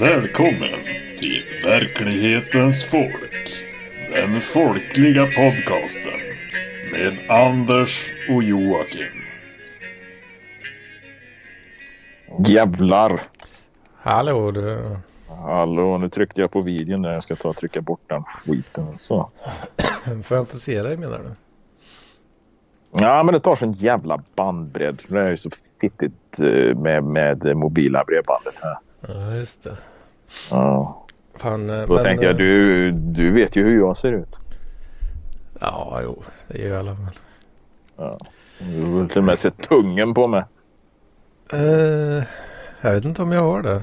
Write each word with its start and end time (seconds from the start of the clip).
Välkommen 0.00 0.80
till 1.18 1.42
verklighetens 1.64 2.84
folk. 2.84 3.58
Den 4.12 4.40
folkliga 4.40 5.22
podcasten 5.22 6.20
med 6.92 7.30
Anders 7.30 8.12
och 8.30 8.42
Joakim. 8.42 9.22
Jävlar! 12.46 13.22
Hallå 13.94 14.50
du. 14.50 14.96
Hallå, 15.28 15.98
nu 15.98 16.08
tryckte 16.08 16.40
jag 16.40 16.50
på 16.50 16.60
videon 16.60 17.02
där. 17.02 17.12
Jag 17.12 17.22
ska 17.22 17.36
ta 17.36 17.48
och 17.48 17.56
trycka 17.56 17.80
bort 17.80 18.02
den 18.06 18.24
skiten. 18.24 18.98
Så. 18.98 19.30
Får 20.24 20.36
jag 20.36 20.42
inte 20.42 20.58
se 20.58 20.82
dig 20.82 20.96
menar 20.96 21.18
du? 21.18 21.30
Ja, 23.00 23.22
men 23.22 23.32
det 23.32 23.40
tar 23.40 23.56
sån 23.56 23.72
jävla 23.72 24.18
bandbredd. 24.34 25.02
Det 25.08 25.20
är 25.20 25.30
ju 25.30 25.36
så 25.36 25.50
fittigt 25.80 26.40
eh, 26.40 26.76
med, 26.76 27.04
med 27.04 27.56
mobila 27.56 28.04
bredbandet 28.04 28.54
här. 28.62 28.78
Ja, 29.00 29.34
just 29.34 29.62
det. 29.62 29.76
Ja. 30.50 31.04
Fan, 31.34 31.70
eh, 31.70 31.86
Då 31.86 31.94
men, 31.94 32.02
tänkte 32.02 32.24
jag, 32.26 32.32
eh, 32.32 32.36
du, 32.38 32.90
du 32.92 33.32
vet 33.32 33.56
ju 33.56 33.64
hur 33.64 33.78
jag 33.78 33.96
ser 33.96 34.12
ut. 34.12 34.38
Ja, 35.60 36.00
jo. 36.02 36.22
Det 36.48 36.62
är 36.62 36.66
ju 36.66 36.76
alla 36.76 36.92
väl. 36.92 36.98
Ja. 37.96 38.18
Du 38.58 38.84
har 38.86 39.06
till 39.08 39.18
och 39.18 39.24
med 39.24 39.38
sett 39.38 39.68
pungen 39.68 40.14
på 40.14 40.28
mig. 40.28 40.42
Eh, 41.52 42.22
jag 42.80 42.92
vet 42.94 43.04
inte 43.04 43.22
om 43.22 43.32
jag 43.32 43.40
har 43.42 43.62
det. 43.62 43.82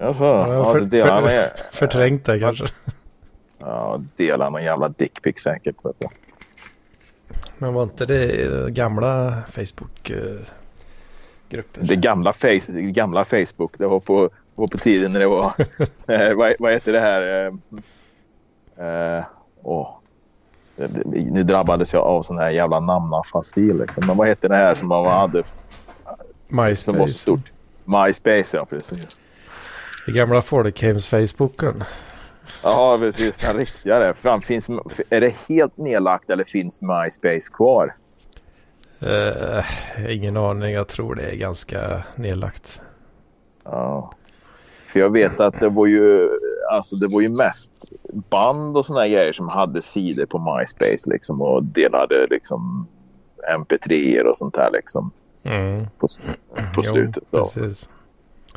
Alltså, 0.00 0.24
jag 0.24 0.44
har 0.44 0.54
ja, 0.54 0.72
för- 0.72 0.80
det 0.80 0.86
delar 0.86 1.20
för- 1.22 1.28
med. 1.28 1.50
Förträngt 1.72 2.24
det 2.24 2.38
kanske. 2.40 2.66
Ja, 3.58 4.02
delar 4.16 4.50
någon 4.50 4.62
jävla 4.64 4.88
dickpic 4.88 5.38
säkert. 5.38 5.76
Vet 5.84 5.96
du. 5.98 6.06
Men 7.58 7.74
var 7.74 7.82
inte 7.82 8.06
det 8.06 8.70
gamla 8.70 9.42
Facebook-grupper? 11.52 11.82
Det 11.82 11.96
gamla, 11.96 12.32
face, 12.32 12.72
det 12.72 12.82
gamla 12.82 13.24
Facebook, 13.24 13.78
det 13.78 13.86
var 13.86 14.00
på, 14.00 14.30
var 14.54 14.66
på 14.66 14.78
tiden 14.78 15.12
när 15.12 15.20
det 15.20 15.26
var... 15.28 15.52
eh, 16.06 16.34
vad, 16.34 16.54
vad 16.58 16.72
heter 16.72 16.92
det 16.92 17.00
här? 17.00 17.46
Eh, 17.46 17.54
det- 20.76 21.04
Nu 21.32 21.42
drabbades 21.42 21.92
jag 21.92 22.02
av 22.02 22.22
sån 22.22 22.38
här 22.38 22.50
jävla 22.50 22.80
namnafasi 22.80 23.60
liksom. 23.72 24.06
Men 24.06 24.16
vad 24.16 24.28
heter 24.28 24.48
det 24.48 24.56
här 24.56 24.74
som 24.74 24.88
man 24.88 25.06
hade 25.06 25.44
som 25.44 25.58
var 26.50 26.66
MySpace. 26.68 27.08
stort? 27.12 27.50
MySpace, 27.84 28.56
ja 28.56 28.66
precis. 28.70 29.22
Det 30.06 30.12
gamla 30.12 30.42
folkhemsfacebooken. 30.42 31.84
Ja, 32.62 32.98
precis. 32.98 33.38
Den 33.38 33.56
riktiga 33.56 33.98
där. 33.98 34.12
Fan, 34.12 34.40
finns, 34.40 34.68
är 35.10 35.20
det 35.20 35.34
helt 35.48 35.76
nedlagt 35.76 36.30
eller 36.30 36.44
finns 36.44 36.82
MySpace 36.82 37.52
kvar? 37.52 37.94
Eh, 39.02 39.64
ingen 40.08 40.36
aning. 40.36 40.72
Jag 40.74 40.88
tror 40.88 41.14
det 41.14 41.22
är 41.22 41.36
ganska 41.36 42.02
nedlagt. 42.16 42.80
Ja. 43.64 44.12
För 44.86 45.00
jag 45.00 45.10
vet 45.10 45.40
att 45.40 45.60
det 45.60 45.68
var 45.68 45.86
ju, 45.86 46.28
alltså 46.72 46.96
det 46.96 47.08
var 47.08 47.20
ju 47.20 47.28
mest 47.28 47.72
band 48.30 48.76
och 48.76 48.86
såna 48.86 49.00
här 49.00 49.08
grejer 49.08 49.32
som 49.32 49.48
hade 49.48 49.82
sidor 49.82 50.26
på 50.26 50.38
MySpace 50.38 51.10
liksom 51.10 51.42
och 51.42 51.62
delade 51.64 52.26
liksom 52.30 52.86
MP3 53.58 54.20
och 54.20 54.36
sånt 54.36 54.54
där 54.54 54.70
liksom 54.72 55.10
Mm. 55.44 55.86
på, 55.98 56.06
på 56.54 56.56
Jo, 56.76 56.82
slutet. 56.82 57.24
Då. 57.30 57.50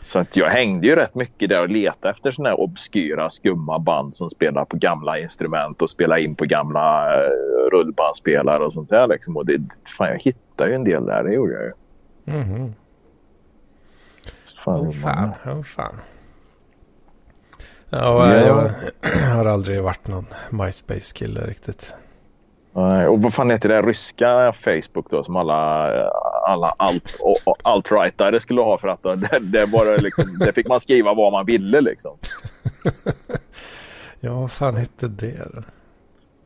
Så 0.05 0.19
att 0.19 0.35
jag 0.35 0.49
hängde 0.49 0.87
ju 0.87 0.95
rätt 0.95 1.15
mycket 1.15 1.49
där 1.49 1.61
och 1.61 1.69
letade 1.69 2.11
efter 2.11 2.31
såna 2.31 2.49
här 2.49 2.59
obskyra 2.59 3.29
skumma 3.29 3.79
band 3.79 4.13
som 4.13 4.29
spelar 4.29 4.65
på 4.65 4.77
gamla 4.77 5.19
instrument 5.19 5.81
och 5.81 5.89
spelar 5.89 6.17
in 6.17 6.35
på 6.35 6.45
gamla 6.45 7.13
eh, 7.15 7.29
rullbandspelare 7.71 8.63
och 8.63 8.73
sånt 8.73 8.89
där 8.89 9.07
liksom. 9.07 9.37
Och 9.37 9.45
det, 9.45 9.61
fan, 9.97 10.07
jag 10.07 10.19
hittade 10.19 10.69
ju 10.69 10.75
en 10.75 10.83
del 10.83 11.05
där, 11.05 11.23
det 11.23 11.33
gjorde 11.33 11.53
jag 11.53 11.63
ju. 11.63 11.71
Mhm. 12.39 12.73
Fan, 14.65 14.85
gjorde 14.85 14.97
fan, 14.97 15.29
åh 15.45 15.61
fan. 15.63 15.95
Ja, 17.89 18.35
Ja. 18.35 18.35
jag 18.45 18.71
har 19.35 19.45
aldrig 19.45 19.83
varit 19.83 20.07
någon 20.07 20.25
MySpace-kille 20.49 21.41
riktigt. 21.41 21.93
Och 23.09 23.21
vad 23.21 23.33
fan 23.33 23.51
heter 23.51 23.69
det 23.69 23.81
ryska 23.81 24.53
Facebook 24.53 25.09
då 25.09 25.23
som 25.23 25.35
alla, 25.35 25.53
alla 26.47 26.67
alt, 26.67 27.17
alt-rightare 27.63 28.39
skulle 28.39 28.61
ha 28.61 28.77
för 28.77 28.87
att 28.87 29.03
det, 29.03 29.39
det, 29.39 29.67
bara 29.67 29.95
liksom, 29.95 30.39
det 30.39 30.53
fick 30.53 30.67
man 30.67 30.79
skriva 30.79 31.13
vad 31.13 31.31
man 31.31 31.45
ville 31.45 31.81
liksom. 31.81 32.17
Ja, 34.19 34.39
vad 34.39 34.51
fan 34.51 34.75
hette 34.75 35.07
det? 35.07 35.47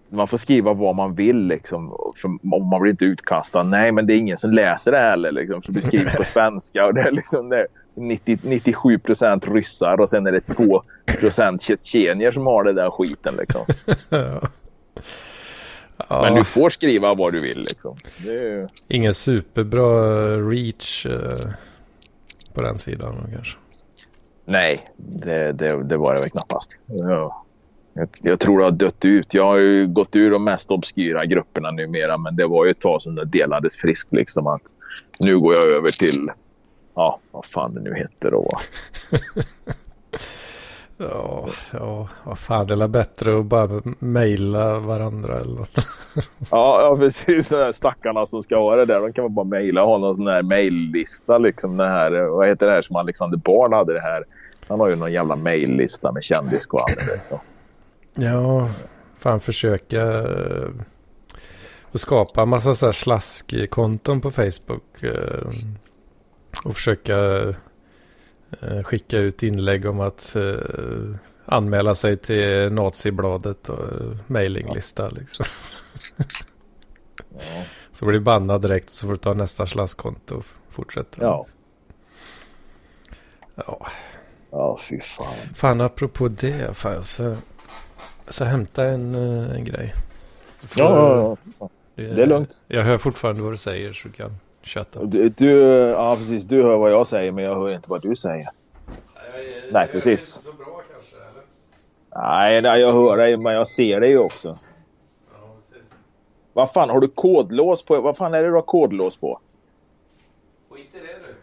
Man 0.09 0.27
får 0.27 0.37
skriva 0.37 0.73
vad 0.73 0.95
man 0.95 1.15
vill 1.15 1.47
liksom. 1.47 1.97
För 2.15 2.27
om 2.27 2.69
man 2.69 2.81
blir 2.81 2.91
inte 2.91 3.05
utkastad. 3.05 3.63
Nej, 3.63 3.91
men 3.91 4.07
det 4.07 4.13
är 4.13 4.17
ingen 4.17 4.37
som 4.37 4.51
läser 4.51 4.91
det 4.91 4.97
heller 4.97 5.31
liksom. 5.31 5.61
För 5.61 5.73
det 5.73 5.81
skrivet 5.81 6.17
på 6.17 6.23
svenska 6.25 6.85
och 6.85 6.93
det 6.93 7.01
är 7.01 7.11
liksom 7.11 7.49
det 7.49 7.57
är 7.59 7.67
90, 7.95 8.37
97 8.41 8.99
procent 8.99 9.47
ryssar 9.47 10.01
och 10.01 10.09
sen 10.09 10.27
är 10.27 10.31
det 10.31 10.41
2 10.41 10.83
procent 11.19 11.61
tjetjenier 11.61 12.31
som 12.31 12.45
har 12.45 12.63
det 12.63 12.73
där 12.73 12.91
skiten 12.91 13.35
liksom. 13.35 13.61
ja. 16.09 16.21
Men 16.21 16.35
du 16.35 16.43
får 16.43 16.69
skriva 16.69 17.13
vad 17.13 17.33
du 17.33 17.41
vill 17.41 17.59
liksom. 17.59 17.97
Det 18.25 18.33
är 18.33 18.67
ingen 18.89 19.13
superbra 19.13 20.37
reach 20.37 21.05
eh, 21.05 21.53
på 22.53 22.61
den 22.61 22.77
sidan 22.77 23.31
kanske. 23.35 23.57
Nej, 24.45 24.79
det, 24.97 25.51
det, 25.51 25.83
det 25.83 25.97
var 25.97 26.13
det 26.13 26.19
väl 26.19 26.29
knappast. 26.29 26.77
Ja. 26.85 27.45
Jag, 27.93 28.09
jag 28.21 28.39
tror 28.39 28.57
det 28.57 28.63
har 28.63 28.71
dött 28.71 29.05
ut. 29.05 29.33
Jag 29.33 29.43
har 29.43 29.57
ju 29.57 29.87
gått 29.87 30.15
ur 30.15 30.31
de 30.31 30.43
mest 30.43 30.71
obskyra 30.71 31.25
grupperna 31.25 31.71
numera 31.71 32.17
men 32.17 32.35
det 32.35 32.47
var 32.47 32.65
ju 32.65 32.71
ett 32.71 32.81
tag 32.81 33.01
sedan 33.01 33.15
det 33.15 33.25
delades 33.25 33.77
friskt 33.77 34.13
liksom 34.13 34.47
att 34.47 34.61
nu 35.19 35.39
går 35.39 35.53
jag 35.53 35.65
över 35.65 35.99
till 35.99 36.31
ja, 36.95 37.19
vad 37.31 37.45
fan 37.45 37.73
det 37.73 37.81
nu 37.81 37.95
heter 37.95 38.31
då. 38.31 38.59
Ja, 41.01 41.49
ja, 41.71 42.07
vad 42.23 42.39
fan 42.39 42.67
det 42.67 42.73
är 42.73 42.77
väl 42.77 42.89
bättre 42.89 43.39
att 43.39 43.45
bara 43.45 43.81
mejla 43.99 44.79
varandra 44.79 45.39
eller 45.39 45.55
något. 45.55 45.75
Ja, 46.51 46.77
ja 46.81 46.97
precis. 46.97 47.49
De 47.49 47.55
här 47.55 47.71
stackarna 47.71 48.25
som 48.25 48.43
ska 48.43 48.55
ha 48.57 48.75
det 48.75 48.85
där. 48.85 48.99
De 49.01 49.13
kan 49.13 49.23
man 49.23 49.33
bara 49.33 49.45
mejla 49.45 49.81
och 49.83 49.87
ha 49.89 49.97
någon 49.97 50.15
sån 50.15 50.27
här 50.27 50.43
mejllista 50.43 51.37
liksom. 51.37 51.79
Här, 51.79 52.21
vad 52.21 52.47
heter 52.47 52.65
det 52.67 52.71
här 52.71 52.81
som 52.81 52.95
Alexander 52.95 53.37
Bard 53.37 53.73
hade 53.73 53.93
det 53.93 54.01
här. 54.01 54.23
Han 54.67 54.79
har 54.79 54.89
ju 54.89 54.95
någon 54.95 55.11
jävla 55.11 55.35
mejllista 55.35 56.11
med 56.11 56.23
kändiskvaller. 56.23 57.09
Liksom. 57.13 57.39
Ja, 58.15 58.69
fan 59.19 59.39
försöka 59.39 60.01
eh, 60.01 60.67
skapa 61.93 62.41
en 62.41 62.49
massa 62.49 62.75
så 62.75 62.85
här 62.85 62.93
slaskkonton 62.93 64.21
på 64.21 64.31
Facebook. 64.31 65.03
eh, 65.03 65.47
och 66.63 66.75
försöka 66.75 67.15
skicka 68.83 69.17
ut 69.17 69.43
inlägg 69.43 69.85
om 69.85 69.99
att 69.99 70.35
eh, 70.35 70.53
anmäla 71.45 71.95
sig 71.95 72.17
till 72.17 72.71
Nazibladet 72.73 73.69
och 73.69 73.79
eh, 73.79 74.17
mailinglista. 74.27 75.09
Liksom. 75.09 75.45
Ja. 77.33 77.63
Så 77.91 78.05
blir 78.05 78.13
du 78.19 78.23
bannad 78.23 78.61
direkt 78.61 78.89
så 78.89 79.05
får 79.07 79.13
du 79.13 79.17
ta 79.19 79.33
nästa 79.33 79.67
slaskkonto 79.67 80.35
och 80.35 80.45
fortsätta. 80.69 81.21
Ja. 81.23 81.45
ja. 83.55 83.87
ja, 84.51 84.77
fy 84.89 84.99
fan. 84.99 85.33
Fan, 85.55 85.81
apropå 85.81 86.27
det. 86.27 86.77
Fan, 86.77 87.03
så, 87.03 87.35
så 88.27 88.45
hämta 88.45 88.87
en, 88.87 89.15
eh, 89.15 89.55
en 89.55 89.63
grej. 89.65 89.93
Får- 90.61 90.83
Ja, 90.83 91.15
ja, 91.15 91.37
ja. 91.59 91.69
Det 91.95 92.21
är 92.21 92.27
lugnt. 92.27 92.63
Jag 92.67 92.83
hör 92.83 92.97
fortfarande 92.97 93.41
vad 93.41 93.53
du 93.53 93.57
säger 93.57 93.93
så 93.93 94.07
du 94.07 94.13
kan 94.13 94.35
köta. 94.69 95.03
Du, 95.03 95.29
du, 95.29 95.51
ja 95.97 96.15
precis, 96.15 96.43
du 96.43 96.63
hör 96.63 96.77
vad 96.77 96.91
jag 96.91 97.07
säger 97.07 97.31
men 97.31 97.43
jag 97.43 97.55
hör 97.55 97.71
inte 97.75 97.89
vad 97.89 98.01
du 98.01 98.15
säger. 98.15 98.49
Nej, 99.71 99.87
precis. 99.91 100.25
så 100.29 100.51
bra 100.53 100.81
kanske, 100.93 101.15
eller? 101.15 102.31
Nej, 102.31 102.61
nej, 102.61 102.81
jag 102.81 102.93
hör 102.93 103.17
dig 103.17 103.37
men 103.37 103.53
jag 103.53 103.67
ser 103.67 103.99
dig 103.99 104.09
ju 104.09 104.17
också. 104.19 104.47
Ja, 104.47 104.55
precis. 105.69 105.87
Vad 106.53 106.71
fan, 106.73 106.89
har 106.89 106.99
du 106.99 107.07
kodlås 107.07 107.83
på? 107.83 108.01
Vad 108.01 108.17
fan 108.17 108.33
är 108.33 108.41
det 108.43 108.49
du 108.49 108.53
har 108.53 108.61
kodlås 108.61 109.15
på? 109.17 109.39
Skit 110.69 110.89
i 110.93 110.97
det 110.99 111.15
du. 111.25 111.33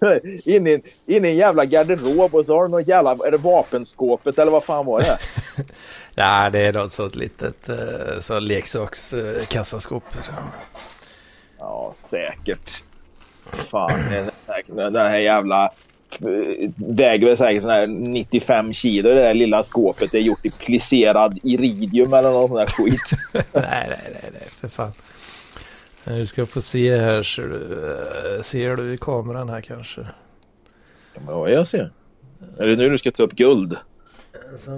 In, 0.44 0.66
i, 0.66 0.72
en- 0.74 0.82
in 1.06 1.24
i 1.24 1.28
en 1.28 1.36
jävla 1.36 1.64
garderob 1.64 2.34
och 2.34 2.46
så 2.46 2.54
har 2.56 2.62
du 2.62 2.68
något 2.68 2.88
jävla, 2.88 3.10
är 3.10 3.30
det 3.30 3.36
vapenskåpet 3.36 4.38
eller 4.38 4.52
vad 4.52 4.64
fan 4.64 4.86
var 4.86 5.00
det? 5.00 5.18
Nej, 6.18 6.50
det 6.50 6.58
är 6.60 6.72
något 6.72 6.92
sånt 6.92 7.16
litet 7.16 7.68
eh, 7.68 8.20
så 8.20 8.40
leksakskassaskåp. 8.40 10.04
Ja, 11.58 11.92
säkert. 11.94 12.82
Fan, 13.70 13.90
det- 14.10 14.30
den 14.90 14.96
här 14.96 15.18
jävla 15.18 15.64
eh, 15.64 16.70
väger 16.76 17.26
väl 17.26 17.36
säkert 17.36 17.62
sån 17.62 17.70
här 17.70 17.86
95 17.86 18.72
kilo 18.72 19.08
det 19.08 19.14
där 19.14 19.34
lilla 19.34 19.62
skåpet. 19.62 20.12
Det 20.12 20.18
är 20.18 20.22
gjort 20.22 20.46
i 20.46 20.50
plisserad 20.50 21.38
iridium 21.42 22.12
eller 22.12 22.30
någon 22.30 22.48
sån 22.48 22.56
där 22.58 22.66
skit. 22.66 23.10
nej, 23.32 23.44
nej, 23.52 24.00
nej, 24.04 24.30
nej, 24.32 24.48
för 24.60 24.68
fan. 24.68 24.92
Eh, 26.06 26.14
Du 26.14 26.26
ska 26.26 26.46
få 26.46 26.60
se 26.60 26.96
här, 26.98 27.22
ser 27.22 27.42
du, 27.42 27.90
eh, 28.36 28.42
ser 28.42 28.76
du 28.76 28.92
i 28.94 28.98
kameran 28.98 29.48
här 29.48 29.60
kanske? 29.60 30.06
Ja, 31.26 31.48
jag 31.48 31.66
ser. 31.66 31.90
Är 32.58 32.66
det 32.66 32.76
nu 32.76 32.88
du 32.88 32.98
ska 32.98 33.10
ta 33.10 33.22
upp 33.22 33.32
guld? 33.32 33.76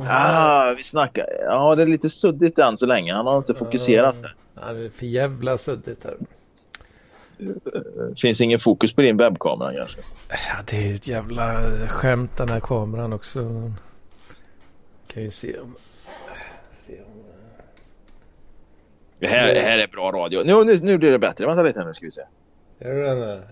Ah, 0.08 0.74
vi 0.76 0.84
snackar. 0.84 1.26
Ja, 1.44 1.74
det 1.74 1.82
är 1.82 1.86
lite 1.86 2.10
suddigt 2.10 2.58
än 2.58 2.76
så 2.76 2.86
länge. 2.86 3.14
Han 3.14 3.26
har 3.26 3.36
inte 3.36 3.54
fokuserat. 3.54 4.16
Ja, 4.54 4.72
det 4.72 4.84
är 4.84 4.90
för 4.90 5.06
jävla 5.06 5.58
suddigt 5.58 6.04
här. 6.04 6.16
finns 8.16 8.40
ingen 8.40 8.58
fokus 8.58 8.92
på 8.92 9.00
din 9.00 9.16
webbkamera 9.16 9.74
kanske? 9.76 10.00
Ja, 10.28 10.62
det 10.66 10.76
är 10.76 10.88
ju 10.88 10.94
ett 10.94 11.08
jävla 11.08 11.60
skämt 11.88 12.36
den 12.36 12.48
här 12.48 12.60
kameran 12.60 13.12
också. 13.12 13.72
Kan 15.06 15.22
ju 15.22 15.30
se 15.30 15.58
om... 15.58 15.76
Se 16.86 16.92
om... 16.92 17.24
Det 19.18 19.26
här, 19.26 19.54
det 19.54 19.60
här 19.60 19.78
är 19.78 19.86
bra 19.86 20.12
radio. 20.12 20.42
Nu, 20.44 20.64
nu, 20.64 20.78
nu 20.82 20.98
blir 20.98 21.10
det 21.10 21.18
bättre. 21.18 21.46
Vänta 21.46 21.62
lite 21.62 21.84
nu 21.84 21.94
ska 21.94 22.06
vi 22.06 22.10
se. 22.10 22.22
Ser 22.78 22.94
du 22.94 23.02
den 23.02 23.20
där? 23.20 23.42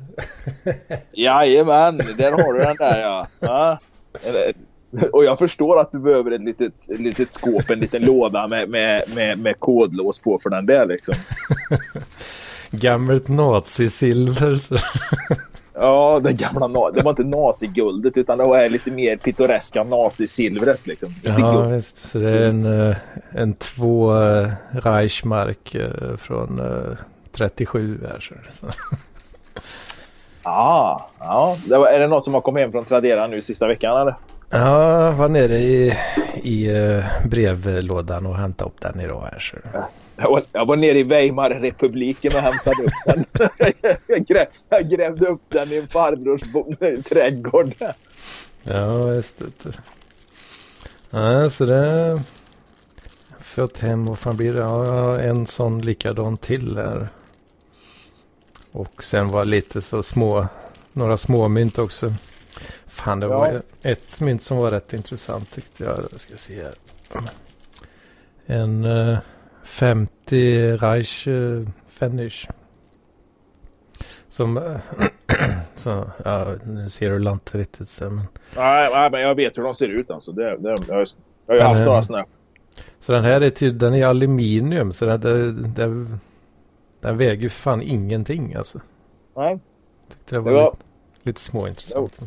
Jajamän, 1.13 1.97
där 1.97 2.33
har 2.33 2.53
du 2.53 2.59
den 2.59 2.77
där 2.77 3.01
ja. 3.01 3.27
ja. 3.41 3.79
Och 5.13 5.25
jag 5.25 5.39
förstår 5.39 5.81
att 5.81 5.93
du 5.93 5.99
behöver 5.99 6.31
ett 6.31 6.43
litet, 6.43 6.89
ett 6.89 7.01
litet 7.01 7.33
skåp, 7.33 7.71
en 7.71 7.81
liten 7.81 8.03
låda 8.07 8.49
med, 8.49 8.69
med, 8.69 9.05
med, 9.15 9.39
med 9.39 9.61
kodlås 9.61 10.19
på 10.19 10.39
för 10.43 10.51
den 10.51 10.67
där 10.67 10.87
liksom. 10.87 11.15
Gammalt 12.71 13.29
nazisilver. 13.29 14.59
ja, 15.75 16.21
det 16.25 16.33
gamla 16.33 16.91
det 16.91 17.03
var 17.03 17.11
inte 17.11 17.25
naziguldet 17.25 18.17
utan 18.17 18.39
det 18.39 18.45
var 18.45 18.69
lite 18.69 18.91
mer 18.91 19.17
pittoreska 19.17 19.85
nazisilvret 19.85 20.87
liksom. 20.87 21.15
Ja, 21.23 21.53
guld. 21.53 21.75
visst. 21.75 21.99
Så 21.99 22.19
det 22.19 22.31
är 22.31 22.49
en, 22.49 22.89
eh, 22.89 22.97
en 23.31 23.55
två 23.55 24.13
uh, 24.13 24.51
Reichmark 24.71 25.75
uh, 25.75 26.17
från 26.17 26.61
uh, 26.61 26.97
37 27.33 28.01
här. 28.09 28.49
Så. 28.51 28.67
ah, 30.43 31.11
ja, 31.19 31.57
är 31.71 32.01
det 32.01 32.07
något 32.07 32.25
som 32.25 32.35
har 32.35 32.41
kommit 32.41 32.63
hem 32.63 32.73
från 32.73 32.85
Tradera 32.85 33.27
nu 33.27 33.43
sista 33.43 33.67
veckan 33.67 34.01
eller? 34.01 34.15
Ja, 34.51 35.11
var 35.11 35.29
nere 35.29 35.59
i, 35.59 35.99
i 36.43 36.71
uh, 36.71 37.05
brevlådan 37.27 38.27
och 38.27 38.37
hämtade 38.37 38.71
upp 38.71 38.81
den 38.81 39.01
idag 39.01 39.29
här. 39.33 39.39
Så. 39.39 39.57
Jag 40.17 40.31
var, 40.31 40.43
jag 40.53 40.67
var 40.67 40.77
nere 40.77 40.99
i 40.99 41.03
Weimarrepubliken 41.03 42.33
och 42.35 42.41
hämtade 42.41 42.83
upp 42.83 42.93
den. 43.07 43.25
jag, 44.07 44.27
gräv, 44.27 44.47
jag 44.69 44.91
grävde 44.91 45.27
upp 45.27 45.43
den 45.49 45.73
i 45.73 45.77
en 45.77 45.89
farbrors 45.89 46.43
trädgård. 47.05 47.75
Ja, 48.63 49.13
just 49.13 49.39
det. 49.39 49.79
Ja, 51.11 51.51
så 51.51 51.65
det... 51.65 52.23
Fått 53.41 53.79
hem, 53.79 54.05
vad 54.05 54.19
fan 54.19 54.37
blir 54.37 54.55
det? 54.55 54.61
Ja, 54.61 55.21
en 55.21 55.47
sån 55.47 55.81
likadan 55.81 56.37
till 56.37 56.77
här. 56.77 57.09
Och 58.73 59.05
sen 59.05 59.29
var 59.29 59.45
lite 59.45 59.83
så 59.83 60.03
små, 60.03 60.47
några 60.93 61.17
små 61.17 61.49
mynt 61.49 61.79
också. 61.79 62.15
Fan, 62.99 63.21
det 63.21 63.27
ja. 63.27 63.37
var 63.37 63.63
ett 63.83 64.21
mynt 64.21 64.43
som 64.43 64.57
var 64.57 64.71
rätt 64.71 64.93
intressant 64.93 65.51
tyckte 65.53 65.85
jag. 65.85 65.99
Jag 66.11 66.21
ska 66.21 66.37
se 66.37 66.63
här. 66.63 66.75
En 68.47 68.85
uh, 68.85 69.19
50 69.65 70.77
Reich 70.77 71.27
uh, 71.27 71.69
Fenish. 71.87 72.49
Som, 74.29 74.57
uh, 74.57 74.77
så, 75.75 76.11
ja, 76.25 76.55
nu 76.65 76.91
ser 76.91 77.11
du 77.11 77.31
inte 77.31 77.59
riktigt. 77.59 77.89
Så, 77.89 78.05
men... 78.05 78.25
Nej, 78.57 78.91
nej, 78.93 79.11
men 79.11 79.21
jag 79.21 79.35
vet 79.35 79.59
hur 79.59 79.63
de 79.63 79.75
ser 79.75 79.89
ut 79.89 80.11
alltså. 80.11 80.33
Det, 80.33 80.57
det, 80.57 80.77
jag, 80.89 81.07
jag 81.47 81.63
har 81.63 81.69
haft 81.69 81.85
några 81.85 82.03
sådana. 82.03 82.27
Så 83.01 83.13
den 83.13 83.25
här 83.25 83.41
är, 83.41 83.51
till, 83.51 83.79
den 83.79 83.95
är 83.95 84.07
aluminium. 84.07 84.93
Så 84.93 85.07
den, 85.07 85.21
det, 85.21 85.53
det, 85.53 86.07
den 87.01 87.17
väger 87.17 87.43
ju 87.43 87.49
fan 87.49 87.83
ingenting 87.83 88.55
alltså. 88.55 88.81
Nej. 89.37 89.59
Tyckte 90.09 90.35
det 90.35 90.41
var, 90.41 90.51
det 90.51 90.57
var... 90.57 90.71
Lite, 90.71 90.85
lite 91.23 91.41
småintressant. 91.41 92.19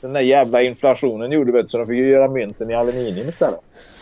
Den 0.00 0.12
där 0.12 0.20
jävla 0.20 0.62
inflationen 0.62 1.32
gjorde 1.32 1.52
vet, 1.52 1.70
så 1.70 1.78
de 1.78 1.86
fick 1.86 1.96
ju 1.96 2.10
göra 2.10 2.28
mynten 2.28 2.70
i 2.70 2.74
aluminium 2.74 3.28
istället. 3.28 3.60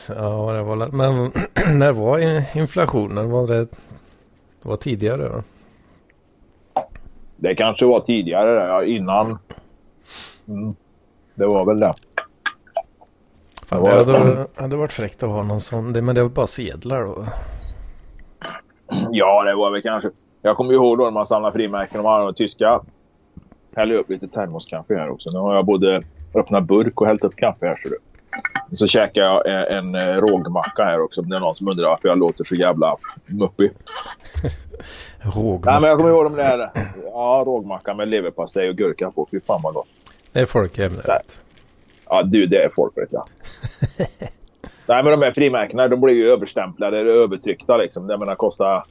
Ja, 0.08 0.52
det 0.52 0.62
var 0.62 0.88
men 0.92 1.32
när 1.78 1.92
var 1.92 2.18
inflationen? 2.56 3.30
Var 3.30 3.46
det, 3.46 3.58
det 4.62 4.68
var 4.68 4.76
tidigare 4.76 5.28
då? 5.28 5.42
Det 7.36 7.54
kanske 7.54 7.86
var 7.86 8.00
tidigare 8.00 8.66
ja, 8.66 8.84
innan. 8.84 9.38
Mm. 10.48 10.74
Det 11.34 11.46
var 11.46 11.66
väl 11.66 11.80
det. 11.80 11.92
Fan, 13.66 13.84
det, 13.84 13.90
var... 13.90 14.04
det 14.04 14.18
hade, 14.18 14.46
hade 14.56 14.76
varit 14.76 14.92
fräckt 14.92 15.22
att 15.22 15.30
ha 15.30 15.42
någon 15.42 15.60
sån. 15.60 15.92
Det, 15.92 16.02
men 16.02 16.14
det 16.14 16.22
var 16.22 16.28
bara 16.28 16.46
sedlar 16.46 17.02
då. 17.02 17.26
Ja, 19.10 19.42
det 19.42 19.54
var 19.54 19.70
väl 19.70 19.82
kanske. 19.82 20.10
Jag 20.42 20.56
kommer 20.56 20.72
ihåg 20.72 20.98
då 20.98 21.04
när 21.04 21.10
man 21.10 21.26
samlade 21.26 21.52
frimärken 21.52 21.98
och 21.98 22.04
man 22.04 22.20
hade 22.20 22.34
tyska 22.34 22.80
häller 23.76 23.94
upp 23.94 24.10
lite 24.10 24.28
termoskaffe 24.28 24.94
här 24.94 25.10
också. 25.10 25.30
Nu 25.30 25.38
har 25.38 25.54
jag 25.54 25.64
både 25.64 26.02
öppnat 26.34 26.64
burk 26.64 27.00
och 27.00 27.06
hällt 27.06 27.24
upp 27.24 27.36
kaffe 27.36 27.66
här. 27.66 27.80
Så, 27.82 27.88
du. 27.88 28.76
så 28.76 28.86
käkar 28.86 29.20
jag 29.20 29.46
en, 29.72 29.94
en 29.94 30.20
rågmacka 30.20 30.84
här 30.84 31.00
också. 31.00 31.22
Det 31.22 31.36
är 31.36 31.40
någon 31.40 31.54
som 31.54 31.68
undrar 31.68 31.88
varför 31.88 32.08
jag 32.08 32.18
låter 32.18 32.44
så 32.44 32.54
jävla 32.54 32.96
muppig. 33.26 33.70
rågmacka? 35.20 35.70
Nej, 35.70 35.80
men 35.80 35.90
jag 35.90 35.98
kommer 35.98 36.10
ihåg 36.10 36.24
de 36.24 36.34
där. 36.34 36.70
Ja, 37.04 37.42
rågmacka 37.46 37.94
med 37.94 38.08
leverpastej 38.08 38.70
och 38.70 38.76
gurka 38.76 39.10
på. 39.10 39.26
Fy 39.30 39.40
fan 39.40 39.60
vad 39.62 39.74
gott. 39.74 39.88
Det 40.32 40.40
är 40.40 40.46
folkhemmet. 40.46 41.40
Ja, 42.08 42.22
du, 42.22 42.46
det 42.46 42.64
är 42.64 42.68
folkrätt 42.68 43.08
ja. 43.10 43.26
Nej, 44.86 45.02
men 45.02 45.04
de 45.04 45.22
här 45.22 45.32
frimärkena 45.32 45.88
de 45.88 46.00
blir 46.00 46.14
ju 46.14 46.28
överstämplade 46.28 47.00
eller 47.00 47.10
övertryckta 47.10 47.76
liksom. 47.76 48.06
Det 48.06 48.18
menar 48.18 48.34
kostar 48.34 48.84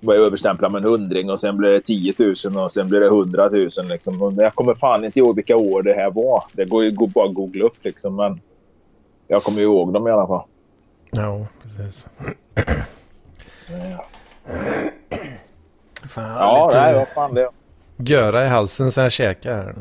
var 0.00 0.14
jag 0.14 0.24
överstämplad 0.24 0.72
med 0.72 0.84
en 0.84 0.90
hundring 0.90 1.30
och 1.30 1.40
sen 1.40 1.56
blev 1.56 1.72
det 1.72 1.80
10 1.80 2.14
000 2.18 2.64
och 2.64 2.72
sen 2.72 2.88
blev 2.88 3.00
det 3.00 3.06
100 3.06 3.48
000. 3.48 3.68
Liksom. 3.84 4.36
Jag 4.38 4.54
kommer 4.54 4.74
fan 4.74 5.04
inte 5.04 5.18
ihåg 5.18 5.36
vilka 5.36 5.56
år 5.56 5.82
det 5.82 5.94
här 5.94 6.10
var. 6.10 6.44
Det 6.52 6.64
går 6.64 6.84
ju 6.84 6.90
bara 6.90 7.28
att 7.28 7.34
googla 7.34 7.64
upp 7.64 7.84
liksom. 7.84 8.16
Men 8.16 8.40
jag 9.26 9.44
kommer 9.44 9.60
ihåg 9.62 9.92
dem 9.92 10.08
i 10.08 10.10
alla 10.10 10.26
fall. 10.26 10.46
Ja, 11.10 11.46
precis. 11.62 12.08
Fan, 16.08 16.36
ja, 16.36 16.66
lite 16.66 16.80
nej, 16.80 16.94
vad 16.94 17.08
fan 17.08 17.34
det 17.34 17.50
Göra 17.96 18.44
i 18.44 18.48
halsen 18.48 18.90
sen 18.90 19.02
jag 19.02 19.12
käkar. 19.12 19.74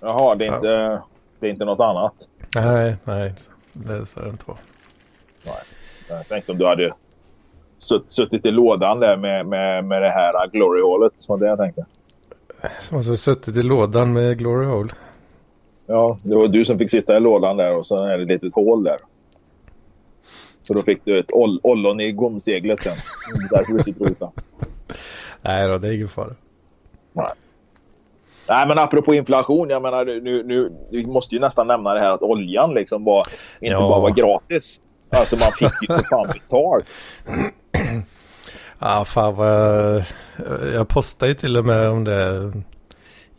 Jaha, 0.00 0.34
det 0.34 0.46
är, 0.46 0.54
inte, 0.54 1.02
det 1.40 1.46
är 1.46 1.50
inte 1.50 1.64
något 1.64 1.80
annat? 1.80 2.14
Nej, 2.54 2.96
nej. 3.04 3.34
Det 3.72 3.92
är 3.92 4.22
det 4.22 4.30
inte 4.30 4.44
var. 4.46 4.56
Nej. 5.46 5.54
Jag 6.08 6.28
tänkte 6.28 6.52
om 6.52 6.58
du 6.58 6.66
hade 6.66 6.92
suttit 8.08 8.46
i 8.46 8.50
lådan 8.50 9.00
där 9.00 9.16
med, 9.16 9.46
med, 9.46 9.84
med 9.84 10.02
det 10.02 10.10
här 10.10 10.46
glory-hålet. 10.46 11.12
Som 11.16 11.40
det 11.40 11.46
jag 11.46 11.58
tänkte. 11.58 11.86
Som 12.80 12.96
alltså 12.96 13.16
suttit 13.16 13.56
i 13.56 13.62
lådan 13.62 14.12
med 14.12 14.38
glory 14.38 14.66
hole? 14.66 14.90
Ja, 15.86 16.18
det 16.22 16.36
var 16.36 16.48
du 16.48 16.64
som 16.64 16.78
fick 16.78 16.90
sitta 16.90 17.16
i 17.16 17.20
lådan 17.20 17.56
där 17.56 17.76
och 17.76 17.86
så 17.86 18.04
är 18.04 18.18
det 18.18 18.22
ett 18.22 18.28
litet 18.28 18.54
hål 18.54 18.84
där. 18.84 18.98
Så 20.62 20.74
då 20.74 20.80
fick 20.80 21.04
du 21.04 21.18
ett 21.18 21.32
oll 21.32 21.60
ollon 21.62 22.00
i 22.00 22.12
gomseglet 22.12 22.82
sen. 22.82 22.96
Därför 23.50 23.72
du 23.72 23.82
sitter 23.82 24.22
och. 24.22 24.34
Nej 25.42 25.68
då, 25.68 25.78
det 25.78 25.88
är 25.88 25.92
ingen 25.92 26.08
fara. 26.08 26.34
Nej. 27.12 27.32
Nej, 28.48 28.68
men 28.68 28.78
apropå 28.78 29.14
inflation, 29.14 29.70
jag 29.70 29.82
menar 29.82 30.04
nu, 30.04 30.42
nu, 30.42 30.72
vi 30.90 31.06
måste 31.06 31.34
ju 31.34 31.40
nästan 31.40 31.66
nämna 31.66 31.94
det 31.94 32.00
här 32.00 32.10
att 32.10 32.22
oljan 32.22 32.74
liksom 32.74 33.04
var, 33.04 33.26
inte 33.60 33.72
ja. 33.72 33.88
bara 33.88 34.00
var 34.00 34.10
gratis. 34.10 34.80
Alltså 35.14 35.36
man 35.36 35.52
fick 35.52 35.82
ju 35.82 35.86
för 35.86 36.02
fan 36.02 36.26
betalt. 36.32 36.86
Ja, 38.78 39.04
fan 39.04 39.36
vad... 39.36 40.04
Jag 40.74 40.88
postade 40.88 41.30
ju 41.30 41.34
till 41.34 41.56
och 41.56 41.64
med 41.64 41.88
om 41.88 42.04
det 42.04 42.52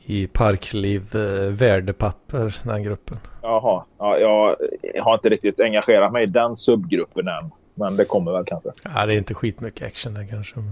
i 0.06 0.28
Parkliv 0.28 1.16
eh, 1.16 1.54
värdepapper, 1.54 2.56
den 2.64 2.84
gruppen. 2.84 3.18
Jaha, 3.42 3.84
ja, 4.00 4.18
jag 4.18 4.56
har 5.04 5.14
inte 5.14 5.30
riktigt 5.30 5.60
engagerat 5.60 6.12
mig 6.12 6.24
i 6.24 6.26
den 6.26 6.56
subgruppen 6.56 7.28
än. 7.28 7.52
Men 7.74 7.96
det 7.96 8.06
kommer 8.06 8.32
väl 8.32 8.46
kanske. 8.46 8.70
Ja, 8.84 9.06
det 9.06 9.14
är 9.14 9.18
inte 9.18 9.34
skitmycket 9.34 9.88
action 9.88 10.14
där 10.14 10.28
kanske. 10.30 10.56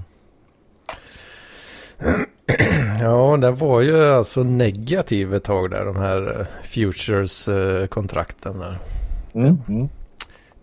Ja, 3.02 3.38
det 3.38 3.52
var 3.52 3.82
ju 3.82 4.06
alltså 4.06 4.44
negativ 4.44 5.34
ett 5.34 5.44
tag 5.44 5.72
där, 5.72 5.86
de 5.86 5.96
här 5.96 6.40
eh, 6.40 6.46
Futures-kontrakten. 6.64 8.64
Mm, 9.34 9.58
mm. 9.68 9.90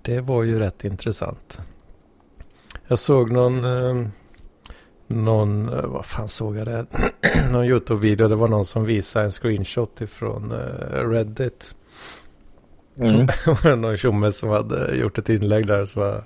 Det 0.02 0.21
var 0.21 0.42
ju 0.42 0.59
rätt 0.59 0.85
intressant. 0.85 1.61
Jag 2.88 2.99
såg 2.99 3.33
någon, 3.33 3.64
eh, 3.64 4.07
någon, 5.07 5.69
eh, 5.69 5.87
vad 5.87 6.07
fan 6.07 6.28
såg 6.28 6.57
jag 6.57 6.66
det? 6.66 6.87
någon 7.52 7.64
YouTube-video. 7.64 8.28
Det 8.28 8.35
var 8.35 8.49
någon 8.49 8.64
som 8.64 8.85
visade 8.85 9.25
en 9.25 9.30
screenshot 9.30 10.00
ifrån 10.00 10.52
eh, 10.52 11.09
Reddit. 11.09 11.75
Mm. 12.97 13.26
någon 13.80 13.97
tjomme 13.97 14.33
som 14.33 14.49
hade 14.49 14.97
gjort 14.97 15.19
ett 15.19 15.28
inlägg 15.28 15.66
där. 15.66 15.85
Så 15.85 16.00
var, 16.00 16.25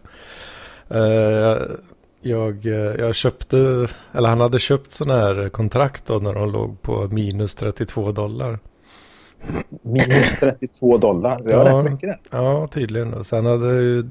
eh, 0.89 1.63
jag, 2.21 2.65
jag 2.99 3.15
köpte, 3.15 3.89
eller 4.13 4.29
han 4.29 4.41
hade 4.41 4.59
köpt 4.59 4.91
sådana 4.91 5.21
här 5.21 5.49
kontrakt 5.49 6.07
då 6.07 6.19
när 6.19 6.35
de 6.35 6.53
låg 6.53 6.83
på 6.83 7.09
minus 7.11 7.55
32 7.55 8.13
dollar. 8.13 8.59
Minus 9.83 10.37
32 10.41 10.97
dollar, 10.97 11.41
det 11.45 11.57
var 11.57 11.71
ja, 11.71 11.79
rätt 11.79 11.93
mycket 11.93 12.09
det. 12.09 12.19
Ja, 12.31 12.67
tydligen. 12.67 13.15
Och 13.15 13.27
sen 13.27 13.47
hade 13.47 13.69
ju 13.69 14.09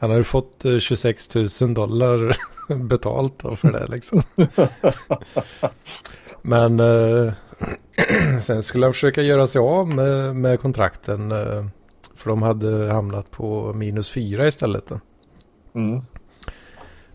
han 0.00 0.10
har 0.10 0.16
ju 0.16 0.24
fått 0.24 0.64
26 0.80 1.36
eh, 1.36 1.46
000 1.60 1.74
dollar 1.74 2.36
betalt 2.88 3.42
för 3.56 3.72
det 3.72 3.86
liksom. 3.86 4.22
Men 6.42 6.80
eh, 6.80 7.32
sen 8.40 8.62
skulle 8.62 8.86
han 8.86 8.92
försöka 8.92 9.22
göra 9.22 9.46
sig 9.46 9.60
av 9.60 9.88
med, 9.88 10.36
med 10.36 10.60
kontrakten. 10.60 11.32
Eh, 11.32 11.66
för 12.14 12.30
de 12.30 12.42
hade 12.42 12.92
hamnat 12.92 13.30
på 13.30 13.72
minus 13.72 14.10
fyra 14.10 14.46
istället. 14.46 14.92
Mm. 15.74 16.00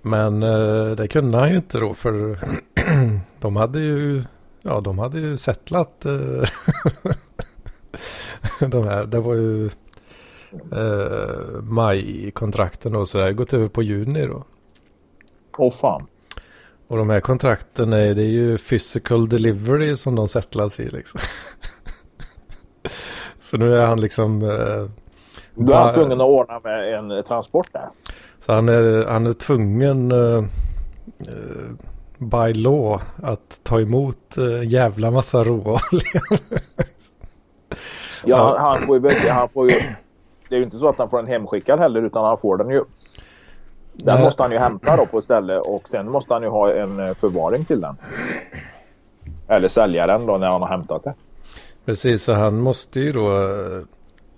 Men 0.02 0.44
eh, 0.44 0.92
det 0.92 1.08
kunde 1.08 1.38
han 1.38 1.50
ju 1.50 1.56
inte 1.56 1.80
då 1.80 1.94
för 1.94 2.40
de 3.40 3.56
hade 3.56 3.80
ju, 3.80 4.24
ja 4.62 4.82
de 4.82 5.00
hade 5.00 5.20
ju 5.20 5.38
settlat 5.38 6.06
eh, 6.06 6.44
de 8.72 8.88
här. 8.88 9.06
Det 9.06 9.20
var 9.20 9.34
ju 9.34 9.66
eh, 10.72 11.62
maj-kontrakten 11.62 12.96
och 12.96 13.10
sådär. 13.10 13.32
Gått 13.32 13.54
över 13.54 13.68
på 13.68 13.84
juni 13.84 14.28
då. 14.28 14.44
Åh 15.58 15.72
fan. 15.72 16.08
Och 16.88 16.98
de 16.98 17.10
här 17.10 17.20
kontrakten 17.20 17.94
är, 17.94 18.14
det 18.14 18.24
är 18.24 18.28
ju 18.28 18.58
physical 18.58 19.30
delivery 19.30 19.96
som 19.96 20.16
de 20.16 20.28
settlas 20.28 20.80
i 20.80 20.90
liksom. 20.90 21.20
Så 23.40 23.58
nu 23.58 23.76
är 23.76 23.86
han 23.86 24.02
liksom... 24.02 24.42
Eh, 24.42 24.86
Då 25.56 25.74
är 25.74 25.78
han 25.78 25.94
tvungen 25.94 26.22
att 26.22 26.28
ordna 26.28 26.60
med 26.60 26.94
en 26.94 27.24
transport 27.24 27.68
där. 27.72 27.90
Så 28.40 28.54
han 28.54 28.70
är, 28.70 29.06
han 29.06 29.28
är 29.28 29.34
tvungen 29.34 30.12
uh, 30.12 30.44
by 32.18 32.54
law 32.54 33.02
att 33.24 33.60
ta 33.64 33.82
emot 33.82 34.38
en 34.38 34.44
uh, 34.44 34.68
jävla 34.68 35.12
massa 35.12 35.44
råolja. 35.44 36.22
ja, 38.26 38.56
han 38.60 38.78
får, 38.78 39.12
ju, 39.12 39.30
han 39.30 39.50
får 39.50 39.72
ju... 39.72 39.80
Det 40.50 40.56
är 40.56 40.60
ju 40.60 40.66
inte 40.66 40.78
så 40.78 40.90
att 40.90 40.98
han 40.98 41.10
får 41.10 41.18
den 41.18 41.28
hemskickad 41.28 41.80
heller 41.80 42.02
utan 42.02 42.26
han 42.26 42.38
får 42.38 42.58
den 42.58 42.70
ju. 42.70 42.84
Den 43.94 44.16
Nej. 44.16 44.24
måste 44.24 44.44
han 44.44 44.52
ju 44.52 44.58
hämta 44.58 44.98
då 44.98 45.06
på 45.06 45.22
ställe 45.22 45.60
och 45.60 45.90
sen 45.90 46.12
måste 46.12 46.34
han 46.34 46.44
ju 46.44 46.50
ha 46.50 46.72
en 46.72 47.00
eh, 47.00 47.14
förvaring 47.14 47.66
till 47.66 47.82
den. 47.82 47.96
Eller 49.48 49.68
sälja 49.68 50.08
den 50.08 50.26
då 50.26 50.38
när 50.38 50.48
han 50.50 50.62
har 50.62 50.70
hämtat 50.70 51.04
det. 51.04 51.14
Precis, 51.86 52.24
så 52.24 52.34
han 52.34 52.58
måste 52.58 53.00
ju 53.00 53.12
då 53.12 53.48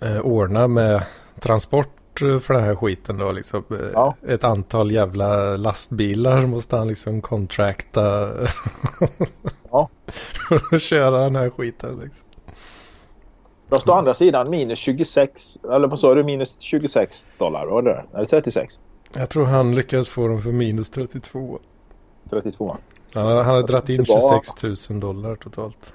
eh, 0.00 0.20
ordna 0.20 0.68
med 0.68 1.02
transport 1.40 1.88
för 2.18 2.54
den 2.54 2.62
här 2.62 2.74
skiten 2.74 3.18
då 3.18 3.32
liksom. 3.32 3.64
Ja. 3.92 4.14
Ett 4.28 4.44
antal 4.44 4.90
jävla 4.90 5.56
lastbilar 5.56 6.46
måste 6.46 6.76
han 6.76 6.88
liksom 6.88 7.20
kontrakta. 7.20 8.30
ja. 9.70 9.88
för 10.48 10.74
att 10.74 10.82
köra 10.82 11.18
den 11.18 11.36
här 11.36 11.50
skiten 11.50 12.00
liksom. 12.04 12.25
Då 13.68 13.78
står 13.78 13.96
andra 13.96 14.14
sidan 14.14 14.50
minus 14.50 14.78
26, 14.78 15.58
eller 15.64 15.88
vad 15.88 16.00
sa 16.00 16.14
du, 16.14 16.24
minus 16.24 16.60
26 16.60 17.28
dollar, 17.38 17.66
var 17.66 17.82
det 17.82 18.04
Eller 18.14 18.24
36? 18.24 18.80
Jag 19.12 19.30
tror 19.30 19.44
han 19.44 19.74
lyckades 19.74 20.08
få 20.08 20.28
dem 20.28 20.42
för 20.42 20.52
minus 20.52 20.90
32. 20.90 21.58
32? 22.30 22.76
Han, 23.12 23.26
han 23.26 23.44
hade 23.44 23.62
dragit 23.62 23.88
in 23.88 24.04
26 24.04 24.90
000 24.90 25.00
dollar 25.00 25.36
totalt 25.36 25.94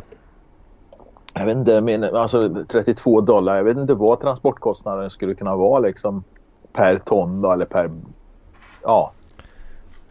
jag 1.33 1.45
vet 1.45 1.57
inte, 1.57 1.81
men, 1.81 2.03
alltså 2.03 2.65
32 2.67 3.21
dollar, 3.21 3.57
jag 3.57 3.63
vet 3.63 3.77
inte 3.77 3.93
vad 3.93 4.19
transportkostnaden 4.19 5.09
skulle 5.09 5.35
kunna 5.35 5.55
vara 5.55 5.79
liksom 5.79 6.23
per 6.73 6.97
ton 6.97 7.41
då, 7.41 7.51
eller 7.51 7.65
per, 7.65 7.91
ja. 8.83 9.11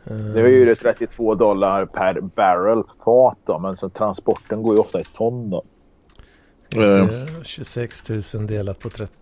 Det 0.05 0.40
är 0.40 0.49
ju 0.49 0.75
32 0.75 1.35
dollar 1.35 1.87
per 1.87 2.21
barrel 2.21 2.83
fat 3.05 3.38
då, 3.45 3.59
men 3.59 3.76
så 3.76 3.88
transporten 3.88 4.62
går 4.62 4.75
ju 4.75 4.81
ofta 4.81 5.00
i 5.00 5.05
ton 5.05 5.50
då. 5.50 5.62
Uh. 6.76 7.08
26 7.42 8.08
000 8.08 8.46
delat 8.46 8.78
på 8.78 8.90
30. 8.90 9.12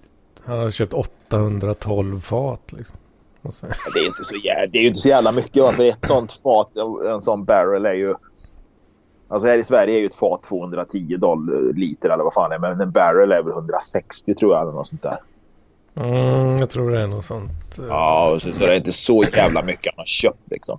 Han 0.45 0.59
har 0.59 0.71
köpt 0.71 0.93
812 0.93 2.21
fat 2.21 2.73
liksom. 2.73 2.97
Det 3.95 3.99
är 3.99 4.07
inte 4.07 4.25
så 4.25 4.37
jävla, 4.37 4.67
det 4.67 4.79
är 4.79 4.83
ju 4.83 4.89
inte 4.89 5.01
så 5.01 5.09
jävla 5.09 5.33
mycket. 5.33 5.75
För 5.75 5.85
ett 5.85 6.07
sånt 6.07 6.33
fat, 6.33 6.71
en 7.09 7.21
sån 7.21 7.45
barrel 7.45 7.87
är 7.87 7.95
ju 7.95 8.15
Alltså 9.31 9.49
här 9.49 9.59
i 9.59 9.65
Sverige 9.65 9.95
är 9.95 9.99
ju 9.99 10.07
ett 10.07 10.15
fat 10.15 10.43
210 10.43 11.17
dollar, 11.17 11.73
liter 11.73 12.11
eller 12.11 12.25
vad 12.25 12.35
fan 12.35 12.51
det 12.51 12.57
är. 12.57 12.61
Men 12.61 12.81
en 12.81 12.91
barrel 12.91 13.33
är 13.33 13.43
väl 13.43 13.53
160 13.53 14.35
tror 14.35 14.55
jag 14.55 14.63
eller 14.63 14.73
något 14.73 14.87
sånt 14.87 15.03
där. 15.03 15.19
Mm, 15.95 16.59
jag 16.59 16.71
tror 16.71 16.91
det 16.91 17.01
är 17.01 17.07
något 17.07 17.25
sånt. 17.25 17.79
Eh. 17.79 17.85
Ja, 17.89 18.39
så, 18.41 18.53
så 18.53 18.59
det 18.59 18.67
är 18.67 18.77
inte 18.77 18.93
så 18.93 19.25
jävla 19.33 19.63
mycket 19.63 19.93
han 19.97 20.01
har 20.01 20.05
köpt 20.05 20.51
liksom. 20.51 20.79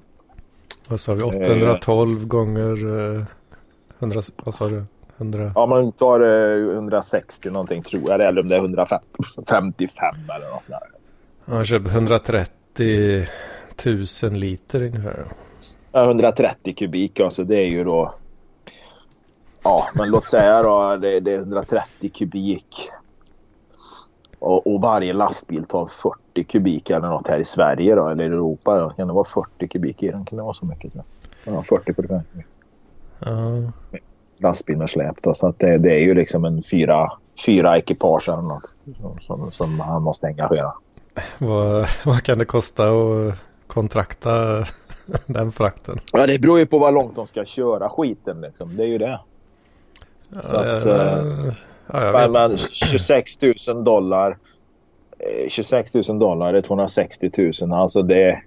Vad 0.87 0.99
sa 0.99 1.13
vi? 1.13 1.23
812 1.23 2.19
eh. 2.21 2.27
gånger 2.27 2.85
uh, 2.85 3.23
100, 3.99 4.21
vad 4.43 4.53
sa 4.53 4.67
du? 4.67 4.83
100... 5.19 5.51
Ja, 5.55 5.65
man 5.65 5.91
tar 5.91 6.21
uh, 6.21 6.73
160 6.73 7.49
någonting 7.49 7.83
tror 7.83 8.09
jag. 8.09 8.21
Eller 8.21 8.41
om 8.41 8.49
det 8.49 8.55
är 8.55 8.59
155 8.59 10.15
eller 10.35 10.49
något 10.49 10.65
sånt 10.65 10.67
där. 10.67 10.89
Han 11.45 11.57
har 11.57 11.63
köpt 11.63 11.87
130 11.87 13.27
000 14.23 14.33
liter 14.33 14.81
ungefär. 14.81 15.25
Ja, 15.91 16.03
130 16.05 16.73
kubik 16.73 17.19
alltså 17.19 17.43
det 17.43 17.55
är 17.55 17.67
ju 17.67 17.83
då 17.83 18.13
Ja, 19.63 19.87
men 19.93 20.09
låt 20.09 20.25
säga 20.25 20.63
då 20.63 20.95
det, 20.95 21.19
det 21.19 21.33
är 21.33 21.37
130 21.37 22.09
kubik. 22.13 22.89
Och, 24.39 24.67
och, 24.67 24.81
varje 24.81 25.13
lastbil 25.13 25.65
tar 25.65 25.85
40 25.85 26.43
kubik 26.43 26.89
eller 26.89 27.07
något 27.07 27.27
här 27.27 27.39
i 27.39 27.45
Sverige 27.45 27.95
då, 27.95 28.09
eller 28.09 28.23
i 28.23 28.27
Europa. 28.27 28.79
Då. 28.79 28.89
Kan 28.89 29.07
det 29.07 29.13
vara 29.13 29.25
40 29.25 29.67
kubik 29.67 30.03
i 30.03 30.11
den? 30.11 30.25
Kan 30.25 30.37
det 30.37 30.43
vara 30.43 30.53
så 30.53 30.65
mycket? 30.65 30.93
Ja, 31.43 31.51
40-45 31.51 32.23
kubik. 32.31 32.45
Uh. 33.27 33.69
Lastbil 34.39 34.77
med 34.77 34.89
släp 34.89 35.21
då. 35.21 35.33
Så 35.33 35.47
att 35.47 35.59
det, 35.59 35.77
det, 35.77 35.91
är 35.91 35.99
ju 35.99 36.13
liksom 36.13 36.45
en 36.45 36.63
fyra, 36.63 37.11
fyra 37.45 37.77
ekipage 37.77 38.29
eller 38.29 38.41
något 38.41 38.75
som, 38.97 39.19
som, 39.19 39.51
som 39.51 39.79
han 39.79 40.01
måste 40.01 40.27
engagera. 40.27 40.73
Vad, 41.37 41.87
vad 42.05 42.23
kan 42.23 42.37
det 42.37 42.45
kosta 42.45 42.89
att 42.89 43.35
kontrakta 43.67 44.65
den 45.25 45.51
frakten? 45.51 45.99
Ja, 46.13 46.27
det 46.27 46.41
beror 46.41 46.59
ju 46.59 46.65
på 46.65 46.79
vad 46.79 46.93
långt 46.93 47.15
de 47.15 47.27
ska 47.27 47.45
köra 47.45 47.89
skiten 47.89 48.41
liksom. 48.41 48.77
Det 48.77 48.83
är 48.83 48.87
ju 48.87 48.97
det. 48.97 49.19
Ja, 50.29 50.41
så 50.43 50.55
att, 50.55 50.85
äh, 50.85 51.53
ja, 51.87 52.27
men, 52.27 52.57
26 52.57 53.41
000 53.67 53.83
dollar. 53.83 54.37
26 55.49 55.95
eh, 55.95 56.01
000 56.07 56.19
dollar 56.19 56.53
är 56.53 56.61
260 56.61 57.31
000. 57.61 57.73
Alltså 57.73 58.01
det, 58.01 58.41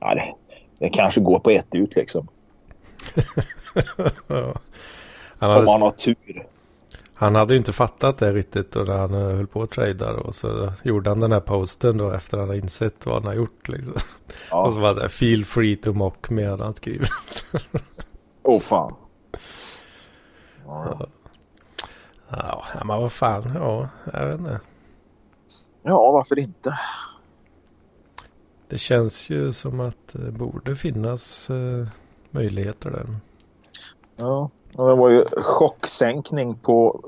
ja, 0.00 0.14
det, 0.14 0.34
det 0.78 0.88
kanske 0.88 1.20
går 1.20 1.38
på 1.38 1.50
ett 1.50 1.74
ut 1.74 1.96
liksom. 1.96 2.28
ja. 4.26 4.54
Han 5.38 5.50
hade, 5.50 5.66
Om 5.66 5.72
man 5.72 5.82
har 5.82 5.90
tur. 5.90 6.46
Han 7.14 7.34
hade 7.34 7.54
ju 7.54 7.58
inte 7.58 7.72
fattat 7.72 8.18
det 8.18 8.32
riktigt 8.32 8.72
då 8.72 8.80
när 8.80 8.98
han 8.98 9.14
eh, 9.14 9.20
höll 9.20 9.46
på 9.46 9.62
att 9.62 9.70
trada 9.70 10.12
och 10.12 10.34
så 10.34 10.72
gjorde 10.82 11.10
han 11.10 11.20
den 11.20 11.32
här 11.32 11.40
posten 11.40 11.96
då 11.96 12.10
efter 12.10 12.36
att 12.36 12.40
han 12.40 12.48
hade 12.48 12.60
insett 12.60 13.06
vad 13.06 13.14
han 13.14 13.24
har 13.24 13.34
gjort 13.34 13.68
liksom. 13.68 13.94
Ja. 14.50 14.66
Och 14.66 14.72
så 14.72 14.78
var 14.78 14.94
det 14.94 15.08
feel 15.08 15.44
free 15.44 15.76
to 15.76 15.92
mock 15.92 16.30
med 16.30 16.60
han 16.60 16.74
skrivit. 16.74 17.10
Åh 18.42 18.56
oh, 18.56 18.60
fan. 18.60 18.94
Ja. 20.66 21.08
ja, 22.30 22.84
men 22.84 23.00
vad 23.00 23.12
fan. 23.12 23.52
Ja, 23.54 23.88
jag 24.12 24.26
vet 24.26 24.38
inte. 24.38 24.60
Ja, 25.82 26.12
varför 26.12 26.38
inte? 26.38 26.78
Det 28.68 28.78
känns 28.78 29.30
ju 29.30 29.52
som 29.52 29.80
att 29.80 30.08
det 30.12 30.32
borde 30.32 30.76
finnas 30.76 31.50
uh, 31.50 31.88
möjligheter 32.30 32.90
där. 32.90 33.06
Ja, 34.16 34.50
det 34.72 34.94
var 34.94 35.10
ju 35.10 35.24
chocksänkning 35.36 36.54
på 36.54 37.00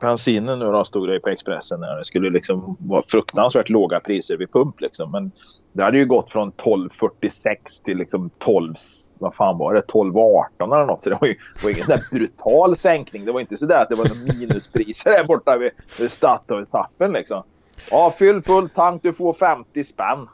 bensinen 0.00 0.58
nu 0.58 0.64
då 0.64 0.84
stod 0.84 1.08
det 1.08 1.20
på 1.20 1.28
Expressen. 1.28 1.80
Det 1.80 2.04
skulle 2.04 2.30
liksom 2.30 2.76
vara 2.80 3.02
fruktansvärt 3.02 3.68
låga 3.68 4.00
priser 4.00 4.36
vid 4.36 4.52
pump 4.52 4.80
liksom. 4.80 5.10
Men 5.10 5.30
det 5.72 5.82
hade 5.82 5.98
ju 5.98 6.06
gått 6.06 6.30
från 6.30 6.52
12,46 6.52 7.84
till 7.84 7.98
liksom 7.98 8.30
12, 8.38 8.74
vad 9.18 9.34
fan 9.34 9.58
var 9.58 9.74
det, 9.74 9.80
12,18 9.80 10.74
eller 10.74 10.86
något. 10.86 11.02
Så 11.02 11.10
det 11.10 11.18
var 11.20 11.28
ju 11.28 11.34
det 11.34 11.62
var 11.62 11.70
ingen 11.70 11.84
sån 11.84 11.96
där 11.96 12.04
brutal 12.10 12.76
sänkning. 12.76 13.24
Det 13.24 13.32
var 13.32 13.40
inte 13.40 13.56
så 13.56 13.66
där 13.66 13.82
att 13.82 13.88
det 13.88 13.94
var 13.94 14.34
minuspriser 14.38 15.10
där 15.10 15.24
borta 15.24 15.58
vid, 15.58 15.70
vid 15.98 16.10
Statoil-tappen 16.10 17.12
liksom. 17.12 17.42
Ja, 17.90 18.14
fyll 18.18 18.42
full 18.42 18.68
tank, 18.68 19.02
du 19.02 19.12
får 19.12 19.32
50 19.32 19.84
spänn. 19.84 20.28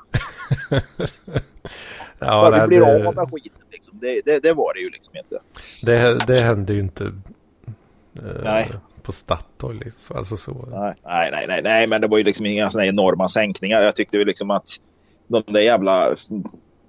ja, 2.18 2.50
Bara 2.50 2.60
vi 2.60 2.68
blir 2.68 2.80
det... 2.80 3.08
av 3.08 3.14
med 3.14 3.30
skiten 3.30 3.63
liksom. 3.92 3.98
Det, 4.00 4.20
det, 4.24 4.42
det, 4.42 4.52
var 4.52 4.74
det 4.74 4.80
ju 4.80 4.90
liksom 4.90 5.16
inte. 5.16 5.38
Det, 5.82 6.26
det 6.26 6.42
hände 6.42 6.72
ju 6.72 6.80
inte. 6.80 7.12
Nej 8.44 8.68
på 9.04 9.12
Statoil. 9.12 9.78
Liksom. 9.78 10.16
Alltså 10.16 10.36
så. 10.36 10.68
Nej, 10.70 10.94
nej, 11.04 11.44
nej, 11.48 11.62
nej, 11.62 11.86
men 11.86 12.00
det 12.00 12.06
var 12.06 12.18
ju 12.18 12.24
liksom 12.24 12.46
inga 12.46 12.70
sådana 12.70 12.88
enorma 12.88 13.28
sänkningar. 13.28 13.82
Jag 13.82 13.96
tyckte 13.96 14.16
ju 14.16 14.24
liksom 14.24 14.50
att 14.50 14.68
de 15.26 15.42
där 15.46 15.60
jävla 15.60 16.14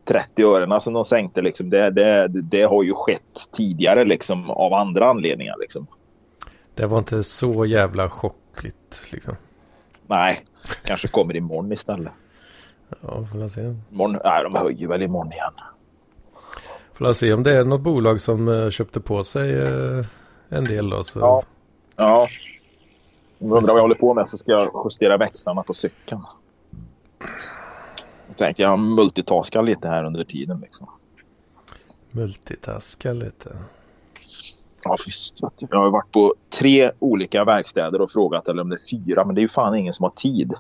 30 0.06 0.44
örena 0.44 0.80
som 0.80 0.94
de 0.94 1.06
sänkte, 1.06 1.42
liksom, 1.42 1.70
det, 1.70 1.90
det, 1.90 2.28
det 2.28 2.62
har 2.62 2.84
ju 2.84 2.94
skett 2.94 3.50
tidigare 3.52 4.06
liksom, 4.06 4.50
av 4.50 4.74
andra 4.74 5.10
anledningar. 5.10 5.56
Liksom. 5.60 5.88
Det 6.75 6.86
var 6.86 6.98
inte 6.98 7.24
så 7.24 7.66
jävla 7.66 8.10
chockigt 8.10 9.08
liksom. 9.10 9.36
Nej, 10.08 10.40
kanske 10.84 11.08
kommer 11.08 11.36
imorgon 11.36 11.72
istället. 11.72 12.14
Ja, 13.02 13.28
får 13.32 13.48
se. 13.48 13.75
Imorgon, 13.92 14.20
nej, 14.24 14.44
de 14.44 14.56
höjer 14.56 14.88
väl 14.88 15.02
imorgon 15.02 15.32
igen. 15.32 15.54
Får 16.98 17.14
se 17.14 17.34
om 17.34 17.44
det 17.44 17.58
är 17.58 17.64
något 17.64 17.82
bolag 17.82 18.22
som 18.22 18.48
uh, 18.48 18.70
köpte 18.70 19.00
på 19.00 19.24
sig 19.24 19.56
uh, 19.56 20.06
en 20.50 20.64
del 20.64 20.90
då. 20.90 21.04
Så... 21.04 21.20
Ja, 21.20 21.44
Ja. 21.96 22.28
Om 23.40 23.52
undrar 23.52 23.74
vad 23.74 23.78
jag 23.78 23.84
håller 23.84 23.96
på 23.96 24.14
med 24.14 24.28
så 24.28 24.38
ska 24.38 24.52
jag 24.52 24.82
justera 24.86 25.18
växlarna 25.18 25.64
på 25.64 25.74
cykeln. 25.74 26.22
Jag 28.28 28.38
tänkte 28.38 28.62
jag 28.62 28.80
multitaskar 28.80 29.64
lite 29.64 29.88
här 29.88 30.04
under 30.04 30.24
tiden 30.24 30.60
liksom. 30.60 30.90
Multitaska 32.12 33.14
lite? 33.14 33.58
Ja 34.84 34.98
visst. 35.06 35.40
Jag 35.70 35.78
har 35.78 35.90
varit 35.90 36.12
på 36.12 36.36
tre 36.60 36.92
olika 37.00 37.44
verkstäder 37.44 38.02
och 38.02 38.12
frågat 38.12 38.48
eller 38.48 38.62
om 38.62 38.70
det 38.70 38.75
är 38.75 38.98
fyra. 38.98 39.25
Men 39.25 39.36
det 39.36 39.40
är 39.40 39.44
ju 39.44 39.50
fan 39.50 39.75
ingen 39.75 39.94
som 39.94 40.04
har 40.04 40.12
tid. 40.12 40.54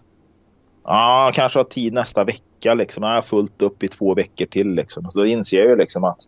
Ja, 0.83 1.31
kanske 1.33 1.59
har 1.59 1.63
tid 1.63 1.93
nästa 1.93 2.23
vecka. 2.23 2.41
Liksom. 2.73 3.03
Jag 3.03 3.13
har 3.13 3.21
fullt 3.21 3.61
upp 3.61 3.83
i 3.83 3.87
två 3.87 4.13
veckor 4.13 4.45
till. 4.45 4.67
Liksom. 4.67 5.09
Så 5.09 5.19
då 5.19 5.25
inser 5.25 5.57
jag 5.57 5.69
ju 5.69 5.75
liksom 5.75 6.03
att 6.03 6.19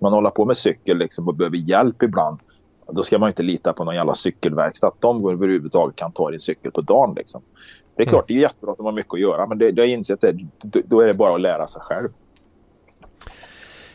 man 0.00 0.12
håller 0.12 0.30
på 0.30 0.44
med 0.44 0.56
cykel 0.56 0.98
liksom, 0.98 1.28
och 1.28 1.34
behöver 1.34 1.56
hjälp 1.56 2.02
ibland. 2.02 2.40
Då 2.92 3.02
ska 3.02 3.18
man 3.18 3.28
inte 3.28 3.42
lita 3.42 3.72
på 3.72 3.84
någon 3.84 3.94
jävla 3.94 4.14
cykelverkstad. 4.14 4.86
Att 4.86 5.00
de 5.00 5.28
överhuvudtaget 5.28 5.96
kan 5.96 6.12
ta 6.12 6.30
din 6.30 6.40
cykel 6.40 6.72
på 6.72 6.80
dagen. 6.80 7.14
Liksom. 7.14 7.42
Det 7.96 8.02
är 8.02 8.06
klart, 8.06 8.30
mm. 8.30 8.40
det 8.40 8.44
är 8.44 8.48
jättebra 8.48 8.72
att 8.72 8.76
de 8.76 8.86
har 8.86 8.92
mycket 8.92 9.14
att 9.14 9.20
göra. 9.20 9.46
Men 9.46 9.58
det, 9.58 9.70
det 9.70 9.82
jag 9.82 9.90
insett 9.90 10.24
att 10.24 10.34
då 10.62 11.00
är 11.00 11.06
det 11.06 11.14
bara 11.14 11.34
att 11.34 11.40
lära 11.40 11.66
sig 11.66 11.82
själv. 11.82 12.08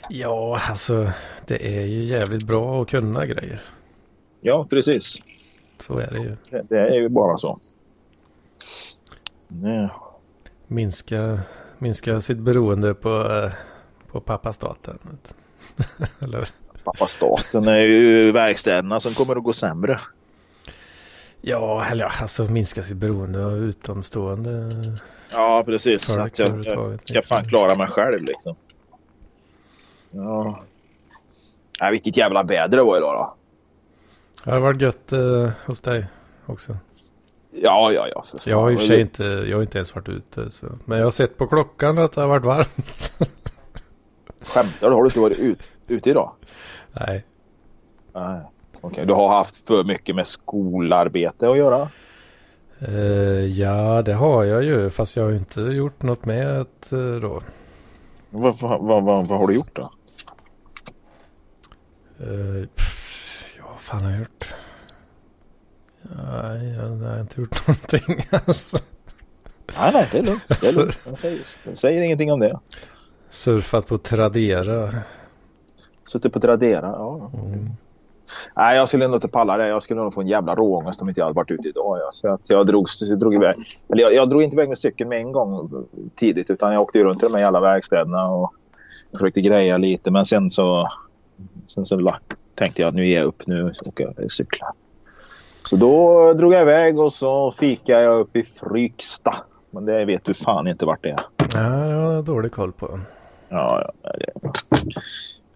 Ja, 0.10 0.60
alltså 0.70 1.12
det 1.46 1.80
är 1.80 1.86
ju 1.86 2.04
jävligt 2.04 2.44
bra 2.44 2.82
att 2.82 2.88
kunna 2.88 3.26
grejer. 3.26 3.62
Ja, 4.42 4.68
precis. 4.70 5.18
Så 5.80 5.98
är 5.98 6.08
det 6.12 6.20
ju. 6.20 6.36
Det, 6.52 6.66
det 6.70 6.80
är 6.80 6.96
ju 6.96 7.10
bara 7.10 7.38
så. 7.38 7.60
Nej. 9.48 9.90
Minska, 10.68 11.40
minska 11.80 12.22
sitt 12.22 12.38
beroende 12.38 12.94
på, 12.94 13.10
eh, 13.10 13.52
på 14.12 14.22
pappa 14.22 14.54
staten. 14.54 15.00
Eller? 16.20 16.50
Pappa 16.84 17.06
staten 17.06 17.68
är 17.68 17.82
ju 17.82 18.32
verkstäderna 18.32 19.00
som 19.00 19.14
kommer 19.14 19.36
att 19.36 19.44
gå 19.44 19.54
sämre. 19.54 20.00
Ja, 21.42 21.86
eller 21.86 22.04
ja, 22.04 22.12
alltså 22.22 22.44
minska 22.44 22.84
sitt 22.84 22.98
beroende 22.98 23.46
av 23.46 23.58
utomstående. 23.58 24.72
Ja, 25.32 25.64
precis. 25.66 26.18
Att 26.18 26.40
jag, 26.40 26.66
jag 26.66 27.00
ska 27.04 27.22
fan 27.22 27.44
klara 27.44 27.76
mig 27.76 27.88
själv 27.88 28.22
liksom. 28.22 28.56
Ja. 30.12 30.64
ja 31.80 31.90
vilket 31.90 32.18
jävla 32.18 32.44
väder 32.44 32.78
det 32.78 32.84
var 32.84 32.98
idag 32.98 33.14
då. 33.16 33.36
Det 34.44 34.52
har 34.52 34.60
varit 34.60 34.82
gött 34.82 35.12
eh, 35.12 35.50
hos 35.66 35.82
dig 35.82 36.08
också. 36.46 36.78
Ja, 37.52 37.92
ja, 37.92 38.08
ja. 38.08 38.24
Jag 38.46 38.58
har 38.58 38.72
i 38.72 38.76
och 38.76 38.80
för 38.80 38.88
sig 38.88 39.02
inte, 39.02 39.24
jag 39.24 39.58
har 39.58 39.62
inte 39.62 39.78
ens 39.78 39.96
varit 39.96 40.10
ute. 40.10 40.52
Så. 40.52 40.66
Men 40.86 40.98
jag 40.98 41.06
har 41.06 41.12
sett 41.12 41.38
på 41.38 41.48
klockan 41.48 41.98
att 41.98 42.12
det 42.12 42.22
har 42.22 42.28
varit 42.28 42.46
varmt. 42.46 43.14
Skämtar 44.42 44.90
du? 44.90 44.96
Har 44.96 45.04
du 45.04 45.08
inte 45.08 45.20
varit 45.20 45.40
ut, 45.40 45.60
ute 45.88 46.10
idag? 46.10 46.32
Nej. 46.92 47.26
Nej. 48.14 48.42
Okay. 48.82 49.06
du 49.06 49.14
har 49.14 49.30
haft 49.30 49.68
för 49.68 49.84
mycket 49.84 50.16
med 50.16 50.28
skolarbete 50.28 51.50
att 51.50 51.58
göra? 51.58 51.90
Uh, 52.88 53.46
ja, 53.46 54.02
det 54.02 54.14
har 54.14 54.44
jag 54.44 54.64
ju. 54.64 54.90
Fast 54.90 55.16
jag 55.16 55.24
har 55.24 55.32
inte 55.32 55.62
gjort 55.62 56.02
något 56.02 56.26
med 56.26 56.66
det 56.90 56.96
uh, 56.96 57.22
då. 57.22 57.44
Vad, 58.30 58.60
vad, 58.60 58.84
vad, 58.84 59.04
vad, 59.28 59.40
har 59.40 59.48
du 59.48 59.56
gjort 59.56 59.76
då? 59.76 59.92
Uh, 62.22 62.66
pff, 62.76 63.56
ja, 63.58 63.64
vad 63.70 63.80
fan 63.80 64.04
har 64.04 64.12
jag 64.12 64.20
gjort? 64.20 64.54
Nej, 66.16 66.76
jag, 66.76 67.10
har 67.10 67.22
inte 67.22 67.42
gjort 67.42 67.68
någonting. 67.68 68.26
Alltså. 68.30 68.78
Nej, 69.80 69.92
nej, 69.94 70.10
det 70.12 70.18
är 70.18 70.24
lugnt. 70.24 70.62
Det 70.62 70.68
är 70.68 70.76
lugnt. 70.76 71.02
Jag, 71.06 71.20
säger, 71.20 71.40
jag 71.64 71.78
säger 71.78 72.02
ingenting 72.02 72.32
om 72.32 72.40
det. 72.40 72.60
Surfat 73.30 73.88
på 73.88 73.98
Tradera. 73.98 74.94
Suttit 76.04 76.34
på 76.34 76.40
Tradera, 76.40 76.88
ja. 76.88 77.32
Mm. 77.34 77.70
Nej, 78.56 78.78
jag 78.78 78.88
skulle 78.88 79.08
nog 79.08 79.16
inte 79.16 79.28
palla 79.28 79.58
det. 79.58 79.68
Jag 79.68 79.84
skulle 79.84 80.02
nog 80.02 80.14
få 80.14 80.22
en 80.22 80.28
jävla 80.28 80.56
råångest 80.56 81.02
om 81.02 81.10
inte 81.10 81.22
jag 81.22 81.26
hade 81.26 81.36
varit 81.36 81.52
ute 81.52 81.70
idag. 81.70 81.98
Ja. 82.00 82.10
Så 82.12 82.34
att 82.34 82.50
jag, 82.50 82.68
drog, 82.68 82.88
jag 83.02 83.20
drog 83.20 83.34
iväg. 83.34 83.56
Eller 83.90 84.04
jag, 84.04 84.14
jag 84.14 84.30
drog 84.30 84.44
inte 84.44 84.56
iväg 84.56 84.68
med 84.68 84.78
cykeln 84.78 85.10
med 85.10 85.20
en 85.20 85.32
gång 85.32 85.86
tidigt 86.16 86.50
utan 86.50 86.74
jag 86.74 86.82
åkte 86.82 87.00
runt 87.00 87.24
i 87.24 87.26
de 87.26 87.34
här 87.34 87.42
jävla 87.42 87.60
verkstäderna 87.60 88.32
och 88.32 88.54
försökte 89.12 89.42
greja 89.42 89.78
lite. 89.78 90.12
Men 90.12 90.26
sen 90.26 90.50
så, 90.50 90.88
sen 91.66 91.86
så 91.86 92.16
tänkte 92.56 92.82
jag 92.82 92.90
att 92.90 92.96
nu 92.96 93.08
ger 93.08 93.18
jag 93.18 93.26
upp. 93.26 93.48
Nu 93.48 93.64
åker 93.88 94.14
jag 94.18 94.32
cykla. 94.32 94.72
Så 95.70 95.76
då 95.76 96.34
drog 96.34 96.54
jag 96.54 96.62
iväg 96.62 97.00
och 97.00 97.14
så 97.14 97.52
fikade 97.52 98.04
jag 98.04 98.20
upp 98.20 98.36
i 98.36 98.44
Fryksta. 98.44 99.36
Men 99.72 99.86
det 99.86 100.06
vet 100.06 100.24
du 100.24 100.34
fan 100.34 100.68
inte 100.68 100.86
vart 100.86 101.04
det 101.04 101.10
är. 101.10 101.20
Ja, 101.54 101.86
jag 101.86 102.16
har 102.16 102.22
dålig 102.22 102.52
koll 102.52 102.72
på. 102.72 103.00
Ja, 103.50 103.92
ja. 104.04 104.12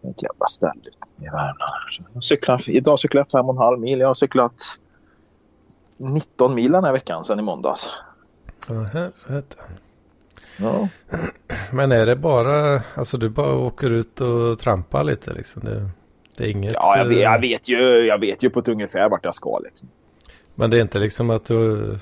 Det 0.01 0.07
är 0.07 0.11
ett 0.11 0.23
jävla 0.23 0.47
ställe 0.49 0.89
i 1.17 1.25
Värmland. 1.25 2.23
cyklar, 2.23 2.69
idag 2.69 2.99
cyklar 2.99 3.19
jag 3.19 3.27
fem 3.27 3.49
och 3.49 3.55
en 3.55 3.57
halv 3.57 3.79
mil. 3.79 3.99
Jag 3.99 4.07
har 4.07 4.13
cyklat 4.13 4.61
19 5.97 6.55
mil 6.55 6.71
den 6.71 6.83
här 6.83 6.91
veckan 6.91 7.23
sedan 7.23 7.39
i 7.39 7.43
måndags. 7.43 7.89
Helvete. 8.67 9.55
Ja. 10.57 10.87
Men 11.71 11.91
är 11.91 12.05
det 12.05 12.15
bara, 12.15 12.81
alltså 12.95 13.17
du 13.17 13.29
bara 13.29 13.55
åker 13.55 13.93
ut 13.93 14.21
och 14.21 14.59
trampar 14.59 15.03
lite 15.03 15.33
liksom? 15.33 15.63
Det, 15.63 15.89
det 16.37 16.43
är 16.43 16.49
inget... 16.49 16.73
Ja, 16.73 16.97
jag 16.97 17.05
vet, 17.05 17.19
jag 17.19 17.41
vet, 17.41 17.67
ju, 17.67 17.79
jag 18.05 18.19
vet 18.19 18.43
ju 18.43 18.49
på 18.49 18.59
ett 18.59 18.67
ungefär 18.67 19.09
vart 19.09 19.25
jag 19.25 19.35
ska 19.35 19.59
liksom. 19.59 19.89
Men 20.55 20.71
det 20.71 20.77
är 20.77 20.81
inte 20.81 20.99
liksom 20.99 21.29
att 21.29 21.45
du 21.45 21.97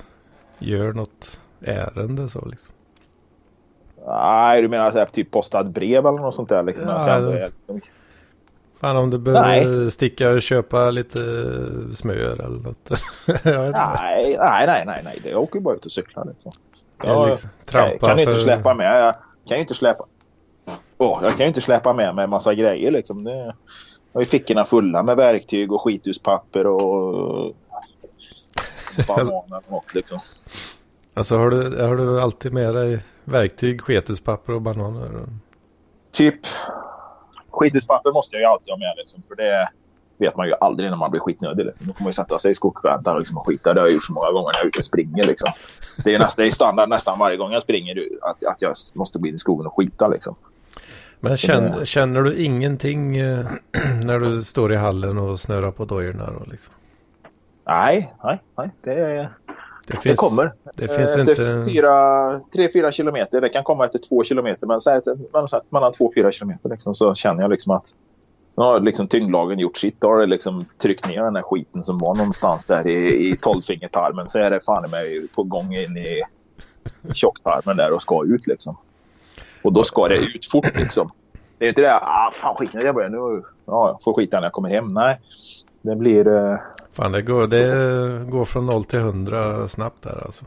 gör 0.58 0.92
något 0.92 1.40
ärende 1.60 2.28
så 2.28 2.44
liksom? 2.46 2.72
Nej, 4.06 4.62
du 4.62 4.68
menar 4.68 4.90
så 4.90 4.98
här, 4.98 5.06
typ 5.06 5.30
postad 5.30 5.72
brev 5.72 6.06
eller 6.06 6.20
något 6.20 6.34
sånt 6.34 6.48
där 6.48 6.62
liksom? 6.62 6.86
Ja, 6.88 7.10
alltså, 7.10 7.50
Fan 8.80 8.96
om 8.96 9.10
du 9.10 9.18
behöver 9.18 9.88
sticka 9.88 10.30
och 10.30 10.42
köpa 10.42 10.90
lite 10.90 11.18
smör 11.94 12.44
eller 12.44 12.62
något. 12.62 12.90
nej, 13.44 14.36
nej, 14.38 14.66
nej, 14.66 14.84
nej, 14.86 15.00
nej. 15.04 15.22
Jag 15.24 15.42
åker 15.42 15.60
bara 15.60 15.74
ut 15.74 15.84
och 15.84 15.92
cyklar 15.92 16.24
liksom. 16.24 16.52
Jag 17.02 17.28
liksom, 17.28 17.50
nej, 17.72 17.98
kan 17.98 18.16
för... 18.16 18.22
inte 18.22 18.32
släppa 18.32 18.74
med. 18.74 19.02
Jag 19.02 19.14
kan 19.48 19.58
inte 19.58 19.74
släppa. 19.74 20.04
Oh, 20.98 21.18
jag 21.22 21.30
kan 21.32 21.40
ju 21.40 21.46
inte 21.46 21.60
släppa 21.60 21.92
med 21.92 22.14
mig 22.14 22.24
en 22.24 22.30
massa 22.30 22.54
grejer 22.54 22.90
liksom. 22.90 23.24
Det... 23.24 23.36
Jag 24.12 24.18
har 24.18 24.20
ju 24.20 24.24
fickorna 24.24 24.64
fulla 24.64 25.02
med 25.02 25.16
verktyg 25.16 25.72
och 25.72 25.82
skithuspapper 25.82 26.66
och 26.66 27.52
bananer 29.08 29.56
och 29.56 29.70
något 29.70 29.94
liksom. 29.94 30.18
Alltså 31.14 31.36
har 31.36 31.50
du, 31.50 31.82
har 31.82 31.96
du 31.96 32.20
alltid 32.20 32.52
med 32.52 32.74
dig 32.74 33.04
verktyg, 33.24 33.80
skethuspapper 33.80 34.52
och 34.52 34.62
bananer? 34.62 35.26
Typ 36.12 36.40
skithuspapper 37.50 38.12
måste 38.12 38.36
jag 38.36 38.40
ju 38.40 38.46
alltid 38.46 38.70
ha 38.70 38.78
med 38.78 38.94
liksom, 38.96 39.22
för 39.28 39.36
det 39.36 39.68
vet 40.18 40.36
man 40.36 40.46
ju 40.46 40.54
aldrig 40.60 40.90
när 40.90 40.96
man 40.96 41.10
blir 41.10 41.20
skitnödig. 41.20 41.66
Liksom. 41.66 41.86
Då 41.86 41.92
får 41.92 42.04
man 42.04 42.08
ju 42.08 42.12
sätta 42.12 42.38
sig 42.38 42.50
i 42.50 42.54
skogsväntan 42.54 43.14
och 43.14 43.20
liksom 43.20 43.36
skita. 43.36 43.74
Det 43.74 43.80
har 43.80 43.86
jag 43.86 43.94
gjort 43.94 44.04
så 44.04 44.12
många 44.12 44.32
gånger 44.32 44.46
när 44.46 44.58
jag 44.58 44.64
är 44.64 44.68
ute 44.68 44.78
och 44.78 44.84
springer. 44.84 45.22
Liksom. 45.22 45.52
Det, 46.04 46.14
är 46.14 46.28
det 46.36 46.42
är 46.42 46.50
standard 46.50 46.88
nästan 46.88 47.18
varje 47.18 47.36
gång 47.36 47.52
jag 47.52 47.62
springer 47.62 48.04
att, 48.22 48.44
att 48.44 48.62
jag 48.62 48.72
måste 48.94 49.18
gå 49.18 49.26
in 49.26 49.34
i 49.34 49.38
skogen 49.38 49.66
och 49.66 49.76
skita. 49.76 50.08
Liksom. 50.08 50.34
Men 51.20 51.36
känner, 51.36 51.84
känner 51.84 52.22
du 52.22 52.34
ingenting 52.34 53.16
eh, 53.16 53.46
när 54.04 54.18
du 54.18 54.44
står 54.44 54.72
i 54.72 54.76
hallen 54.76 55.18
och 55.18 55.40
snurrar 55.40 55.70
på 55.70 55.84
dojorna? 55.84 56.32
Liksom? 56.50 56.74
Nej, 57.72 58.14
nej, 58.24 58.42
nej. 58.56 58.70
Det, 58.84 58.94
det, 58.94 59.30
det 59.86 59.96
finns, 59.96 60.18
kommer. 60.18 60.52
Det 60.74 60.88
finns 60.88 61.16
efter 61.16 61.30
inte... 61.30 61.72
fyra, 61.72 62.40
tre, 62.52 62.68
fyra 62.72 62.92
kilometer. 62.92 63.40
Det 63.40 63.48
kan 63.48 63.64
komma 63.64 63.84
efter 63.84 63.98
två 63.98 64.24
kilometer. 64.24 64.66
Men 64.66 64.80
så 64.80 64.90
här, 64.90 65.02
mellan 65.72 65.92
två 65.92 66.04
och 66.04 66.14
fyra 66.14 66.32
kilometer 66.32 66.68
liksom, 66.68 66.94
så 66.94 67.14
känner 67.14 67.42
jag 67.42 67.50
liksom 67.50 67.72
att 67.72 67.94
nu 68.56 68.62
har 68.62 68.80
liksom 68.80 69.08
tyngdlagen 69.08 69.58
gjort 69.58 69.76
sitt. 69.76 70.00
Då 70.00 70.08
har 70.08 70.18
det 70.18 70.26
liksom 70.26 70.64
tryckt 70.78 71.08
ner 71.08 71.22
den 71.22 71.36
här 71.36 71.42
skiten 71.42 71.84
som 71.84 71.98
var 71.98 72.14
någonstans 72.14 72.66
där 72.66 72.86
i, 72.86 73.30
i 73.30 73.36
tolvfingertarmen. 73.36 74.28
Så 74.28 74.38
är 74.38 74.50
det 74.50 74.60
fan 74.60 74.90
mig 74.90 75.28
på 75.28 75.42
gång 75.42 75.74
in 75.74 75.96
i 75.96 76.22
tjocktarmen 77.14 77.76
där 77.76 77.92
och 77.92 78.02
ska 78.02 78.24
ut 78.24 78.46
liksom. 78.46 78.76
Och 79.62 79.72
då 79.72 79.84
ska 79.84 80.08
det 80.08 80.16
ut 80.16 80.46
fort 80.46 80.76
liksom. 80.76 81.10
Det 81.58 81.64
är 81.64 81.68
inte 81.68 81.80
det 81.80 81.94
ah, 81.94 82.30
fan 82.32 82.56
skit 82.56 82.74
när 82.74 82.82
jag 82.82 82.94
börjar 82.94 83.10
nu. 83.10 83.42
Ja, 83.66 83.88
jag 83.88 84.02
får 84.02 84.14
skita 84.14 84.36
när 84.36 84.46
jag 84.46 84.52
kommer 84.52 84.68
hem. 84.68 84.88
Nej, 84.88 85.20
det 85.82 85.96
blir... 85.96 86.28
Uh... 86.28 86.56
Fan, 86.92 87.12
det 87.12 87.22
går, 87.22 87.46
det 87.46 88.30
går 88.30 88.44
från 88.44 88.66
0 88.66 88.84
till 88.84 88.98
100 88.98 89.68
snabbt 89.68 90.02
där 90.02 90.22
alltså. 90.24 90.44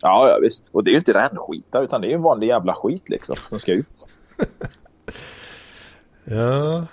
Ja, 0.00 0.28
ja 0.28 0.38
visst. 0.42 0.70
Och 0.72 0.84
det 0.84 0.90
är 0.90 0.92
ju 0.92 0.98
inte 0.98 1.12
rännskita 1.12 1.80
utan 1.82 2.00
det 2.00 2.06
är 2.06 2.08
ju 2.08 2.14
en 2.14 2.22
vanlig 2.22 2.46
jävla 2.46 2.74
skit 2.74 3.08
liksom 3.08 3.36
som 3.44 3.58
ska 3.58 3.72
ut. 3.72 4.08
ja. 6.24 6.76
Mm. 6.76 6.86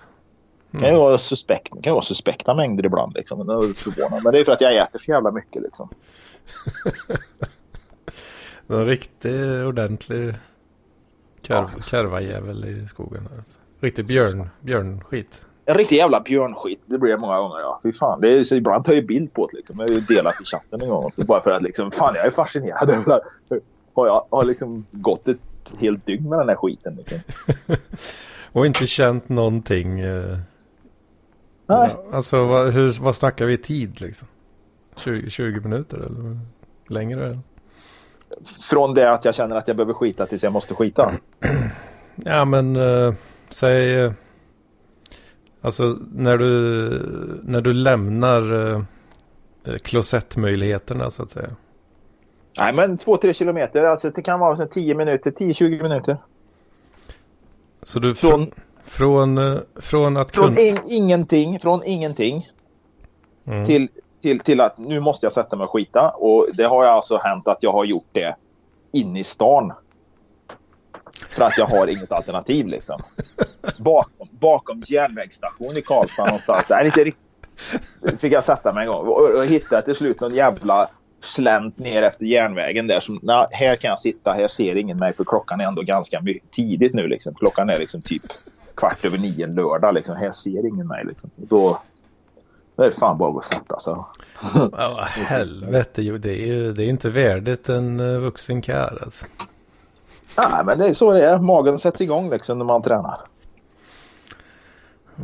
Det 0.71 0.79
kan 0.79 0.89
ju 0.89 0.99
vara, 0.99 1.17
suspekt, 1.17 1.71
det 1.75 1.81
kan 1.81 1.93
vara 1.93 2.01
suspekta 2.01 2.55
mängder 2.55 2.85
ibland 2.85 3.13
liksom. 3.13 3.47
Det 3.47 3.53
är 3.53 3.73
förvånande. 3.73 4.21
Men 4.23 4.33
det 4.33 4.39
är 4.39 4.43
för 4.43 4.51
att 4.51 4.61
jag 4.61 4.77
äter 4.77 4.99
för 4.99 5.11
jävla 5.11 5.31
mycket 5.31 5.61
liksom. 5.61 5.89
en 8.67 8.85
riktigt 8.85 9.65
ordentlig 9.65 10.35
Karv, 11.41 11.67
ja, 11.75 11.81
karvajävel 11.89 12.65
i 12.65 12.87
skogen. 12.87 13.29
Alltså. 13.37 13.59
Riktig 13.79 14.07
björn, 14.07 14.49
björnskit. 14.61 15.41
En 15.65 15.75
riktig 15.75 15.95
jävla 15.95 16.21
björnskit. 16.21 16.79
Det 16.85 16.97
blir 16.97 17.11
det 17.11 17.17
många 17.17 17.39
gånger 17.39 17.59
ja. 17.59 17.79
Fy 17.83 17.91
fan. 17.91 18.21
Det 18.21 18.29
är, 18.29 18.43
så 18.43 18.55
ibland 18.55 18.85
tar 18.85 18.93
jag 18.93 19.05
bild 19.05 19.33
på 19.33 19.47
det 19.47 19.57
liksom. 19.57 19.79
Jag 19.79 19.87
har 19.87 19.93
ju 19.93 19.99
delat 19.99 20.41
i 20.41 20.45
chatten 20.45 20.81
en 20.81 20.89
gång. 20.89 21.11
Så 21.11 21.23
bara 21.23 21.41
för 21.41 21.51
att 21.51 21.63
liksom, 21.63 21.91
fan 21.91 22.13
jag 22.15 22.25
är 22.25 22.31
fascinerad 22.31 22.89
över 22.89 23.21
har 23.93 24.07
jag 24.07 24.25
har 24.29 24.43
liksom 24.43 24.85
gått 24.91 25.27
ett 25.27 25.37
helt 25.79 26.05
dygn 26.05 26.29
med 26.29 26.39
den 26.39 26.49
här 26.49 26.55
skiten 26.55 26.95
liksom. 26.95 27.19
Och 28.51 28.65
inte 28.65 28.87
känt 28.87 29.29
någonting. 29.29 29.99
Eh... 29.99 30.37
Nej. 31.67 31.95
Alltså 32.11 32.45
vad, 32.45 32.73
hur, 32.73 33.01
vad 33.01 33.15
snackar 33.15 33.45
vi 33.45 33.53
i 33.53 33.57
tid 33.57 34.01
liksom? 34.01 34.27
20, 34.95 35.29
20 35.29 35.59
minuter 35.59 35.97
eller 35.97 36.39
längre? 36.87 37.39
från 38.69 38.93
det 38.93 39.11
att 39.11 39.25
jag 39.25 39.35
känner 39.35 39.55
att 39.55 39.67
jag 39.67 39.77
behöver 39.77 39.93
skita 39.93 40.25
tills 40.25 40.43
jag 40.43 40.53
måste 40.53 40.75
skita? 40.75 41.11
Ja 42.15 42.45
men 42.45 42.75
uh, 42.75 43.13
säg 43.49 44.03
uh, 44.03 44.11
alltså 45.65 45.97
när 46.11 46.37
du 46.37 46.49
när 47.43 47.61
du 47.61 47.73
lämnar 47.73 48.53
uh, 48.53 48.83
klosettmöjligheterna 49.83 51.09
så 51.09 51.23
att 51.23 51.31
säga. 51.31 51.49
Nej, 52.57 52.73
men 52.73 52.97
2-3 52.97 53.33
kilometer. 53.33 53.83
Alltså 53.83 54.09
det 54.09 54.21
kan 54.21 54.39
vara 54.39 54.55
10 54.55 54.95
minuter, 54.95 55.31
10-20 55.31 55.83
minuter. 55.83 56.17
Så 57.83 57.99
du 57.99 58.15
från, 58.15 58.51
från, 58.83 59.37
eh, 59.37 59.59
från 59.75 60.17
att 60.17 60.35
Från 60.35 60.57
in, 60.57 60.77
ingenting, 60.89 61.59
från 61.59 61.81
ingenting 61.85 62.49
mm. 63.45 63.65
till, 63.65 63.89
till, 64.21 64.39
till 64.39 64.61
att 64.61 64.77
nu 64.77 64.99
måste 64.99 65.25
jag 65.25 65.33
sätta 65.33 65.55
mig 65.55 65.65
och 65.65 65.71
skita. 65.71 66.09
Och 66.09 66.47
det 66.53 66.63
har 66.63 66.85
alltså 66.85 67.17
hänt 67.23 67.47
att 67.47 67.63
jag 67.63 67.71
har 67.71 67.85
gjort 67.85 68.07
det 68.11 68.35
inne 68.91 69.19
i 69.19 69.23
stan. 69.23 69.73
För 71.29 71.43
att 71.43 71.57
jag 71.57 71.65
har 71.65 71.87
inget 71.87 72.11
alternativ 72.11 72.67
liksom. 72.67 73.01
Bakom, 73.77 74.27
bakom 74.31 74.83
järnvägsstation 74.85 75.77
i 75.77 75.81
Karlstad 75.81 76.25
någonstans. 76.25 76.67
Det 76.67 76.73
är 76.73 76.85
inte 76.85 77.03
riktigt 77.03 77.25
fick 78.17 78.33
jag 78.33 78.43
sätta 78.43 78.73
mig 78.73 78.85
en 78.85 78.91
gång 78.91 79.07
och, 79.07 79.37
och 79.37 79.45
hittade 79.45 79.81
till 79.81 79.95
slut 79.95 80.19
någon 80.19 80.35
jävla 80.35 80.89
slänt 81.19 81.77
ner 81.77 82.03
efter 82.03 82.25
järnvägen 82.25 82.87
där. 82.87 82.99
Som, 82.99 83.19
na, 83.23 83.47
här 83.51 83.75
kan 83.75 83.89
jag 83.89 83.99
sitta, 83.99 84.33
här 84.33 84.47
ser 84.47 84.75
ingen 84.75 84.97
mig 84.97 85.13
för 85.13 85.23
klockan 85.23 85.61
är 85.61 85.65
ändå 85.65 85.81
ganska 85.81 86.23
tidigt 86.51 86.93
nu. 86.93 87.07
Liksom. 87.07 87.33
Klockan 87.33 87.69
är 87.69 87.77
liksom 87.77 88.01
typ 88.01 88.23
kvart 88.75 89.05
över 89.05 89.17
nio 89.17 89.47
lördag. 89.47 89.93
Liksom. 89.93 90.15
Här 90.15 90.31
ser 90.31 90.67
ingen 90.67 90.87
mig. 90.87 91.05
Liksom. 91.05 91.29
Då, 91.35 91.81
då 92.75 92.83
är 92.83 92.87
det 92.87 92.95
fan 92.95 93.17
bara 93.17 93.37
att 93.37 93.45
sätta 93.45 93.79
sig. 93.79 93.93
Ja, 94.53 95.07
helvete, 95.11 96.01
det 96.01 96.31
är 96.31 96.45
ju 96.45 96.73
det 96.73 96.83
är 96.83 96.87
inte 96.87 97.09
värdigt 97.09 97.69
en 97.69 97.99
uh, 97.99 98.19
vuxen 98.19 98.61
karl. 98.61 98.97
Alltså. 99.01 99.25
Nej, 100.37 100.65
men 100.65 100.77
det 100.77 100.87
är 100.87 100.93
så 100.93 101.11
det 101.11 101.25
är. 101.25 101.39
Magen 101.39 101.77
sätts 101.77 102.01
igång 102.01 102.29
liksom 102.29 102.57
när 102.57 102.65
man 102.65 102.81
tränar. 102.81 103.19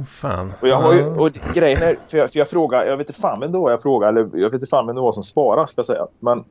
Fan. 0.08 0.54
Och 0.62 0.68
jag 0.68 0.82
har 0.82 0.94
ju, 0.94 1.06
och 1.06 1.32
grejen 1.54 1.82
är, 1.82 2.00
för 2.08 2.18
jag, 2.18 2.32
för 2.32 2.40
jag 2.40 2.50
frågar, 2.50 2.86
jag 2.86 2.98
vet 2.98 3.10
inte 3.10 3.22
fan 3.22 3.40
vem 3.40 3.52
då 3.52 3.70
jag 3.70 3.82
frågar, 3.82 4.10
eller 4.10 4.22
jag 4.22 4.44
vet 4.44 4.54
inte 4.54 4.66
fan 4.66 4.88
det 4.88 4.94
var 4.94 5.12
som 5.12 5.24
svarar 5.24 5.66
ska 5.66 5.80
jag 5.80 5.86
säga. 5.86 6.08
Men, 6.20 6.44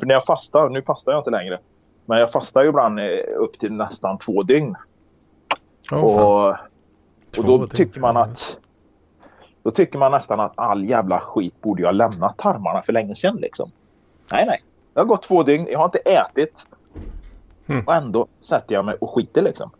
för 0.00 0.06
när 0.06 0.14
jag 0.14 0.24
fastar, 0.24 0.68
nu 0.68 0.82
fastar 0.82 1.12
jag 1.12 1.20
inte 1.20 1.30
längre. 1.30 1.58
Men 2.04 2.18
jag 2.18 2.32
fastar 2.32 2.62
ju 2.62 2.68
ibland 2.68 3.00
eh, 3.00 3.04
upp 3.36 3.58
till 3.58 3.72
nästan 3.72 4.18
två 4.18 4.42
dygn. 4.42 4.76
Oh, 5.92 5.98
och, 5.98 6.48
och 7.38 7.44
då 7.44 7.58
dygn. 7.58 7.68
tycker 7.68 8.00
man 8.00 8.16
att 8.16 8.56
då 9.62 9.70
tycker 9.70 9.98
man 9.98 10.12
nästan 10.12 10.40
att 10.40 10.52
all 10.54 10.84
jävla 10.84 11.20
skit 11.20 11.60
borde 11.60 11.82
jag 11.82 11.94
lämna 11.94 12.28
tarmarna 12.30 12.82
för 12.82 12.92
länge 12.92 13.14
sedan 13.14 13.36
liksom. 13.36 13.70
Nej, 14.32 14.46
nej. 14.46 14.62
Det 14.94 15.00
har 15.00 15.06
gått 15.06 15.22
två 15.22 15.42
dygn, 15.42 15.66
jag 15.70 15.78
har 15.78 15.84
inte 15.84 15.98
ätit. 15.98 16.66
Hmm. 17.66 17.80
Och 17.86 17.94
ändå 17.94 18.26
sätter 18.40 18.74
jag 18.74 18.84
mig 18.84 18.96
och 19.00 19.10
skiter 19.10 19.42
liksom. 19.42 19.70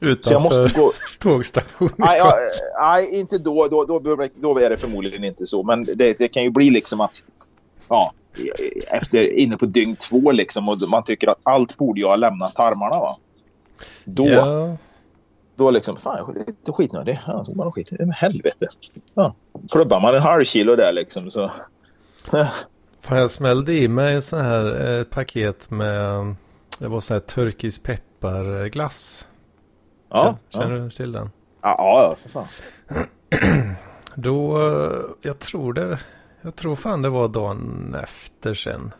Utanför 0.00 0.32
jag 0.32 0.42
måste 0.42 0.80
gå... 0.80 0.92
tågstationen? 1.20 1.94
Nej, 1.96 2.18
ja, 2.18 2.38
nej, 2.80 3.20
inte 3.20 3.38
då. 3.38 3.68
Då, 3.68 3.84
då. 3.84 3.98
då 4.34 4.58
är 4.58 4.70
det 4.70 4.78
förmodligen 4.78 5.24
inte 5.24 5.46
så. 5.46 5.62
Men 5.62 5.84
det, 5.84 6.18
det 6.18 6.28
kan 6.28 6.42
ju 6.42 6.50
bli 6.50 6.70
liksom 6.70 7.00
att... 7.00 7.22
Ja, 7.88 8.12
efter, 8.86 9.34
inne 9.34 9.56
på 9.56 9.66
dygn 9.66 9.96
två 9.96 10.32
liksom 10.32 10.68
och 10.68 10.76
man 10.90 11.04
tycker 11.04 11.28
att 11.28 11.38
allt 11.42 11.76
borde 11.76 12.00
jag 12.00 12.18
lämna 12.18 12.46
tarmarna 12.46 13.00
va. 13.00 13.16
Då, 14.04 14.28
ja. 14.28 14.76
då 15.56 15.70
liksom, 15.70 15.96
fan 15.96 16.16
jag 16.18 16.36
är 16.36 16.46
lite 16.46 16.72
skitnödig. 16.72 17.20
Ja, 17.26 17.44
så 17.44 17.54
man 17.54 17.72
skit. 17.72 17.90
Men 17.90 18.10
helvete. 18.10 18.66
Ja. 19.14 19.34
Klubbar 19.72 20.00
man 20.00 20.14
en 20.14 20.20
halv 20.20 20.44
kilo 20.44 20.76
där 20.76 20.92
liksom 20.92 21.30
så. 21.30 21.50
Fan 23.00 23.18
jag 23.18 23.30
smällde 23.30 23.72
i 23.72 23.88
mig 23.88 24.22
så 24.22 24.36
här 24.36 24.66
ett 25.00 25.10
paket 25.10 25.70
med, 25.70 26.34
det 26.78 26.88
var 26.88 27.00
så 27.00 27.14
här 27.14 27.20
turkisk 27.20 27.82
pepparglass. 27.82 29.26
Ja. 30.08 30.36
Känner 30.48 30.76
ja. 30.76 30.82
du 30.82 30.90
till 30.90 31.12
den? 31.12 31.30
Ja, 31.62 31.76
ja 31.78 32.14
för 32.18 32.28
fan. 32.28 32.46
Då, 34.14 34.58
jag 35.22 35.38
tror 35.38 35.72
det, 35.72 35.98
jag 36.42 36.56
tror 36.56 36.76
fan 36.76 37.02
det 37.02 37.08
var 37.08 37.28
dagen 37.28 37.96
efter 38.02 38.54
sen. 38.54 38.94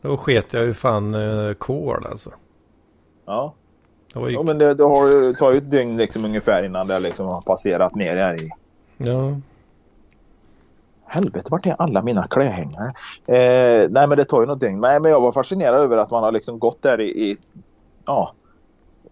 Då 0.00 0.16
sket 0.16 0.52
jag 0.52 0.64
ju 0.64 0.74
fan 0.74 1.14
uh, 1.14 1.54
kol 1.54 2.06
alltså. 2.10 2.30
Ja. 3.26 3.54
Det 4.14 4.20
ju... 4.20 4.30
Ja 4.30 4.42
men 4.42 4.58
det, 4.58 4.74
det 4.74 4.84
har, 4.84 5.32
tar 5.32 5.52
ju 5.52 5.58
ett 5.58 5.70
dygn 5.70 5.96
liksom 5.96 6.24
ungefär 6.24 6.62
innan 6.62 6.86
det 6.86 6.98
liksom 6.98 7.26
har 7.26 7.42
passerat 7.42 7.94
ner 7.94 8.16
här 8.16 8.42
i. 8.42 8.50
Ja. 8.96 9.40
Helvete, 11.12 11.48
vart 11.50 11.66
är 11.66 11.76
alla 11.78 12.02
mina 12.02 12.26
klädhängare? 12.26 12.88
Eh, 13.28 13.88
nej 13.90 14.06
men 14.06 14.18
det 14.18 14.24
tar 14.24 14.40
ju 14.40 14.46
något 14.46 14.60
dygn. 14.60 14.80
Nej 14.80 15.00
men 15.00 15.10
jag 15.10 15.20
var 15.20 15.32
fascinerad 15.32 15.80
över 15.80 15.96
att 15.96 16.10
man 16.10 16.22
har 16.22 16.32
liksom 16.32 16.58
gått 16.58 16.82
där 16.82 17.00
i, 17.00 17.30
i 17.30 17.36
ja, 18.06 18.32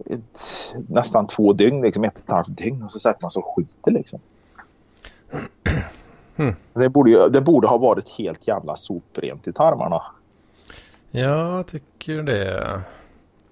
ett, 0.07 0.41
nästan 0.89 1.27
två 1.27 1.53
dygn, 1.53 1.83
liksom 1.83 2.05
ett 2.05 2.19
och 2.19 2.25
ett 2.25 2.31
halvt 2.31 2.57
dygn 2.57 2.83
och 2.83 2.93
så 2.93 2.99
sätter 2.99 3.23
man 3.23 3.31
sig 3.31 3.43
och 3.43 3.57
skiter 3.57 3.91
liksom. 3.91 4.21
Mm. 6.37 6.55
Det, 6.73 6.89
borde 6.89 7.11
ju, 7.11 7.29
det 7.29 7.41
borde 7.41 7.69
ha 7.69 7.79
varit 7.79 8.09
helt 8.09 8.49
jävla 8.49 8.77
soprent 8.77 9.49
i 9.49 9.53
tarmarna. 9.53 10.03
Ja, 11.11 11.57
jag 11.57 11.67
tycker 11.67 12.23
det. 12.23 12.83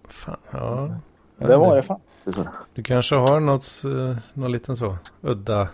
Fan, 0.09 0.37
ja. 0.51 0.91
Det 1.39 1.57
var 1.57 1.77
det 1.77 1.83
fan. 1.83 2.01
Du 2.75 2.83
kanske 2.83 3.17
har 3.17 3.41
något, 3.41 3.83
eh, 3.85 4.17
någon 4.35 4.53
liten 4.53 4.77
så 4.77 4.97
udda 5.21 5.69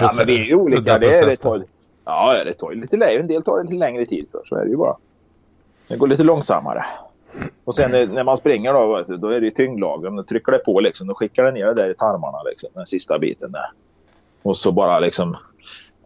Ja, 0.00 0.10
men 0.16 0.26
vi 0.26 0.36
är 0.36 0.44
ju 0.44 0.54
olika. 0.54 0.98
Det, 0.98 1.18
är, 1.18 1.26
det 1.26 1.36
tar, 1.36 1.64
ja, 2.04 2.44
det 2.44 2.52
tar 2.52 2.74
lite 2.74 2.96
längre. 2.96 3.20
En 3.20 3.28
del 3.28 3.42
tar 3.42 3.62
lite 3.62 3.74
längre 3.74 4.06
tid 4.06 4.26
för. 4.30 4.40
Så 4.44 4.56
är 4.56 4.64
det 4.64 4.70
ju 4.70 4.76
bara. 4.76 4.96
Det 5.88 5.96
går 5.96 6.06
lite 6.06 6.24
långsammare. 6.24 6.84
Och 7.64 7.74
sen 7.74 7.90
när 7.90 8.24
man 8.24 8.36
springer 8.36 8.72
då, 8.72 9.04
då 9.16 9.28
är 9.28 9.40
det 9.40 9.46
ju 9.46 9.50
tyngdlagen. 9.50 10.16
Då 10.16 10.22
trycker 10.22 10.52
det 10.52 10.58
på 10.58 10.80
liksom. 10.80 11.06
Då 11.06 11.14
skickar 11.14 11.44
det 11.44 11.52
ner 11.52 11.66
det 11.66 11.74
där 11.74 11.90
i 11.90 11.94
tarmarna 11.94 12.42
liksom. 12.42 12.70
Den 12.74 12.86
sista 12.86 13.18
biten 13.18 13.52
där. 13.52 13.70
Och 14.42 14.56
så 14.56 14.72
bara 14.72 15.00
liksom. 15.00 15.36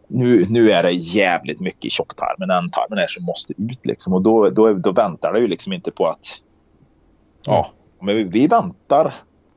Nu, 0.07 0.45
nu 0.49 0.71
är 0.71 0.83
det 0.83 0.91
jävligt 0.91 1.59
mycket 1.59 1.85
i 1.85 1.89
tjocktarmen. 1.89 2.49
Ändtarmen 2.49 2.97
är 2.97 3.07
som 3.07 3.23
måste 3.23 3.53
ut 3.57 3.85
liksom. 3.85 4.13
Och 4.13 4.21
då, 4.21 4.49
då, 4.49 4.73
då 4.73 4.91
väntar 4.91 5.33
det 5.33 5.39
ju 5.39 5.47
liksom 5.47 5.73
inte 5.73 5.91
på 5.91 6.07
att. 6.07 6.41
Ja, 7.45 7.67
men 7.99 8.29
vi 8.29 8.47
väntar. 8.47 9.13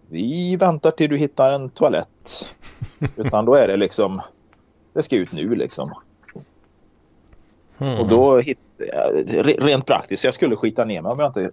Vi 0.08 0.56
väntar 0.56 0.90
till 0.90 1.10
du 1.10 1.16
hittar 1.16 1.52
en 1.52 1.70
toalett. 1.70 2.50
Utan 3.16 3.44
då 3.44 3.54
är 3.54 3.68
det 3.68 3.76
liksom. 3.76 4.20
Det 4.92 5.02
ska 5.02 5.16
ut 5.16 5.32
nu 5.32 5.54
liksom. 5.54 5.88
Mm. 7.78 7.98
Och 7.98 8.08
då 8.08 8.38
hit, 8.38 8.58
rent 9.58 9.86
praktiskt, 9.86 10.24
jag 10.24 10.34
skulle 10.34 10.56
skita 10.56 10.84
ner 10.84 11.02
mig 11.02 11.12
om 11.12 11.18
jag 11.18 11.28
inte 11.28 11.50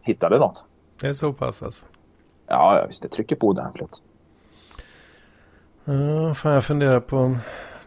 hittade 0.00 0.38
något. 0.38 0.64
Det 1.00 1.08
är 1.08 1.12
så 1.12 1.32
pass 1.32 1.62
alltså? 1.62 1.84
Ja, 2.46 2.84
visst. 2.88 3.02
Det 3.02 3.08
trycker 3.08 3.36
på 3.36 3.48
ordentligt. 3.48 4.02
Ja, 5.84 6.34
fan 6.34 6.52
jag 6.52 6.64
funderar 6.64 7.00
på. 7.00 7.36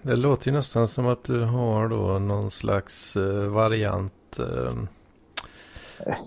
Det 0.01 0.15
låter 0.15 0.47
ju 0.47 0.53
nästan 0.53 0.87
som 0.87 1.07
att 1.07 1.23
du 1.23 1.41
har 1.41 1.87
då 1.87 2.19
någon 2.19 2.51
slags 2.51 3.17
uh, 3.17 3.47
variant. 3.47 4.39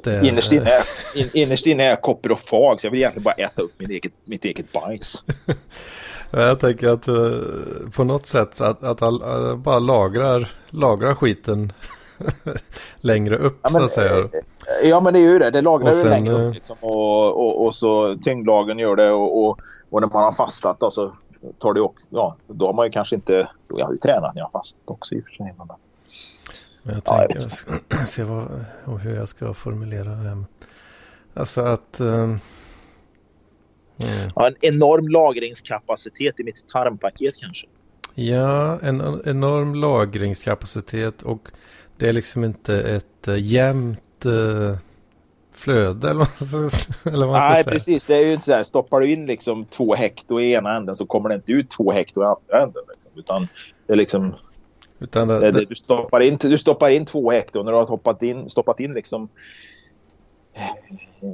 Där... 0.05 0.25
Innerst 0.25 0.53
inne, 0.53 0.71
är, 0.71 0.85
in, 1.15 1.31
innerst 1.35 1.67
inne 1.67 1.85
är 1.85 1.91
jag 1.91 2.03
koprofag 2.03 2.81
så 2.81 2.87
jag 2.87 2.91
vill 2.91 3.01
egentligen 3.01 3.25
bara 3.25 3.35
äta 3.35 3.63
upp 3.63 3.73
mitt 3.79 3.91
eget, 3.91 4.13
mitt 4.25 4.45
eget 4.45 4.73
bajs. 4.73 5.25
jag 6.31 6.61
tänker 6.61 6.89
att 6.89 7.09
uh, 7.09 7.91
på 7.95 8.05
något 8.05 8.27
sätt 8.27 8.61
att, 8.61 8.83
att 8.83 9.03
all, 9.03 9.23
uh, 9.23 9.57
bara 9.57 9.79
lagrar, 9.79 10.49
lagrar 10.71 11.15
skiten 11.15 11.73
längre 13.01 13.37
upp 13.37 13.59
ja, 13.63 13.71
men, 13.73 13.81
så 13.81 13.85
att 13.85 13.91
säga. 13.91 14.19
Eh, 14.19 14.89
ja 14.89 15.01
men 15.01 15.13
det 15.13 15.19
är 15.19 15.33
ju 15.33 15.39
det, 15.39 15.51
det 15.51 15.61
lagrar 15.61 15.93
ju 15.93 16.05
längre 16.05 16.49
upp 16.49 16.55
liksom, 16.55 16.77
och, 16.81 17.37
och, 17.37 17.67
och, 17.67 17.75
så 17.75 18.17
tyngdlagen 18.23 18.79
gör 18.79 18.97
det 18.97 19.11
och, 19.11 19.45
och, 19.45 19.61
och, 19.91 20.01
när 20.01 20.09
man 20.09 20.25
har 20.25 20.33
fastat 20.33 20.81
då, 20.81 20.91
så 20.91 21.13
tar 21.59 21.75
det 21.75 21.81
också, 21.81 22.07
ja 22.11 22.37
då 22.47 22.67
har 22.67 22.73
man 22.73 22.87
ju 22.87 22.91
kanske 22.91 23.15
inte, 23.15 23.49
jag 23.69 23.85
har 23.85 23.93
ju 23.93 23.99
tränat 23.99 24.35
när 24.35 24.41
jag 24.41 24.47
har 24.47 24.51
fastat 24.51 24.81
också 24.87 25.15
i 25.15 25.21
och 25.21 25.25
för 25.25 25.31
sig. 25.31 25.55
Men, 25.59 25.69
men 26.85 26.95
jag 26.95 27.05
tänker, 27.05 27.41
ja, 27.69 27.79
jag 27.89 28.09
se 28.09 28.25
vad, 28.25 28.65
hur 29.03 29.15
jag 29.15 29.29
ska 29.29 29.55
formulera 29.55 30.11
det. 30.11 30.45
Alltså 31.35 31.61
att... 31.61 32.01
Um, 32.01 32.41
mm. 34.03 34.31
ja, 34.35 34.47
en 34.47 34.55
enorm 34.61 35.09
lagringskapacitet 35.09 36.41
i 36.41 36.45
mitt 36.45 36.69
tarmpaket 36.69 37.35
kanske. 37.43 37.67
Ja, 38.15 38.79
en 38.81 39.23
enorm 39.25 39.75
lagringskapacitet 39.75 41.23
och 41.23 41.49
det 41.97 42.09
är 42.09 42.13
liksom 42.13 42.45
inte 42.45 42.81
ett 42.81 43.29
uh, 43.29 43.41
jämnt 43.41 44.27
uh, 44.27 44.77
flöde 45.53 46.11
eller 46.11 46.19
vad, 46.19 47.15
eller 47.15 47.27
vad 47.27 47.35
man 47.35 47.41
ska 47.41 47.51
Nej, 47.51 47.65
säga. 47.65 47.73
precis. 47.73 48.07
Det 48.07 48.15
är 48.15 48.27
ju 48.27 48.33
inte 48.33 48.45
så 48.45 48.53
här, 48.53 48.63
stoppar 48.63 49.01
du 49.01 49.13
in 49.13 49.27
liksom 49.27 49.65
två 49.65 49.95
hekto 49.95 50.41
i 50.41 50.53
ena 50.53 50.77
änden 50.77 50.97
så 50.97 51.07
kommer 51.07 51.29
det 51.29 51.35
inte 51.35 51.53
ut 51.53 51.71
två 51.71 51.93
hekto 51.93 52.23
i 52.23 52.25
andra 52.25 52.63
änden. 52.63 52.83
Liksom, 52.93 53.11
utan 53.15 53.49
det 53.87 53.93
är 53.93 53.97
liksom 53.97 54.35
utan 54.99 55.29
det, 55.29 55.51
det, 55.51 55.65
du, 55.65 55.75
stoppar 55.75 56.21
in, 56.21 56.37
du 56.37 56.59
stoppar 56.59 56.91
in 56.91 57.05
två 57.05 57.31
hektar 57.31 57.63
när 57.63 57.73
du 57.73 57.79
har 57.79 57.87
hoppat 57.87 58.23
in, 58.23 58.51
stoppat 58.51 58.81
in 58.81 58.93
liksom 58.93 59.29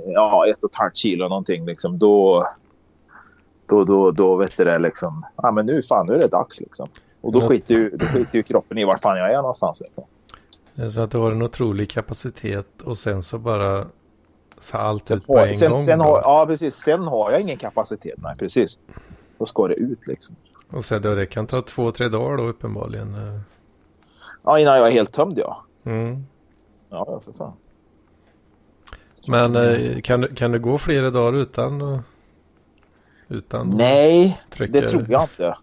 ja, 0.07 0.47
ett 0.49 0.65
och 0.65 0.71
ett 0.71 0.79
halvt 0.79 0.97
kilo 0.97 1.29
någonting 1.29 1.67
liksom, 1.67 1.99
då, 1.99 2.43
då, 3.67 3.85
då, 3.85 4.11
då 4.11 4.37
vet 4.37 4.57
du 4.57 4.65
det 4.65 4.79
liksom, 4.79 5.27
ja 5.37 5.51
men 5.51 5.67
nu 5.67 5.83
fan, 5.83 6.07
nu 6.07 6.15
är 6.15 6.19
det 6.19 6.29
dags 6.29 6.61
liksom. 6.61 6.89
Och 7.21 7.33
då 7.33 7.49
skiter 7.49 7.75
ju, 7.75 7.91
då 7.91 8.07
skiter 8.07 8.39
ju 8.39 8.43
kroppen 8.43 8.79
i 8.79 8.85
var 8.85 8.97
fan 8.97 9.19
jag 9.19 9.31
är 9.33 9.37
någonstans 9.37 9.81
liksom. 9.81 10.05
Så 10.91 11.01
att 11.01 11.11
du 11.11 11.19
har 11.19 11.33
en 11.33 11.43
otrolig 11.43 11.91
kapacitet 11.91 12.83
och 12.83 12.99
sen 12.99 13.23
så 13.23 13.39
bara 13.39 13.87
så 14.59 14.77
allt 14.77 15.11
ut 15.11 15.27
på 15.27 15.39
en 15.39 15.55
sen, 15.55 15.71
gång? 15.71 15.79
Sen 15.79 16.01
har, 16.01 16.21
ja, 16.23 16.45
precis. 16.49 16.75
Sen 16.75 17.05
har 17.05 17.31
jag 17.31 17.41
ingen 17.41 17.57
kapacitet. 17.57 18.15
Nej, 18.19 18.37
precis. 18.37 18.79
Då 19.39 19.47
ska 19.47 19.69
det 19.69 19.75
ut 19.75 20.07
liksom. 20.07 20.37
Och 20.71 20.85
sen 20.85 21.03
då 21.03 21.15
det 21.15 21.27
kan 21.27 21.47
ta 21.47 21.63
två, 21.63 21.91
tre 21.91 22.09
dagar 22.09 22.37
då 22.37 22.43
uppenbarligen? 22.43 23.17
Ja, 24.45 24.59
innan 24.59 24.77
jag 24.77 24.89
är 24.89 24.93
helt 24.93 25.13
tömd 25.13 25.39
ja. 25.39 25.65
Mm. 25.85 26.27
Ja, 26.89 27.21
för 27.25 27.33
fan. 27.33 27.53
Men 29.29 29.57
eh, 29.57 30.01
kan, 30.01 30.35
kan 30.35 30.53
du 30.53 30.59
gå 30.59 30.79
flera 30.79 31.11
dagar 31.11 31.39
utan 31.39 32.03
utan 33.29 33.71
Nej, 33.71 34.41
det 34.57 34.87
tror 34.87 35.07
jag 35.09 35.23
inte. 35.39 35.57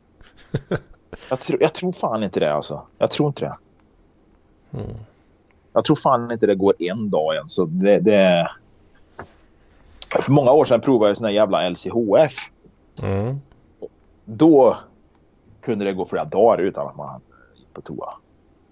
Jag, 1.29 1.39
tro, 1.39 1.57
jag 1.61 1.73
tror 1.73 1.91
fan 1.91 2.23
inte 2.23 2.39
det 2.39 2.53
alltså. 2.53 2.81
Jag 2.97 3.11
tror 3.11 3.27
inte 3.27 3.45
det. 3.45 3.57
Mm. 4.77 4.95
Jag 5.73 5.83
tror 5.83 5.95
fan 5.95 6.31
inte 6.31 6.47
det 6.47 6.55
går 6.55 6.73
en 6.79 7.09
dag 7.09 7.35
än. 7.35 7.49
Så 7.49 7.65
det, 7.65 7.99
det... 7.99 8.51
För 10.21 10.31
många 10.31 10.51
år 10.51 10.65
sedan 10.65 10.81
provade 10.81 11.09
jag 11.09 11.17
sån 11.17 11.25
här 11.25 11.33
jävla 11.33 11.69
LCHF. 11.69 12.33
Mm. 13.03 13.41
Då 14.25 14.77
kunde 15.61 15.85
det 15.85 15.93
gå 15.93 16.05
flera 16.05 16.25
dagar 16.25 16.57
utan 16.57 16.87
att 16.87 16.95
man 16.95 17.21
gick 17.55 17.73
på 17.73 17.81
toa. 17.81 18.13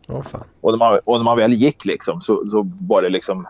Åh 0.09 0.21
fan. 0.23 0.43
Och 0.61 0.71
när 0.71 0.77
man, 0.77 0.99
och 1.05 1.17
när 1.17 1.23
man 1.23 1.37
väl 1.37 1.53
gick 1.53 1.85
liksom 1.85 2.21
så, 2.21 2.47
så 2.47 2.71
var 2.81 3.01
det 3.01 3.09
liksom... 3.09 3.47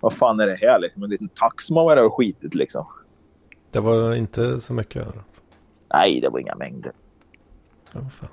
Vad 0.00 0.12
fan 0.12 0.40
är 0.40 0.46
det 0.46 0.56
här 0.60 0.78
liksom? 0.78 1.02
En 1.02 1.10
liten 1.10 1.28
tax 1.28 1.64
som 1.64 1.76
var 1.76 1.96
där 1.96 2.04
och 2.04 2.14
skitit 2.16 2.54
liksom. 2.54 2.86
Det 3.70 3.80
var 3.80 4.14
inte 4.14 4.60
så 4.60 4.72
mycket. 4.72 5.06
Nej, 5.94 6.20
det 6.20 6.28
var 6.28 6.38
inga 6.40 6.54
mängder. 6.54 6.92
Åh 7.94 8.08
fan. 8.08 8.28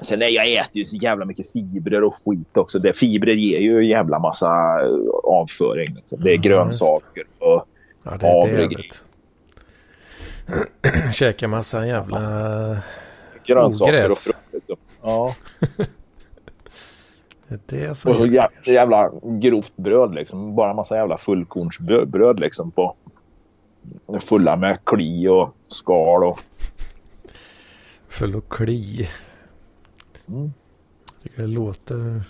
Sen 0.00 0.18
nej, 0.18 0.34
jag 0.34 0.52
äter 0.52 0.76
ju 0.76 0.84
så 0.84 0.96
jävla 0.96 1.24
mycket 1.24 1.52
fibrer 1.52 2.02
och 2.04 2.14
skit 2.14 2.56
också. 2.56 2.78
Det, 2.78 2.92
fibrer 2.98 3.34
ger 3.34 3.58
ju 3.58 3.78
en 3.78 3.86
jävla 3.88 4.18
massa 4.18 4.48
eh, 4.84 4.90
avföring. 5.24 5.94
Liksom. 5.94 6.20
Det 6.22 6.30
är 6.30 6.34
Ja, 6.34 6.40
grönsaker 6.42 7.24
och 7.38 7.66
Ja, 8.02 8.16
det 8.20 8.26
är 8.26 8.46
Havre- 8.46 8.60
jävligt. 8.60 9.04
Käka 11.14 11.48
massa 11.48 11.86
jävla... 11.86 12.18
grönsaker 13.46 13.94
och 13.94 14.00
Ogräs. 14.04 14.24
frukt. 14.24 14.81
Ja, 15.02 15.34
Det 17.66 17.84
är 17.84 17.94
som... 17.94 18.10
och 18.10 18.16
så 18.16 18.26
jä- 18.26 18.48
jävla 18.64 19.10
grovt 19.22 19.76
bröd 19.76 20.14
liksom. 20.14 20.54
Bara 20.54 20.74
massa 20.74 20.96
jävla 20.96 21.16
fullkornsbröd 21.16 22.40
liksom 22.40 22.70
på 22.70 22.96
fulla 24.20 24.56
med 24.56 24.78
kli 24.84 25.28
och 25.28 25.54
skal 25.62 26.24
och 26.24 26.40
Full 28.08 28.36
och 28.36 28.52
kli. 28.52 29.08
Mm. 30.28 30.52
Jag 31.06 31.22
tycker 31.22 31.42
det 31.42 31.48
låter... 31.48 32.22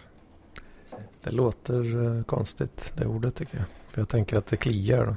Det 1.23 1.31
låter 1.31 2.05
eh, 2.19 2.23
konstigt, 2.23 2.93
det 2.97 3.07
ordet 3.07 3.35
tycker 3.35 3.57
jag. 3.57 3.67
För 3.89 4.01
jag 4.01 4.09
tänker 4.09 4.37
att 4.37 4.47
det 4.47 4.57
kliar 4.57 5.17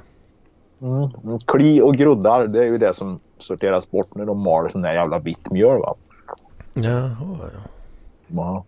då. 0.78 0.86
Mm. 0.86 1.38
Kli 1.46 1.80
och 1.80 1.96
groddar, 1.96 2.46
det 2.46 2.64
är 2.64 2.66
ju 2.66 2.78
det 2.78 2.94
som 2.94 3.20
sorteras 3.38 3.90
bort 3.90 4.14
när 4.14 4.24
de 4.26 4.38
mal 4.38 4.72
sån 4.72 4.82
där 4.82 4.92
jävla 4.92 5.18
vitt 5.18 5.50
mjöl. 5.50 5.78
Va? 5.80 5.94
Jaha, 6.82 7.50
ja. 7.54 7.60
Ja. 8.28 8.64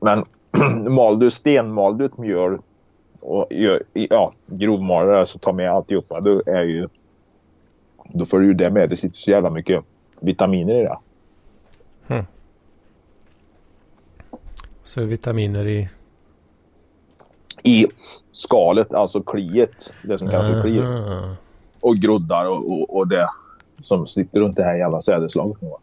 Men 0.00 0.24
mal 0.94 1.18
du 1.18 1.30
stenmal 1.30 1.98
du 1.98 2.04
ett 2.04 2.18
mjöl 2.18 2.58
och 3.20 3.46
ja, 3.92 4.32
grovmaler 4.46 5.12
det, 5.12 5.26
så 5.26 5.38
ta 5.38 5.52
med 5.52 5.70
alltihopa. 5.70 6.20
Då 6.20 6.42
är 6.46 6.62
ju 6.62 6.88
då 8.12 8.24
får 8.24 8.40
du 8.40 8.46
ju 8.46 8.54
det 8.54 8.70
med. 8.70 8.88
Det 8.88 8.96
sitter 8.96 9.16
så 9.16 9.30
jävla 9.30 9.50
mycket 9.50 9.84
vitaminer 10.20 10.74
i 10.74 10.82
det. 10.82 10.98
Så 14.84 15.00
är 15.00 15.04
det 15.04 15.10
vitaminer 15.10 15.66
i... 15.66 15.88
I 17.62 17.86
skalet, 18.32 18.94
alltså 18.94 19.22
kliet. 19.22 19.94
Det 20.02 20.18
som 20.18 20.28
kallas 20.28 20.46
för 20.46 20.62
kli. 20.62 20.82
Och 21.80 21.96
groddar 21.96 22.46
och, 22.46 22.72
och, 22.72 22.96
och 22.96 23.08
det 23.08 23.28
som 23.80 24.06
sitter 24.06 24.40
runt 24.40 24.56
det 24.56 24.64
här 24.64 24.74
jävla 24.74 25.00
sädeslaget. 25.00 25.60
nu, 25.60 25.68
va. 25.68 25.78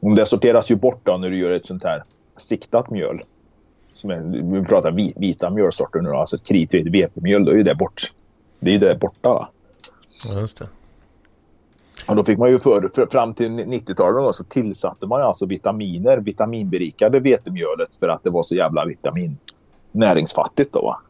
Om 0.00 0.14
det 0.14 0.26
sorteras 0.26 0.70
ju 0.70 0.76
bort 0.76 1.00
då 1.02 1.16
när 1.16 1.30
du 1.30 1.38
gör 1.38 1.50
ett 1.50 1.66
sånt 1.66 1.84
här 1.84 2.02
siktat 2.36 2.90
mjöl. 2.90 3.22
Som 3.92 4.10
är, 4.10 4.52
vi 4.60 4.64
pratar 4.64 4.92
vi- 4.92 5.14
vita 5.16 5.50
mjölsorter 5.50 6.00
nu 6.00 6.08
då. 6.08 6.16
Alltså 6.16 6.36
ett 6.36 6.44
kritvitt 6.44 6.86
vetemjöl. 6.86 7.44
Då 7.44 7.50
är 7.50 7.56
ju 7.56 7.62
det 7.62 7.74
bort. 7.74 8.12
Det 8.60 8.74
är 8.74 8.78
det 8.78 8.94
borta. 8.94 9.28
Va? 9.28 9.48
Ja, 10.24 10.40
just 10.40 10.58
det. 10.58 10.68
Och 12.08 12.16
då 12.16 12.24
fick 12.24 12.38
man 12.38 12.50
ju 12.50 12.58
för, 12.58 12.90
för, 12.94 13.06
fram 13.06 13.34
till 13.34 13.50
90-talet 13.50 14.24
då, 14.24 14.32
så 14.32 14.44
tillsatte 14.44 15.06
man 15.06 15.22
alltså 15.22 15.46
vitaminer, 15.46 16.18
vitaminberikade 16.18 17.20
vetemjölet 17.20 17.96
för 18.00 18.08
att 18.08 18.24
det 18.24 18.30
var 18.30 18.42
så 18.42 18.54
jävla 18.54 18.84
vitamin 18.84 19.38
näringsfattigt 19.92 20.72
då. 20.72 20.82
Va? 20.82 21.00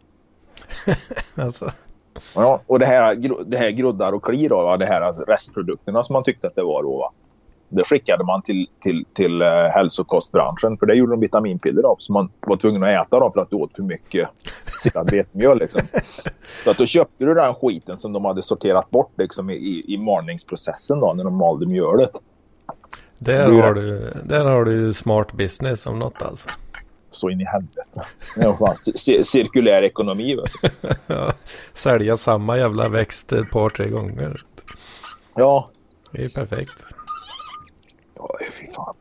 Alltså. 1.42 1.72
Ja, 2.34 2.60
och 2.66 2.78
det 2.78 2.86
här, 2.86 3.16
det 3.46 3.56
här 3.56 3.70
groddar 3.70 4.12
och 4.12 4.24
kli 4.24 4.48
då, 4.48 4.56
va? 4.56 4.76
det 4.76 4.86
här 4.86 5.00
alltså 5.00 5.22
restprodukterna 5.22 6.02
som 6.02 6.12
man 6.12 6.22
tyckte 6.22 6.46
att 6.46 6.54
det 6.54 6.62
var 6.62 6.82
då. 6.82 6.98
Va? 6.98 7.12
Det 7.68 7.84
skickade 7.84 8.24
man 8.24 8.42
till, 8.42 8.66
till, 8.82 9.04
till 9.14 9.42
eh, 9.42 9.48
hälsokostbranschen 9.48 10.78
för 10.78 10.86
det 10.86 10.94
gjorde 10.94 11.12
de 11.12 11.20
vitaminpiller 11.20 11.82
av. 11.82 11.96
Så 11.98 12.12
man 12.12 12.30
var 12.40 12.56
tvungen 12.56 12.82
att 12.82 13.06
äta 13.06 13.20
dem 13.20 13.32
för 13.32 13.40
att 13.40 13.50
du 13.50 13.56
åt 13.56 13.76
för 13.76 13.82
mycket 13.82 14.28
silat 14.82 15.12
vetemjöl. 15.12 15.58
Liksom. 15.58 15.80
Så 16.64 16.70
att 16.70 16.78
då 16.78 16.86
köpte 16.86 17.24
du 17.24 17.34
den 17.34 17.54
skiten 17.54 17.98
som 17.98 18.12
de 18.12 18.24
hade 18.24 18.42
sorterat 18.42 18.90
bort 18.90 19.12
liksom, 19.18 19.50
i- 19.50 19.84
i, 19.88 19.98
malningsprocessen 19.98 21.00
då, 21.00 21.12
när 21.12 21.24
de 21.24 21.36
malde 21.36 21.66
mjölet. 21.66 22.10
Där 23.18 23.48
har, 23.50 23.74
du, 23.74 24.12
där 24.24 24.44
har 24.44 24.64
du 24.64 24.92
smart 24.92 25.32
business 25.32 25.86
om 25.86 25.98
något 25.98 26.22
alltså. 26.22 26.48
Så 27.10 27.30
in 27.30 27.40
i 27.40 27.44
helvete. 27.44 28.02
Ja, 28.36 28.56
fan, 28.56 28.74
ci- 28.74 29.22
cirkulär 29.22 29.82
ekonomi. 29.82 30.36
Vet. 30.36 30.72
Ja, 31.06 31.32
sälja 31.72 32.16
samma 32.16 32.58
jävla 32.58 32.88
växt 32.88 33.32
ett 33.32 33.50
par, 33.50 33.68
tre 33.68 33.88
gånger. 33.88 34.36
Ja, 35.36 35.70
Det 36.12 36.24
är 36.24 36.28
perfekt. 36.28 36.72
Ja 38.18 38.28
fy 38.60 38.66
fan. 38.66 38.94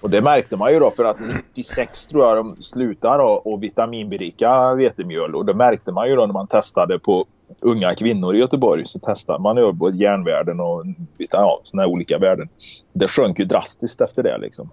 Och 0.00 0.10
det 0.10 0.20
märkte 0.22 0.56
man 0.56 0.72
ju 0.72 0.78
då 0.78 0.90
för 0.90 1.04
att 1.04 1.16
96 1.20 2.06
tror 2.06 2.24
jag 2.26 2.36
de 2.36 2.62
slutar 2.62 3.18
då 3.18 3.24
och 3.24 3.62
vitaminberika 3.62 4.74
vetemjöl. 4.74 5.34
Och 5.34 5.46
det 5.46 5.54
märkte 5.54 5.92
man 5.92 6.08
ju 6.08 6.16
då 6.16 6.26
när 6.26 6.32
man 6.32 6.46
testade 6.46 6.98
på 6.98 7.26
unga 7.60 7.94
kvinnor 7.94 8.34
i 8.36 8.38
Göteborg. 8.38 8.86
Så 8.86 8.98
testade 8.98 9.38
man 9.38 9.56
ju 9.56 9.74
på 9.76 9.90
järnvärden 9.90 10.60
och 10.60 10.84
ja, 11.16 11.60
såna 11.62 11.82
här 11.82 11.88
olika 11.90 12.18
värden. 12.18 12.48
Det 12.92 13.08
sjönk 13.08 13.38
ju 13.38 13.44
drastiskt 13.44 14.00
efter 14.00 14.22
det 14.22 14.38
liksom. 14.38 14.70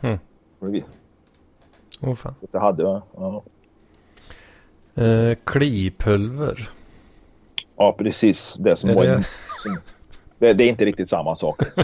Mm. 0.00 0.18
Åh 2.00 2.14
fan. 2.14 2.34
så 2.40 2.46
Det 2.50 2.58
hade, 2.58 2.82
ja. 3.16 3.42
Eh, 4.94 5.36
klipulver. 5.44 6.70
ja, 7.76 7.92
precis. 7.98 8.54
Det 8.60 8.76
som 8.76 8.90
Är 8.90 8.94
var 8.94 9.04
det- 9.04 9.24
som, 9.58 9.76
det, 10.40 10.52
det 10.52 10.64
är 10.64 10.68
inte 10.68 10.84
riktigt 10.84 11.08
samma 11.08 11.34
sak. 11.34 11.62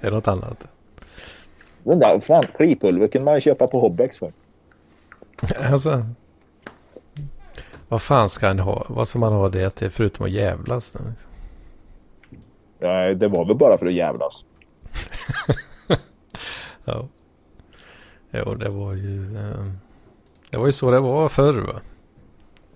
Det 0.00 0.06
är 0.06 0.10
något 0.10 0.28
annat. 0.28 0.64
Den 1.84 1.98
där 1.98 2.20
fan, 2.20 2.44
klipulver 2.56 3.06
kan 3.06 3.24
man 3.24 3.34
ju 3.34 3.40
köpa 3.40 3.66
på 3.66 3.80
Hobbex 3.80 4.18
för. 4.18 4.32
Alltså. 5.70 6.06
Vad 7.88 8.02
fan 8.02 8.28
ska 8.28 8.46
han 8.46 8.58
ha? 8.58 8.86
Vad 8.88 9.08
ska 9.08 9.18
man 9.18 9.32
ha 9.32 9.48
det 9.48 9.70
till 9.70 9.90
förutom 9.90 10.26
att 10.26 10.32
jävlas? 10.32 10.94
liksom? 10.94 11.30
Nej, 12.78 13.14
det 13.14 13.28
var 13.28 13.44
väl 13.44 13.56
bara 13.56 13.78
för 13.78 13.86
att 13.86 13.92
jävlas. 13.92 14.44
Ja. 16.88 17.08
Jo, 18.30 18.54
det 18.54 18.68
var 18.68 18.94
ju... 18.94 19.36
Eh, 19.36 19.64
det 20.50 20.56
var 20.56 20.66
ju 20.66 20.72
så 20.72 20.90
det 20.90 21.00
var 21.00 21.28
förr 21.28 21.58
va? 21.58 21.80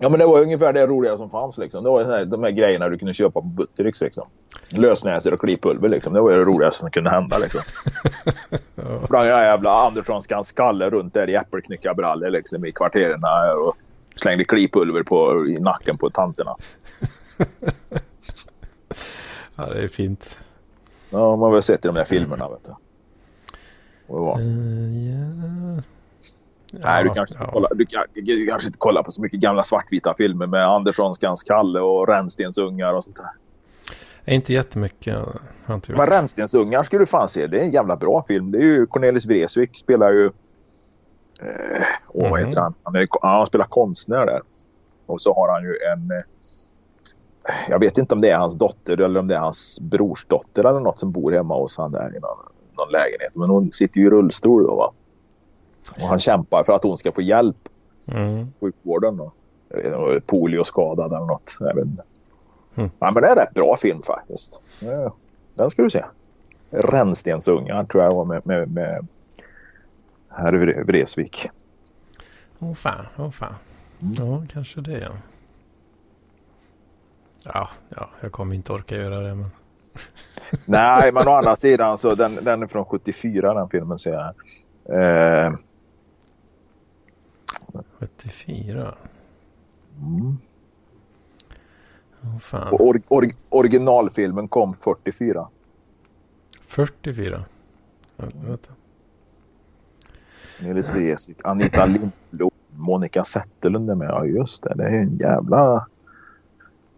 Ja, 0.02 0.08
men 0.08 0.18
det 0.18 0.26
var 0.26 0.40
ungefär 0.40 0.72
det 0.72 0.86
roliga 0.86 1.16
som 1.16 1.30
fanns 1.30 1.58
liksom. 1.58 1.84
Det 1.84 1.90
var 1.90 2.04
här, 2.04 2.24
de 2.24 2.42
här 2.42 2.50
grejerna 2.50 2.88
du 2.88 2.98
kunde 2.98 3.14
köpa 3.14 3.40
på 3.40 3.46
Buttericks 3.46 4.00
liksom. 4.00 4.28
Lösnäsor 4.68 5.34
och 5.34 5.40
klipulver 5.40 5.88
liksom. 5.88 6.12
Det 6.12 6.20
var 6.20 6.32
det 6.32 6.44
roligaste 6.44 6.78
som 6.78 6.90
kunde 6.90 7.10
hända 7.10 7.38
liksom. 7.38 7.60
Ja. 8.74 8.98
Sprang 8.98 9.26
den 9.26 9.36
här 9.36 9.44
jävla 9.44 9.70
Anderssonskans 9.70 10.48
skalle 10.48 10.90
runt 10.90 11.14
där 11.14 11.30
i 11.30 11.34
äppelknyckarbrallor 11.34 12.30
liksom 12.30 12.64
i 12.64 12.72
kvarteren 12.72 13.20
och 13.66 13.76
slängde 14.14 14.44
klipulver 14.44 15.02
på, 15.02 15.46
i 15.46 15.58
nacken 15.58 15.98
på 15.98 16.10
tanterna. 16.10 16.56
ja, 19.56 19.66
det 19.66 19.82
är 19.82 19.88
fint. 19.88 20.38
Ja, 21.10 21.36
man 21.36 21.40
har 21.40 21.52
väl 21.52 21.62
sett 21.62 21.84
i 21.84 21.88
de 21.88 21.94
där 21.94 22.04
filmerna 22.04 22.48
vet 22.48 22.64
du. 22.64 22.70
Och 24.06 24.18
det 24.18 24.24
var. 24.24 24.40
Eh, 24.40 24.46
ja. 25.10 25.82
Nej, 26.72 27.04
du 27.04 27.11
kanske, 27.11 27.37
ja. 27.38 27.50
kollar, 27.50 27.70
du, 27.74 27.85
du 28.14 28.46
kanske 28.46 28.66
inte 28.66 28.78
kollar 28.78 29.02
på 29.02 29.11
så 29.11 29.22
mycket 29.22 29.40
gamla 29.40 29.62
svartvita 29.62 30.14
filmer 30.18 30.46
med 30.46 30.64
Anderssonskans 30.64 31.42
Kalle 31.42 31.80
och 31.80 32.09
Rännstensungar 32.09 32.94
och 32.94 33.04
sånt 33.04 33.16
där. 33.16 33.30
Inte 34.35 34.52
jättemycket. 34.52 35.16
Inte. 35.70 35.92
Men 35.92 36.06
Rännstensungar 36.06 36.83
skulle 36.83 37.02
du 37.02 37.06
fan 37.06 37.28
se. 37.28 37.46
Det 37.46 37.61
är 37.61 37.64
en 37.64 37.70
jävla 37.70 37.96
bra 37.96 38.22
film. 38.22 38.50
Det 38.50 38.59
är 38.59 38.62
ju 38.62 38.87
Cornelis 38.87 39.26
Vreeswijk 39.26 39.76
spelar 39.76 40.12
ju... 40.12 40.24
Eh, 41.40 41.83
åh, 42.09 42.30
vad 42.30 42.40
heter 42.40 42.61
han? 42.61 42.74
Han, 42.83 42.94
är, 42.94 43.09
han 43.22 43.46
spelar 43.46 43.66
konstnär 43.66 44.26
där. 44.26 44.42
Och 45.06 45.20
så 45.20 45.35
har 45.35 45.52
han 45.52 45.62
ju 45.62 45.74
en... 45.92 46.11
Eh, 46.11 46.24
jag 47.68 47.78
vet 47.78 47.98
inte 47.98 48.14
om 48.14 48.20
det 48.20 48.30
är 48.30 48.37
hans 48.37 48.54
dotter 48.54 49.00
eller 49.00 49.20
om 49.20 49.28
det 49.28 49.35
är 49.35 49.40
hans 49.40 49.78
brorsdotter 49.80 50.64
eller 50.64 50.80
något 50.80 50.98
som 50.98 51.12
bor 51.12 51.33
hemma 51.33 51.54
hos 51.54 51.78
han 51.78 51.92
där 51.92 52.16
i 52.16 52.20
någon, 52.20 52.38
någon 52.78 52.92
lägenhet. 52.92 53.37
Men 53.37 53.50
hon 53.50 53.72
sitter 53.72 54.00
ju 54.00 54.06
i 54.06 54.11
rullstol 54.11 54.66
då 54.66 54.74
va. 54.74 54.92
Och 55.96 56.09
han 56.09 56.18
kämpar 56.18 56.62
för 56.62 56.72
att 56.72 56.85
hon 56.85 56.96
ska 56.96 57.12
få 57.12 57.22
hjälp 57.22 57.68
Mm. 58.12 58.53
sjukvården. 58.61 59.16
Då. 59.16 59.33
Polioskadad 60.26 61.12
eller 61.12 61.26
något. 61.26 61.57
Jag 61.61 61.74
vet 61.74 61.85
inte. 61.85 62.03
Mm. 62.74 62.90
Ja, 62.98 63.11
men 63.11 63.22
det 63.22 63.29
är 63.29 63.33
en 63.33 63.38
rätt 63.38 63.55
bra 63.55 63.76
film 63.76 64.03
faktiskt. 64.03 64.62
Den 65.55 65.70
ska 65.70 65.83
du 65.83 65.90
se. 65.90 66.05
Rännstensungar 66.70 67.85
tror 67.85 68.05
jag 68.05 68.14
var 68.14 68.24
med, 68.24 68.46
med, 68.46 68.70
med 68.70 69.09
här 70.29 70.53
är 70.53 70.85
Vreeswijk. 70.85 71.48
Åh 72.59 72.70
oh, 72.70 72.74
fan, 72.74 73.07
åh 73.16 73.26
oh, 73.26 73.31
fan. 73.31 73.55
Mm. 74.03 74.14
Ja, 74.14 74.42
kanske 74.53 74.81
det 74.81 74.98
ja. 74.98 75.11
Ja, 77.44 77.68
ja, 77.88 78.11
jag 78.20 78.33
kommer 78.33 78.55
inte 78.55 78.72
orka 78.72 78.96
göra 78.96 79.20
det 79.20 79.35
men. 79.35 79.50
Nej, 80.64 81.12
men 81.12 81.29
å 81.29 81.31
andra 81.31 81.57
sidan 81.57 81.98
så 81.98 82.14
den, 82.14 82.38
den 82.42 82.62
är 82.62 82.66
från 82.66 82.85
74 82.85 83.55
den 83.55 83.68
filmen 83.68 83.98
ser 83.98 84.12
jag. 84.12 84.35
Eh... 85.46 85.53
74? 87.98 88.94
Mm. 90.00 90.37
Oh. 92.22 92.72
Or, 92.72 93.00
or, 93.09 93.30
originalfilmen 93.48 94.48
kom 94.48 94.74
44. 94.74 95.48
44? 96.66 97.44
Vänta. 98.16 98.72
Nils 100.62 100.90
Vreeswijk, 100.90 101.38
Anita 101.44 101.87
Lindblom, 101.87 102.50
Monica 102.70 103.24
Zetterlund 103.24 103.90
är 103.90 103.96
med. 103.96 104.09
Ja 104.09 104.24
just 104.24 104.62
det, 104.62 104.74
det 104.74 104.85
är 104.85 104.98
en 104.98 105.14
jävla... 105.14 105.87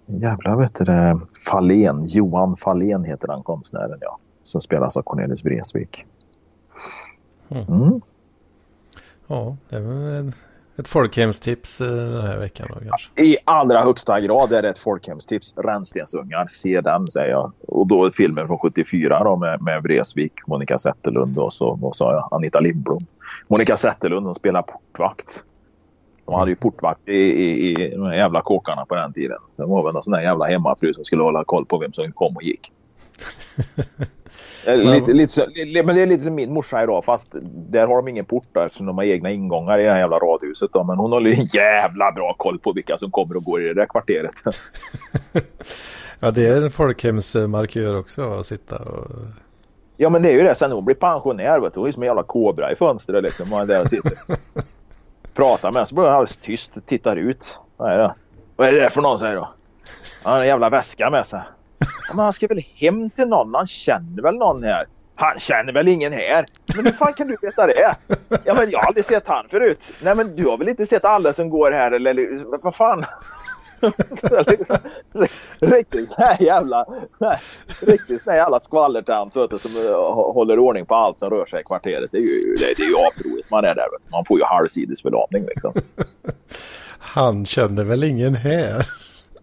En 0.07 0.19
jävla 0.19 0.57
vet 0.57 0.75
du 0.75 0.85
det, 0.85 1.21
Fahlén, 1.51 2.03
Johan 2.07 2.57
Fahlén 2.57 3.05
heter 3.05 3.29
han 3.29 3.43
konstnären 3.43 3.99
ja. 4.01 4.19
Som 4.43 4.61
spelas 4.61 4.97
av 4.97 5.03
Cornelis 5.03 5.45
Vreeswijk. 5.45 6.07
Mm. 7.49 7.65
Mm. 7.65 8.01
Ja, 9.27 9.57
det 9.69 9.81
var 9.81 10.33
ett 10.77 10.89
folkhemstips 10.89 11.81
eh, 11.81 11.87
den 11.87 12.27
här 12.27 12.39
veckan 12.39 12.69
då 12.75 12.81
kanske? 12.81 13.25
I 13.25 13.37
allra 13.45 13.81
högsta 13.81 14.21
grad 14.21 14.53
är 14.53 14.63
det 14.63 14.69
ett 14.69 14.79
folkhemstips. 14.79 15.55
Rännstensungar, 15.57 16.47
se 16.47 16.81
den 16.81 17.11
säger 17.11 17.31
jag. 17.31 17.53
Och 17.69 17.87
då 17.87 18.11
filmen 18.11 18.47
från 18.47 18.59
74 18.59 19.25
då 19.25 19.37
med, 19.37 19.63
med 19.63 19.83
Vreeswijk, 19.83 20.33
Monica 20.47 20.79
Zetterlund 20.79 21.39
och 21.39 21.53
så 21.53 21.75
vad 21.75 21.97
sa 21.97 22.13
jag, 22.13 22.29
Anita 22.31 22.61
Lindblom. 22.61 23.07
Monica 23.49 23.77
Zetterlund 23.77 24.27
hon 24.27 24.35
spelar 24.35 24.63
portvakt. 24.63 25.45
De 26.25 26.35
hade 26.35 26.51
ju 26.51 26.57
portvakt 26.57 27.09
i, 27.09 27.13
i, 27.13 27.71
i 27.71 27.97
de 27.97 28.15
jävla 28.15 28.43
kåkarna 28.43 28.85
på 28.85 28.95
den 28.95 29.13
tiden. 29.13 29.39
Det 29.57 29.65
var 29.67 29.85
väl 29.85 29.93
någon 29.93 30.03
sån 30.03 30.13
där 30.13 30.23
jävla 30.23 30.47
hemmafru 30.47 30.95
som 30.95 31.05
skulle 31.05 31.23
hålla 31.23 31.45
koll 31.45 31.67
på 31.67 31.79
vem 31.79 31.93
som 31.93 32.13
kom 32.13 32.37
och 32.37 32.43
gick. 32.43 32.73
Eh, 34.67 34.77
lite, 34.77 35.13
lite 35.13 35.33
så, 35.33 35.47
men 35.85 35.87
det 35.87 36.03
är 36.03 36.07
lite 36.07 36.23
som 36.23 36.35
min 36.35 36.53
morsa 36.53 36.83
idag 36.83 37.05
fast 37.05 37.35
där 37.71 37.87
har 37.87 37.97
de 37.97 38.09
ingen 38.09 38.25
port 38.25 38.47
där 38.53 38.67
eftersom 38.67 38.87
de 38.87 38.99
har 38.99 39.05
egna 39.05 39.31
ingångar 39.31 39.81
i 39.81 39.85
det 39.85 39.91
här 39.91 39.99
jävla 39.99 40.19
radhuset. 40.19 40.71
Då. 40.73 40.85
Men 40.85 40.99
hon 40.99 41.13
håller 41.13 41.31
en 41.31 41.45
jävla 41.45 42.13
bra 42.13 42.35
koll 42.39 42.59
på 42.59 42.73
vilka 42.73 42.97
som 42.97 43.11
kommer 43.11 43.37
och 43.37 43.45
går 43.45 43.63
i 43.63 43.69
det 43.69 43.75
där 43.75 43.85
kvarteret. 43.85 44.35
ja 46.21 46.31
det 46.31 46.47
är 46.47 46.63
en 46.63 46.71
folkhemsmarkör 46.71 47.99
också 47.99 48.33
att 48.33 48.47
sitta 48.47 48.77
och... 48.77 49.11
Ja 49.97 50.11
men 50.11 50.23
det 50.23 50.29
är 50.29 50.33
ju 50.33 50.43
det. 50.43 50.55
Sen 50.55 50.73
hon 50.73 50.85
blir 50.85 50.95
pensionär 50.95 51.61
vet 51.61 51.75
du. 51.75 51.81
Hon 51.81 51.89
är 51.89 51.93
som 51.93 52.03
en 52.03 52.07
jävla 52.07 52.23
kobra 52.23 52.73
i 52.73 52.75
fönstret 52.75 53.25
liksom. 53.25 53.51
Man 53.51 53.61
är 53.61 53.67
där 53.67 53.83
och 53.83 53.89
sitter. 53.89 54.13
Pratar 55.35 55.73
med 55.73 55.89
så 55.89 55.95
blir 55.95 56.05
hon 56.05 56.13
alldeles 56.13 56.37
tyst. 56.37 56.87
Tittar 56.87 57.17
ut. 57.17 57.61
Vad 57.77 57.93
är 57.93 57.99
det? 57.99 58.15
Vad 58.57 58.69
är 58.69 58.73
det 58.73 58.91
för 58.91 59.03
någon 59.03 59.19
säger 59.19 59.37
då? 59.37 59.49
Han 60.23 60.33
har 60.33 60.41
en 60.41 60.47
jävla 60.47 60.71
väska 60.71 61.11
med 61.11 61.27
sig. 61.27 61.41
Men 62.14 62.25
han 62.25 62.33
ska 62.33 62.47
väl 62.47 62.64
hem 62.75 63.11
till 63.11 63.29
någon. 63.29 63.55
Han 63.55 63.66
känner 63.66 64.23
väl 64.23 64.35
någon 64.35 64.62
här. 64.62 64.87
Han 65.16 65.38
känner 65.38 65.73
väl 65.73 65.88
ingen 65.88 66.12
här. 66.12 66.47
Men 66.77 66.85
hur 66.85 66.92
fan 66.92 67.12
kan 67.12 67.29
du 67.29 67.37
veta 67.42 67.66
det? 67.66 67.95
Ja 68.45 68.55
men 68.55 68.71
jag 68.71 68.79
har 68.79 68.87
aldrig 68.87 69.05
sett 69.05 69.29
han 69.29 69.49
förut. 69.49 69.92
Nej 70.03 70.14
men 70.14 70.37
du 70.37 70.47
har 70.47 70.59
väl 70.59 70.68
inte 70.68 70.87
sett 70.87 71.05
alla 71.05 71.33
som 71.33 71.51
går 71.51 71.73
här 71.73 71.90
eller 71.92 72.45
vad 72.64 72.75
fan? 72.75 73.05
riktigt 75.61 76.09
sån 76.09 76.16
här 76.18 76.42
jävla... 76.42 76.87
Riktigt 77.81 78.23
sån 78.23 78.31
här 78.31 78.38
jävla 78.38 78.61
skvallertant 78.61 79.33
som 79.33 79.77
eh, 79.77 80.33
håller 80.33 80.59
ordning 80.59 80.87
på 80.87 80.95
allt 80.95 81.18
som 81.18 81.31
rör 81.31 81.45
sig 81.47 81.61
i 81.61 81.64
kvarteret. 81.64 82.11
Det 82.12 82.18
är 82.18 82.23
ju, 82.23 82.57
det, 82.59 82.75
det 82.77 82.83
är 82.83 82.88
ju 82.88 82.97
aproligt 82.97 83.51
man 83.51 83.64
är 83.64 83.75
där. 83.75 83.87
Man 84.11 84.25
får 84.25 84.38
ju 84.38 84.45
halvsidesförlamning 84.45 85.47
liksom. 85.47 85.73
Han 86.99 87.47
känner 87.47 87.85
väl 87.85 88.05
ingen 88.05 88.35
här? 88.35 88.87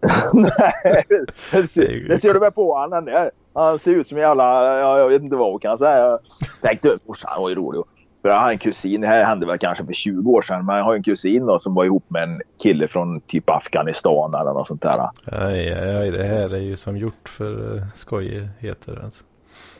Nej, 0.32 1.04
det 1.52 1.66
ser, 1.66 2.08
det 2.08 2.18
ser 2.18 2.34
du 2.34 2.40
väl 2.40 2.52
på 2.52 2.74
honom 2.74 3.04
där. 3.04 3.30
Han 3.54 3.78
ser 3.78 3.92
ut 3.92 4.06
som 4.06 4.18
en 4.18 4.22
jävla, 4.22 4.78
ja, 4.78 4.98
jag 4.98 5.08
vet 5.08 5.22
inte 5.22 5.36
vad 5.36 5.52
jag 5.52 5.62
kan 5.62 5.78
säga. 5.78 6.06
Jag 6.06 6.20
tänkte, 6.60 6.96
morsan 7.06 7.40
var 7.40 7.48
ju 7.48 7.54
rolig. 7.54 7.82
För 8.22 8.28
jag 8.28 8.36
har 8.36 8.50
en 8.50 8.58
kusin, 8.58 9.00
det 9.00 9.06
här 9.06 9.24
hände 9.24 9.46
väl 9.46 9.58
kanske 9.58 9.86
för 9.86 9.92
20 9.92 10.30
år 10.30 10.42
sedan, 10.42 10.66
men 10.66 10.76
jag 10.76 10.84
har 10.84 10.94
en 10.94 11.02
kusin 11.02 11.46
då, 11.46 11.58
som 11.58 11.74
var 11.74 11.84
ihop 11.84 12.04
med 12.08 12.22
en 12.22 12.40
kille 12.62 12.88
från 12.88 13.20
typ 13.20 13.50
Afghanistan 13.50 14.34
eller 14.34 14.52
något 14.52 14.66
sånt 14.66 14.82
där. 14.82 15.10
Aj, 15.24 15.72
aj, 15.72 15.96
aj, 15.96 16.10
det 16.10 16.24
här 16.24 16.54
är 16.54 16.60
ju 16.60 16.76
som 16.76 16.96
gjort 16.96 17.28
för 17.28 17.74
uh, 17.74 17.82
skojigheter 17.94 19.00
alltså. 19.04 19.24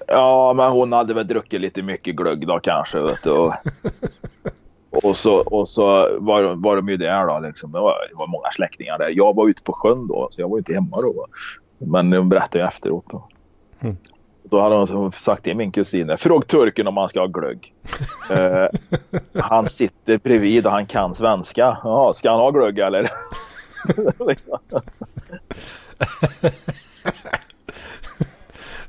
Ja, 0.07 0.53
men 0.53 0.71
hon 0.71 0.93
hade 0.93 1.15
väl 1.15 1.27
druckit 1.27 1.61
lite 1.61 1.83
mycket 1.83 2.17
glögg 2.17 2.47
då 2.47 2.61
kanske. 2.61 3.01
Vet 3.01 3.23
du. 3.23 3.31
Och, 4.91 5.17
så, 5.17 5.35
och 5.35 5.69
så 5.69 5.85
var, 6.19 6.55
var 6.55 6.77
de 6.77 6.89
ju 6.89 6.97
där 6.97 7.27
då. 7.27 7.39
Liksom. 7.39 7.73
Det, 7.73 7.81
var, 7.81 7.95
det 8.09 8.15
var 8.15 8.27
många 8.27 8.51
släktingar 8.51 8.99
där. 8.99 9.13
Jag 9.17 9.35
var 9.35 9.49
ute 9.49 9.63
på 9.63 9.73
sjön 9.73 10.07
då, 10.07 10.29
så 10.31 10.41
jag 10.41 10.49
var 10.49 10.59
inte 10.59 10.75
hemma 10.75 10.97
då. 11.15 11.27
Men 11.79 12.11
de 12.11 12.29
berättade 12.29 12.59
ju 12.59 12.65
efteråt. 12.65 13.05
Då. 13.11 13.29
Mm. 13.81 13.97
Då 14.43 14.61
hade 14.61 14.75
de 14.75 15.13
sagt 15.13 15.45
till 15.45 15.57
min 15.57 15.73
kusin, 15.73 16.17
fråga 16.19 16.47
turken 16.47 16.87
om 16.87 16.97
han 16.97 17.09
ska 17.09 17.21
ha 17.21 17.27
glögg. 17.27 17.75
uh, 18.31 18.67
han 19.43 19.69
sitter 19.69 20.19
bredvid 20.19 20.67
och 20.67 20.73
han 20.73 20.87
kan 20.87 21.15
svenska. 21.15 21.79
Jaha, 21.85 22.15
ska 22.15 22.31
han 22.31 22.41
ha 22.41 22.51
glögg 22.51 22.79
eller? 22.79 23.11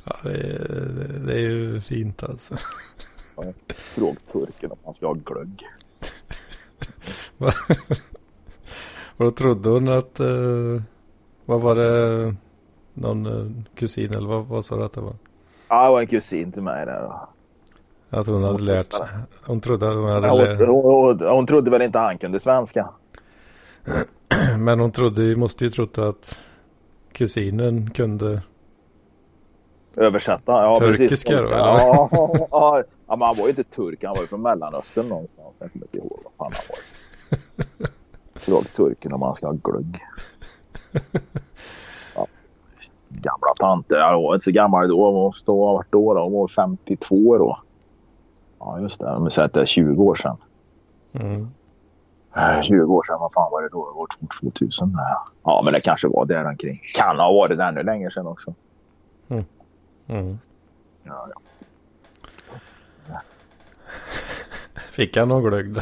ja, 0.04 0.16
det 0.24 0.30
är, 0.30 1.08
det 1.26 1.34
är 1.34 1.40
ju 1.40 1.82
fint 1.82 2.24
alltså. 2.24 2.56
Fråga 3.68 4.20
turken 4.32 4.72
om 4.72 4.78
han 4.84 4.94
ska 4.94 5.08
ha 5.08 5.14
glögg. 5.14 5.60
Och 9.18 9.26
då 9.26 9.32
trodde 9.32 9.70
hon 9.70 9.88
att, 9.88 10.20
uh, 10.20 10.82
vad 11.46 11.62
var 11.62 11.76
det, 11.76 12.36
någon 12.94 13.26
uh, 13.26 13.52
kusin 13.76 14.14
eller 14.14 14.28
vad, 14.28 14.46
vad 14.46 14.66
sa 14.66 14.78
du 14.78 14.84
att 14.84 14.94
det 14.94 15.02
var? 15.02 15.16
Ja, 15.68 15.86
det 15.86 15.92
var 15.92 16.02
en 16.02 16.08
kusin 16.08 16.52
till 16.52 16.62
mig 16.62 16.86
där. 16.86 17.12
Att 18.10 18.28
hon 18.28 18.44
hade 18.44 18.54
hon 18.54 18.64
lärt 18.64 18.94
sig. 18.94 19.08
Hon 19.46 19.62
trodde 19.62 19.90
att 19.90 19.96
hon 19.96 20.10
hade 20.10 20.28
ja, 20.28 20.34
lärt 20.34 20.60
hon, 20.60 20.68
hon, 20.68 21.20
hon, 21.20 21.46
trodde 21.46 21.72
väl 21.72 21.82
inte 21.82 22.00
han 22.00 22.18
kunde 22.18 22.40
svenska. 22.40 22.90
Men 24.58 24.80
hon 24.80 24.92
trodde, 24.92 25.36
måste 25.36 25.66
ju 25.66 25.70
trott 25.70 25.98
att 25.98 26.40
kusinen 27.12 27.90
kunde 27.90 28.42
Översätta? 29.96 30.52
Ja, 30.52 30.80
Turkiska 30.80 31.08
precis. 31.08 31.50
då? 31.50 31.58
Ja, 31.58 32.10
ja, 32.52 32.84
ja, 33.08 33.16
men 33.16 33.22
han 33.22 33.38
var 33.38 33.44
ju 33.44 33.50
inte 33.50 33.64
turk. 33.64 34.04
Han 34.04 34.14
var 34.14 34.22
ju 34.22 34.28
från 34.28 34.42
Mellanöstern 34.42 35.08
någonstans. 35.10 35.58
Jag 35.60 35.72
kommer 35.72 35.86
inte 35.86 35.98
ihåg 35.98 36.20
vad 36.24 36.34
fan 36.38 36.54
han 36.56 36.66
var. 36.70 36.78
Fråga 38.36 38.68
turken 38.68 39.14
om 39.14 39.22
han 39.22 39.36
ska 39.36 39.48
ha 39.48 39.54
glögg. 39.54 40.00
Ja. 42.16 42.28
Gamla 43.10 43.54
tanter. 43.60 43.96
Jag 43.96 44.22
var 44.22 44.34
inte 44.34 44.44
så 44.44 44.52
gammal 44.52 44.90
då. 44.90 45.06
Hon 45.06 45.14
måste 45.14 45.52
ha 45.52 45.58
varit 45.74 45.92
då. 45.92 46.20
Hon 46.24 46.34
var 46.34 46.48
52 46.48 47.38
då. 47.38 47.58
Ja, 48.60 48.80
just 48.80 49.00
det. 49.00 49.16
Om 49.16 49.24
vi 49.24 49.30
säger 49.30 49.46
att 49.46 49.54
det 49.54 49.62
är 49.62 49.66
20 49.66 50.04
år 50.04 50.16
sedan. 50.16 50.38
Mm. 51.14 51.48
20 52.62 52.94
år 52.94 53.04
sedan, 53.04 53.20
vad 53.20 53.34
fan 53.34 53.52
var 53.52 53.62
det 53.62 53.70
då? 53.70 53.90
Det 53.90 53.96
var 53.96 54.08
2000. 54.42 54.98
Ja, 55.44 55.62
men 55.66 55.74
det 55.74 55.80
kanske 55.80 56.08
var 56.08 56.26
där 56.26 56.46
omkring. 56.46 56.76
Kan 56.98 57.20
ha 57.20 57.34
varit 57.34 57.60
ännu 57.60 57.84
längre 57.84 58.12
sedan 58.12 58.28
också. 58.28 58.54
Mm. 59.30 59.46
Mm. 60.08 60.40
Ja, 61.04 61.28
ja. 63.08 63.22
Fick 64.92 65.18
han 65.18 65.28
någon 65.28 65.44
glögg? 65.44 65.78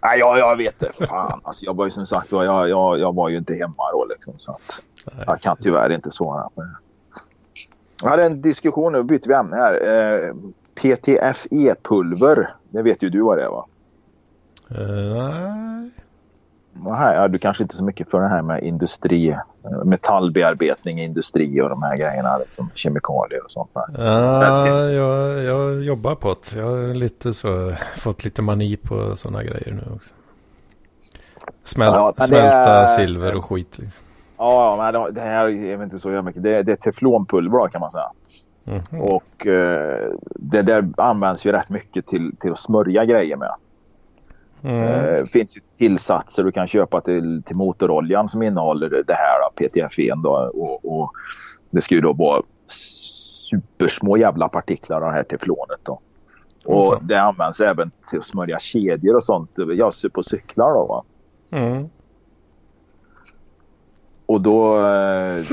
Nej, 0.00 0.18
jag, 0.18 0.38
jag 0.38 0.56
vet 0.56 0.82
inte. 0.82 1.06
Fan, 1.06 1.40
alltså, 1.44 1.64
jag 1.64 1.76
var 1.76 1.84
ju 1.84 1.90
som 1.90 2.06
sagt 2.06 2.32
jag, 2.32 2.68
jag, 2.68 2.98
jag 2.98 3.14
var 3.14 3.28
ju 3.28 3.38
inte 3.38 3.54
hemma 3.54 3.90
då. 3.92 4.06
Liksom, 4.08 4.34
så 4.38 4.52
att 4.52 4.90
jag 5.26 5.40
kan 5.40 5.56
tyvärr 5.56 5.92
inte 5.92 6.10
svara 6.10 6.48
på 6.54 6.62
det. 6.62 6.76
Jag 8.02 8.10
hade 8.10 8.24
en 8.24 8.42
diskussion, 8.42 8.92
nu 8.92 9.02
byter 9.02 9.28
vi 9.28 9.34
ämne 9.34 9.56
här. 9.56 9.86
Eh, 9.86 10.34
PTFE-pulver, 10.74 12.54
det 12.70 12.82
vet 12.82 13.02
ju 13.02 13.10
du 13.10 13.20
vad 13.20 13.38
det 13.38 13.44
är 13.44 13.48
va? 13.48 13.64
Uh, 14.70 15.86
nej. 16.84 17.16
Ja, 17.16 17.28
du 17.28 17.38
kanske 17.38 17.62
inte 17.62 17.76
så 17.76 17.84
mycket 17.84 18.10
för 18.10 18.20
det 18.20 18.28
här 18.28 18.42
med 18.42 18.60
industri, 18.60 19.36
metallbearbetning 19.84 21.00
i 21.00 21.04
industri 21.04 21.60
och 21.60 21.68
de 21.68 21.82
här 21.82 21.96
grejerna, 21.96 22.38
liksom 22.38 22.70
kemikalier 22.74 23.44
och 23.44 23.50
sånt. 23.50 23.70
Där. 23.74 24.04
Ja, 24.04 24.90
jag, 24.90 25.42
jag 25.42 25.82
jobbar 25.82 26.14
på 26.14 26.28
det. 26.34 26.58
Jag 26.58 26.66
har 26.66 26.94
lite 26.94 27.34
så, 27.34 27.72
fått 27.96 28.24
lite 28.24 28.42
mani 28.42 28.76
på 28.76 29.16
sådana 29.16 29.42
grejer 29.42 29.72
nu 29.72 29.94
också. 29.94 30.14
Smält, 31.64 31.94
ja, 31.94 32.14
smälta 32.18 32.82
är... 32.82 32.86
silver 32.86 33.36
och 33.36 33.44
skit 33.44 33.78
liksom. 33.78 34.06
Ja, 34.38 34.90
men 34.92 35.14
det 35.14 35.20
här 35.20 35.46
är 35.46 35.82
inte 35.82 35.98
så 35.98 36.22
mycket. 36.22 36.42
Det, 36.42 36.62
det 36.62 36.72
är 36.72 36.76
teflonpulver 36.76 37.68
kan 37.68 37.80
man 37.80 37.90
säga. 37.90 38.10
Mm 38.66 38.80
-hmm. 38.80 38.98
Och 38.98 39.46
eh, 39.46 40.12
det 40.34 40.62
där 40.62 40.88
används 40.96 41.46
ju 41.46 41.52
rätt 41.52 41.68
mycket 41.68 42.06
till, 42.06 42.36
till 42.36 42.50
att 42.50 42.58
smörja 42.58 43.04
grejer 43.04 43.36
med. 43.36 43.54
Mm. 44.62 44.80
Det 44.80 45.18
eh, 45.18 45.24
finns 45.24 45.56
ju 45.56 45.60
tillsatser 45.78 46.44
du 46.44 46.52
kan 46.52 46.66
köpa 46.66 47.00
till, 47.00 47.42
till 47.42 47.56
motoroljan 47.56 48.28
som 48.28 48.42
innehåller 48.42 48.88
det 48.88 49.14
här 49.14 49.40
då, 49.40 49.50
PTFE. 49.56 50.14
Då, 50.22 50.50
och, 50.54 51.00
och 51.00 51.10
det 51.70 51.80
ska 51.80 51.94
ju 51.94 52.00
då 52.00 52.12
vara 52.12 52.42
supersmå 52.66 54.16
jävla 54.16 54.48
partiklar 54.48 54.96
av 54.96 55.02
det 55.02 55.16
här 55.16 55.24
teflonet. 55.24 55.80
Då. 55.82 56.00
Och 56.64 56.92
mm. 56.92 57.06
det 57.06 57.20
används 57.20 57.60
även 57.60 57.90
till 58.10 58.18
att 58.18 58.24
smörja 58.24 58.58
kedjor 58.58 59.16
och 59.16 59.24
sånt. 59.24 59.50
Jag 59.56 59.92
på 60.12 60.22
cyklar 60.22 60.70
då. 60.70 61.04
Mm. 61.50 61.88
Och 64.26 64.40
då, 64.40 64.86
eh, 64.86 65.44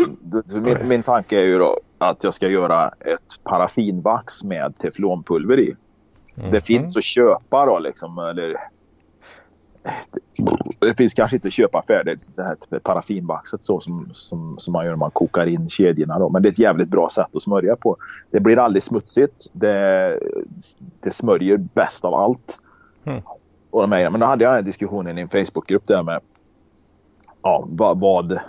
min, 0.62 0.88
min 0.88 1.03
tanke 1.03 1.39
är 1.39 1.45
ju 1.45 1.58
då 1.58 1.80
att 1.97 2.24
jag 2.24 2.34
ska 2.34 2.47
göra 2.47 2.88
ett 2.88 3.43
paraffinvax 3.43 4.43
med 4.43 4.78
teflonpulver 4.78 5.60
i. 5.60 5.76
Mm. 6.38 6.51
Det 6.51 6.62
finns 6.62 6.97
att 6.97 7.03
köpa 7.03 7.66
då 7.66 7.80
liksom. 7.80 8.18
Eller, 8.18 8.56
det 10.80 10.98
finns 10.98 11.14
kanske 11.14 11.36
inte 11.36 11.48
att 11.48 11.54
köpa 11.54 11.84
färdigt 11.88 12.32
det 12.36 12.44
här 12.44 12.80
paraffinvaxet 12.80 13.64
så 13.64 13.80
som, 13.80 14.10
som, 14.14 14.56
som 14.60 14.72
man 14.72 14.86
gör 14.86 14.92
när 14.92 14.98
man 14.98 15.12
kokar 15.12 15.46
in 15.48 15.70
kedjorna. 15.70 16.20
Då. 16.20 16.30
Men 16.30 16.42
det 16.42 16.50
är 16.50 16.52
ett 16.52 16.60
jävligt 16.60 16.90
bra 16.90 17.10
sätt 17.10 17.36
att 17.36 17.42
smörja 17.42 17.76
på. 17.76 17.98
Det 18.32 18.40
blir 18.40 18.60
aldrig 18.60 18.84
smutsigt. 18.84 19.50
Det, 19.52 20.20
det 21.00 21.12
smörjer 21.12 21.58
bäst 21.58 22.06
av 22.06 22.14
allt. 22.14 22.58
Mm. 23.04 23.22
Och 23.70 23.82
de 23.82 23.92
här, 23.92 24.10
men 24.10 24.20
då 24.20 24.26
hade 24.26 24.44
jag 24.44 24.58
en 24.58 24.66
diskussion 24.66 25.18
i 25.18 25.22
en 25.22 25.28
Facebookgrupp 25.28 25.88
där 25.88 26.04
med 26.04 26.22
ja, 27.42 27.66
vad, 27.70 28.00
vad 28.00 28.40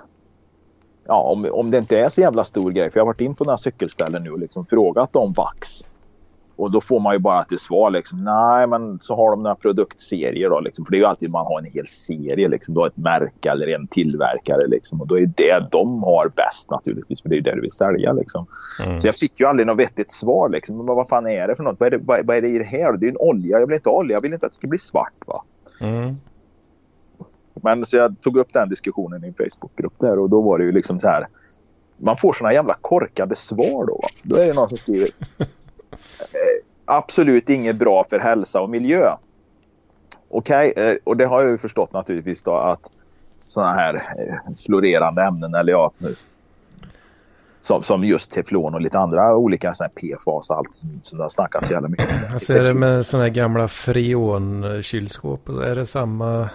ja, 1.07 1.23
om, 1.23 1.49
om 1.53 1.71
det 1.71 1.79
inte 1.79 1.99
är 1.99 2.09
så 2.09 2.21
jävla 2.21 2.45
stor 2.45 2.71
grej. 2.71 2.91
För 2.91 2.99
jag 2.99 3.05
har 3.05 3.13
varit 3.13 3.21
in 3.21 3.35
på 3.35 3.45
några 3.45 3.57
cykelställen 3.57 4.23
nu 4.23 4.31
och 4.31 4.39
liksom 4.39 4.67
frågat 4.67 5.17
om 5.17 5.33
vax. 5.33 5.85
Och 6.57 6.71
då 6.71 6.81
får 6.81 7.01
man 7.01 7.15
ju 7.15 7.19
bara 7.19 7.45
till 7.45 7.59
svar 7.59 7.91
liksom, 7.91 8.25
nej 8.25 8.67
men 8.67 9.01
så 9.01 9.17
har 9.17 9.31
de 9.31 9.43
några 9.43 9.55
produktserier 9.55 10.51
då 10.51 10.61
liksom. 10.61 10.85
För 10.85 10.93
det 10.93 10.97
är 10.97 11.01
ju 11.01 11.05
alltid 11.05 11.31
man 11.31 11.47
har 11.47 11.59
en 11.59 11.65
hel 11.65 11.87
serie 11.87 12.49
liksom. 12.49 12.75
Du 12.75 12.81
har 12.81 12.87
ett 12.87 12.97
märke 12.97 13.51
eller 13.51 13.67
en 13.67 13.87
tillverkare 13.87 14.67
liksom. 14.69 15.01
Och 15.01 15.07
då 15.07 15.19
är 15.19 15.27
det 15.37 15.69
de 15.71 16.03
har 16.03 16.33
bäst 16.37 16.71
naturligtvis. 16.71 17.23
För 17.23 17.29
det 17.29 17.35
är 17.35 17.37
ju 17.37 17.43
det 17.43 17.55
du 17.55 17.61
vill 17.61 17.71
sälja 17.71 18.13
liksom. 18.13 18.47
Mm. 18.85 19.01
Så 19.01 19.09
jag 19.09 19.17
fick 19.17 19.41
ju 19.41 19.47
aldrig 19.47 19.67
något 19.67 19.79
vettigt 19.79 20.13
svar 20.13 20.49
liksom. 20.49 20.77
Men 20.77 20.87
vad 20.87 21.09
fan 21.09 21.27
är 21.27 21.49
det 21.49 21.55
för 21.55 21.63
något? 21.63 21.81
Vad 21.81 21.87
är 21.87 21.91
det, 21.91 22.05
vad, 22.05 22.27
vad 22.27 22.37
är 22.37 22.43
det 22.43 22.49
i 22.49 22.59
det 22.59 22.65
här? 22.65 22.93
Det 22.93 23.07
är 23.07 23.11
en 23.11 23.17
olja. 23.17 23.59
Jag 23.61 23.67
vill 23.67 23.77
inte 23.77 23.89
ha 23.89 23.97
olja. 23.97 24.17
Jag 24.17 24.21
vill 24.21 24.33
inte 24.33 24.47
att 24.47 24.53
det 24.53 24.57
ska 24.57 24.67
bli 24.67 24.79
svart 24.79 25.27
va. 25.27 25.41
Mm. 25.81 26.17
Men 27.63 27.85
så 27.85 27.97
jag 27.97 28.21
tog 28.21 28.37
upp 28.37 28.53
den 28.53 28.69
diskussionen 28.69 29.25
i 29.25 29.27
en 29.27 29.35
Facebookgrupp 29.35 29.99
där 29.99 30.19
och 30.19 30.31
då 30.31 30.41
var 30.41 30.59
det 30.59 30.65
ju 30.65 30.73
liksom 30.73 30.99
så 30.99 31.09
här. 31.09 31.27
Man 31.97 32.17
får 32.17 32.33
såna 32.33 32.53
jävla 32.53 32.75
korkade 32.81 33.35
svar 33.35 33.87
då. 33.87 33.95
Va? 34.03 34.09
Då 34.23 34.37
är 34.37 34.47
det 34.47 34.53
någon 34.53 34.69
som 34.69 34.79
skriver. 34.79 35.11
Eh, 36.21 36.67
absolut 36.85 37.49
inget 37.49 37.77
bra 37.77 38.05
för 38.05 38.19
hälsa 38.19 38.61
och 38.61 38.71
miljö. 38.71 39.17
Okej, 40.29 40.71
okay, 40.71 40.85
eh, 40.85 40.97
och 41.05 41.17
det 41.17 41.27
har 41.27 41.43
jag 41.43 41.51
ju 41.51 41.59
förstått 41.59 41.93
naturligtvis 41.93 42.43
då 42.43 42.55
att 42.57 42.93
sådana 43.47 43.73
här 43.73 43.95
eh, 43.95 44.55
florerande 44.67 45.23
ämnen 45.23 45.55
eller 45.55 45.73
ja, 45.73 45.93
nu, 45.99 46.17
som, 47.61 47.83
som 47.83 48.05
just 48.05 48.33
teflon 48.33 48.75
och 48.75 48.81
lite 48.81 48.99
andra 48.99 49.37
olika 49.37 49.73
PFAS 49.73 50.51
och 50.51 50.57
allt 50.57 50.75
som, 50.75 51.01
som 51.03 51.19
det 51.19 51.25
har 51.25 51.29
snackats 51.29 51.71
jävla 51.71 51.89
mycket 51.89 52.09
om. 52.09 52.33
Alltså 52.33 52.55
är 52.55 52.63
det 52.63 52.75
med 52.75 53.07
sådana 53.07 53.25
här 53.25 53.35
gamla 53.35 53.67
freon-kylskåp? 53.67 55.49
Är 55.49 55.75
det 55.75 55.87
samma 55.87 56.49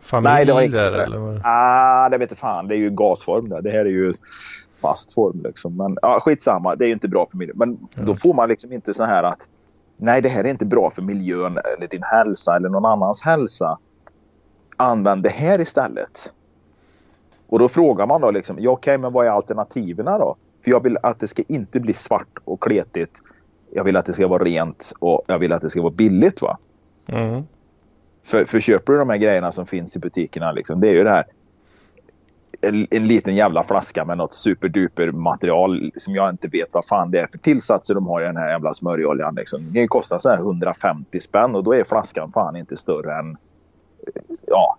familj 0.00 0.32
Nej, 0.32 0.44
det 0.46 0.52
var 0.52 0.62
inte 0.62 0.76
där? 0.76 0.92
Det. 0.92 1.04
Eller? 1.04 1.40
Ah, 1.44 2.08
det 2.08 2.18
vet 2.18 2.30
jag 2.30 2.38
fan. 2.38 2.68
Det 2.68 2.74
är 2.74 2.78
ju 2.78 2.90
gasform 2.90 3.48
där. 3.48 3.62
Det 3.62 3.70
här 3.70 3.78
är 3.78 3.90
ju 3.90 4.12
fast 4.76 5.14
form 5.14 5.40
liksom. 5.44 5.76
Men 5.76 5.96
ja, 6.02 6.20
skitsamma. 6.20 6.74
Det 6.74 6.84
är 6.84 6.86
ju 6.86 6.92
inte 6.92 7.08
bra 7.08 7.26
för 7.26 7.36
miljön. 7.36 7.56
Men 7.58 7.68
mm. 7.68 8.06
då 8.06 8.14
får 8.14 8.34
man 8.34 8.48
liksom 8.48 8.72
inte 8.72 8.94
så 8.94 9.04
här 9.04 9.22
att 9.22 9.48
nej, 9.96 10.22
det 10.22 10.28
här 10.28 10.44
är 10.44 10.48
inte 10.48 10.66
bra 10.66 10.90
för 10.90 11.02
miljön 11.02 11.58
eller 11.76 11.88
din 11.88 12.02
hälsa 12.02 12.56
eller 12.56 12.68
någon 12.68 12.84
annans 12.84 13.22
hälsa. 13.22 13.78
Använd 14.76 15.22
det 15.22 15.28
här 15.28 15.60
istället. 15.60 16.32
Och 17.46 17.58
då 17.58 17.68
frågar 17.68 18.06
man 18.06 18.20
då 18.20 18.30
liksom, 18.30 18.56
ja 18.60 18.70
okej, 18.70 18.92
okay, 18.92 19.02
men 19.02 19.12
vad 19.12 19.26
är 19.26 19.30
alternativen 19.30 20.06
då? 20.06 20.36
För 20.64 20.70
jag 20.70 20.82
vill 20.82 20.98
att 21.02 21.20
det 21.20 21.28
ska 21.28 21.42
inte 21.48 21.80
bli 21.80 21.92
svart 21.92 22.38
och 22.44 22.62
kletigt. 22.62 23.22
Jag 23.70 23.84
vill 23.84 23.96
att 23.96 24.06
det 24.06 24.12
ska 24.12 24.28
vara 24.28 24.44
rent 24.44 24.92
och 24.98 25.22
jag 25.26 25.38
vill 25.38 25.52
att 25.52 25.62
det 25.62 25.70
ska 25.70 25.82
vara 25.82 25.92
billigt 25.92 26.42
va. 26.42 26.58
Mm. 27.06 27.42
För, 28.24 28.44
för 28.44 28.60
köper 28.60 28.92
du 28.92 28.98
de 28.98 29.10
här 29.10 29.16
grejerna 29.16 29.52
som 29.52 29.66
finns 29.66 29.96
i 29.96 29.98
butikerna, 29.98 30.52
liksom, 30.52 30.80
det 30.80 30.88
är 30.88 30.92
ju 30.92 31.04
det 31.04 31.10
här 31.10 31.24
en, 32.68 32.86
en, 32.90 33.04
liten 33.04 33.34
jävla 33.34 33.62
flaska 33.62 34.04
med 34.04 34.18
något 34.18 34.34
superduper 34.34 35.10
material 35.10 35.90
som 35.96 36.14
jag 36.14 36.30
inte 36.30 36.48
vet 36.48 36.74
vad 36.74 36.86
fan 36.86 37.10
det 37.10 37.20
är 37.20 37.28
för 37.32 37.38
tillsatser 37.38 37.94
de 37.94 38.06
har 38.06 38.22
i 38.22 38.24
den 38.24 38.36
här 38.36 38.50
jävla 38.50 38.74
smörjoljan. 38.74 39.34
Liksom. 39.34 39.72
Det 39.72 39.86
kostar 39.86 40.18
så 40.18 40.28
här 40.28 40.36
150 40.36 41.20
spänn 41.20 41.54
och 41.54 41.64
då 41.64 41.74
är 41.74 41.84
flaskan 41.84 42.32
fan 42.32 42.56
inte 42.56 42.76
större 42.76 43.18
än 43.18 43.36
ja, 44.46 44.76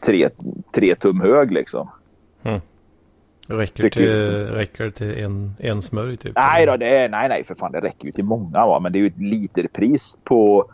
tre, 0.00 0.28
tre 0.74 0.94
tum 0.94 1.20
hög 1.20 1.52
liksom. 1.52 1.88
Mm. 2.42 2.60
Räcker, 3.46 3.88
till, 3.88 4.16
liksom. 4.16 4.34
räcker 4.34 4.90
till 4.90 5.24
en, 5.24 5.56
en 5.58 5.82
smörj 5.82 6.16
typ? 6.16 6.36
Nej, 6.36 6.66
då, 6.66 6.76
det 6.76 6.96
är, 6.96 7.08
nej, 7.08 7.28
nej, 7.28 7.44
för 7.44 7.54
fan 7.54 7.72
det 7.72 7.80
räcker 7.80 8.06
ju 8.06 8.12
till 8.12 8.24
många. 8.24 8.66
Va? 8.66 8.80
Men 8.80 8.92
det 8.92 8.98
är 8.98 9.00
ju 9.00 9.06
ett 9.06 9.20
literpris 9.20 10.18
på 10.24 10.70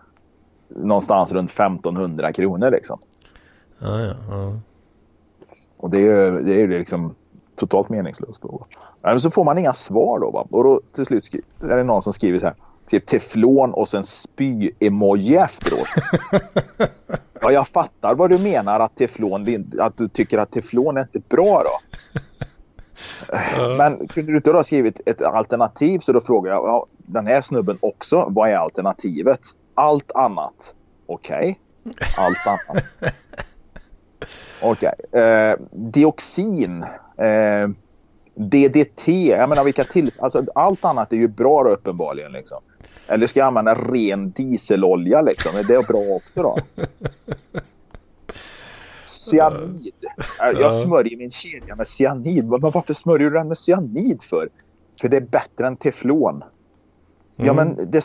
någonstans 0.69 1.33
runt 1.33 1.51
1500 1.51 2.33
kronor 2.33 2.71
liksom. 2.71 2.99
Ja, 3.79 4.01
ja, 4.01 4.15
ja. 4.31 4.61
Och 5.79 5.91
det 5.91 6.09
är, 6.09 6.31
det 6.31 6.63
är 6.63 6.69
liksom 6.69 7.15
totalt 7.57 7.89
meningslöst. 7.89 8.43
Då. 8.43 8.67
Men 9.03 9.21
så 9.21 9.31
får 9.31 9.45
man 9.45 9.59
inga 9.59 9.75
svar 9.75 10.19
då. 10.19 10.31
Va? 10.31 10.47
Och 10.51 10.65
då 10.65 10.81
till 10.95 11.07
slut 11.07 11.31
är 11.63 11.77
det 11.77 11.85
någon 11.85 12.03
som 12.03 12.13
skriver 12.13 12.39
så 12.39 12.47
här. 12.47 12.55
Typ 12.87 13.07
teflon 13.07 13.75
och 13.75 13.89
sen 13.89 14.05
spy-emoji 14.05 15.37
efteråt. 15.37 15.89
ja, 17.41 17.51
jag 17.53 17.69
fattar 17.69 18.15
vad 18.15 18.31
du 18.31 18.39
menar 18.39 18.81
att 18.81 18.97
teflon, 18.97 19.71
att 19.81 19.97
du 19.97 20.09
tycker 20.09 20.39
att 20.39 20.51
teflon 20.51 20.97
är 20.97 21.01
inte 21.01 21.21
bra 21.29 21.63
då. 21.63 22.01
Men 23.77 24.09
kunde 24.09 24.33
du 24.33 24.37
inte 24.37 24.51
ha 24.51 24.65
skrivit 24.65 25.01
ett 25.07 25.23
alternativ 25.23 25.99
så 25.99 26.13
då 26.13 26.21
frågar 26.21 26.53
jag 26.53 26.65
ja, 26.65 26.87
den 26.97 27.27
här 27.27 27.41
snubben 27.41 27.79
också. 27.81 28.27
Vad 28.29 28.51
är 28.51 28.57
alternativet? 28.57 29.41
Allt 29.75 30.13
annat. 30.13 30.75
Okej. 31.07 31.61
Okay. 31.85 32.09
Allt 32.19 32.47
annat. 32.47 32.85
Okej. 34.63 34.93
Okay. 35.11 35.23
Eh, 35.23 35.57
dioxin. 35.71 36.83
Eh, 37.17 37.69
DDT. 38.35 39.09
Jag 39.09 39.49
menar 39.49 39.65
vilka 39.65 39.85
till... 39.85 40.11
Alltså, 40.21 40.45
allt 40.55 40.85
annat 40.85 41.13
är 41.13 41.17
ju 41.17 41.29
bra 41.29 41.63
då, 41.63 41.71
uppenbarligen. 41.71 42.33
Liksom. 42.33 42.59
Eller 43.07 43.27
ska 43.27 43.41
jag 43.41 43.47
använda 43.47 43.75
ren 43.75 44.31
dieselolja 44.31 45.23
liksom? 45.23 45.57
Är 45.57 45.65
det 45.65 45.87
bra 45.89 46.01
också 46.01 46.43
då? 46.43 46.59
Cyanid. 49.05 49.95
Jag 50.39 50.73
smörjer 50.73 51.17
min 51.17 51.31
kedja 51.31 51.77
med 51.77 51.89
cyanid. 51.89 52.49
Men 52.49 52.61
varför 52.61 52.95
smörjer 52.95 53.31
du 53.31 53.37
den 53.37 53.49
med 53.49 53.59
cyanid 53.59 54.23
för? 54.23 54.49
För 55.01 55.09
det 55.09 55.17
är 55.17 55.21
bättre 55.21 55.67
än 55.67 55.77
teflon. 55.77 56.35
Mm. 56.35 57.47
Ja 57.47 57.53
men 57.55 57.91
det, 57.91 58.05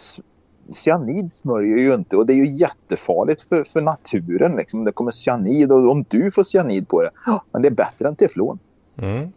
cyanid 0.72 1.32
smörjer 1.32 1.78
ju 1.78 1.93
inte 1.93 2.18
och 2.18 2.26
det 2.26 2.34
är 2.34 2.38
ju 2.38 2.47
jättefarligt 2.47 3.41
för, 3.41 3.64
för 3.64 3.82
naturen. 3.82 4.55
Liksom. 4.55 4.84
Det 4.84 4.91
kommer 4.91 5.11
cyanid 5.11 5.72
och 5.72 5.91
om 5.91 6.05
du 6.09 6.32
får 6.32 6.43
cyanid 6.43 6.88
på 6.88 7.01
det, 7.01 7.11
men 7.51 7.61
det 7.61 7.68
är 7.68 7.72
bättre 7.72 8.07
än 8.07 8.16
teflon. 8.16 8.59
Mm. 8.97 9.32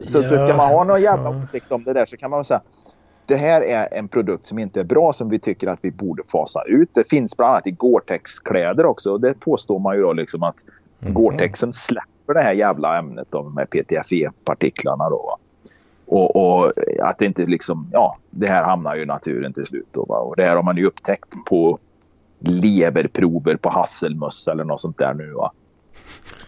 Så, 0.00 0.18
ja. 0.18 0.24
så 0.24 0.38
ska 0.38 0.56
man 0.56 0.68
ha 0.68 0.84
någon 0.84 1.02
jävla 1.02 1.30
åsikt 1.42 1.72
om 1.72 1.84
det 1.84 1.92
där 1.92 2.06
så 2.06 2.16
kan 2.16 2.30
man 2.30 2.44
säga 2.44 2.60
det 3.30 3.36
här 3.36 3.62
är 3.62 3.94
en 3.98 4.08
produkt 4.08 4.44
som 4.44 4.58
inte 4.58 4.80
är 4.80 4.84
bra 4.84 5.12
som 5.12 5.28
vi 5.28 5.38
tycker 5.38 5.66
att 5.66 5.78
vi 5.82 5.90
borde 5.90 6.22
fasa 6.32 6.62
ut. 6.66 6.94
Det 6.94 7.08
finns 7.08 7.36
bland 7.36 7.52
annat 7.52 7.66
i 7.66 7.70
Gore-Tex-kläder 7.70 8.86
också. 8.86 9.18
Det 9.18 9.40
påstår 9.40 9.78
man 9.78 9.96
ju 9.96 10.02
då 10.02 10.12
liksom 10.12 10.42
att 10.42 10.56
mm. 11.00 11.14
Gore-Texen 11.14 11.72
släpper 11.72 12.34
det 12.34 12.42
här 12.42 12.52
jävla 12.52 12.98
ämnet, 12.98 13.26
de 13.30 13.56
här 13.56 13.66
PTFE-partiklarna. 13.66 15.10
Då, 15.10 15.36
och, 16.10 16.36
och, 16.36 16.72
att 17.02 17.18
det 17.18 17.26
inte 17.26 17.46
liksom, 17.46 17.88
ja, 17.92 18.16
det 18.30 18.46
här 18.46 18.64
hamnar 18.64 18.96
ju 18.96 19.02
i 19.02 19.06
naturen 19.06 19.52
till 19.52 19.66
slut. 19.66 19.88
Då, 19.92 20.04
va? 20.04 20.18
Och 20.18 20.36
det 20.36 20.44
här 20.44 20.56
har 20.56 20.62
man 20.62 20.76
ju 20.76 20.86
upptäckt 20.86 21.44
på 21.44 21.78
leverprover 22.38 23.56
på 23.56 23.70
hasselmöss 23.70 24.48
eller 24.48 24.64
något 24.64 24.80
sånt 24.80 24.98
där 24.98 25.14
nu. 25.14 25.32
Va? 25.32 25.50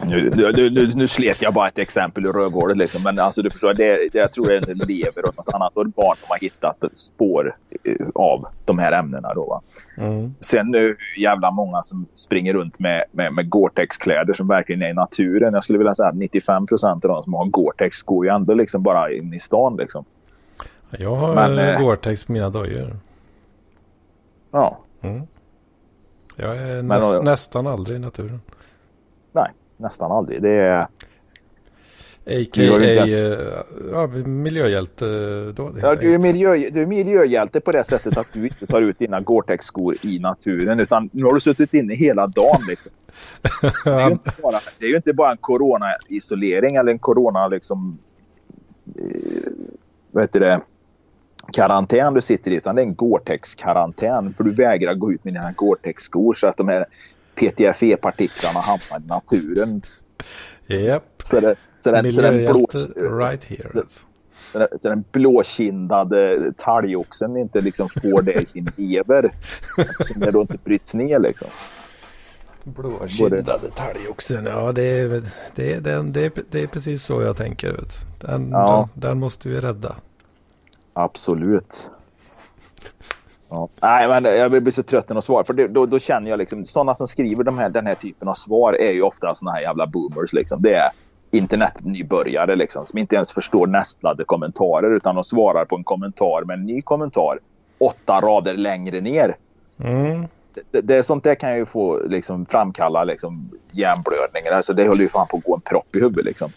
Nu, 0.07 0.31
nu, 0.31 0.71
nu, 0.71 0.91
nu 0.95 1.09
slet 1.09 1.43
jag 1.43 1.55
bara 1.55 1.69
ett 1.69 1.79
exempel 1.79 2.27
ur 2.27 2.33
rövhålet 2.33 2.77
liksom. 2.77 3.03
Men 3.03 3.19
alltså 3.19 3.43
du 3.43 3.51
förstår, 3.51 3.75
det, 3.75 4.09
det, 4.13 4.19
jag 4.19 4.33
tror 4.33 4.49
det 4.49 4.57
är 4.57 4.71
en 4.71 4.79
lever 4.79 5.29
och 5.29 5.37
något 5.37 5.55
annat 5.55 5.77
organ 5.77 6.17
de 6.21 6.27
har 6.29 6.39
hittat 6.41 6.85
spår 6.93 7.57
eh, 7.85 8.07
av 8.15 8.47
de 8.65 8.79
här 8.79 8.93
ämnena 8.93 9.35
då 9.35 9.45
va. 9.45 9.63
Mm. 9.97 10.35
Sen 10.41 10.71
nu 10.71 10.97
jävla 11.19 11.51
många 11.51 11.83
som 11.83 12.07
springer 12.15 12.55
runt 12.55 12.79
med, 12.79 13.05
med, 13.13 13.33
med 13.33 13.51
Gore-Tex-kläder 13.51 14.33
som 14.33 14.49
verkligen 14.49 14.83
är 14.83 14.91
i 14.91 14.95
naturen. 14.95 15.55
Jag 15.55 15.65
skulle 15.65 15.79
vilja 15.79 15.95
säga 15.95 16.09
att 16.09 16.17
95 16.17 16.67
procent 16.67 17.05
av 17.05 17.11
de 17.11 17.23
som 17.23 17.35
har 17.35 17.45
Gore-Tex 17.45 18.05
går 18.05 18.27
ju 18.27 18.33
ändå 18.33 18.55
liksom 18.55 18.83
bara 18.83 19.13
in 19.13 19.35
i 19.35 19.39
stan 19.39 19.77
liksom. 19.77 20.05
Jag 20.91 21.15
har 21.15 21.35
Men, 21.35 21.59
eh, 21.59 21.81
Gore-Tex 21.81 22.27
på 22.27 22.33
mina 22.33 22.51
dojor. 22.51 22.97
Ja. 24.51 24.79
Mm. 25.01 25.23
Jag 26.37 26.57
är 26.57 26.83
näst, 26.83 27.15
Men, 27.15 27.25
nästan 27.25 27.67
aldrig 27.67 27.97
i 27.97 28.01
naturen. 28.01 28.41
Nej 29.33 29.51
nästan 29.83 30.13
aldrig. 30.13 30.43
Det 30.43 30.51
är... 30.51 30.87
A.k.a. 32.27 32.81
Ens... 32.81 33.59
Ja, 33.93 34.07
miljöhjälte 34.07 35.07
då. 35.57 35.73
Ja, 35.83 35.95
du 35.95 36.15
är, 36.15 36.19
miljö, 36.19 36.57
du 36.57 36.83
är 36.83 36.87
miljöhjälte 36.87 37.61
på 37.61 37.73
det 37.73 37.85
sättet 37.85 38.19
att 38.19 38.29
du 38.33 38.45
inte 38.45 38.67
tar 38.67 38.83
ut 38.83 38.99
dina 38.99 39.21
Gore-Tex-skor 39.21 39.97
i 40.03 40.19
naturen. 40.19 40.81
Utan 40.81 41.11
nu 41.13 41.25
har 41.25 41.35
du 41.35 41.41
suttit 41.41 41.75
inne 41.75 41.95
hela 41.95 42.27
dagen. 42.27 42.61
Liksom. 42.69 42.93
Det, 43.85 43.91
är 43.91 44.09
ju 44.09 44.13
inte 44.13 44.33
bara, 44.43 44.61
det 44.79 44.85
är 44.85 44.89
ju 44.89 44.97
inte 44.97 45.13
bara 45.13 45.31
en 45.31 45.37
corona-isolering 45.37 46.77
eller 46.77 46.93
en 46.93 46.99
corona... 46.99 47.49
Liksom, 47.49 47.99
eh, 48.87 49.53
vad 50.11 50.25
heter 50.25 50.41
det? 50.41 50.61
karantän 51.53 52.15
du 52.15 52.21
sitter 52.21 52.51
i 52.51 52.55
utan 52.55 52.77
det 52.77 52.83
är 52.83 52.87
en 52.87 52.95
Gore-Tex-karantän. 52.95 54.35
För 54.35 54.45
du 54.45 54.51
vägrar 54.51 54.95
gå 54.95 55.13
ut 55.13 55.25
med 55.25 55.35
dina 55.35 55.53
Gore-Tex-skor 55.53 56.35
så 56.35 56.47
att 56.47 56.57
de 56.57 56.69
här 56.69 56.87
PTFE-partiklarna 57.35 58.61
hamnar 58.61 59.01
i 59.01 59.07
naturen. 59.07 59.83
Japp. 60.67 61.05
Så 61.25 61.41
det, 61.41 61.57
så 61.81 61.91
den, 61.91 62.13
så 62.13 62.23
den 62.23 62.45
blå, 62.45 62.67
right 63.19 63.45
here. 63.45 63.71
Alltså. 63.75 64.07
Så 64.53 64.59
den, 64.59 64.69
så 64.79 64.89
den 64.89 65.05
blåkindade 65.13 66.53
talgoxen 66.57 67.37
inte 67.37 67.61
liksom 67.61 67.89
får 67.89 68.23
det 68.23 68.33
i 68.33 68.47
sin 68.47 68.71
lever. 68.77 69.25
Eftersom 69.79 70.21
det 70.21 70.31
då 70.31 70.41
inte 70.41 70.59
bryts 70.65 70.95
ner 70.95 71.19
liksom. 71.19 71.49
Blåkindade 72.65 73.71
talgoxen, 73.71 74.47
ja 74.47 74.73
det 74.73 74.83
är, 74.83 75.23
det, 75.55 75.73
är, 75.73 75.81
det, 75.81 76.21
är, 76.21 76.33
det 76.51 76.63
är 76.63 76.67
precis 76.67 77.03
så 77.03 77.23
jag 77.23 77.37
tänker. 77.37 77.73
Vet. 77.73 78.07
Den, 78.21 78.51
ja. 78.51 78.89
den, 78.95 79.11
den 79.11 79.19
måste 79.19 79.49
vi 79.49 79.61
rädda. 79.61 79.97
Absolut. 80.93 81.91
Ja. 83.53 83.69
Nej, 83.83 84.09
men 84.09 84.25
jag 84.25 84.63
blir 84.63 84.71
så 84.71 84.83
trött 84.83 85.09
de 85.09 85.23
svarar. 85.23 85.45
För 85.45 85.55
det, 85.55 85.69
då, 85.69 85.87
då, 85.87 85.99
känner 85.99 86.31
jag 86.31 86.39
liksom, 86.39 86.65
sådana 86.65 86.95
som 86.95 87.09
skriver 87.09 87.45
de 87.45 87.59
här, 87.59 87.71
den 87.71 87.87
här 87.87 87.95
typen 87.95 88.29
av 88.29 88.35
svar 88.35 88.73
är 88.73 88.93
ju 88.93 89.03
ofta 89.03 89.35
sådana 89.35 89.55
här 89.57 89.63
jävla 89.63 89.87
boomers. 89.87 90.33
Liksom. 90.33 90.63
Det 90.63 90.75
är 90.75 90.91
internetnybörjare 91.31 92.57
liksom, 92.57 92.87
som 92.87 92.99
inte 92.99 93.15
ens 93.15 93.33
förstår 93.33 93.67
nästlade 93.67 94.25
kommentarer 94.25 94.97
utan 94.97 95.15
de 95.15 95.25
svarar 95.25 95.65
på 95.65 95.77
en 95.77 95.85
kommentar 95.85 96.45
med 96.45 96.59
en 96.59 96.67
ny 96.67 96.83
kommentar 96.83 97.39
åtta 97.79 98.21
rader 98.21 98.55
längre 98.55 99.01
ner. 99.01 99.37
Mm. 99.85 100.27
Det, 100.71 100.81
det, 100.81 101.03
sånt 101.03 101.25
där 101.25 101.35
kan 101.35 101.57
ju 101.57 101.67
få 101.67 102.03
liksom, 102.07 102.47
framkalla 102.47 103.05
liksom, 103.05 103.51
hjärnblödningar. 103.71 104.53
Alltså, 104.53 104.73
det 104.73 104.89
håller 104.89 105.03
ju 105.03 105.09
fan 105.09 105.27
på 105.31 105.37
att 105.37 105.45
gå 105.45 105.55
en 105.55 105.61
propp 105.61 105.97
i 105.97 106.01
huvudet. 106.01 106.25
Liksom. 106.25 106.51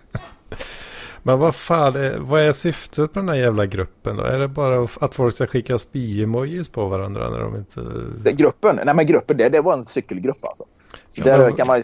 Men 1.22 1.38
vad 1.38 1.54
fan, 1.54 1.96
är, 1.96 2.18
vad 2.18 2.40
är 2.40 2.52
syftet 2.52 3.14
med 3.14 3.24
den 3.24 3.28
här 3.28 3.36
jävla 3.36 3.66
gruppen 3.66 4.16
då? 4.16 4.22
Är 4.22 4.38
det 4.38 4.48
bara 4.48 4.88
att 5.00 5.14
folk 5.14 5.34
ska 5.34 5.46
skicka 5.46 5.78
spy-emojis 5.78 6.72
på 6.72 6.86
varandra 6.86 7.30
när 7.30 7.40
de 7.40 7.56
inte... 7.56 7.80
Det, 8.24 8.32
gruppen? 8.32 8.80
Nej 8.84 8.94
men 8.94 9.06
gruppen, 9.06 9.36
det, 9.36 9.48
det 9.48 9.60
var 9.60 9.74
en 9.74 9.84
cykelgrupp 9.84 10.44
alltså. 10.44 10.64
Ja, 11.14 11.24
där 11.24 11.44
men... 11.44 11.52
kan 11.52 11.66
man... 11.66 11.82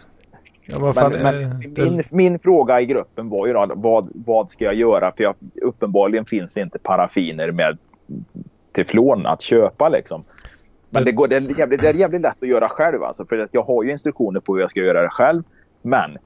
Ja, 0.67 0.93
fan, 0.93 1.13
men, 1.13 1.23
men 1.23 1.59
min, 1.77 2.03
min, 2.11 2.39
fråga 2.39 2.81
i 2.81 2.87
gruppen 2.87 3.29
var 3.29 3.47
ju 3.47 3.53
då, 3.53 3.73
vad, 3.75 4.11
vad 4.15 4.51
ska 4.51 4.65
jag 4.65 4.75
göra? 4.75 5.13
För 5.17 5.25
jag, 5.25 5.35
uppenbarligen 5.63 6.25
finns 6.25 6.55
det 6.55 6.61
inte 6.61 6.79
paraffiner 6.79 7.53
med 7.53 7.79
teflon 8.73 9.27
att 9.27 9.43
köpa 9.43 9.89
liksom. 9.89 10.25
Men 10.91 11.05
det, 11.05 11.13
går, 11.13 11.29
det, 11.29 11.37
är 11.37 11.59
jävligt, 11.59 11.81
det 11.81 11.89
är 11.89 11.95
jävligt 11.95 12.21
lätt 12.21 12.43
att 12.43 12.49
göra 12.49 12.69
själv 12.69 13.03
alltså. 13.03 13.27
För 13.27 13.39
att 13.39 13.55
jag 13.55 13.63
har 13.63 13.83
ju 13.83 13.93
instruktioner 13.93 14.41
på 14.41 14.55
hur 14.55 14.61
jag 14.61 14.71
ska 14.71 14.81
göra 14.81 15.03
det 15.03 15.09
själv. 15.09 15.43
Men 15.83 16.19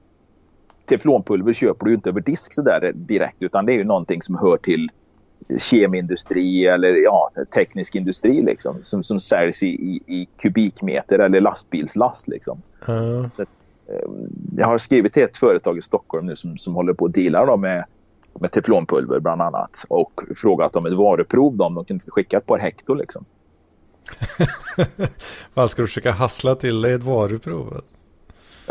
teflonpulver 0.85 1.53
köper 1.53 1.85
du 1.85 1.93
inte 1.93 2.09
över 2.09 2.21
disk 2.21 2.53
så 2.53 2.61
där 2.61 2.91
direkt 2.93 3.43
utan 3.43 3.65
det 3.65 3.73
är 3.73 3.77
ju 3.77 3.83
någonting 3.83 4.21
som 4.21 4.35
hör 4.35 4.57
till 4.57 4.89
kemindustri 5.57 6.65
eller 6.65 7.03
ja, 7.03 7.29
teknisk 7.55 7.95
industri 7.95 8.41
liksom, 8.41 8.77
som, 8.81 9.03
som 9.03 9.19
säljs 9.19 9.63
i, 9.63 9.67
i, 9.67 10.01
i 10.07 10.27
kubikmeter 10.41 11.19
eller 11.19 11.41
lastbilslast. 11.41 12.27
Liksom. 12.27 12.61
Mm. 12.87 13.31
Så, 13.31 13.41
eh, 13.41 13.47
jag 14.51 14.67
har 14.67 14.77
skrivit 14.77 15.13
till 15.13 15.23
ett 15.23 15.37
företag 15.37 15.77
i 15.77 15.81
Stockholm 15.81 16.25
nu 16.25 16.35
som, 16.35 16.57
som 16.57 16.75
håller 16.75 16.93
på 16.93 17.05
att 17.05 17.13
deala 17.13 17.57
med, 17.57 17.85
med 18.39 18.51
teflonpulver 18.51 19.19
bland 19.19 19.41
annat 19.41 19.85
och 19.87 20.21
frågat 20.35 20.75
om 20.75 20.85
ett 20.85 20.93
varuprov 20.93 21.61
om 21.61 21.75
de 21.75 21.85
kunde 21.85 22.03
skicka 22.07 22.37
ett 22.37 22.45
par 22.45 22.59
hekto. 22.59 22.93
Liksom. 22.93 23.25
Vad 25.53 25.71
ska 25.71 25.81
du 25.81 25.87
försöka 25.87 26.11
hassla 26.11 26.55
till 26.55 26.81
dig 26.81 26.93
ett 26.93 27.03
varuprov? 27.03 27.81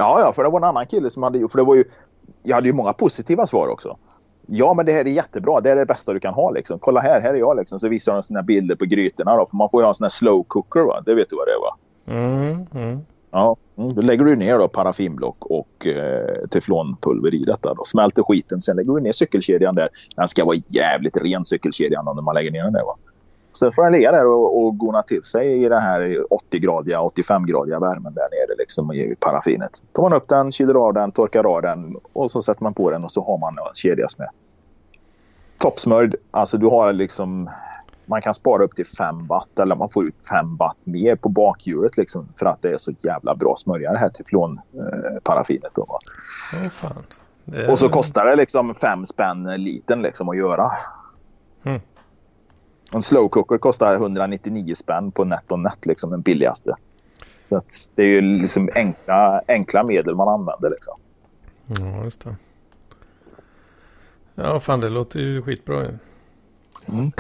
Ja, 0.00 0.20
ja, 0.20 0.32
för 0.32 0.42
det 0.44 0.50
var 0.50 0.58
en 0.58 0.64
annan 0.64 0.86
kille 0.86 1.10
som 1.10 1.22
hade 1.22 1.38
gjort, 1.38 1.50
för 1.50 1.58
det 1.58 1.64
var 1.64 1.74
ju, 1.74 1.84
jag 2.42 2.54
hade 2.54 2.68
ju 2.68 2.72
många 2.72 2.92
positiva 2.92 3.46
svar 3.46 3.68
också. 3.68 3.96
Ja, 4.46 4.74
men 4.74 4.86
det 4.86 4.92
här 4.92 5.04
är 5.04 5.10
jättebra. 5.10 5.60
Det 5.60 5.70
är 5.70 5.76
det 5.76 5.86
bästa 5.86 6.12
du 6.12 6.20
kan 6.20 6.34
ha. 6.34 6.50
Liksom. 6.50 6.78
Kolla 6.78 7.00
här, 7.00 7.20
här 7.20 7.34
är 7.34 7.38
jag. 7.38 7.56
Liksom. 7.56 7.78
Så 7.78 7.88
visar 7.88 8.12
de 8.12 8.22
sina 8.22 8.42
bilder 8.42 8.76
på 8.76 8.84
grytorna. 8.84 9.36
Då. 9.36 9.46
För 9.46 9.56
man 9.56 9.68
får 9.70 9.80
ju 9.80 9.84
ha 9.84 9.88
en 9.88 9.94
sån 9.94 10.04
här 10.04 10.10
slow 10.10 10.42
cooker. 10.42 10.80
Va? 10.80 11.02
Det 11.06 11.14
vet 11.14 11.30
du 11.30 11.36
vad 11.36 11.46
det 11.46 11.52
är 11.52 11.60
va? 11.60 11.76
Mm, 12.06 12.66
mm. 12.74 13.00
Ja, 13.30 13.56
mm, 13.78 13.94
då 13.94 14.02
lägger 14.02 14.24
du 14.24 14.36
ner 14.36 14.58
då 14.58 14.68
paraffinblock 14.68 15.46
och 15.46 15.86
eh, 15.86 16.48
teflonpulver 16.50 17.34
i 17.34 17.44
detta. 17.44 17.74
Då. 17.74 17.84
Smälter 17.84 18.22
skiten. 18.22 18.62
Sen 18.62 18.76
lägger 18.76 18.92
du 18.92 19.00
ner 19.00 19.12
cykelkedjan 19.12 19.74
där. 19.74 19.88
Den 20.16 20.28
ska 20.28 20.44
vara 20.44 20.56
jävligt 20.66 21.16
ren 21.16 21.44
cykelkedjan 21.44 22.04
när 22.04 22.22
man 22.22 22.34
lägger 22.34 22.50
ner 22.50 22.62
den 22.62 22.72
där. 22.72 22.84
Va? 22.84 22.96
Så 23.52 23.72
får 23.72 23.82
den 23.82 23.92
ligga 23.92 24.12
där 24.12 24.26
och, 24.26 24.64
och 24.64 24.78
gona 24.78 25.02
till 25.02 25.22
sig 25.22 25.64
i 25.64 25.68
den 25.68 25.80
här 25.82 26.00
80-gradiga, 26.52 26.98
85-gradiga 26.98 27.80
värmen 27.80 28.14
där 28.14 28.30
nere 28.30 28.56
liksom 28.58 28.92
i 28.92 29.14
paraffinet. 29.20 29.70
Tar 29.92 30.02
man 30.02 30.12
upp 30.12 30.28
den, 30.28 30.52
kyler 30.52 30.74
av 30.74 30.94
den, 30.94 31.12
torkar 31.12 31.56
av 31.56 31.62
den 31.62 31.96
och 32.12 32.30
så 32.30 32.42
sätter 32.42 32.62
man 32.62 32.74
på 32.74 32.90
den 32.90 33.04
och 33.04 33.12
så 33.12 33.24
har 33.24 33.38
man 33.38 33.58
en 33.58 33.74
kedja 33.74 34.08
som 34.08 34.24
är 34.24 34.30
toppsmörjd. 35.58 36.14
Alltså 36.30 36.58
du 36.58 36.66
har 36.66 36.92
liksom 36.92 37.50
man 38.06 38.22
kan 38.22 38.34
spara 38.34 38.64
upp 38.64 38.76
till 38.76 38.86
5 38.86 39.26
watt 39.26 39.58
eller 39.58 39.74
man 39.74 39.90
får 39.90 40.06
ut 40.06 40.26
5 40.28 40.56
watt 40.56 40.86
mer 40.86 41.16
på 41.16 41.28
bakhjulet 41.28 41.96
liksom 41.96 42.28
för 42.36 42.46
att 42.46 42.62
det 42.62 42.68
är 42.68 42.76
så 42.76 42.92
jävla 42.98 43.34
bra 43.34 43.56
smörja 43.56 43.92
det 43.92 43.98
här 43.98 44.08
teflonparaffinet. 44.08 45.78
Eh, 45.78 45.84
oh, 45.84 45.98
är... 47.52 47.70
Och 47.70 47.78
så 47.78 47.88
kostar 47.88 48.26
det 48.26 48.36
liksom 48.36 48.74
5 48.74 49.06
spänn 49.06 49.42
liten 49.42 50.02
liksom 50.02 50.28
att 50.28 50.36
göra. 50.36 50.70
Mm. 51.64 51.80
En 52.92 53.02
slow 53.02 53.28
cooker 53.28 53.58
kostar 53.58 53.94
199 53.94 54.74
spänn 54.74 55.12
på 55.12 55.24
NetOnNet, 55.24 55.86
liksom 55.86 56.10
den 56.10 56.20
billigaste. 56.20 56.76
Så 57.42 57.62
det 57.94 58.02
är 58.02 58.06
ju 58.06 58.20
liksom 58.20 58.68
enkla, 58.74 59.42
enkla 59.48 59.84
medel 59.84 60.14
man 60.14 60.28
använder. 60.28 60.70
Liksom. 60.70 60.94
Ja, 61.66 62.04
just 62.04 62.20
det. 62.20 62.36
Ja, 64.34 64.60
fan 64.60 64.80
det 64.80 64.88
låter 64.88 65.20
ju 65.20 65.42
skitbra 65.42 65.82
ju. 65.82 65.88
Mm. 66.88 67.10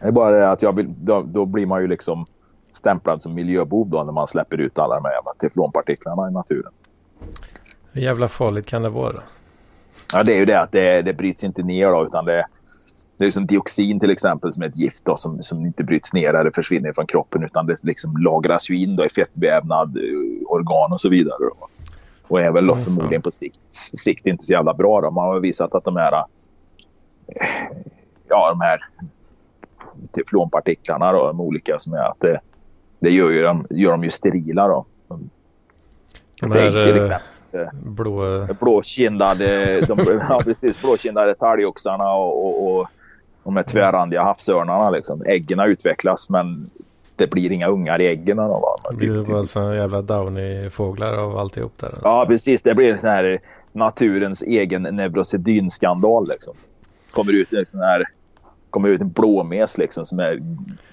Det 0.00 0.08
är 0.08 0.12
bara 0.12 0.36
det 0.36 0.50
att 0.50 0.62
jag 0.62 0.76
vill, 0.76 0.94
då, 0.98 1.22
då, 1.22 1.46
blir 1.46 1.66
man 1.66 1.80
ju 1.80 1.88
liksom 1.88 2.26
stämplad 2.70 3.22
som 3.22 3.34
miljöbov 3.34 3.90
då 3.90 4.04
när 4.04 4.12
man 4.12 4.26
släpper 4.26 4.60
ut 4.60 4.78
alla 4.78 4.94
de 4.94 5.04
här 5.04 5.12
jävla 5.12 5.32
teflonpartiklarna 5.38 6.28
i 6.28 6.32
naturen. 6.32 6.72
Hur 7.92 8.02
jävla 8.02 8.28
farligt 8.28 8.66
kan 8.66 8.82
det 8.82 8.88
vara? 8.88 9.22
Ja, 10.12 10.22
det 10.22 10.34
är 10.34 10.38
ju 10.38 10.44
det 10.44 10.60
att 10.60 10.72
det, 10.72 11.02
det 11.02 11.12
bryts 11.12 11.44
inte 11.44 11.62
ner 11.62 11.86
då, 11.86 12.06
utan 12.06 12.24
det, 12.24 12.46
det 13.22 13.26
är 13.26 13.30
som 13.30 13.46
dioxin 13.46 14.00
till 14.00 14.10
exempel 14.10 14.52
som 14.52 14.62
är 14.62 14.66
ett 14.66 14.76
gift 14.76 15.04
då, 15.04 15.16
som, 15.16 15.42
som 15.42 15.66
inte 15.66 15.84
bryts 15.84 16.12
ner 16.12 16.34
eller 16.34 16.50
försvinner 16.50 16.92
från 16.92 17.06
kroppen 17.06 17.44
utan 17.44 17.66
det 17.66 17.84
liksom 17.84 18.16
lagras 18.16 18.70
ju 18.70 18.76
in 18.76 18.96
då 18.96 19.04
i 19.04 19.08
fettvävnad, 19.08 19.96
eh, 19.96 20.46
organ 20.46 20.92
och 20.92 21.00
så 21.00 21.08
vidare. 21.08 21.38
Då. 21.38 21.68
Och 22.28 22.40
är 22.40 22.50
väl 22.50 22.66
då 22.66 22.74
förmodligen 22.74 23.22
på 23.22 23.30
sikt, 23.30 23.60
sikt 23.70 24.26
inte 24.26 24.44
så 24.44 24.52
jävla 24.52 24.74
bra. 24.74 25.00
Då. 25.00 25.10
Man 25.10 25.24
har 25.24 25.40
visat 25.40 25.74
att 25.74 25.84
de 25.84 25.96
här, 25.96 26.12
eh, 26.12 27.46
ja, 28.28 28.50
de 28.50 28.60
här 28.60 28.80
teflonpartiklarna, 30.12 31.12
då, 31.12 31.26
de 31.26 31.40
olika 31.40 31.78
som 31.78 31.92
är 31.92 32.08
att 32.08 32.20
det, 32.20 32.40
det 33.00 33.10
gör, 33.10 33.30
ju 33.30 33.42
dem, 33.42 33.66
gör 33.70 33.90
dem 33.90 34.04
ju 34.04 34.10
sterila. 34.10 34.68
Då. 34.68 34.86
De 36.40 36.52
här, 36.52 36.70
till 36.70 36.94
eh, 36.94 37.00
exempel, 37.00 37.68
blå... 37.72 38.46
blåkindade, 38.60 39.80
de, 39.80 40.20
ja, 40.28 40.42
precis, 40.44 40.82
blåkindade 40.82 41.34
talgoxarna 41.34 42.14
och, 42.14 42.46
och, 42.46 42.80
och 42.80 42.88
de 43.44 43.56
här 43.56 43.62
tvärrandiga 43.62 44.22
havsörnarna. 44.22 44.90
Liksom. 44.90 45.22
Äggen 45.26 45.60
utvecklas 45.60 46.30
men 46.30 46.70
det 47.16 47.30
blir 47.30 47.52
inga 47.52 47.66
ungar 47.68 48.00
i 48.00 48.06
äggen. 48.06 48.36
Då, 48.36 48.78
Det 48.90 48.96
blir 48.96 49.24
bara 49.24 49.44
sådana 49.44 49.76
jävla 49.76 50.02
downy-fåglar 50.02 51.14
av 51.14 51.38
alltihop 51.38 51.72
där. 51.78 51.86
Alltså. 51.86 52.08
Ja, 52.08 52.26
precis. 52.28 52.62
Det 52.62 52.74
blir 52.74 52.94
sån 52.94 53.10
här 53.10 53.40
naturens 53.72 54.42
egen 54.42 54.82
neurosedynskandal. 54.82 56.28
Liksom. 56.28 56.54
Kommer 57.10 57.32
ut 57.32 57.52
en 57.52 57.66
sån 57.66 57.80
här 57.80 58.04
kommer 58.72 58.88
ut 58.88 59.00
en 59.00 59.10
blåmes 59.10 59.78
liksom, 59.78 60.06
som 60.06 60.18
är 60.18 60.38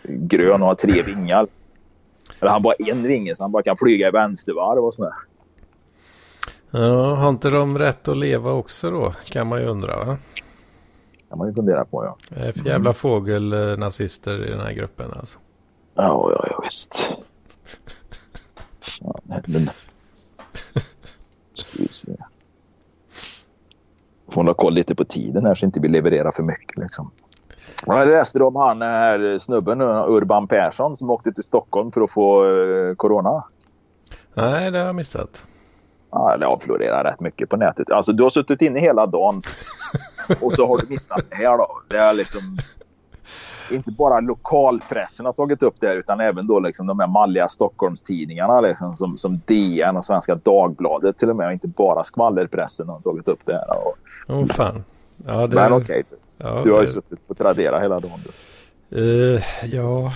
grön 0.03 0.61
och 0.61 0.67
har 0.67 0.75
tre 0.75 1.03
vingar. 1.03 1.47
Eller 2.39 2.51
han 2.51 2.61
bara 2.61 2.73
en 2.73 3.03
vinge 3.03 3.35
så 3.35 3.43
han 3.43 3.51
bara 3.51 3.63
kan 3.63 3.77
flyga 3.77 4.07
i 4.07 4.11
vänstervarv 4.11 4.85
och 4.85 4.93
sådär. 4.93 5.13
Ja, 6.71 7.15
har 7.15 7.29
inte 7.29 7.49
de 7.49 7.77
rätt 7.77 8.07
att 8.07 8.17
leva 8.17 8.51
också 8.51 8.91
då? 8.91 9.13
Kan 9.33 9.47
man 9.47 9.61
ju 9.61 9.67
undra 9.67 10.05
va? 10.05 10.17
Kan 11.30 11.38
man 11.38 11.47
ju 11.47 11.53
fundera 11.53 11.86
på 11.86 12.05
ja. 12.05 12.15
Det 12.30 12.43
är 12.43 12.51
för 12.51 12.65
jävla 12.65 12.93
fågelnazister 12.93 14.47
i 14.47 14.49
den 14.49 14.59
här 14.59 14.73
gruppen 14.73 15.13
alltså. 15.19 15.39
Ja, 15.95 16.32
ja, 16.32 16.45
ja 16.49 16.59
visst. 16.63 17.11
Fan, 18.80 19.41
men... 19.45 19.69
Ska 21.53 21.69
vi 21.77 21.88
se. 21.88 22.11
Får 24.32 24.43
ha 24.43 24.53
koll 24.53 24.73
lite 24.73 24.95
på 24.95 25.03
tiden 25.03 25.45
här 25.45 25.55
så 25.55 25.65
inte 25.65 25.80
vi 25.80 25.88
levererar 25.88 26.32
för 26.32 26.43
mycket 26.43 26.77
liksom. 26.77 27.11
Jag 27.86 28.07
läste 28.07 28.43
om 28.43 28.55
han 28.55 28.82
här 28.82 29.38
snubben 29.38 29.82
Urban 29.82 30.47
Persson 30.47 30.97
som 30.97 31.09
åkte 31.09 31.32
till 31.32 31.43
Stockholm 31.43 31.91
för 31.91 32.01
att 32.01 32.11
få 32.11 32.45
eh, 32.45 32.95
corona. 32.95 33.43
Nej, 34.34 34.71
det 34.71 34.80
har 34.80 34.86
jag 34.86 34.95
missat. 34.95 35.43
Ja, 36.11 36.38
det 36.38 36.45
har 36.45 36.57
florerat 36.57 37.05
rätt 37.05 37.19
mycket 37.19 37.49
på 37.49 37.57
nätet. 37.57 37.91
Alltså 37.91 38.13
du 38.13 38.23
har 38.23 38.30
suttit 38.30 38.61
inne 38.61 38.80
hela 38.80 39.05
dagen 39.05 39.41
och 40.41 40.53
så 40.53 40.67
har 40.67 40.77
du 40.77 40.88
missat 40.88 41.25
det 41.30 41.36
här 41.36 41.57
då. 41.57 41.82
Det 41.88 41.97
är 41.97 42.13
liksom 42.13 42.57
inte 43.71 43.91
bara 43.91 44.19
lokalpressen 44.19 45.25
har 45.25 45.34
tagit 45.34 45.63
upp 45.63 45.75
det 45.80 45.88
här, 45.88 45.95
utan 45.95 46.19
även 46.19 46.47
då 46.47 46.59
liksom 46.59 46.88
de 46.88 46.99
här 46.99 47.07
malliga 47.07 47.47
Stockholmstidningarna 47.47 48.61
liksom, 48.61 48.95
som, 48.95 49.17
som 49.17 49.41
DN 49.45 49.97
och 49.97 50.05
Svenska 50.05 50.36
Dagbladet 50.36 51.17
till 51.17 51.30
och 51.30 51.36
med. 51.36 51.53
Inte 51.53 51.67
bara 51.67 52.03
skvallerpressen 52.03 52.89
har 52.89 52.99
tagit 52.99 53.27
upp 53.27 53.45
det 53.45 53.53
här. 53.53 53.65
Åh 54.27 54.39
oh, 54.39 54.47
fan. 54.47 54.84
Ja, 55.25 55.47
det... 55.47 55.55
Men 55.55 55.73
okej. 55.73 56.03
Okay. 56.07 56.19
Ja, 56.38 56.61
du 56.63 56.71
har 56.71 56.77
det... 56.80 56.84
ju 56.84 56.88
suttit 56.88 57.27
på 57.27 57.34
Tradera 57.34 57.80
hela 57.80 57.99
dagen. 57.99 58.19
Uh, 58.95 59.41
ja, 59.65 60.13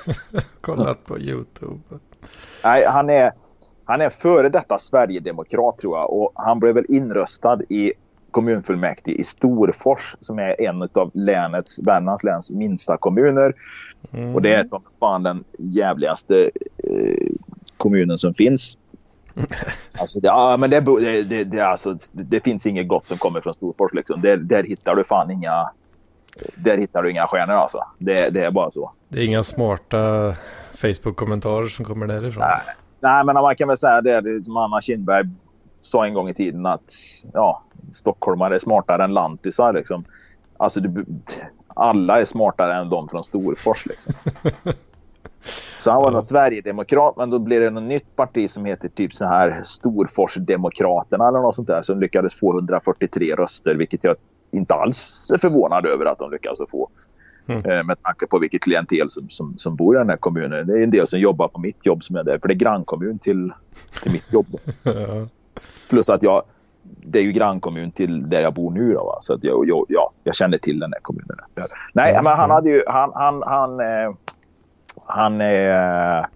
kollat 0.60 1.04
på 1.06 1.18
YouTube. 1.18 1.80
Nej, 2.64 2.86
han 2.86 3.10
är, 3.10 3.32
han 3.84 4.00
är 4.00 4.10
före 4.10 4.48
detta 4.48 4.78
Sverigedemokrat 4.78 5.78
tror 5.78 5.98
jag 5.98 6.12
och 6.12 6.32
han 6.34 6.60
blev 6.60 6.74
väl 6.74 6.86
inröstad 6.88 7.58
i 7.68 7.92
kommunfullmäktige 8.36 9.20
i 9.20 9.24
Storfors 9.24 10.16
som 10.20 10.38
är 10.38 10.62
en 10.62 10.82
av 10.82 11.10
länets, 11.14 11.78
Värmlands 11.78 12.24
läns 12.24 12.50
minsta 12.50 12.96
kommuner. 12.96 13.54
Mm. 14.12 14.34
Och 14.34 14.42
det 14.42 14.54
är 14.54 14.68
fan 15.00 15.22
den 15.22 15.44
jävligaste 15.58 16.50
eh, 16.90 17.28
kommunen 17.76 18.18
som 18.18 18.34
finns. 18.34 18.78
Alltså, 19.98 20.20
det, 20.20 20.26
ja, 20.26 20.56
men 20.56 20.70
det, 20.70 20.80
det, 21.22 21.44
det, 21.44 21.60
alltså, 21.60 21.96
det, 22.12 22.44
finns 22.44 22.66
inget 22.66 22.88
gott 22.88 23.06
som 23.06 23.18
kommer 23.18 23.40
från 23.40 23.54
Storfors. 23.54 23.92
Liksom. 23.94 24.20
Där, 24.22 24.36
där 24.36 24.64
hittar 24.64 24.94
du 24.94 25.04
fan 25.04 25.30
inga... 25.30 25.70
Där 26.56 26.78
hittar 26.78 27.02
du 27.02 27.10
inga 27.10 27.26
stjärnor 27.26 27.54
alltså. 27.54 27.78
Det, 27.98 28.30
det 28.30 28.44
är 28.44 28.50
bara 28.50 28.70
så. 28.70 28.90
Det 29.08 29.20
är 29.20 29.24
inga 29.24 29.42
smarta 29.42 30.34
Facebook-kommentarer 30.74 31.66
som 31.66 31.84
kommer 31.84 32.06
därifrån. 32.06 32.44
Nej. 32.44 32.60
Nej, 33.00 33.24
men 33.24 33.34
man 33.34 33.56
kan 33.56 33.68
väl 33.68 33.76
säga 33.76 34.00
det 34.00 34.44
som 34.44 34.56
Anna 34.56 34.80
Kindberg 34.80 35.26
sa 35.80 36.06
en 36.06 36.14
gång 36.14 36.28
i 36.28 36.34
tiden 36.34 36.66
att 36.66 36.92
ja, 37.32 37.62
stockholmare 37.92 38.54
är 38.54 38.58
smartare 38.58 39.04
än 39.04 39.14
lantisar. 39.14 39.72
Liksom. 39.72 40.04
Alltså, 40.56 40.80
du, 40.80 41.04
alla 41.68 42.20
är 42.20 42.24
smartare 42.24 42.74
än 42.74 42.88
de 42.88 43.08
från 43.08 43.24
Storfors. 43.24 43.86
Liksom. 43.86 44.14
Så 45.78 45.90
han 45.90 46.02
var 46.02 46.10
någon 46.10 46.22
Sverigedemokrat, 46.22 47.16
men 47.16 47.30
då 47.30 47.38
blev 47.38 47.60
det 47.60 47.70
något 47.70 47.82
nytt 47.82 48.16
parti 48.16 48.50
som 48.50 48.64
heter 48.64 48.88
typ 48.88 49.12
så 49.12 49.26
här 49.26 49.60
Storforsdemokraterna 49.64 51.28
eller 51.28 51.38
något 51.38 51.54
sånt 51.54 51.68
där 51.68 51.82
som 51.82 52.00
lyckades 52.00 52.34
få 52.34 52.54
143 52.54 53.34
röster, 53.34 53.74
vilket 53.74 54.04
jag 54.04 54.16
inte 54.52 54.74
alls 54.74 55.30
är 55.34 55.38
förvånad 55.38 55.86
över 55.86 56.06
att 56.06 56.18
de 56.18 56.30
lyckades 56.30 56.70
få. 56.70 56.88
Mm. 57.48 57.70
Eh, 57.70 57.84
med 57.84 58.02
tanke 58.02 58.26
på 58.26 58.38
vilket 58.38 58.62
klientel 58.62 59.10
som, 59.10 59.28
som, 59.28 59.54
som 59.58 59.76
bor 59.76 59.96
i 59.96 59.98
den 59.98 60.10
här 60.10 60.16
kommunen. 60.16 60.66
Det 60.66 60.72
är 60.72 60.82
en 60.82 60.90
del 60.90 61.06
som 61.06 61.20
jobbar 61.20 61.48
på 61.48 61.60
mitt 61.60 61.86
jobb 61.86 62.04
som 62.04 62.16
är 62.16 62.24
där, 62.24 62.38
för 62.38 62.48
det 62.48 62.54
är 62.54 62.58
grannkommun 62.58 63.18
till, 63.18 63.52
till 64.02 64.12
mitt 64.12 64.32
jobb. 64.32 64.46
Plus 65.90 66.10
att 66.10 66.22
jag, 66.22 66.42
det 66.82 67.18
är 67.18 67.22
ju 67.22 67.32
grannkommun 67.32 67.90
till 67.90 68.28
där 68.28 68.40
jag 68.40 68.54
bor 68.54 68.70
nu 68.70 68.92
då, 68.92 69.04
va? 69.04 69.18
så 69.20 69.34
att 69.34 69.44
jag, 69.44 69.68
jag, 69.68 69.86
ja, 69.88 70.12
jag 70.24 70.34
känner 70.34 70.58
till 70.58 70.80
den 70.80 70.92
här 70.92 71.00
kommunen. 71.00 71.36
Nej, 71.92 72.12
mm. 72.12 72.24
men 72.24 72.36
han 72.36 72.50
hade 72.50 72.70
ju, 72.70 72.82
han, 72.86 73.12
han, 73.14 73.42
han 73.42 73.80
eh, 73.80 74.14
han 75.06 75.40
är, 75.40 76.26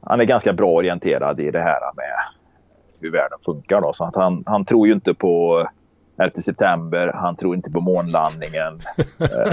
han 0.00 0.20
är 0.20 0.24
ganska 0.24 0.52
bra 0.52 0.70
orienterad 0.70 1.40
i 1.40 1.50
det 1.50 1.60
här 1.60 1.80
med 1.96 2.14
hur 3.00 3.12
världen 3.12 3.38
funkar. 3.44 3.80
Då. 3.80 3.92
Så 3.92 4.04
att 4.04 4.16
han, 4.16 4.44
han 4.46 4.64
tror 4.64 4.86
ju 4.86 4.92
inte 4.92 5.14
på 5.14 5.66
11 6.18 6.30
september, 6.30 7.12
han 7.14 7.36
tror 7.36 7.54
inte 7.54 7.70
på 7.70 7.80
månlandningen. 7.80 8.80
eh, 9.18 9.52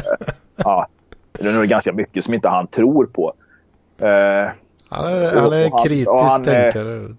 ja, 0.55 0.87
det 1.31 1.47
är 1.47 1.53
nog 1.53 1.65
ganska 1.65 1.93
mycket 1.93 2.23
som 2.23 2.33
inte 2.33 2.49
han 2.49 2.67
tror 2.67 3.05
på. 3.05 3.33
Eh, 3.97 4.07
han 4.89 5.07
är, 5.07 5.35
han 5.35 5.53
är 5.53 5.83
kritisk 5.85 6.11
han, 6.11 6.43
tänkare. 6.43 7.15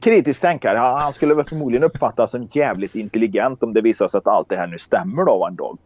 Kritisk 0.00 0.40
tänkare. 0.40 0.78
Han, 0.78 1.12
skulle 1.12 1.34
väl 1.34 1.44
förmodligen 1.44 1.84
uppfattas 1.84 2.30
som 2.30 2.42
jävligt 2.42 2.94
intelligent 2.94 3.62
om 3.62 3.74
det 3.74 3.80
visar 3.80 4.08
sig 4.08 4.18
att 4.18 4.26
allt 4.26 4.48
det 4.48 4.56
här 4.56 4.66
nu 4.66 4.78
stämmer 4.78 5.24
då 5.24 5.46
en 5.46 5.56
dag. 5.56 5.78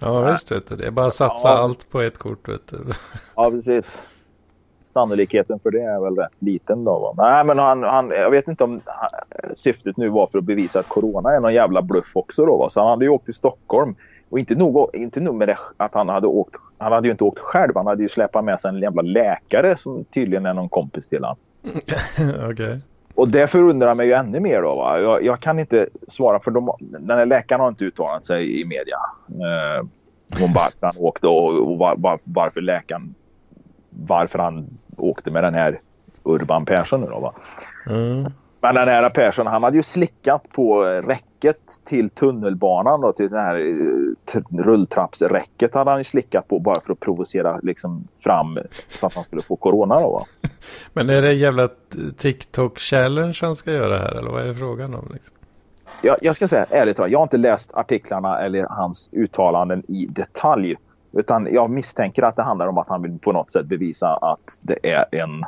Ja 0.00 0.20
visst 0.20 0.52
vet 0.52 0.68
du. 0.68 0.76
Det 0.76 0.86
är 0.86 0.90
bara 0.90 1.06
att 1.06 1.14
satsa 1.14 1.48
ja. 1.48 1.58
allt 1.58 1.90
på 1.90 2.00
ett 2.00 2.18
kort 2.18 2.48
vet 2.48 2.66
du. 2.66 2.78
Ja 3.34 3.50
precis. 3.50 4.04
Sannolikheten 4.92 5.58
för 5.58 5.70
det 5.70 5.82
är 5.82 6.00
väl 6.00 6.16
rätt 6.16 6.32
liten 6.38 6.84
då. 6.84 7.14
Va? 7.16 7.32
Nej 7.32 7.44
men 7.44 7.58
han, 7.58 7.82
han, 7.82 8.10
jag 8.10 8.30
vet 8.30 8.48
inte 8.48 8.64
om 8.64 8.80
syftet 9.54 9.96
nu 9.96 10.08
var 10.08 10.26
för 10.26 10.38
att 10.38 10.44
bevisa 10.44 10.80
att 10.80 10.88
corona 10.88 11.34
är 11.34 11.40
någon 11.40 11.54
jävla 11.54 11.82
bluff 11.82 12.16
också 12.16 12.46
då. 12.46 12.56
Va? 12.56 12.68
Så 12.68 12.80
han 12.80 12.90
hade 12.90 13.04
ju 13.04 13.08
åkt 13.08 13.24
till 13.24 13.34
Stockholm. 13.34 13.94
Och 14.30 14.38
inte 14.38 14.54
nog, 14.54 14.90
inte 14.92 15.20
nog 15.20 15.34
med 15.34 15.48
det 15.48 15.58
att 15.76 15.94
han 15.94 16.08
hade 16.08 16.26
åkt. 16.26 16.54
Han 16.78 16.92
hade 16.92 17.08
ju 17.08 17.12
inte 17.12 17.24
åkt 17.24 17.38
själv. 17.38 17.72
Han 17.74 17.86
hade 17.86 18.02
ju 18.02 18.08
släpat 18.08 18.44
med 18.44 18.60
sig 18.60 18.68
en 18.68 18.78
jävla 18.78 19.02
läkare 19.02 19.76
som 19.76 20.04
tydligen 20.04 20.46
är 20.46 20.54
någon 20.54 20.68
kompis 20.68 21.06
till 21.06 21.24
honom. 21.24 21.36
Okej. 21.76 22.52
Okay. 22.52 22.80
Och 23.14 23.28
det 23.28 23.46
förundrar 23.46 23.94
mig 23.94 24.06
ju 24.06 24.12
ännu 24.12 24.40
mer 24.40 24.62
då. 24.62 24.74
Va? 24.74 25.00
Jag, 25.00 25.24
jag 25.24 25.40
kan 25.40 25.58
inte 25.58 25.88
svara 26.08 26.40
för 26.40 26.50
de, 26.50 26.76
den 26.80 27.18
här 27.18 27.26
läkaren 27.26 27.60
har 27.60 27.68
inte 27.68 27.84
uttalat 27.84 28.24
sig 28.24 28.60
i 28.60 28.64
media. 28.64 28.98
Eh, 29.28 29.86
om 30.44 30.52
varför 30.52 30.86
han 30.86 30.94
åkte 30.98 31.26
och, 31.26 31.70
och 31.70 31.78
var, 31.78 31.94
var, 31.96 32.18
varför 32.24 32.60
läkaren 32.60 33.14
varför 33.90 34.38
han 34.38 34.66
åkte 34.96 35.30
med 35.30 35.44
den 35.44 35.54
här 35.54 35.80
Urban 36.22 36.64
Persson 36.64 37.00
nu 37.00 37.06
då 37.06 37.20
va. 37.20 37.34
Mm. 37.86 38.32
Men 38.64 38.74
den 38.74 38.88
här 38.88 39.10
Persson 39.10 39.46
han 39.46 39.62
hade 39.62 39.76
ju 39.76 39.82
slickat 39.82 40.52
på 40.52 40.82
räcket 40.84 41.56
till 41.84 42.10
tunnelbanan 42.10 43.04
och 43.04 43.16
till 43.16 43.30
det 43.30 43.40
här 43.40 43.54
eh, 44.34 44.62
rulltrappsräcket 44.64 45.74
hade 45.74 45.90
han 45.90 46.00
ju 46.00 46.04
slickat 46.04 46.48
på 46.48 46.58
bara 46.58 46.80
för 46.80 46.92
att 46.92 47.00
provocera 47.00 47.58
liksom 47.62 48.08
fram 48.18 48.58
så 48.88 49.06
att 49.06 49.14
han 49.14 49.24
skulle 49.24 49.42
få 49.42 49.56
corona 49.56 50.00
då 50.00 50.10
va. 50.10 50.24
Men 50.92 51.10
är 51.10 51.22
det 51.22 51.32
jävla 51.32 51.68
TikTok-challenge 52.18 53.38
han 53.44 53.56
ska 53.56 53.72
göra 53.72 53.98
här 53.98 54.14
eller 54.14 54.30
vad 54.30 54.42
är 54.42 54.46
det 54.46 54.54
frågan 54.54 54.94
om? 54.94 55.10
Liksom? 55.12 55.36
Jag, 56.02 56.16
jag 56.20 56.36
ska 56.36 56.48
säga 56.48 56.66
ärligt 56.70 56.96
talat, 56.96 57.10
jag 57.10 57.18
har 57.18 57.24
inte 57.24 57.36
läst 57.36 57.74
artiklarna 57.74 58.38
eller 58.38 58.66
hans 58.70 59.10
uttalanden 59.12 59.82
i 59.90 60.06
detalj. 60.06 60.76
Utan 61.12 61.48
jag 61.50 61.70
misstänker 61.70 62.22
att 62.22 62.36
det 62.36 62.42
handlar 62.42 62.66
om 62.66 62.78
att 62.78 62.88
han 62.88 63.02
vill 63.02 63.18
på 63.18 63.32
något 63.32 63.50
sätt 63.50 63.66
bevisa 63.66 64.12
att 64.12 64.58
det 64.62 64.92
är 64.92 65.04
en 65.12 65.44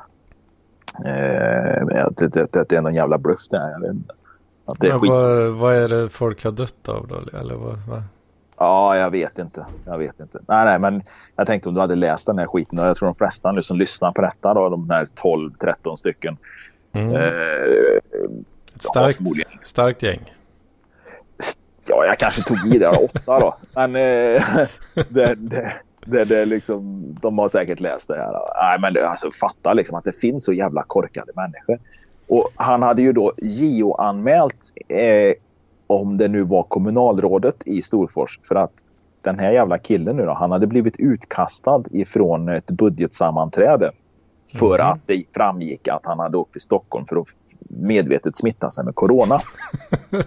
Eh, 1.04 2.06
att 2.06 2.16
det, 2.16 2.28
det, 2.28 2.68
det, 2.68 2.76
är 2.76 2.82
någon 2.82 2.94
jävla 2.94 3.18
bluff 3.18 3.48
det 3.50 3.58
här. 3.58 3.94
Att 4.66 4.80
det 4.80 4.88
är 4.88 4.98
skit. 4.98 5.10
Vad, 5.10 5.52
vad, 5.52 5.74
är 5.74 5.88
det 5.88 6.08
folk 6.08 6.44
har 6.44 6.52
dött 6.52 6.88
av 6.88 7.06
då? 7.08 7.38
Eller 7.38 7.54
vad, 7.54 7.78
vad? 7.88 8.02
Ja, 8.58 8.96
jag 8.96 9.10
vet 9.10 9.38
inte. 9.38 9.66
Jag 9.86 9.98
vet 9.98 10.20
inte. 10.20 10.38
Nej, 10.48 10.64
nej, 10.64 10.78
men 10.78 11.02
jag 11.36 11.46
tänkte 11.46 11.68
om 11.68 11.74
du 11.74 11.80
hade 11.80 11.94
läst 11.94 12.26
den 12.26 12.38
här 12.38 12.46
skiten. 12.46 12.78
Jag 12.78 12.96
tror 12.96 13.06
de 13.06 13.14
flesta 13.14 13.52
nu 13.52 13.62
som 13.62 13.78
lyssnar 13.78 14.12
på 14.12 14.22
detta, 14.22 14.54
då, 14.54 14.68
de 14.68 14.90
här 14.90 15.04
12-13 15.04 15.96
stycken. 15.96 16.36
Mm. 16.92 17.14
Eh, 17.14 17.22
Ett 18.74 18.82
starkt, 18.82 19.20
starkt 19.62 20.02
gäng. 20.02 20.32
Ja, 21.88 22.04
jag 22.06 22.18
kanske 22.18 22.42
tog 22.42 22.74
i 22.74 22.78
det. 22.78 22.88
Åtta 22.88 23.40
då. 23.40 23.56
Men 23.74 23.96
eh, 23.96 24.42
det, 25.08 25.34
det, 25.34 25.72
det, 26.06 26.24
det 26.24 26.44
liksom, 26.44 27.14
de 27.22 27.38
har 27.38 27.48
säkert 27.48 27.80
läst 27.80 28.08
det 28.08 28.16
här. 28.16 28.32
Nej, 28.62 28.80
men 28.80 28.94
det, 28.94 29.08
alltså, 29.08 29.30
fatta 29.30 29.72
liksom 29.72 29.98
att 29.98 30.04
det 30.04 30.12
finns 30.12 30.44
så 30.44 30.52
jävla 30.52 30.82
korkade 30.82 31.32
människor. 31.36 31.78
Och 32.28 32.48
han 32.54 32.82
hade 32.82 33.02
ju 33.02 33.12
då 33.12 33.32
JO-anmält 33.36 34.72
eh, 34.88 35.32
om 35.86 36.16
det 36.16 36.28
nu 36.28 36.42
var 36.42 36.62
kommunalrådet 36.62 37.62
i 37.64 37.82
Storfors 37.82 38.40
för 38.42 38.54
att 38.54 38.72
den 39.22 39.38
här 39.38 39.50
jävla 39.50 39.78
killen 39.78 40.16
nu 40.16 40.24
då, 40.24 40.32
han 40.32 40.50
hade 40.50 40.66
blivit 40.66 40.96
utkastad 40.96 41.82
ifrån 41.90 42.48
ett 42.48 42.66
budgetsammanträde 42.66 43.90
för 44.58 44.78
mm. 44.78 44.92
att 44.92 45.00
det 45.06 45.24
framgick 45.34 45.88
att 45.88 46.06
han 46.06 46.18
hade 46.18 46.36
åkt 46.36 46.52
till 46.52 46.60
Stockholm 46.60 47.06
för 47.06 47.16
att 47.16 47.26
medvetet 47.68 48.36
smitta 48.36 48.70
sig 48.70 48.84
med 48.84 48.94
corona. 48.94 49.40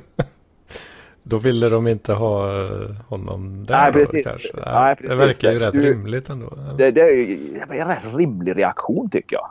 Då 1.24 1.38
ville 1.38 1.70
de 1.70 1.88
inte 1.88 2.14
ha 2.14 2.64
eh, 2.64 2.90
honom 3.08 3.66
där 3.66 3.82
Nej, 3.82 3.92
precis. 3.92 4.26
Då, 4.26 4.30
kanske. 4.32 4.50
Nej, 4.66 4.96
precis. 4.96 5.18
Det 5.18 5.26
verkar 5.26 5.52
ju 5.52 5.60
rätt 5.60 5.74
du, 5.74 5.82
rimligt 5.82 6.30
ändå. 6.30 6.50
Det, 6.78 6.92
det, 6.92 7.02
är 7.02 7.14
ju 7.14 7.38
en 7.70 7.88
rätt 7.88 8.16
rimlig 8.16 8.58
reaktion 8.58 9.10
tycker 9.10 9.36
jag. 9.36 9.50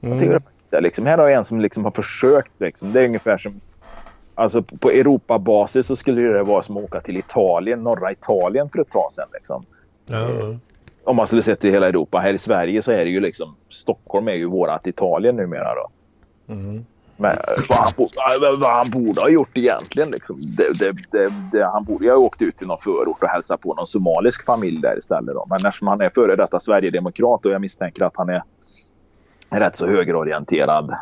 Mm. 0.00 0.12
jag 0.12 0.20
tycker 0.20 0.42
det, 0.70 0.80
liksom, 0.80 1.06
här 1.06 1.18
har 1.18 1.28
jag 1.28 1.38
en 1.38 1.44
som 1.44 1.60
liksom 1.60 1.84
har 1.84 1.90
försökt. 1.90 2.52
Liksom. 2.58 2.92
Det 2.92 3.00
är 3.00 3.04
ungefär 3.04 3.38
som 3.38 3.60
Alltså 4.34 4.62
på 4.62 4.90
Europabasis 4.90 5.86
så 5.86 5.96
skulle 5.96 6.20
det 6.20 6.42
vara 6.42 6.62
som 6.62 6.76
att 6.76 6.84
åka 6.84 7.00
till 7.00 7.16
Italien, 7.16 7.82
norra 7.82 8.12
Italien 8.12 8.68
för 8.70 8.80
ett 8.80 8.90
tag 8.90 9.12
sedan. 9.12 9.28
Liksom. 9.32 9.64
Ja. 10.06 10.56
Om 11.04 11.16
man 11.16 11.26
skulle 11.26 11.42
se 11.42 11.56
till 11.56 11.70
hela 11.70 11.88
Europa. 11.88 12.18
Här 12.18 12.34
i 12.34 12.38
Sverige 12.38 12.82
så 12.82 12.92
är 12.92 13.04
det 13.04 13.10
ju 13.10 13.20
liksom 13.20 13.54
Stockholm 13.68 14.28
är 14.28 14.32
ju 14.32 14.44
vårat 14.44 14.86
Italien 14.86 15.36
numera 15.36 15.74
då. 15.74 15.88
Mm. 16.52 16.84
Men 17.20 17.36
vad 17.68 17.78
han, 17.78 18.60
vad 18.60 18.72
han 18.72 18.90
borde 18.90 19.20
ha 19.20 19.28
gjort 19.28 19.56
egentligen. 19.56 20.10
Liksom. 20.10 20.40
Det, 20.40 20.78
det, 21.10 21.32
det, 21.52 21.64
han 21.64 21.84
borde 21.84 22.10
ha 22.10 22.16
åkt 22.16 22.42
ut 22.42 22.56
till 22.56 22.66
någon 22.66 22.78
förort 22.78 23.22
och 23.22 23.28
hälsat 23.28 23.60
på 23.60 23.74
någon 23.74 23.86
somalisk 23.86 24.44
familj 24.44 24.80
där 24.80 24.98
istället. 24.98 25.34
Då. 25.34 25.46
Men 25.50 25.66
eftersom 25.66 25.88
han 25.88 26.00
är 26.00 26.08
före 26.08 26.36
detta 26.36 26.60
Sverigedemokrat 26.60 27.46
och 27.46 27.52
jag 27.52 27.60
misstänker 27.60 28.04
att 28.04 28.16
han 28.16 28.28
är 28.28 28.42
rätt 29.50 29.76
så 29.76 29.86
högerorienterad. 29.86 30.90
Eh, 30.90 30.98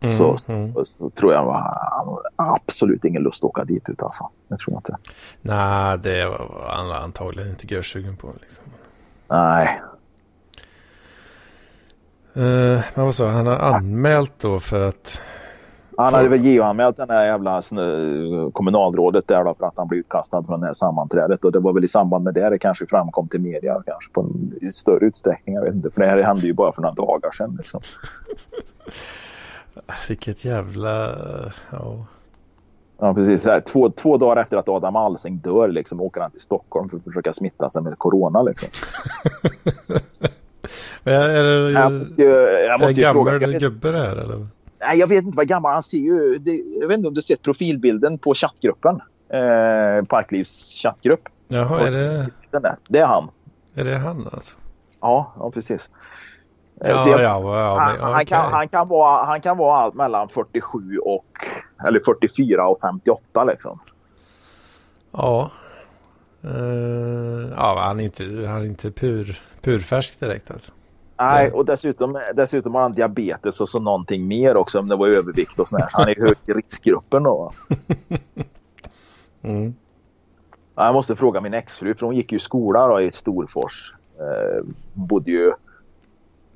mm, 0.00 0.16
så, 0.16 0.52
mm. 0.52 0.74
Så, 0.84 1.10
tror 1.10 1.32
jag 1.32 1.38
han 1.38 2.08
har 2.08 2.22
absolut 2.36 3.04
ingen 3.04 3.22
lust 3.22 3.44
att 3.44 3.48
åka 3.48 3.64
dit 3.64 3.88
ut 3.88 4.02
alltså. 4.02 4.30
Det 4.48 4.56
tror 4.56 4.74
jag 4.74 4.78
inte. 4.78 4.96
Nej, 5.40 5.98
det 5.98 6.26
var 6.26 6.66
han 6.68 6.90
antagligen 6.90 7.50
inte 7.50 7.74
görsugen 7.74 8.16
på. 8.16 8.34
Liksom. 8.40 8.64
Nej, 9.30 9.80
Uh, 12.36 12.80
men 12.94 13.04
vad 13.04 13.14
sa 13.14 13.28
han 13.28 13.46
har 13.46 13.56
anmält 13.56 14.32
då 14.38 14.60
för 14.60 14.80
att... 14.80 15.22
Han 15.96 16.14
hade 16.14 16.28
väl 16.28 16.44
JO-anmält 16.44 16.96
den 16.96 17.10
här 17.10 17.26
jävla 17.26 17.62
kommunalrådet 18.52 19.28
där 19.28 19.44
då 19.44 19.54
för 19.54 19.66
att 19.66 19.78
han 19.78 19.88
blev 19.88 20.00
utkastad 20.00 20.42
från 20.42 20.60
det 20.60 20.66
här 20.66 20.72
sammanträdet. 20.72 21.44
Och 21.44 21.52
det 21.52 21.58
var 21.58 21.72
väl 21.72 21.84
i 21.84 21.88
samband 21.88 22.24
med 22.24 22.34
det 22.34 22.50
det 22.50 22.58
kanske 22.58 22.86
framkom 22.86 23.28
till 23.28 23.40
media 23.40 23.82
kanske 23.86 24.12
på 24.12 24.20
en, 24.20 24.58
i 24.60 24.72
större 24.72 25.06
utsträckning. 25.06 25.54
Jag 25.54 25.62
vet 25.62 25.74
inte, 25.74 25.90
för 25.90 26.00
det 26.00 26.06
här 26.06 26.22
hände 26.22 26.46
ju 26.46 26.52
bara 26.52 26.72
för 26.72 26.82
några 26.82 26.94
dagar 26.94 27.30
sedan 27.30 27.56
liksom. 27.58 27.80
Vilket 30.08 30.44
jävla... 30.44 31.14
Ja. 31.70 32.06
Ja, 32.98 33.14
precis. 33.14 33.48
Två, 33.72 33.90
två 33.90 34.16
dagar 34.16 34.42
efter 34.42 34.56
att 34.56 34.68
Adam 34.68 34.96
Alsing 34.96 35.36
dör 35.36 35.68
liksom, 35.68 36.00
åker 36.00 36.20
han 36.20 36.30
till 36.30 36.40
Stockholm 36.40 36.88
för 36.88 36.96
att 36.96 37.04
försöka 37.04 37.32
smitta 37.32 37.70
sig 37.70 37.82
med 37.82 37.98
corona. 37.98 38.42
Liksom. 38.42 38.68
Men 41.02 41.14
är 41.14 41.42
det, 41.44 41.70
jag 41.70 41.92
måste, 41.92 42.22
jag 42.22 42.80
måste 42.80 43.00
är 43.00 43.04
det 43.06 43.12
fråga. 43.12 43.38
gammal 43.38 43.58
gubbe 43.58 43.90
det 43.92 43.98
här 43.98 44.16
eller? 44.16 44.46
Nej, 44.80 44.98
jag 44.98 45.06
vet 45.06 45.24
inte 45.24 45.36
vad 45.36 45.48
gammal 45.48 45.72
han 45.72 45.82
ser 45.82 45.98
ju. 45.98 46.34
Det, 46.38 46.50
jag 46.80 46.88
vet 46.88 46.96
inte 46.96 47.08
om 47.08 47.14
du 47.14 47.22
sett 47.22 47.42
profilbilden 47.42 48.18
på 48.18 48.34
chattgruppen. 48.34 49.00
Eh, 49.32 50.04
Parklivs 50.04 50.78
chattgrupp. 50.82 51.22
Jaha, 51.48 51.80
är 51.86 51.90
det... 51.90 52.26
Det 52.88 52.98
är 52.98 53.06
han. 53.06 53.30
Är 53.74 53.84
det 53.84 53.96
han 53.98 54.28
alltså? 54.32 54.54
Ja, 55.00 55.34
ja 55.38 55.50
precis. 55.54 55.90
Ja, 56.84 56.98
så 56.98 57.08
jag- 57.10 57.20
ja, 57.20 57.58
ja, 57.60 57.78
han, 57.80 57.92
men, 57.92 58.02
han, 58.02 58.12
okej. 58.14 58.26
kan, 58.26 58.52
han, 58.52 58.68
kan 58.68 58.88
vara, 58.88 59.24
han 59.24 59.40
kan 59.40 59.56
vara 59.58 59.76
allt 59.76 59.94
mellan 59.94 60.28
47 60.28 60.98
och 60.98 61.26
eller 61.88 62.00
44 62.06 62.66
och 62.68 62.78
58 62.82 63.44
liksom. 63.44 63.78
Ja. 65.12 65.50
Eh, 66.44 67.50
ja, 67.56 67.80
han 67.80 68.00
är 68.00 68.04
inte, 68.04 68.24
han 68.24 68.60
är 68.60 68.64
inte 68.64 68.90
pur, 68.90 69.38
purfärsk 69.60 70.20
direkt 70.20 70.50
alltså. 70.50 70.72
Nej, 71.16 71.50
och 71.50 71.64
dessutom, 71.64 72.20
dessutom 72.34 72.74
har 72.74 72.82
han 72.82 72.92
diabetes 72.92 73.60
och 73.60 73.68
så 73.68 73.80
någonting 73.80 74.28
mer 74.28 74.56
också 74.56 74.78
om 74.78 74.88
det 74.88 74.96
var 74.96 75.08
övervikt 75.08 75.58
och 75.58 75.68
sådär. 75.68 75.86
Så 75.90 75.98
han 75.98 76.08
är 76.08 76.18
i 76.18 76.20
hög 76.20 76.36
riskgruppen 76.46 77.22
då. 77.22 77.52
Mm. 79.42 79.74
Ja, 80.74 80.84
Jag 80.84 80.94
måste 80.94 81.16
fråga 81.16 81.40
min 81.40 81.54
exfru 81.54 81.94
för 81.94 82.06
hon 82.06 82.16
gick 82.16 82.32
ju 82.32 82.36
i 82.36 82.40
skola 82.40 82.86
då, 82.88 83.00
i 83.00 83.12
Storfors. 83.12 83.94
Eh, 84.18 84.64
bodde, 84.92 85.30
ju, 85.30 85.52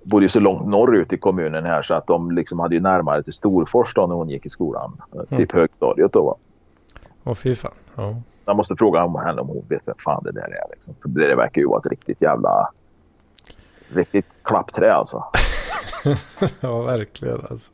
bodde 0.02 0.24
ju 0.24 0.28
så 0.28 0.40
långt 0.40 0.66
norrut 0.68 1.12
i 1.12 1.18
kommunen 1.18 1.64
här 1.64 1.82
så 1.82 1.94
att 1.94 2.06
de 2.06 2.30
liksom 2.30 2.58
hade 2.58 2.74
ju 2.74 2.80
närmare 2.80 3.22
till 3.22 3.32
Storfors 3.32 3.94
då 3.94 4.06
när 4.06 4.14
hon 4.14 4.28
gick 4.28 4.46
i 4.46 4.50
skolan. 4.50 5.02
Eh, 5.14 5.36
Typ 5.38 5.52
högstadiet 5.52 6.12
då. 6.12 6.24
Va? 6.24 6.36
Åh 7.24 7.34
fy 7.34 7.54
fan. 7.54 7.72
Ja. 7.94 8.22
Jag 8.44 8.56
måste 8.56 8.76
fråga 8.76 9.04
om 9.04 9.16
henne 9.16 9.40
om 9.40 9.48
hon 9.48 9.64
vet 9.68 9.88
vem 9.88 9.94
fan 9.98 10.24
det 10.24 10.32
där 10.32 10.48
är. 10.48 10.70
Liksom. 10.70 10.94
För 11.02 11.08
det 11.08 11.36
verkar 11.36 11.60
ju 11.60 11.68
vara 11.68 11.78
ett 11.78 11.90
riktigt 11.90 12.22
jävla... 12.22 12.70
Riktigt 13.88 14.42
klappträ 14.44 14.92
alltså. 14.94 15.24
ja, 16.60 16.82
verkligen 16.82 17.40
alltså. 17.50 17.70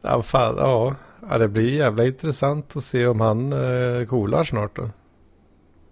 Ja, 0.00 0.22
fan, 0.22 0.54
ja. 0.58 0.94
ja, 1.30 1.38
det 1.38 1.48
blir 1.48 1.70
jävla 1.78 2.04
intressant 2.04 2.76
att 2.76 2.84
se 2.84 3.06
om 3.06 3.20
han 3.20 3.52
eh, 3.52 4.06
coolar 4.06 4.44
snart 4.44 4.76
då. 4.76 4.90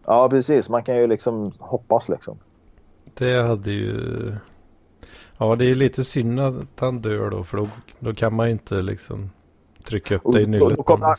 Ja 0.07 0.29
precis, 0.31 0.69
man 0.69 0.83
kan 0.83 0.97
ju 0.97 1.07
liksom 1.07 1.53
hoppas 1.61 2.09
liksom. 2.09 2.39
Det 3.15 3.43
hade 3.43 3.71
ju... 3.71 4.37
Ja, 5.39 5.57
det 5.57 5.65
är 5.71 5.75
lite 5.75 6.05
synd 6.05 6.41
att 6.41 6.81
han 6.81 7.01
dör 7.01 7.31
då, 7.31 7.45
för 7.45 7.57
då, 7.57 7.69
då 7.99 8.15
kan 8.15 8.35
man 8.35 8.47
ju 8.47 8.53
inte 8.53 8.75
liksom 8.75 9.31
trycka 9.85 10.15
upp 10.15 10.33
det 10.33 10.41
i 10.41 10.45
då- 10.45 10.51
nyllet. 10.51 10.77
då 10.77 10.83
kommer. 10.83 11.17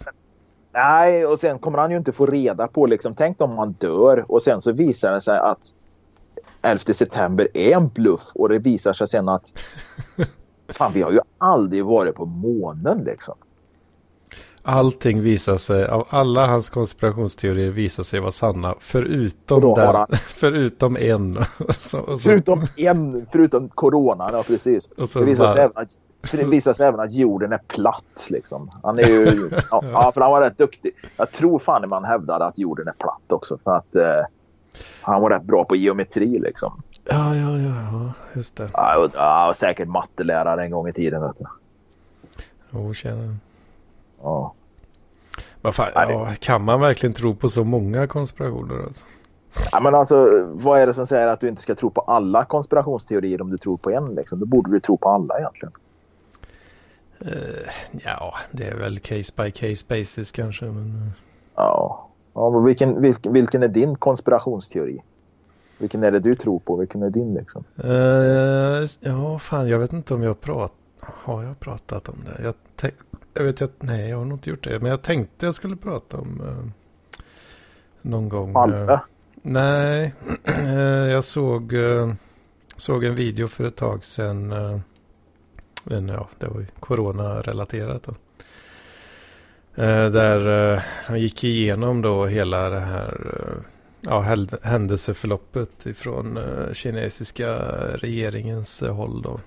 Nej, 0.74 1.26
och 1.26 1.40
sen 1.40 1.60
kommer 1.60 1.78
han 1.78 1.92
ju 1.92 1.98
inte 1.98 2.12
få 2.12 2.26
reda 2.26 2.68
på 2.68 2.86
liksom, 2.86 3.16
tänk 3.16 3.42
om 3.42 3.58
han 3.58 3.72
dör 3.72 4.26
och 4.28 4.42
sen 4.42 4.62
så 4.62 4.72
visar 4.72 5.12
det 5.12 5.22
sig 5.22 5.38
att 5.38 5.74
11 6.62 6.80
september 6.80 7.48
är 7.54 7.72
en 7.72 7.88
bluff 7.88 8.32
och 8.36 8.50
det 8.50 8.60
visar 8.60 8.94
sig 8.94 9.08
sen 9.08 9.30
att 9.30 9.54
fan 10.70 10.92
vi 10.94 11.02
har 11.02 11.12
ju 11.12 11.20
aldrig 11.38 11.86
varit 11.86 12.16
på 12.16 12.26
månen 12.26 13.04
liksom. 13.04 13.36
Allting 14.66 15.22
visar 15.22 15.58
sig, 15.58 15.86
av 15.88 16.08
alla 16.10 16.48
hans 16.48 16.70
konspirationsteorier 16.70 17.70
visar 17.70 18.04
sig 18.04 18.20
vara 18.20 18.32
sanna. 18.32 18.76
Förutom, 18.80 19.64
Och 19.64 19.78
den, 19.78 20.08
förutom 20.36 20.98
en. 20.98 21.46
så, 21.82 22.00
och 22.00 22.22
så, 22.22 22.30
Förutom 22.30 22.68
en, 22.78 23.26
förutom 23.32 23.70
coronan, 23.70 24.34
ja 24.34 24.44
precis. 24.44 24.90
och 24.98 25.10
så 25.10 25.20
Det 25.20 25.26
visar, 25.26 25.48
sig 25.48 25.56
bara, 25.56 25.64
även 25.64 25.78
att, 25.84 25.90
för 26.24 26.38
det 26.38 26.46
visar 26.46 26.74
sig 26.74 26.88
även 26.88 27.00
att 27.00 27.14
jorden 27.14 27.54
är 27.54 27.60
platt. 27.68 28.28
Liksom. 28.30 28.72
Han 28.84 29.00
är 29.00 29.08
ju, 29.08 29.50
ja, 29.72 30.12
för 30.14 30.22
han 30.22 30.32
var 30.32 30.42
rätt 30.42 30.58
duktig. 30.58 30.92
Jag 31.18 31.32
tror 31.32 31.60
fan 31.60 31.90
man 31.90 32.04
hävdade 32.06 32.46
att 32.46 32.58
jorden 32.58 32.88
är 32.88 32.92
platt 33.00 33.32
också. 33.32 33.58
För 33.58 33.76
att 33.76 33.96
eh, 33.96 34.26
han 35.02 35.22
var 35.22 35.30
rätt 35.30 35.44
bra 35.44 35.66
på 35.66 35.76
geometri 35.76 36.40
liksom. 36.40 36.82
ja, 37.06 37.36
ja, 37.36 37.58
ja, 37.58 37.76
ja, 37.92 38.14
just 38.34 38.56
det. 38.56 38.70
Ja, 38.74 38.98
och- 38.98 39.12
ja, 39.16 39.48
och 39.48 39.56
säkert 39.56 39.88
mattelärare 39.88 40.64
en 40.64 40.72
gång 40.72 40.88
i 40.88 40.94
tiden. 40.94 41.22
Vet 41.22 41.36
du. 41.38 41.46
Jo, 42.72 42.94
tjena. 42.94 43.36
Ja. 44.22 44.54
Vad 45.62 45.76
fan, 45.76 45.88
ja, 45.96 46.30
kan 46.40 46.64
man 46.64 46.80
verkligen 46.82 47.14
tro 47.14 47.36
på 47.36 47.50
så 47.50 47.64
många 47.64 48.08
konspirationer? 48.08 48.84
Alltså? 48.84 49.04
Ja, 49.72 49.80
men 49.80 49.96
alltså, 49.96 50.48
vad 50.54 50.80
är 50.80 50.88
det 50.88 50.94
som 50.94 51.08
säger 51.08 51.28
att 51.28 51.40
du 51.40 51.48
inte 51.48 51.62
ska 51.62 51.76
tro 51.76 51.90
på 51.90 52.02
alla 52.02 52.46
konspirationsteorier 52.46 53.42
om 53.42 53.50
du 53.50 53.58
tror 53.58 53.78
på 53.78 53.92
en? 53.92 54.16
Liksom? 54.16 54.40
Då 54.40 54.46
borde 54.46 54.72
du 54.72 54.80
tro 54.80 54.98
på 54.98 55.10
alla 55.10 55.40
egentligen. 55.40 55.74
Eh, 57.20 57.70
ja, 58.04 58.34
det 58.52 58.68
är 58.68 58.76
väl 58.76 59.00
case 59.00 59.34
by 59.38 59.52
case 59.52 59.86
basis 59.90 60.32
kanske. 60.32 60.66
Men... 60.66 60.88
eh, 61.02 61.12
Ja. 61.56 62.10
ja 62.34 62.50
men 62.50 62.64
vilken, 62.66 63.02
vilken, 63.02 63.34
vilken 63.34 63.64
är 63.64 63.68
din 63.68 63.96
konspirationsteori? 63.96 65.00
Vilken 65.78 66.04
är 66.04 66.12
det 66.12 66.20
du 66.20 66.36
tror 66.36 66.60
på? 66.60 66.76
Vilken 66.76 67.04
är 67.04 67.10
din 67.10 67.34
liksom? 67.34 67.64
Eh, 67.84 68.88
ja, 69.00 69.40
fan, 69.40 69.68
jag 69.68 69.80
vet 69.80 69.94
inte 69.94 70.14
om 70.14 70.24
jag 70.24 70.42
pratat. 70.42 70.78
Har 71.00 71.44
jag 71.44 71.60
pratat 71.60 72.10
om 72.10 72.16
det? 72.26 72.44
Jag, 72.44 72.54
tänk, 72.76 72.94
jag 73.34 73.44
vet 73.44 73.62
att 73.62 73.72
nej, 73.82 74.10
jag 74.10 74.18
har 74.18 74.26
nog 74.26 74.38
inte 74.38 74.50
gjort 74.50 74.64
det. 74.64 74.80
Men 74.80 74.90
jag 74.92 75.02
tänkte 75.02 75.46
jag 75.46 75.56
skulle 75.56 75.76
prata 75.76 76.18
om 76.18 76.42
eh, 76.42 76.72
någon 78.02 78.30
gång. 78.30 78.50
eh, 78.50 78.54
Palme? 78.54 79.00
nej, 79.42 80.14
jag 81.12 81.24
såg, 81.24 81.74
såg 82.78 83.04
en 83.04 83.16
video 83.16 83.48
för 83.48 83.64
ett 83.64 83.76
tag 83.76 84.04
sedan. 84.06 84.54
Men 85.84 86.08
ja, 86.08 86.30
det 86.40 86.48
var 86.48 86.60
ju 86.60 86.68
corona-relaterat 86.80 88.04
då. 88.04 88.14
Eh, 89.76 90.10
där 90.10 90.74
eh, 90.74 90.82
han 91.06 91.20
gick 91.20 91.44
igenom 91.44 92.02
då 92.02 92.26
hela 92.26 92.70
det 92.70 92.80
här 92.80 93.40
eh, 93.40 93.64
ja, 94.02 94.20
händelseförloppet 94.62 95.86
ifrån 95.86 96.40
kinesiska 96.74 97.58
regeringens 97.96 98.82
håll 98.82 99.22
då. 99.22 99.40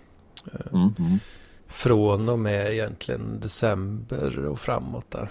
Mm, 0.72 0.88
mm. 0.98 1.18
Från 1.66 2.28
och 2.28 2.38
med 2.38 2.72
egentligen 2.72 3.40
december 3.40 4.46
och 4.46 4.60
framåt 4.60 5.10
där. 5.10 5.30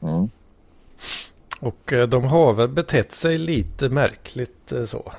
Mm. 0.00 0.28
Och 1.60 1.92
de 2.08 2.24
har 2.24 2.52
väl 2.52 2.68
betett 2.68 3.12
sig 3.12 3.38
lite 3.38 3.88
märkligt 3.88 4.72
så. 4.86 5.12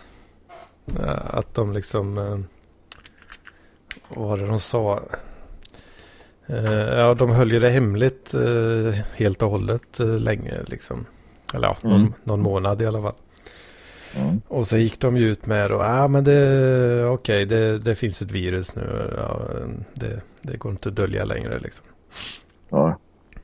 Att 1.23 1.55
de 1.55 1.73
liksom... 1.73 2.45
Vad 4.15 4.27
var 4.29 4.37
det 4.37 4.45
de 4.47 4.59
sa? 4.59 4.99
Eh, 6.47 6.73
Ja, 6.73 7.13
de 7.13 7.29
höll 7.29 7.51
ju 7.51 7.59
det 7.59 7.69
hemligt 7.69 8.33
eh, 8.33 9.01
helt 9.15 9.41
och 9.41 9.49
hållet 9.49 9.99
eh, 9.99 10.07
länge 10.19 10.53
liksom. 10.67 11.05
Eller 11.53 11.67
ja, 11.67 11.77
någon, 11.81 11.99
Mm. 12.01 12.13
någon 12.23 12.41
månad 12.41 12.81
i 12.81 12.85
alla 12.85 13.01
fall. 13.01 13.13
Mm. 14.15 14.41
Och 14.47 14.67
så 14.67 14.77
gick 14.77 14.99
de 14.99 15.17
ju 15.17 15.29
ut 15.29 15.45
med 15.45 15.71
och 15.71 15.81
ah, 15.83 16.07
men 16.07 16.23
det, 16.23 17.05
okej, 17.05 17.45
det, 17.45 17.79
det 17.79 17.95
finns 17.95 18.21
ett 18.21 18.31
virus 18.31 18.75
nu. 18.75 19.13
Ja, 19.17 19.41
det, 19.93 20.21
det 20.41 20.57
går 20.57 20.71
inte 20.71 20.89
att 20.89 20.95
dölja 20.95 21.25
längre 21.25 21.59
liksom. 21.59 21.85
Ja. 22.69 22.97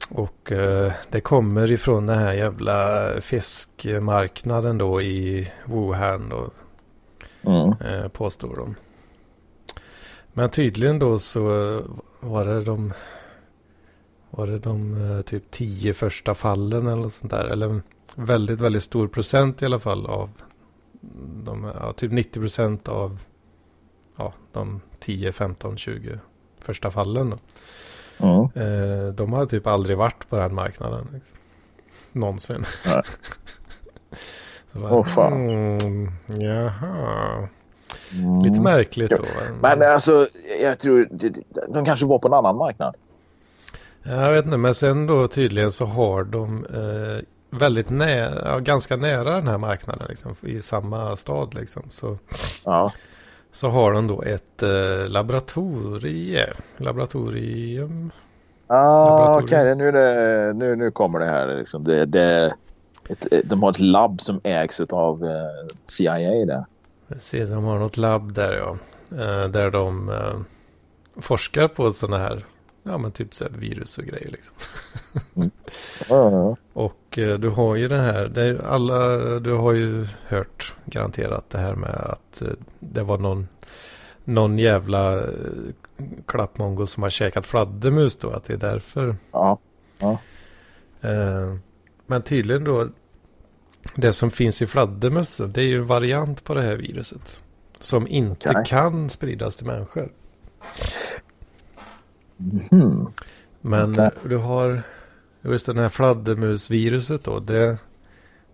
Och 0.09 0.51
eh, 0.51 0.91
det 1.09 1.21
kommer 1.21 1.71
ifrån 1.71 2.05
den 2.05 2.17
här 2.19 2.33
jävla 2.33 3.07
fiskmarknaden 3.21 4.77
då 4.77 5.01
i 5.01 5.51
Wuhan 5.65 6.29
då, 6.29 6.49
Mm. 7.51 7.73
eh, 7.85 8.07
påstår 8.07 8.55
de. 8.55 8.75
Men 10.37 10.49
tydligen 10.49 10.99
då 10.99 11.19
så 11.19 11.41
var 12.19 12.45
det 12.45 12.63
de, 12.63 12.93
var 14.29 14.47
det 14.47 14.59
de 14.59 15.11
eh, 15.11 15.21
typ 15.21 15.51
tio 15.51 15.93
första 15.93 16.35
fallen 16.35 16.87
eller 16.87 17.01
något 17.01 17.13
sånt 17.13 17.31
där. 17.31 17.45
Eller 17.45 17.81
väldigt, 18.15 18.61
väldigt 18.61 18.83
stor 18.83 19.07
procent 19.07 19.61
i 19.61 19.65
alla 19.65 19.79
fall 19.79 20.05
av 20.05 20.29
de, 21.43 21.71
ja, 21.79 21.93
typ 21.93 22.11
90 22.11 22.39
procent 22.39 22.87
av 22.87 23.19
ja, 24.15 24.33
de 24.51 24.81
10, 24.99 25.31
15, 25.31 25.77
20 25.77 26.19
första 26.59 26.91
fallen. 26.91 27.29
Då. 27.29 27.37
Mm. 28.17 28.49
Eh, 28.55 29.07
de 29.13 29.33
har 29.33 29.45
typ 29.45 29.67
aldrig 29.67 29.97
varit 29.97 30.29
på 30.29 30.37
den 30.37 30.55
marknaden. 30.55 31.07
Liksom. 31.13 31.37
Någonsin. 32.11 32.65
Åh, 34.73 35.03
fan. 35.03 35.49
Mm, 35.49 36.11
jaha. 36.27 37.49
Mm. 38.13 38.41
Lite 38.41 38.61
märkligt 38.61 39.09
då. 39.11 39.23
Men 39.61 39.81
alltså, 39.81 40.27
jag 40.61 40.79
tror 40.79 41.07
de 41.73 41.85
kanske 41.85 42.05
var 42.05 42.19
på 42.19 42.27
en 42.27 42.33
annan 42.33 42.57
marknad. 42.57 42.95
Jag 44.03 44.31
vet 44.31 44.45
inte, 44.45 44.57
men 44.57 44.73
sen 44.73 45.07
då 45.07 45.27
tydligen 45.27 45.71
så 45.71 45.85
har 45.85 46.23
de 46.23 46.65
eh, 46.65 47.25
väldigt 47.59 47.89
nära, 47.89 48.59
ganska 48.59 48.95
nära 48.95 49.35
den 49.35 49.47
här 49.47 49.57
marknaden 49.57 50.05
liksom, 50.09 50.35
i 50.41 50.61
samma 50.61 51.15
stad 51.15 51.53
liksom. 51.53 51.83
Så, 51.89 52.17
Ja. 52.63 52.91
så 53.51 53.69
har 53.69 53.93
de 53.93 54.07
då 54.07 54.21
ett 54.21 54.63
eh, 54.63 55.07
laboratorie, 55.09 56.53
laboratorium. 56.77 58.11
Ah, 58.67 59.09
Laboratorium. 59.09 59.45
Okej, 59.45 59.75
nu, 59.75 59.87
är 59.87 59.91
det, 59.91 60.53
nu, 60.53 60.75
nu 60.75 60.91
kommer 60.91 61.19
det 61.19 61.25
här. 61.25 61.55
Liksom. 61.57 61.83
Det, 61.83 62.05
det, 62.05 62.53
ett, 63.09 63.33
ett, 63.33 63.49
de 63.49 63.63
har 63.63 63.69
ett 63.69 63.79
labb 63.79 64.21
som 64.21 64.39
ägs 64.43 64.81
av 64.81 65.23
eh, 65.25 65.67
CIA. 65.85 66.45
Där. 66.45 66.65
Precis, 67.07 67.49
de 67.49 67.63
har 67.63 67.79
något 67.79 67.97
labb 67.97 68.33
där 68.33 68.53
ja. 68.53 68.77
Eh, 69.11 69.47
där 69.47 69.71
de 69.71 70.09
eh, 70.09 70.39
forskar 71.21 71.67
på 71.67 71.91
sådana 71.91 72.17
här 72.17 72.45
ja 72.83 72.97
men 72.97 73.11
typ 73.11 73.33
så 73.33 73.45
virus 73.49 73.97
och 73.97 74.03
grejer 74.03 74.31
liksom. 74.31 74.55
Mm. 75.35 75.51
Ja. 76.09 76.55
Och 76.73 77.17
eh, 77.17 77.39
du 77.39 77.49
har 77.49 77.75
ju 77.75 77.87
den 77.87 78.01
här, 78.01 78.27
det 78.27 78.65
alla, 78.65 79.17
du 79.39 79.53
har 79.53 79.71
ju 79.71 80.07
hört 80.27 80.75
garanterat 80.85 81.49
det 81.49 81.57
här 81.57 81.75
med 81.75 81.95
att 81.95 82.41
det 82.79 83.03
var 83.03 83.17
någon, 83.17 83.47
någon 84.23 84.59
jävla 84.59 85.23
klappmongo 86.25 86.87
som 86.87 87.03
har 87.03 87.09
käkat 87.09 87.45
fladdermus 87.45 88.17
då, 88.17 88.29
att 88.29 88.43
det 88.43 88.53
är 88.53 88.57
därför. 88.57 89.15
ja. 89.31 89.57
ja. 89.99 90.17
Men 92.05 92.21
tydligen 92.21 92.63
då, 92.63 92.87
det 93.95 94.13
som 94.13 94.31
finns 94.31 94.61
i 94.61 94.67
fladdermössen, 94.67 95.51
det 95.51 95.61
är 95.61 95.65
ju 95.65 95.77
en 95.77 95.87
variant 95.87 96.43
på 96.43 96.53
det 96.53 96.61
här 96.61 96.75
viruset. 96.75 97.41
Som 97.79 98.07
inte 98.07 98.49
Okej. 98.49 98.63
kan 98.65 99.09
spridas 99.09 99.55
till 99.55 99.65
människor. 99.65 100.11
Mhm. 102.37 103.07
Men 103.61 103.93
Okej. 103.93 104.11
du 104.23 104.37
har 104.37 104.83
just 105.41 105.65
den 105.65 105.77
här 105.77 105.89
fladdermusviruset 105.89 107.23
då. 107.23 107.39
Det, 107.39 107.77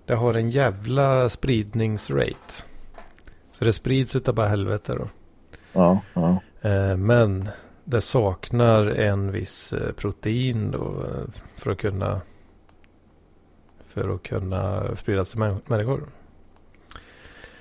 det 0.05 0.15
har 0.15 0.34
en 0.34 0.49
jävla 0.49 1.29
spridningsrate. 1.29 2.63
Så 3.51 3.65
det 3.65 3.73
sprids 3.73 4.15
utav 4.15 4.36
bara 4.36 4.47
helvete 4.47 4.95
då. 4.95 5.09
Ja, 5.73 6.01
ja. 6.13 6.41
Eh, 6.61 6.97
men 6.97 7.49
det 7.84 8.01
saknar 8.01 8.88
en 8.88 9.32
viss 9.32 9.73
eh, 9.73 9.93
protein 9.93 10.71
då 10.71 11.03
eh, 11.03 11.41
för 11.57 11.71
att 11.71 11.77
kunna 11.77 12.21
för 13.93 14.15
att 14.15 14.23
kunna 14.23 14.95
spridas 14.95 15.29
till 15.29 15.39
män- 15.39 15.61
människor. 15.65 16.09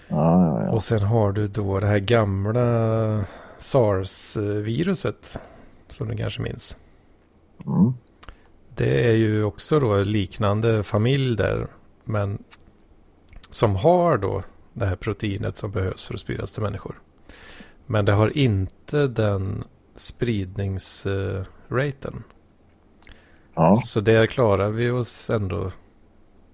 Ja, 0.08 0.16
ja, 0.16 0.62
ja. 0.64 0.70
Och 0.70 0.82
sen 0.82 1.02
har 1.02 1.32
du 1.32 1.46
då 1.46 1.80
det 1.80 1.86
här 1.86 1.98
gamla 1.98 3.24
SARS-viruset 3.58 5.38
som 5.88 6.08
du 6.08 6.16
kanske 6.16 6.42
minns. 6.42 6.76
Mm. 7.66 7.92
Det 8.76 9.06
är 9.08 9.12
ju 9.12 9.44
också 9.44 9.80
då 9.80 9.96
liknande 10.02 10.82
familj 10.82 11.36
där. 11.36 11.66
Men 12.04 12.42
som 13.50 13.76
har 13.76 14.18
då 14.18 14.42
det 14.72 14.86
här 14.86 14.96
proteinet 14.96 15.56
som 15.56 15.70
behövs 15.70 16.04
för 16.06 16.14
att 16.14 16.20
spridas 16.20 16.52
till 16.52 16.62
människor. 16.62 17.00
Men 17.86 18.04
det 18.04 18.12
har 18.12 18.36
inte 18.38 19.06
den 19.06 19.64
spridningsraten. 19.96 22.22
Ja, 23.54 23.80
Så 23.84 24.00
där 24.00 24.26
klarar 24.26 24.70
vi 24.70 24.90
oss 24.90 25.30
ändå 25.30 25.70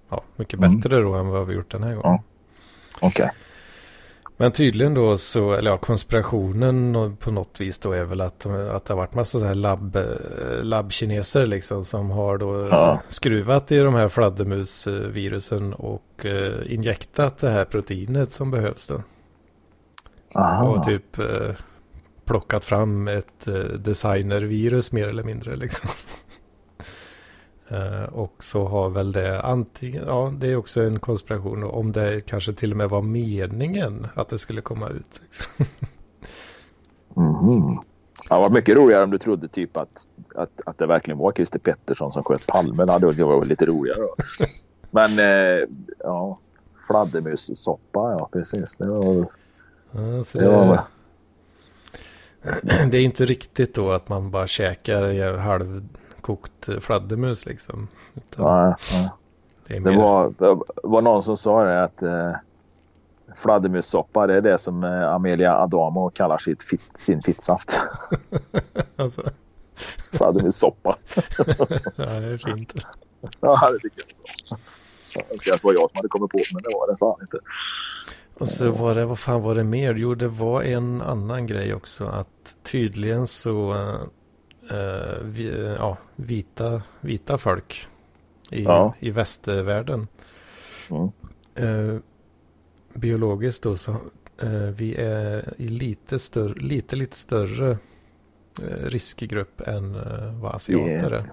ja, 0.09 0.21
mycket 0.35 0.59
Mm. 0.59 0.75
bättre 0.79 1.01
då 1.01 1.13
än 1.13 1.27
vad 1.27 1.47
vi 1.47 1.53
gjort 1.53 1.71
den 1.71 1.83
här 1.83 1.89
gången. 1.95 2.01
Ja. 2.03 2.23
okej. 3.07 3.29
Men 4.39 4.51
tydligen 4.51 4.93
då 4.93 5.17
så, 5.17 5.53
eller 5.53 5.71
ja, 5.71 5.77
konspirationen 5.77 7.17
på 7.19 7.31
något 7.31 7.61
vis 7.61 7.77
då 7.79 7.91
är 7.91 8.03
väl 8.03 8.21
att, 8.21 8.45
att 8.45 8.85
det 8.85 8.93
har 8.93 8.95
varit 8.97 9.13
massa 9.13 9.39
så 9.39 9.45
här 9.45 9.55
labb, 9.55 9.97
labbkineser 10.61 11.45
liksom 11.45 11.85
som 11.85 12.09
har 12.09 12.37
då 12.37 12.67
Ja. 12.71 13.01
skruvat 13.07 13.71
i 13.71 13.77
de 13.77 13.93
här 13.93 14.09
fladdermusvirusen 14.09 15.73
och 15.73 16.25
eh, 16.25 16.73
injektat 16.73 17.37
det 17.37 17.49
här 17.49 17.65
proteinet 17.65 18.33
som 18.33 18.51
behövs 18.51 18.87
då. 18.87 19.01
Aha. 20.35 20.67
Och 20.69 20.83
typ 20.85 21.19
eh, 21.19 21.55
plockat 22.25 22.65
fram 22.65 23.07
ett 23.07 23.47
eh, 23.47 23.53
designervirus 23.55 24.91
mer 24.91 25.07
eller 25.07 25.23
mindre 25.23 25.55
liksom. 25.55 25.89
Eh, 27.69 28.03
och 28.03 28.43
så 28.43 28.65
har 28.65 28.89
väl 28.89 29.11
det 29.11 29.41
antingen, 29.41 30.03
ja 30.07 30.33
det 30.37 30.47
är 30.47 30.55
också 30.55 30.81
en 30.81 30.99
konspiration 30.99 31.63
om 31.63 31.91
det 31.91 32.21
kanske 32.25 32.53
till 32.53 32.71
och 32.71 32.77
med 32.77 32.89
var 32.89 33.01
meningen 33.01 34.07
att 34.15 34.29
det 34.29 34.39
skulle 34.39 34.61
komma 34.61 34.89
ut. 34.89 35.21
Mhm. 37.15 37.79
Det 38.29 38.35
varit 38.35 38.53
mycket 38.53 38.75
roligare 38.75 39.03
om 39.03 39.11
du 39.11 39.17
trodde 39.17 39.47
typ 39.47 39.77
att, 39.77 40.09
att, 40.35 40.61
att 40.65 40.77
det 40.77 40.87
verkligen 40.87 41.17
var 41.17 41.31
Christer 41.31 41.59
Pettersson 41.59 42.11
som 42.11 42.23
sköt 42.23 42.47
Palme. 42.47 42.85
Det 42.85 42.91
hade 42.91 43.05
varit- 43.05 43.17
det 43.17 43.23
var 43.23 43.45
lite 43.45 43.65
roligare. 43.65 43.99
Men 44.91 45.19
eh, 45.19 45.67
ja, 45.99 46.37
fladdermussoppa, 46.87 48.15
ja 48.19 48.29
precis. 48.33 48.77
Det 48.77 48.87
var, 48.87 49.25
Ja, 49.91 50.23
så 50.23 50.37
det 50.39 50.47
var, 50.47 50.79
det, 52.89 52.97
är 52.97 53.01
inte 53.01 53.25
riktigt 53.25 53.75
då 53.75 53.91
att 53.91 54.09
man 54.09 54.31
bara 54.31 54.47
käkar 54.47 55.03
en 55.03 55.39
halvkokt 56.27 56.69
fladdermus 56.83 57.45
liksom. 57.45 57.87
Utan 58.15 58.45
ja, 58.45 58.75
ja. 58.91 59.17
det, 59.67 59.79
det, 59.79 59.97
var, 59.97 60.33
det 60.37 60.59
var 60.83 61.01
någon 61.01 61.23
som 61.23 61.37
sa 61.37 61.63
det 61.63 61.83
att 61.83 62.01
eh, 62.01 62.31
fladdermussoppa 63.35 64.27
det 64.27 64.35
är 64.35 64.41
det 64.41 64.57
som 64.57 64.83
eh, 64.83 65.13
Amelia 65.13 65.57
Adamo 65.57 66.09
kallar 66.09 66.37
sitt 66.37 66.63
fit, 66.63 66.81
sin 66.93 67.21
fittsaft. 67.21 67.79
alltså, 68.95 69.23
Fladdermussoppa. 70.13 70.95
ja, 71.95 72.05
det 72.19 72.27
är 72.27 72.55
fint. 72.55 72.73
Ja, 73.39 73.71
det 73.71 73.79
tycker 73.79 74.01
jag 74.01 74.09
är 74.09 74.49
bra. 74.49 74.57
Jag 75.15 75.31
önskar 75.31 75.53
att 75.53 75.61
det 75.61 75.67
var 75.67 75.73
jag 75.73 75.89
som 75.89 75.95
hade 75.95 76.07
kommit 76.07 76.31
på 76.31 76.39
men 76.53 76.63
det 76.63 76.69
var 76.73 76.87
det 76.91 76.97
fan 76.97 77.21
inte. 77.21 77.39
Och 78.39 78.49
så 78.49 78.71
var 78.71 78.95
det, 78.95 79.05
vad 79.05 79.19
fan 79.19 79.41
var 79.41 79.55
det 79.55 79.63
mer? 79.63 79.93
Jo, 79.93 80.15
det 80.15 80.27
var 80.27 80.63
en 80.63 81.01
annan 81.01 81.47
grej 81.47 81.73
också. 81.73 82.05
Att 82.05 82.55
tydligen 82.63 83.27
så, 83.27 83.73
eh, 84.69 85.23
vi, 85.23 85.75
ja, 85.79 85.97
vita, 86.19 86.81
vita 87.01 87.37
folk 87.37 87.87
i, 88.51 88.63
Ja. 88.63 88.93
i 88.99 89.09
västvärlden. 89.11 90.07
Mm. 90.89 91.09
Eh, 91.55 91.99
biologiskt 92.93 93.63
då 93.63 93.75
så, 93.75 93.91
eh, 94.41 94.49
vi 94.51 94.95
är 94.95 95.53
i 95.57 95.67
lite 95.67 96.19
större, 96.19 96.53
lite, 96.53 96.95
lite 96.95 97.17
större 97.17 97.71
eh, 98.61 98.85
riskgrupp 98.85 99.61
än 99.61 99.95
eh, 99.95 100.33
vad 100.41 100.55
asiater 100.55 101.11
är. 101.11 101.31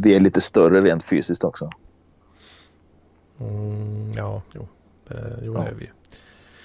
Vi 0.00 0.14
är 0.14 0.20
lite 0.20 0.40
större 0.40 0.80
rent 0.80 1.04
fysiskt 1.04 1.44
också. 1.44 1.70
Mm, 3.40 4.12
ja, 4.12 4.42
jo, 4.54 4.68
det, 5.08 5.38
jo, 5.42 5.54
Ja. 5.54 5.60
det 5.62 5.68
är 5.68 5.74
vi. 5.74 5.90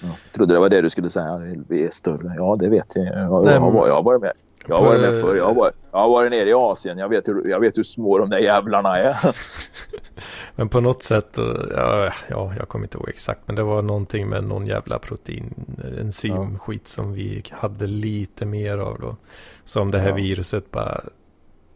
Ja. 0.02 0.08
Trodde 0.32 0.54
det 0.54 0.60
var 0.60 0.68
det 0.68 0.80
du 0.80 0.90
skulle 0.90 1.10
säga. 1.10 1.38
Vi 1.68 1.82
är 1.84 1.90
större. 1.90 2.34
Ja, 2.38 2.56
det 2.58 2.68
vet 2.68 2.96
jag. 2.96 3.06
Jag, 3.06 3.14
jag, 3.14 3.44
Nej, 3.44 3.54
jag, 3.54 3.72
men- 3.74 3.82
jag 3.86 3.94
har 3.94 4.02
varit 4.02 4.20
med. 4.20 4.32
Jag 4.66 4.76
har 4.76 4.84
varit 4.84 5.00
med 5.00 5.20
förr. 5.20 5.36
Jag 5.36 5.44
har 5.44 5.54
varit, 5.54 5.74
jag 5.90 5.98
har 5.98 6.08
varit 6.08 6.30
nere 6.30 6.48
i 6.48 6.52
Asien. 6.52 6.98
Jag 6.98 7.08
vet, 7.08 7.28
hur, 7.28 7.48
jag 7.48 7.60
vet 7.60 7.78
hur 7.78 7.82
små 7.82 8.18
de 8.18 8.30
där 8.30 8.38
jävlarna 8.38 8.96
är. 8.96 9.36
Men 10.56 10.68
på 10.68 10.80
något 10.80 11.02
sätt, 11.02 11.38
eh, 11.38 11.44
ja, 11.76 12.12
ja, 12.28 12.54
jag 12.58 12.68
kommer 12.68 12.84
inte 12.84 12.98
ihåg 12.98 13.08
exakt, 13.08 13.40
men 13.46 13.56
det 13.56 13.62
var 13.62 13.82
någonting 13.82 14.28
med 14.28 14.44
någon 14.44 14.66
jävla 14.66 14.98
protein, 14.98 15.54
eh, 15.84 16.00
enzymskit 16.00 16.88
som 16.88 17.12
vi 17.12 17.42
hade 17.50 17.86
lite 17.86 18.46
mer 18.46 18.78
av 18.78 19.00
då. 19.00 19.16
Som 19.64 19.90
det 19.90 19.98
här 19.98 20.08
Ja. 20.08 20.14
viruset 20.14 20.70
bara, 20.70 21.00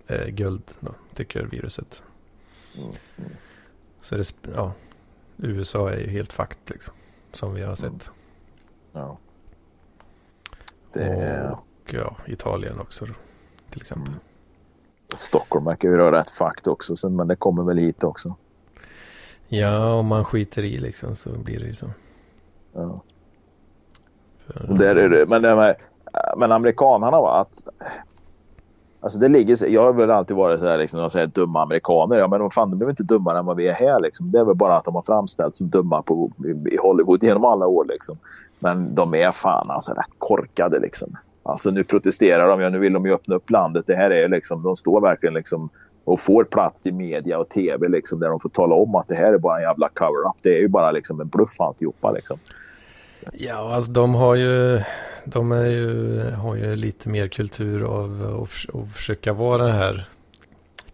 eh, 0.07 0.26
guld 0.26 0.62
då, 0.80 0.95
tycker 1.14 1.43
viruset. 1.43 2.03
Mm, 2.76 2.89
mm. 3.18 3.30
Så 4.01 4.16
det, 4.16 4.32
ja, 4.55 4.72
USA 5.37 5.91
är 5.91 5.99
ju 5.99 6.09
helt 6.11 6.32
fakt 6.32 6.70
liksom, 6.70 6.95
som 7.32 7.55
vi 7.55 7.62
har 7.62 7.74
sett. 7.74 8.11
Ja. 8.93 9.18
Det 10.93 11.03
är, 11.05 11.57
Och 11.89 11.95
ja, 11.95 12.16
Italien 12.26 12.80
också 12.80 13.07
till 13.70 13.80
exempel. 13.80 14.09
Mm. 14.09 14.20
Stockholm 15.14 15.64
verkar 15.64 15.89
ju 15.89 15.99
vara 15.99 16.18
rätt 16.18 16.30
fakt 16.30 16.66
också. 16.66 16.97
Sen, 16.97 17.16
men 17.16 17.28
det 17.28 17.37
kommer 17.37 17.62
väl 17.64 17.78
hit 17.78 18.05
också. 18.05 18.37
Ja, 19.49 19.93
om 19.95 20.07
man 20.07 20.24
skiter 20.24 20.62
i 20.62 20.78
liksom 20.78 21.16
så 21.16 21.30
blir 21.30 21.59
det 21.61 21.66
ju 21.66 21.74
så. 21.74 21.91
Ja. 22.72 23.01
För- 24.47 24.66
Där 24.78 24.97
är 24.97 25.09
det, 25.09 25.26
men, 25.28 25.43
det 25.43 25.57
med, 25.57 25.74
men 26.37 26.53
amerikanarna 26.53 27.20
var 27.20 27.41
att... 27.41 27.68
Alltså 29.01 29.18
det 29.18 29.28
ligger, 29.28 29.68
jag 29.68 29.82
har 29.82 29.93
väl 29.93 30.11
alltid 30.11 30.37
varit 30.37 30.61
så 30.61 30.66
här 30.66 30.78
liksom, 30.78 31.01
de 31.01 31.11
säger 31.11 31.26
dumma 31.26 31.62
amerikaner. 31.62 32.16
Ja 32.18 32.28
men 32.28 32.41
de, 32.41 32.51
fan, 32.51 32.78
de 32.78 32.84
är 32.84 32.91
inte 32.91 33.03
dummare 33.03 33.39
än 33.39 33.47
vad 33.47 33.57
vi 33.57 33.68
är 33.68 33.72
här 33.72 34.01
liksom. 34.01 34.30
Det 34.30 34.39
är 34.39 34.45
väl 34.45 34.55
bara 34.57 34.76
att 34.76 34.84
de 34.84 34.95
har 34.95 35.03
framställts 35.03 35.59
som 35.59 35.68
dumma 35.70 36.03
på, 36.03 36.30
i, 36.45 36.74
i 36.74 36.76
Hollywood 36.76 37.22
genom 37.22 37.45
alla 37.45 37.66
år 37.66 37.84
liksom. 37.84 38.18
Men 38.59 38.95
de 38.95 39.14
är 39.14 39.30
fan 39.30 39.70
alltså 39.70 39.93
rätt 39.93 40.11
korkade 40.18 40.78
liksom. 40.78 41.16
Alltså 41.49 41.70
nu 41.70 41.84
protesterar 41.84 42.49
de, 42.49 42.61
ja 42.61 42.70
nu 42.70 42.78
vill 42.78 42.92
de 42.92 43.07
ju 43.07 43.14
öppna 43.14 43.34
upp 43.34 43.51
landet. 43.51 43.84
Det 43.86 43.94
här 43.94 44.11
är 44.11 44.22
ju 44.22 44.28
liksom, 44.28 44.62
de 44.62 44.76
står 44.76 45.01
verkligen 45.01 45.34
liksom 45.34 45.70
och 46.05 46.20
får 46.20 46.44
plats 46.44 46.86
i 46.86 46.92
media 46.92 47.38
och 47.38 47.49
tv 47.49 47.88
liksom 47.88 48.20
där 48.20 48.28
de 48.28 48.40
får 48.40 48.49
tala 48.49 48.74
om 48.74 48.94
att 48.94 49.09
det 49.09 49.14
här 49.14 49.32
är 49.32 49.38
bara 49.38 49.57
en 49.57 49.62
jävla 49.62 49.88
cover-up. 49.88 50.42
Det 50.42 50.57
är 50.57 50.61
ju 50.61 50.68
bara 50.68 50.90
liksom 50.90 51.20
en 51.20 51.28
bluff 51.28 51.61
alltihopa 51.61 52.12
liksom. 52.12 52.38
Ja, 53.32 53.74
alltså 53.74 53.92
de 53.92 54.14
har 54.14 54.34
ju, 54.34 54.80
de 55.24 55.53
är 55.53 55.66
ju, 55.66 56.20
har 56.30 56.55
ju 56.55 56.76
lite 56.76 57.09
mer 57.09 57.28
kultur 57.28 57.82
av 57.82 58.42
att 58.42 58.74
att 58.74 58.97
försöka 58.97 59.32
vara 59.32 59.62
den 59.62 59.72
här 59.72 60.09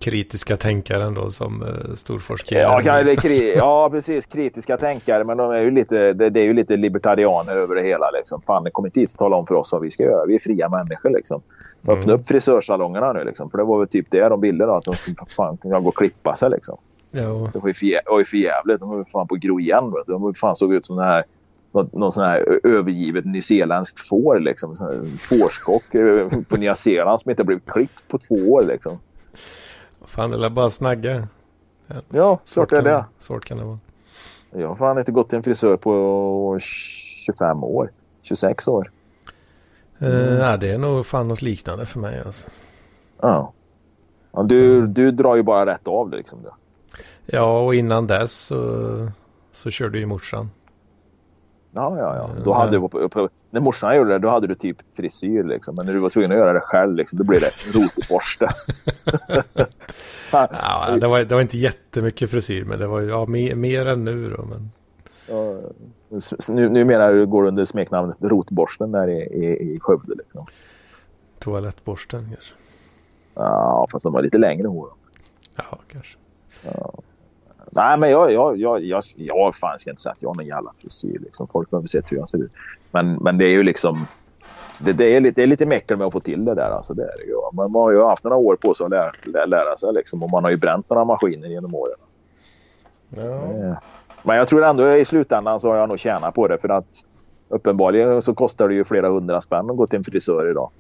kritiska 0.02 0.56
tänkaren 0.56 1.14
då 1.14 1.30
som 1.30 1.62
uh, 1.62 1.94
storforskare. 1.94 2.58
Ja, 2.58 2.80
eller 2.98 3.14
kri- 3.14 3.54
ja, 3.56 3.88
precis. 3.92 4.26
Kritiska 4.26 4.76
tänkare. 4.76 5.24
Men 5.24 5.36
de 5.36 5.50
är 5.50 5.60
ju 5.60 5.70
lite, 5.70 6.12
det, 6.12 6.30
det 6.30 6.40
är 6.40 6.44
ju 6.44 6.52
lite 6.54 6.76
libertarianer 6.76 7.56
över 7.56 7.74
det 7.74 7.82
hela. 7.82 8.10
Liksom. 8.10 8.40
Fan, 8.42 8.68
kom 8.72 8.86
inte 8.86 9.00
hit 9.00 9.12
och 9.12 9.18
tala 9.18 9.36
om 9.36 9.46
för 9.46 9.54
oss 9.54 9.72
vad 9.72 9.82
vi 9.82 9.90
ska 9.90 10.02
göra. 10.04 10.26
Vi 10.26 10.34
är 10.34 10.38
fria 10.38 10.68
människor. 10.68 11.10
Liksom. 11.10 11.42
Öppna 11.82 11.92
Mm. 12.12 12.20
upp 12.20 12.26
frisörsalongerna 12.26 13.12
nu. 13.12 13.24
Liksom. 13.24 13.50
För 13.50 13.58
det 13.58 13.64
var 13.64 13.78
väl 13.78 13.86
typ 13.88 14.06
det 14.10 14.28
de 14.28 14.40
ville. 14.40 14.64
Då, 14.64 14.74
att 14.74 14.84
de 14.84 14.96
skulle 14.96 15.16
fan 15.36 15.56
kunna 15.56 15.80
gå 15.80 15.88
och 15.88 15.96
klippa 15.96 16.36
sig. 16.36 16.50
Liksom. 16.50 16.76
Ja, 17.10 17.50
Det 17.52 17.58
var 17.58 17.68
ju 17.68 17.74
för, 17.74 18.24
för 18.24 18.36
jävligt. 18.36 18.80
De 18.80 18.88
var 18.88 18.96
ju 18.98 19.04
fan 19.04 19.26
på 19.28 19.34
att 19.34 19.40
gro 19.40 19.60
igen. 19.60 19.84
Vet 19.84 20.06
du. 20.06 20.12
De 20.12 20.22
var 20.22 20.32
fan 20.32 20.56
såg 20.56 20.74
ut 20.74 20.84
som 20.84 20.96
den 20.96 21.04
här 21.06 21.22
någon 21.92 22.12
sån 22.12 22.24
här 22.24 22.58
övergivet 22.66 23.24
nyzeeländskt 23.24 24.08
får. 24.08 24.38
Liksom. 24.40 24.76
Fårskock 25.18 25.94
eh, 25.94 26.28
på 26.48 26.56
Nya 26.56 26.74
Zeeland 26.74 27.20
som 27.20 27.30
inte 27.30 27.44
blivit 27.44 27.66
klippt 27.70 28.08
på 28.08 28.18
två 28.18 28.34
år. 28.34 28.62
Liksom. 28.64 28.98
Fan, 30.12 30.30
det 30.30 30.46
är 30.46 30.50
bara 30.50 30.70
snagga. 30.70 31.28
Ja, 31.86 32.00
ja 32.08 32.38
klart 32.52 32.70
det 32.70 32.76
är 32.76 32.82
det. 32.82 33.04
Svårt 33.18 33.44
kan 33.44 33.58
det 33.58 33.64
vara. 33.64 33.78
Jag 34.50 34.68
har 34.68 34.76
fan 34.76 34.98
inte 34.98 35.12
gått 35.12 35.28
till 35.28 35.36
en 35.36 35.42
frisör 35.42 35.76
på 35.76 36.58
25 36.60 37.64
år. 37.64 37.90
26 38.22 38.68
år. 38.68 38.90
Mm. 39.98 40.14
Uh, 40.14 40.58
det 40.58 40.70
är 40.70 40.78
nog 40.78 41.06
fan 41.06 41.28
något 41.28 41.42
liknande 41.42 41.86
för 41.86 42.00
mig. 42.00 42.22
Alltså. 42.26 42.50
Ja. 43.20 43.52
ja 44.32 44.42
du, 44.42 44.78
mm. 44.78 44.94
du 44.94 45.10
drar 45.10 45.36
ju 45.36 45.42
bara 45.42 45.66
rätt 45.66 45.88
av 45.88 46.10
det 46.10 46.16
liksom. 46.16 46.38
Ja, 47.26 47.60
och 47.60 47.74
innan 47.74 48.06
dess 48.06 48.32
så, 48.32 49.08
så 49.52 49.70
körde 49.70 49.98
ju 49.98 50.06
morsan. 50.06 50.50
Ja, 51.74 51.98
ja, 51.98 52.16
ja. 52.16 52.30
Då 52.44 52.52
hade 52.52 52.70
du, 52.70 52.88
när 53.50 53.60
morsan 53.60 53.96
gjorde 53.96 54.10
det, 54.10 54.18
då 54.18 54.28
hade 54.28 54.46
du 54.46 54.54
typ 54.54 54.92
frisyr 54.92 55.44
liksom. 55.44 55.76
Men 55.76 55.86
när 55.86 55.92
du 55.92 55.98
var 55.98 56.10
tvungen 56.10 56.32
att 56.32 56.38
göra 56.38 56.52
det 56.52 56.60
själv, 56.60 56.96
liksom, 56.96 57.18
då 57.18 57.24
blev 57.24 57.40
det 57.40 57.52
rotborste. 57.78 58.48
ja, 60.32 60.96
det, 61.00 61.06
var, 61.06 61.24
det 61.24 61.34
var 61.34 61.42
inte 61.42 61.58
jättemycket 61.58 62.30
frisyr, 62.30 62.64
men 62.64 62.78
det 62.78 62.86
var 62.86 63.00
ja, 63.00 63.26
mer, 63.26 63.54
mer 63.54 63.86
än 63.86 64.04
nu 64.04 64.30
då. 64.30 64.44
Men... 64.44 64.70
Ja, 65.28 65.58
nu, 66.48 66.68
nu 66.68 66.84
menar 66.84 67.12
du 67.12 67.26
går 67.26 67.46
under 67.46 67.64
smeknamnet 67.64 68.22
rotborsten 68.22 68.92
där 68.92 69.08
i, 69.08 69.22
i, 69.22 69.74
i 69.74 69.80
Skövde 69.80 70.14
liksom. 70.14 70.46
Toalettborsten 71.38 72.28
kanske. 72.34 72.54
Ja, 73.34 73.86
fast 73.92 74.02
de 74.02 74.12
var 74.12 74.22
lite 74.22 74.38
längre 74.38 74.68
hår. 74.68 74.88
Ja, 75.56 75.78
kanske. 75.88 76.16
Ja. 76.64 76.92
Nej, 77.74 77.98
men 77.98 78.10
jag, 78.10 78.32
jag, 78.32 78.56
jag, 78.56 78.82
jag, 78.82 79.02
jag 79.16 79.54
fan 79.54 79.78
ska 79.78 79.90
inte 79.90 80.02
säga 80.02 80.12
att 80.12 80.22
jag 80.22 80.30
har 80.30 80.34
någon 80.34 80.46
jävla 80.46 80.72
frisyr. 80.80 81.18
Liksom. 81.18 81.48
Folk 81.48 81.70
behöver 81.70 81.86
se 81.86 82.02
hur 82.10 82.16
jag 82.16 82.28
ser 82.28 82.38
ut. 82.38 82.52
Men, 82.90 83.14
men 83.14 83.38
det 83.38 83.44
är 83.44 83.50
ju 83.50 83.62
liksom... 83.62 84.06
Det, 84.78 84.92
det 84.92 85.16
är 85.16 85.20
lite, 85.20 85.40
det 85.40 85.42
är 85.42 85.46
lite 85.46 85.66
meckel 85.66 85.96
med 85.96 86.06
att 86.06 86.12
få 86.12 86.20
till 86.20 86.44
det 86.44 86.54
där. 86.54 86.70
Alltså, 86.70 86.94
det 86.94 87.02
är 87.02 87.16
det 87.18 87.26
ju. 87.26 87.34
Man, 87.52 87.72
man 87.72 87.82
har 87.82 87.92
ju 87.92 88.02
haft 88.02 88.24
några 88.24 88.36
år 88.36 88.56
på 88.56 88.74
sig 88.74 88.84
att 88.84 88.90
lära, 88.90 89.10
lära, 89.24 89.46
lära 89.46 89.76
sig. 89.76 89.92
Liksom, 89.92 90.22
och 90.22 90.30
man 90.30 90.44
har 90.44 90.50
ju 90.50 90.56
bränt 90.56 90.90
några 90.90 91.04
maskiner 91.04 91.48
genom 91.48 91.74
åren. 91.74 91.98
Ja. 93.08 93.76
Men 94.22 94.36
jag 94.36 94.48
tror 94.48 94.64
ändå 94.64 94.88
i 94.88 95.04
slutändan 95.04 95.60
så 95.60 95.70
har 95.70 95.76
jag 95.76 95.88
nog 95.88 95.98
tjänat 95.98 96.34
på 96.34 96.48
det. 96.48 96.58
För 96.58 96.68
att 96.68 96.86
uppenbarligen 97.48 98.22
så 98.22 98.34
kostar 98.34 98.68
det 98.68 98.74
ju 98.74 98.84
flera 98.84 99.08
hundra 99.08 99.40
spänn 99.40 99.70
att 99.70 99.76
gå 99.76 99.86
till 99.86 99.96
en 99.96 100.04
frisör 100.04 100.50
idag. 100.50 100.70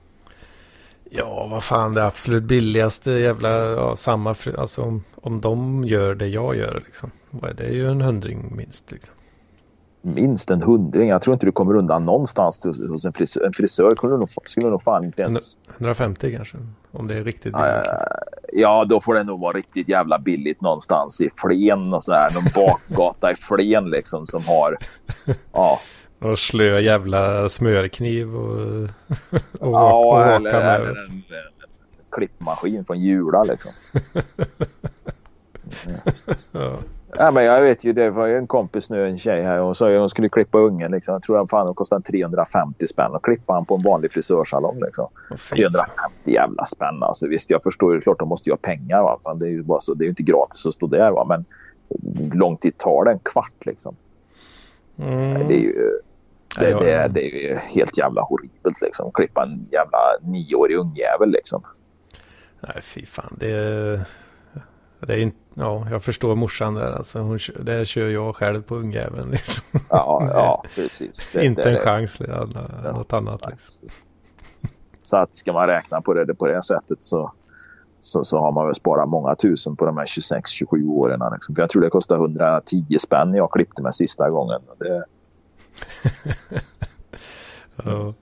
Ja, 1.14 1.46
vad 1.50 1.64
fan 1.64 1.94
det 1.94 2.06
absolut 2.06 2.42
billigaste 2.42 3.10
jävla, 3.10 3.50
ja, 3.50 3.96
samma, 3.96 4.34
alltså 4.58 4.82
om, 4.82 5.04
om 5.14 5.40
de 5.40 5.84
gör 5.84 6.14
det 6.14 6.26
jag 6.26 6.56
gör 6.56 6.82
liksom. 6.86 7.10
Det 7.56 7.64
är 7.64 7.72
ju 7.72 7.88
en 7.88 8.00
hundring 8.00 8.56
minst 8.56 8.92
liksom. 8.92 9.14
Minst 10.02 10.50
en 10.50 10.62
hundring? 10.62 11.08
Jag 11.08 11.22
tror 11.22 11.34
inte 11.34 11.46
du 11.46 11.52
kommer 11.52 11.76
undan 11.76 12.04
någonstans 12.04 12.66
hos 12.88 13.04
en 13.04 13.12
frisör. 13.12 13.44
En 13.44 13.52
frisör 13.52 13.94
skulle 13.94 14.16
nog, 14.16 14.28
skulle 14.44 14.70
nog 14.70 14.82
fan 14.82 15.04
inte 15.04 15.22
ens... 15.22 15.58
150 15.76 16.36
kanske, 16.36 16.56
om 16.92 17.06
det 17.06 17.14
är 17.14 17.24
riktigt 17.24 17.52
billigt. 17.52 17.86
Uh, 17.86 17.94
ja, 18.52 18.84
då 18.84 19.00
får 19.00 19.14
det 19.14 19.24
nog 19.24 19.40
vara 19.40 19.56
riktigt 19.56 19.88
jävla 19.88 20.18
billigt 20.18 20.60
någonstans 20.60 21.20
i 21.20 21.28
Flen 21.36 21.94
och 21.94 22.04
sådär. 22.04 22.30
Någon 22.34 22.48
bakgata 22.54 23.32
i 23.32 23.36
Flen 23.36 23.90
liksom 23.90 24.26
som 24.26 24.44
har... 24.44 24.78
Ja. 25.52 25.80
Och 26.22 26.38
slö 26.38 26.80
jävla 26.80 27.48
smörkniv 27.48 28.36
och, 28.36 28.82
och, 29.58 29.72
ja, 29.72 29.94
och 29.94 30.22
eller, 30.22 30.40
med. 30.40 30.80
Eller 30.80 31.04
en, 31.04 31.22
klippmaskin 32.12 32.84
från 32.84 32.98
Jula 32.98 33.44
liksom. 33.44 33.72
ja. 36.52 36.78
ja. 37.16 37.30
men 37.30 37.44
jag 37.44 37.62
vet 37.62 37.84
ju, 37.84 37.92
det 37.92 38.10
var 38.10 38.26
ju 38.26 38.36
en 38.36 38.46
kompis 38.46 38.90
nu, 38.90 39.06
en 39.06 39.18
tjej 39.18 39.42
här. 39.42 39.58
Hon 39.58 39.74
sa 39.74 39.86
att 39.86 39.92
hon 39.92 40.10
skulle 40.10 40.28
klippa 40.28 40.58
ungen. 40.58 40.90
Liksom. 40.90 41.12
Jag 41.12 41.22
tror 41.22 41.40
att 41.40 41.50
fan 41.50 41.66
det 41.66 41.74
kostade 41.74 42.02
350 42.02 42.86
spänn 42.86 43.14
att 43.14 43.22
klippa 43.22 43.52
han 43.52 43.64
på 43.64 43.74
en 43.74 43.82
vanlig 43.82 44.12
frisörsalong. 44.12 44.80
Liksom. 44.80 45.08
Oh, 45.30 45.36
350 45.36 45.92
jävla 46.24 46.66
spänn. 46.66 47.02
Alltså, 47.02 47.28
visst, 47.28 47.50
jag 47.50 47.62
förstår 47.62 47.94
ju 47.94 48.00
klart 48.00 48.18
de 48.18 48.28
måste 48.28 48.50
ju 48.50 48.52
ha 48.52 48.58
pengar. 48.58 49.02
Va? 49.02 49.18
Det 49.34 49.46
är 49.46 49.50
ju 49.50 49.62
bara 49.62 49.80
så, 49.80 49.94
det 49.94 50.02
är 50.02 50.06
ju 50.06 50.10
inte 50.10 50.22
gratis 50.22 50.66
att 50.66 50.74
stå 50.74 50.86
där. 50.86 51.10
Va? 51.10 51.26
Men 51.28 51.44
lång 52.38 52.56
tid 52.56 52.78
tar 52.78 53.04
det? 53.04 53.10
En 53.10 53.18
kvart 53.18 53.66
liksom. 53.66 53.96
Mm. 54.98 55.48
Det 55.48 55.54
är 55.54 55.60
ju 55.60 55.90
det, 56.58 56.70
ja, 56.70 56.78
det, 56.78 57.08
det, 57.08 57.20
är 57.20 57.48
ju 57.48 57.56
helt 57.56 57.98
jävla 57.98 58.22
horribelt 58.22 58.80
liksom. 58.82 59.12
Klippa 59.12 59.42
en 59.42 59.62
jävla 59.62 59.98
nioårig 60.20 60.76
ungjävel 60.76 61.30
liksom. 61.30 61.62
Nej, 62.60 62.82
fy 62.82 63.06
fan. 63.06 63.36
Det, 63.40 64.06
det 65.00 65.14
är 65.14 65.18
inte... 65.18 65.36
Ja, 65.54 65.86
jag 65.90 66.04
förstår 66.04 66.36
morsan 66.36 66.74
där. 66.74 66.92
Alltså, 66.92 67.18
hon, 67.18 67.38
det 67.60 67.84
kör 67.84 68.08
jag 68.08 68.36
själv 68.36 68.62
på 68.62 68.76
ungjäveln. 68.76 69.30
Liksom. 69.30 69.64
Ja, 69.90 70.28
ja, 70.32 70.64
precis. 70.74 71.30
Det, 71.32 71.44
inte 71.44 71.70
en 71.70 71.78
chans. 71.78 72.20
Alla, 72.20 72.70
ja, 72.84 72.92
något 72.92 73.12
annat. 73.12 73.40
Liksom. 73.50 73.88
Så 75.02 75.16
att 75.16 75.34
ska 75.34 75.52
man 75.52 75.66
räkna 75.66 76.00
på 76.00 76.14
det 76.14 76.34
på 76.34 76.46
det 76.46 76.62
sättet 76.62 77.02
så, 77.02 77.32
så, 78.00 78.24
så 78.24 78.38
har 78.38 78.52
man 78.52 78.66
väl 78.66 78.74
sparat 78.74 79.08
många 79.08 79.34
tusen 79.34 79.76
på 79.76 79.84
de 79.84 79.98
här 79.98 80.06
26-27 80.06 80.88
åren. 80.88 81.20
Liksom. 81.32 81.54
För 81.54 81.62
jag 81.62 81.70
tror 81.70 81.82
det 81.82 81.90
kostade 81.90 82.20
110 82.20 82.98
spänn 82.98 83.34
jag 83.34 83.52
klippte 83.52 83.82
mig 83.82 83.92
sista 83.92 84.30
gången. 84.30 84.60
Det, 84.78 85.04
ja. 87.84 88.14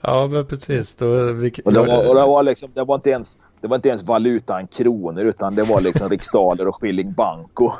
ja, 0.00 0.26
men 0.26 0.46
precis. 0.46 0.94
Då, 0.94 1.32
vilk, 1.32 1.60
och 1.64 1.72
det, 1.72 1.80
var, 1.80 2.08
och 2.08 2.14
det, 2.14 2.20
var 2.20 2.42
liksom, 2.42 2.70
det, 2.74 2.84
var 2.84 2.94
inte 2.94 3.10
ens, 3.10 3.38
det 3.60 3.68
var 3.68 3.76
inte 3.76 3.88
ens 3.88 4.02
valutan 4.02 4.66
kronor 4.66 5.24
utan 5.24 5.54
det 5.54 5.62
var 5.62 5.80
liksom 5.80 6.08
riksdaler 6.08 6.68
och 6.68 6.80
skilling 6.80 7.12
banco. 7.12 7.72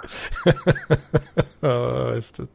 ja, 1.61 2.15
just 2.15 2.37
det. 2.37 2.47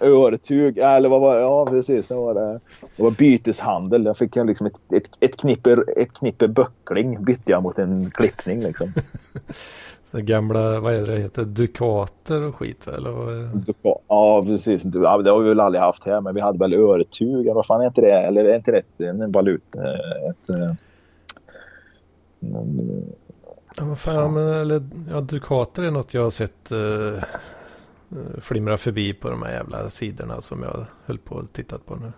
Örtug, 0.00 0.78
eller 0.78 1.08
vad 1.08 1.20
var 1.20 1.36
det? 1.36 1.40
Ja, 1.40 1.66
precis. 1.66 2.08
Det 2.08 2.14
var, 2.14 2.34
det. 2.34 2.60
det 2.96 3.02
var 3.02 3.10
byteshandel. 3.10 4.04
Jag 4.04 4.18
fick 4.18 4.36
liksom 4.36 4.66
ett, 4.66 4.92
ett, 4.92 5.08
ett, 5.20 5.36
knippe, 5.36 5.84
ett 5.96 6.12
knippe 6.12 6.48
böckling 6.48 7.24
bytte 7.24 7.52
jag 7.52 7.62
mot 7.62 7.78
en 7.78 8.10
klippning 8.10 8.62
liksom. 8.62 8.92
Så 10.10 10.20
gamla, 10.20 10.80
vad 10.80 10.94
är 10.94 11.00
det 11.00 11.06
det 11.06 11.18
heter, 11.18 11.44
dukater 11.44 12.42
och 12.42 12.54
skit 12.54 12.88
eller? 12.88 13.54
Duka, 13.56 13.94
ja 14.08 14.44
precis, 14.46 14.84
ja, 14.84 15.18
det 15.18 15.30
har 15.30 15.40
vi 15.40 15.48
väl 15.48 15.60
aldrig 15.60 15.82
haft 15.82 16.04
här 16.04 16.20
men 16.20 16.34
vi 16.34 16.40
hade 16.40 16.58
väl 16.58 16.74
örtug, 16.74 17.46
vad 17.54 17.66
fan 17.66 17.80
är 17.80 17.86
inte 17.86 18.00
det? 18.00 18.20
Eller 18.20 18.44
är 18.44 18.56
inte 18.56 18.82
det 18.96 19.06
en 19.06 19.32
valuta? 19.32 19.78
Ett, 20.30 20.50
eh, 20.50 20.66
ja, 23.76 23.84
vad 23.84 23.98
fan, 23.98 24.34
men, 24.34 24.48
eller, 24.48 24.82
ja, 25.10 25.20
dukater 25.20 25.82
är 25.82 25.90
något 25.90 26.14
jag 26.14 26.22
har 26.22 26.30
sett 26.30 26.72
uh, 26.72 27.22
flimra 28.40 28.76
förbi 28.76 29.14
på 29.14 29.30
de 29.30 29.42
här 29.42 29.52
jävla 29.52 29.90
sidorna 29.90 30.40
som 30.40 30.62
jag 30.62 30.86
höll 31.04 31.18
på 31.18 31.38
att 31.38 31.52
titta 31.52 31.78
på 31.78 31.96
nu. 31.96 32.12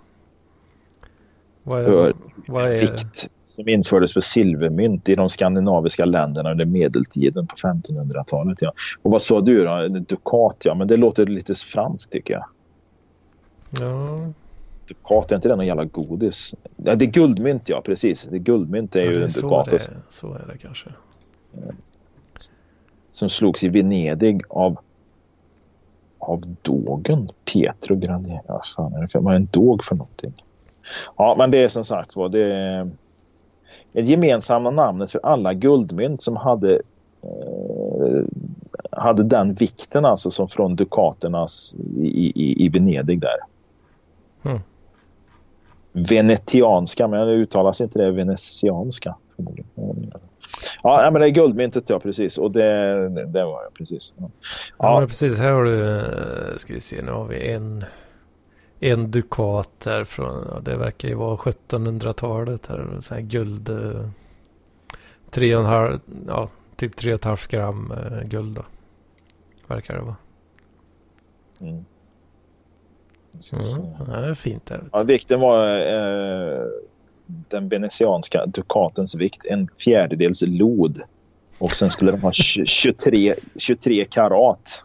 Vad 1.63 1.81
är, 1.81 2.15
vad 2.47 2.65
är 2.65 2.81
vikt 2.81 3.31
som 3.51 3.69
infördes 3.69 4.13
för 4.13 4.21
silvermynt 4.21 5.09
i 5.09 5.15
de 5.15 5.29
skandinaviska 5.29 6.05
länderna 6.05 6.51
under 6.51 6.65
medeltiden 6.65 7.47
på 7.47 7.57
1500-talet. 7.57 8.63
Ja. 8.63 8.73
Och 9.03 9.11
vad 9.11 9.23
sa 9.23 9.41
du 9.41 9.65
då? 9.65 9.89
Dukat, 9.89 10.63
ja. 10.65 10.75
Men 10.75 10.89
det 10.89 10.97
låter 10.97 11.27
lite 11.27 11.55
franskt 11.55 12.13
tycker 12.13 12.35
jag. 12.35 12.45
Ja. 13.71 14.19
Dukat, 14.89 15.33
är 15.33 15.37
inte 15.37 15.49
det 15.49 15.57
någon 15.57 15.67
jävla 15.67 15.85
godis? 15.85 16.55
Ja, 16.77 16.95
det 16.95 17.05
är 17.05 17.11
guldmynt, 17.11 17.69
ja. 17.69 17.81
Precis. 17.85 18.29
Det 18.31 18.37
är 18.37 18.41
guldmynt 18.41 18.97
är 18.97 19.05
ja, 19.05 19.11
ju 19.11 19.23
en 19.23 19.29
dukat. 19.29 19.71
Det, 19.71 19.91
så 20.09 20.35
är 20.35 20.47
det 20.53 20.59
kanske. 20.59 20.91
Som 23.09 23.29
slogs 23.29 23.65
i 23.65 23.69
Venedig 23.69 24.43
av 24.49 24.79
av 26.19 26.57
Dogen. 26.63 27.31
Pietro 27.53 27.97
Grandi. 27.97 28.41
Ja, 28.47 28.63
fan 28.77 28.95
är 28.95 29.01
det 29.01 29.09
för, 29.09 29.21
vad 29.21 29.33
är 29.33 29.37
en 29.37 29.49
dog 29.51 29.85
för 29.85 29.95
någonting? 29.95 30.45
Ja, 31.17 31.35
men 31.39 31.51
det 31.51 31.59
är 31.59 31.69
som 31.69 31.85
sagt 31.85 32.17
var 32.17 32.29
det 32.29 32.55
är 32.55 32.91
ett 33.93 34.09
gemensamma 34.09 34.71
namnet 34.71 35.11
för 35.11 35.21
alla 35.23 35.55
guldmynt 35.55 36.23
som 36.23 36.37
hade 36.37 36.75
eh, 37.23 38.25
hade 38.91 39.23
den 39.23 39.55
vikten 39.55 40.05
alltså 40.05 40.31
som 40.31 40.49
från 40.49 40.77
dukaternas 40.77 41.75
i, 41.97 42.33
i, 42.35 42.65
i 42.65 42.69
Venedig 42.69 43.21
där. 43.21 43.39
Mm. 44.45 44.61
Venetianska, 45.93 47.09
men 47.09 47.27
det 47.27 47.33
uttalas 47.33 47.81
inte 47.81 47.99
det 47.99 48.11
venetianska. 48.11 49.15
Ja, 50.83 51.11
men 51.13 51.21
det 51.21 51.27
är 51.27 51.31
guldmyntet 51.31 51.91
ja, 51.91 52.01
precis. 52.01 52.39
Och 52.39 52.51
det, 52.51 53.09
det 53.09 53.45
var 53.45 53.63
jag 53.63 53.75
precis. 53.75 54.15
Ja. 54.17 54.31
ja, 54.79 55.07
precis. 55.07 55.39
Här 55.39 55.51
har 55.53 55.65
du, 55.65 55.99
eh, 55.99 56.57
ska 56.57 56.75
vi 56.75 56.81
se, 56.81 57.03
nu 57.03 57.13
har 57.13 57.25
vi 57.25 57.53
en 57.53 57.85
en 58.81 59.11
dukat 59.11 59.83
här 59.87 60.05
från, 60.05 60.49
ja, 60.51 60.61
det 60.61 60.77
verkar 60.77 61.09
ju 61.09 61.15
vara 61.15 61.37
1700-talet 61.37 62.67
här. 62.67 62.97
Så 63.01 63.15
här 63.15 63.21
guld. 63.21 63.69
Eh, 63.69 64.09
tre 65.31 65.55
och 65.55 65.61
en 65.61 65.67
halv, 65.67 66.01
ja, 66.27 66.49
typ 66.77 66.97
tre 66.97 67.13
och 67.13 67.19
ett 67.19 67.25
halvt 67.25 67.47
gram 67.49 67.93
eh, 67.93 68.29
guld 68.29 68.57
då. 68.57 68.65
Verkar 69.67 69.95
det 69.95 70.01
vara. 70.01 70.17
Mm. 71.61 71.85
Mm, 73.53 74.11
det 74.23 74.29
är 74.29 74.35
fint. 74.35 74.67
Det, 74.67 74.81
ja, 74.93 75.03
vikten 75.03 75.41
var 75.41 75.79
eh, 75.79 76.67
den 77.27 77.69
venetianska 77.69 78.47
dukatens 78.47 79.15
vikt. 79.15 79.45
En 79.45 79.69
fjärdedels 79.85 80.43
lod. 80.47 81.03
Och 81.59 81.71
sen 81.71 81.91
skulle 81.91 82.11
de 82.11 82.21
ha 82.21 82.33
23, 82.33 83.35
23 83.57 84.05
karat. 84.05 84.85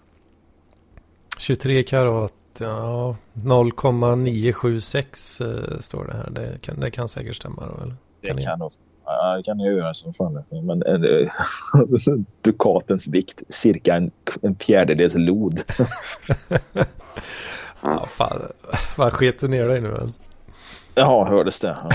23 1.37 1.83
karat, 1.83 2.33
ja 2.59 3.15
0,976 3.33 5.41
eh, 5.41 5.79
står 5.79 6.05
det 6.05 6.13
här. 6.13 6.29
Det 6.29 6.61
kan, 6.61 6.79
det 6.79 6.91
kan 6.91 7.09
säkert 7.09 7.35
stämma 7.35 7.65
då 7.65 7.83
eller? 7.83 7.95
Det 8.21 8.43
kan 8.43 8.59
nog 8.59 8.71
Ja, 9.05 9.37
det 9.37 9.43
kan 9.43 9.59
jag 9.59 9.73
göra 9.73 9.93
som 9.93 10.13
fan. 10.13 10.43
Men 10.49 10.83
äh, 10.83 11.31
Dukatens 12.41 13.07
vikt, 13.07 13.43
cirka 13.49 13.95
en, 13.95 14.11
en 14.41 14.55
fjärdedels 14.55 15.15
lod. 15.15 15.61
ja, 17.81 18.05
fan. 18.05 18.41
Vad 18.97 19.13
sket 19.13 19.39
du 19.39 19.47
ner 19.47 19.67
dig 19.67 19.81
nu 19.81 19.97
alltså? 19.97 20.19
Ja, 20.95 21.27
hördes 21.29 21.59
det. 21.59 21.77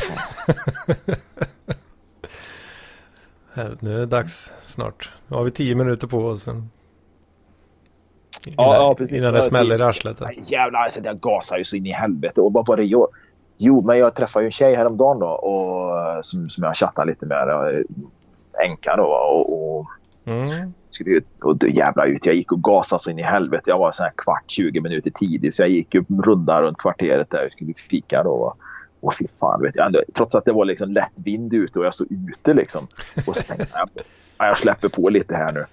Nu 3.80 3.94
är 3.94 3.98
det 3.98 4.06
dags 4.06 4.52
snart. 4.62 5.10
Nu 5.28 5.36
har 5.36 5.44
vi 5.44 5.50
tio 5.50 5.74
minuter 5.74 6.06
på 6.06 6.18
oss. 6.18 6.42
Sen. 6.42 6.70
Innan, 8.46 8.66
ja, 8.66 8.94
precis. 8.98 9.16
Innan 9.16 9.34
det 9.34 9.42
smäller 9.42 9.80
i 9.80 9.82
arslet. 9.82 10.22
Jävlar, 10.50 10.80
alltså, 10.80 11.00
jag 11.04 11.20
gasar 11.20 11.58
ju 11.58 11.64
så 11.64 11.76
in 11.76 11.86
i 11.86 11.92
helvete. 11.92 12.40
Och 12.40 12.52
vad 12.52 12.66
var 12.66 12.76
det 12.76 12.84
jag? 12.84 13.08
Jo, 13.56 13.82
men 13.82 13.98
jag 13.98 14.14
träffade 14.14 14.44
ju 14.44 14.46
en 14.46 14.52
tjej 14.52 14.74
häromdagen 14.74 15.18
då, 15.18 15.26
och, 15.26 16.24
som, 16.24 16.48
som 16.48 16.64
jag 16.64 16.76
chattade 16.76 17.10
lite 17.10 17.26
med. 17.26 17.48
Änka 18.64 18.96
då. 18.96 19.04
Och, 19.04 19.78
och, 19.78 19.86
mm. 20.24 20.72
skulle 20.90 21.10
ut, 21.10 21.26
och 21.42 21.68
jävla 21.68 22.06
ut. 22.06 22.26
Jag 22.26 22.34
gick 22.34 22.52
och 22.52 22.62
gasade 22.62 23.00
så 23.00 23.10
in 23.10 23.18
i 23.18 23.22
helvete. 23.22 23.70
Jag 23.70 23.78
var 23.78 23.92
så 23.92 24.02
här 24.02 24.12
kvart, 24.16 24.44
20 24.46 24.80
minuter 24.80 25.10
tidig. 25.10 25.54
Så 25.54 25.62
jag 25.62 25.68
gick 25.68 25.94
upp 25.94 26.06
runda 26.24 26.62
runt 26.62 26.78
kvarteret 26.78 27.30
där. 27.30 27.46
och 27.46 27.52
skulle 27.52 27.74
fika 27.74 28.22
då. 28.22 28.54
Och 29.00 29.14
fy 29.14 29.26
fan, 29.40 29.62
vet 29.62 29.76
jag. 29.76 29.96
Trots 30.14 30.34
att 30.34 30.44
det 30.44 30.52
var 30.52 30.64
liksom 30.64 30.90
lätt 30.90 31.20
vind 31.24 31.54
ute 31.54 31.78
och 31.78 31.84
jag 31.84 31.94
stod 31.94 32.12
ute 32.12 32.54
liksom. 32.54 32.86
Och 33.26 33.36
så 33.36 33.42
tänkte 33.42 33.68
jag, 33.72 33.88
jag 34.38 34.58
släpper 34.58 34.88
på 34.88 35.08
lite 35.08 35.36
här 35.36 35.52
nu. 35.52 35.66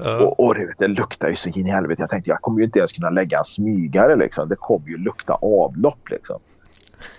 Uh. 0.00 0.16
Och, 0.16 0.40
och 0.40 0.54
det 0.78 0.88
luktar 0.88 1.28
ju 1.28 1.36
så 1.36 1.48
in 1.48 1.66
i 1.66 1.70
helvete. 1.70 2.02
Jag 2.02 2.10
tänkte 2.10 2.30
jag 2.30 2.40
kommer 2.40 2.58
ju 2.58 2.64
inte 2.64 2.78
ens 2.78 2.92
kunna 2.92 3.10
lägga 3.10 3.38
en 3.38 3.44
smygare 3.44 4.16
liksom. 4.16 4.48
Det 4.48 4.56
kommer 4.56 4.88
ju 4.88 4.96
lukta 4.96 5.34
avlopp 5.34 6.10
liksom. 6.10 6.38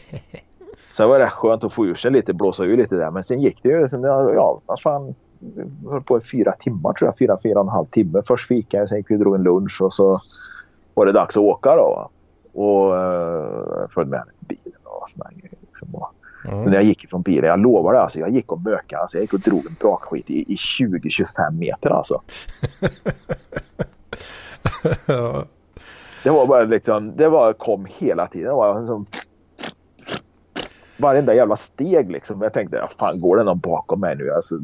Sen 0.93 1.09
var 1.09 1.19
det 1.19 1.31
skönt 1.31 1.65
att 1.65 1.73
få 1.73 1.87
ur 1.87 1.95
sig 1.95 2.11
lite, 2.11 2.33
blåsa 2.33 2.65
ur 2.65 2.77
lite 2.77 2.97
där. 2.97 3.11
Men 3.11 3.25
sen 3.25 3.41
gick 3.41 3.63
det 3.63 3.69
ju. 3.69 3.89
Sen, 3.89 4.03
ja, 4.03 4.61
fan, 4.83 5.15
höll 5.91 6.03
på 6.03 6.19
i 6.19 6.21
fyra 6.21 6.53
timmar 6.53 6.93
tror 6.93 7.09
jag. 7.09 7.19
Fyra, 7.19 7.39
fyra 7.43 7.59
och 7.59 7.65
en 7.65 7.73
halv 7.73 7.87
timme. 7.87 8.23
Först 8.27 8.49
fikade 8.49 8.89
sen 8.89 8.99
gick 8.99 9.11
vi 9.11 9.15
och 9.15 9.19
drog 9.19 9.35
en 9.35 9.43
lunch 9.43 9.83
och 9.83 9.95
så 9.95 10.21
var 10.95 11.07
det 11.07 11.13
dags 11.13 11.37
att 11.37 11.43
åka 11.43 11.77
då. 11.77 12.11
Och 12.53 12.93
uh, 12.93 13.89
följde 13.95 14.11
med 14.11 14.19
henne 14.19 14.33
till 14.39 14.47
bilen 14.47 14.81
och 14.85 15.11
sådana 15.11 15.31
grejer. 15.31 15.59
Liksom. 15.61 15.89
Mm. 16.45 16.63
Så 16.63 16.71
när 16.71 16.77
jag 16.77 16.85
gick 16.85 17.05
ifrån 17.05 17.23
bilen, 17.23 17.45
jag 17.45 17.61
lovar 17.61 17.93
det, 17.93 18.01
alltså, 18.01 18.19
jag 18.19 18.31
gick 18.31 18.53
och 18.53 18.61
mökade. 18.61 19.03
Alltså, 19.03 19.17
jag 19.17 19.23
gick 19.23 19.33
och 19.33 19.41
drog 19.41 19.67
en 19.67 19.77
brakskit 19.81 20.31
i, 20.31 20.53
i 20.53 20.57
20-25 20.57 21.51
meter 21.51 21.91
alltså. 21.91 22.23
ja. 25.07 25.45
Det 26.23 26.31
var 26.31 26.47
bara 26.47 26.65
liksom, 26.65 27.17
det 27.17 27.29
var, 27.29 27.53
kom 27.53 27.87
hela 27.91 28.27
tiden. 28.27 28.49
Det 28.49 28.55
var 28.55 28.79
liksom, 28.79 29.07
varenda 30.97 31.35
jävla 31.35 31.57
steg 31.57 32.11
liksom. 32.11 32.43
Jag 32.43 32.53
tänkte, 32.53 32.77
ja, 32.77 32.89
fan 32.99 33.21
går 33.21 33.37
det 33.37 33.45
någon 33.45 33.59
bakom 33.59 34.01
mig 34.01 34.17
nu? 34.17 34.31
Alltså, 34.31 34.59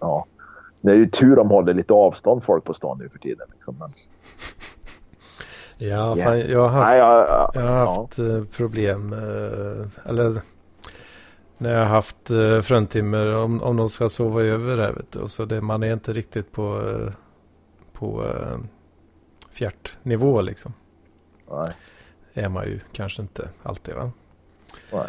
ja. 0.00 0.26
Det 0.80 0.90
är 0.90 0.96
ju 0.96 1.06
tur 1.06 1.36
de 1.36 1.50
håller 1.50 1.74
lite 1.74 1.94
avstånd 1.94 2.44
folk 2.44 2.64
på 2.64 2.74
stan 2.74 2.98
nu 2.98 3.08
för 3.08 3.18
tiden. 3.18 3.46
Liksom. 3.52 3.76
Men... 3.78 3.90
Ja, 5.78 6.16
yeah. 6.16 6.16
fan, 6.16 6.38
jag 6.38 6.68
har 6.68 6.68
haft, 6.68 6.88
Nej, 6.88 6.98
jag, 6.98 7.50
jag, 7.54 7.62
har 7.62 7.86
haft 7.86 8.18
ja. 8.18 8.24
Eh, 8.24 8.44
problem. 8.44 9.12
Eh, 9.12 10.08
eller 10.10 10.42
när 11.62 11.72
jag 11.72 11.78
har 11.78 11.86
haft 11.86 12.30
eh, 12.30 12.60
fruntimmer 12.60 13.34
om, 13.34 13.62
om 13.62 13.76
de 13.76 13.88
ska 13.88 14.08
sova 14.08 14.42
över 14.42 14.78
här. 14.78 14.92
Vet 14.92 15.12
du. 15.12 15.18
Och 15.18 15.30
så 15.30 15.44
det, 15.44 15.60
man 15.60 15.82
är 15.82 15.92
inte 15.92 16.12
riktigt 16.12 16.52
på, 16.52 16.82
på 17.92 18.24
fjärtnivå 19.52 20.40
liksom. 20.40 20.72
Nej. 21.50 21.72
Är 22.34 22.48
man 22.48 22.64
ju 22.64 22.80
kanske 22.92 23.22
inte 23.22 23.48
alltid 23.62 23.94
va? 23.94 24.10
Nej. 24.92 25.06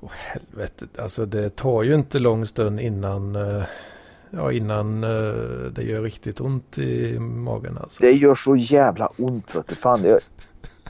Åh 0.00 0.10
helvete, 0.14 0.86
alltså 0.98 1.26
det 1.26 1.56
tar 1.56 1.82
ju 1.82 1.94
inte 1.94 2.18
lång 2.18 2.46
stund 2.46 2.80
innan, 2.80 3.36
uh, 3.36 3.64
ja, 4.30 4.52
innan 4.52 5.04
uh, 5.04 5.70
det 5.70 5.82
gör 5.82 6.02
riktigt 6.02 6.40
ont 6.40 6.78
i 6.78 7.18
magen. 7.18 7.78
Alltså. 7.78 8.02
Det 8.02 8.12
gör 8.12 8.34
så 8.34 8.56
jävla 8.56 9.06
ont. 9.16 9.54
Vet 9.54 9.68
du. 9.68 9.74
Fan, 9.74 10.02
det, 10.02 10.20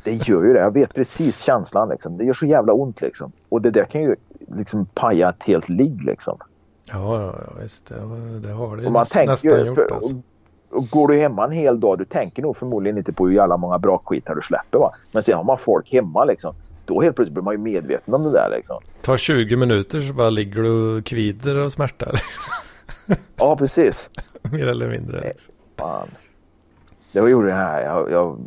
det 0.05 0.29
gör 0.29 0.45
ju 0.45 0.53
det. 0.53 0.61
Jag 0.61 0.75
vet 0.75 0.95
precis 0.95 1.43
känslan. 1.43 1.89
Liksom. 1.89 2.19
Det 2.19 2.25
gör 2.25 2.35
så 2.35 2.47
jävla 2.47 2.73
ont. 2.73 3.01
Liksom. 3.01 3.33
Och 3.49 3.63
det 3.63 3.71
där 3.71 3.85
kan 3.85 4.03
ju 4.03 4.17
liksom 4.57 4.87
paja 4.87 5.29
ett 5.29 5.45
helt 5.45 5.69
ligg. 5.69 6.05
Liksom. 6.05 6.39
Ja, 6.85 7.35
ja, 7.47 7.53
visst. 7.63 7.87
Det, 7.87 8.41
det 8.41 8.53
har 8.53 8.77
det 8.77 8.87
och 8.87 8.93
man 8.93 9.01
nästan, 9.01 9.27
nästan 9.27 9.67
gjort. 9.67 9.75
För, 9.75 9.95
alltså. 9.95 10.17
och, 10.71 10.77
och 10.77 10.91
går 10.91 11.09
du 11.09 11.15
hemma 11.15 11.45
en 11.45 11.53
hel 11.53 11.81
dag, 11.81 11.99
du 11.99 12.05
tänker 12.05 12.43
nog 12.43 12.57
förmodligen 12.57 12.99
inte 12.99 13.13
på 13.13 13.27
hur 13.27 13.35
jävla 13.35 13.57
många 13.57 13.79
brakskitar 13.79 14.35
du 14.35 14.43
släpper. 14.43 14.79
Va? 14.79 14.95
Men 15.13 15.23
sen 15.23 15.37
har 15.37 15.45
man 15.45 15.59
folk 15.59 15.93
hemma 15.93 16.25
liksom 16.25 16.55
då 16.89 17.01
helt 17.01 17.17
plötsligt 17.17 17.35
blir 17.35 17.43
man 17.45 17.55
ju 17.55 17.59
medveten 17.59 18.15
om 18.15 18.23
det 18.23 18.33
där 18.33 18.51
liksom. 18.57 18.81
Tar 19.03 19.17
20 19.17 19.57
minuter 19.57 20.01
så 20.01 20.13
bara 20.13 20.31
ligger 20.31 20.63
du 20.63 20.99
och 20.99 21.05
kvider 21.05 21.57
och 21.57 21.73
smärtar. 21.73 22.21
ja, 23.37 23.57
precis. 23.57 24.11
Mer 24.43 24.67
eller 24.67 24.89
mindre. 24.89 25.21
Liksom. 25.21 25.55
Fan. 25.77 26.09
Var 27.13 27.29
ju 27.29 27.43
det 27.43 27.53
här. 27.53 27.83
Jag, 27.83 28.11
jag 28.11 28.39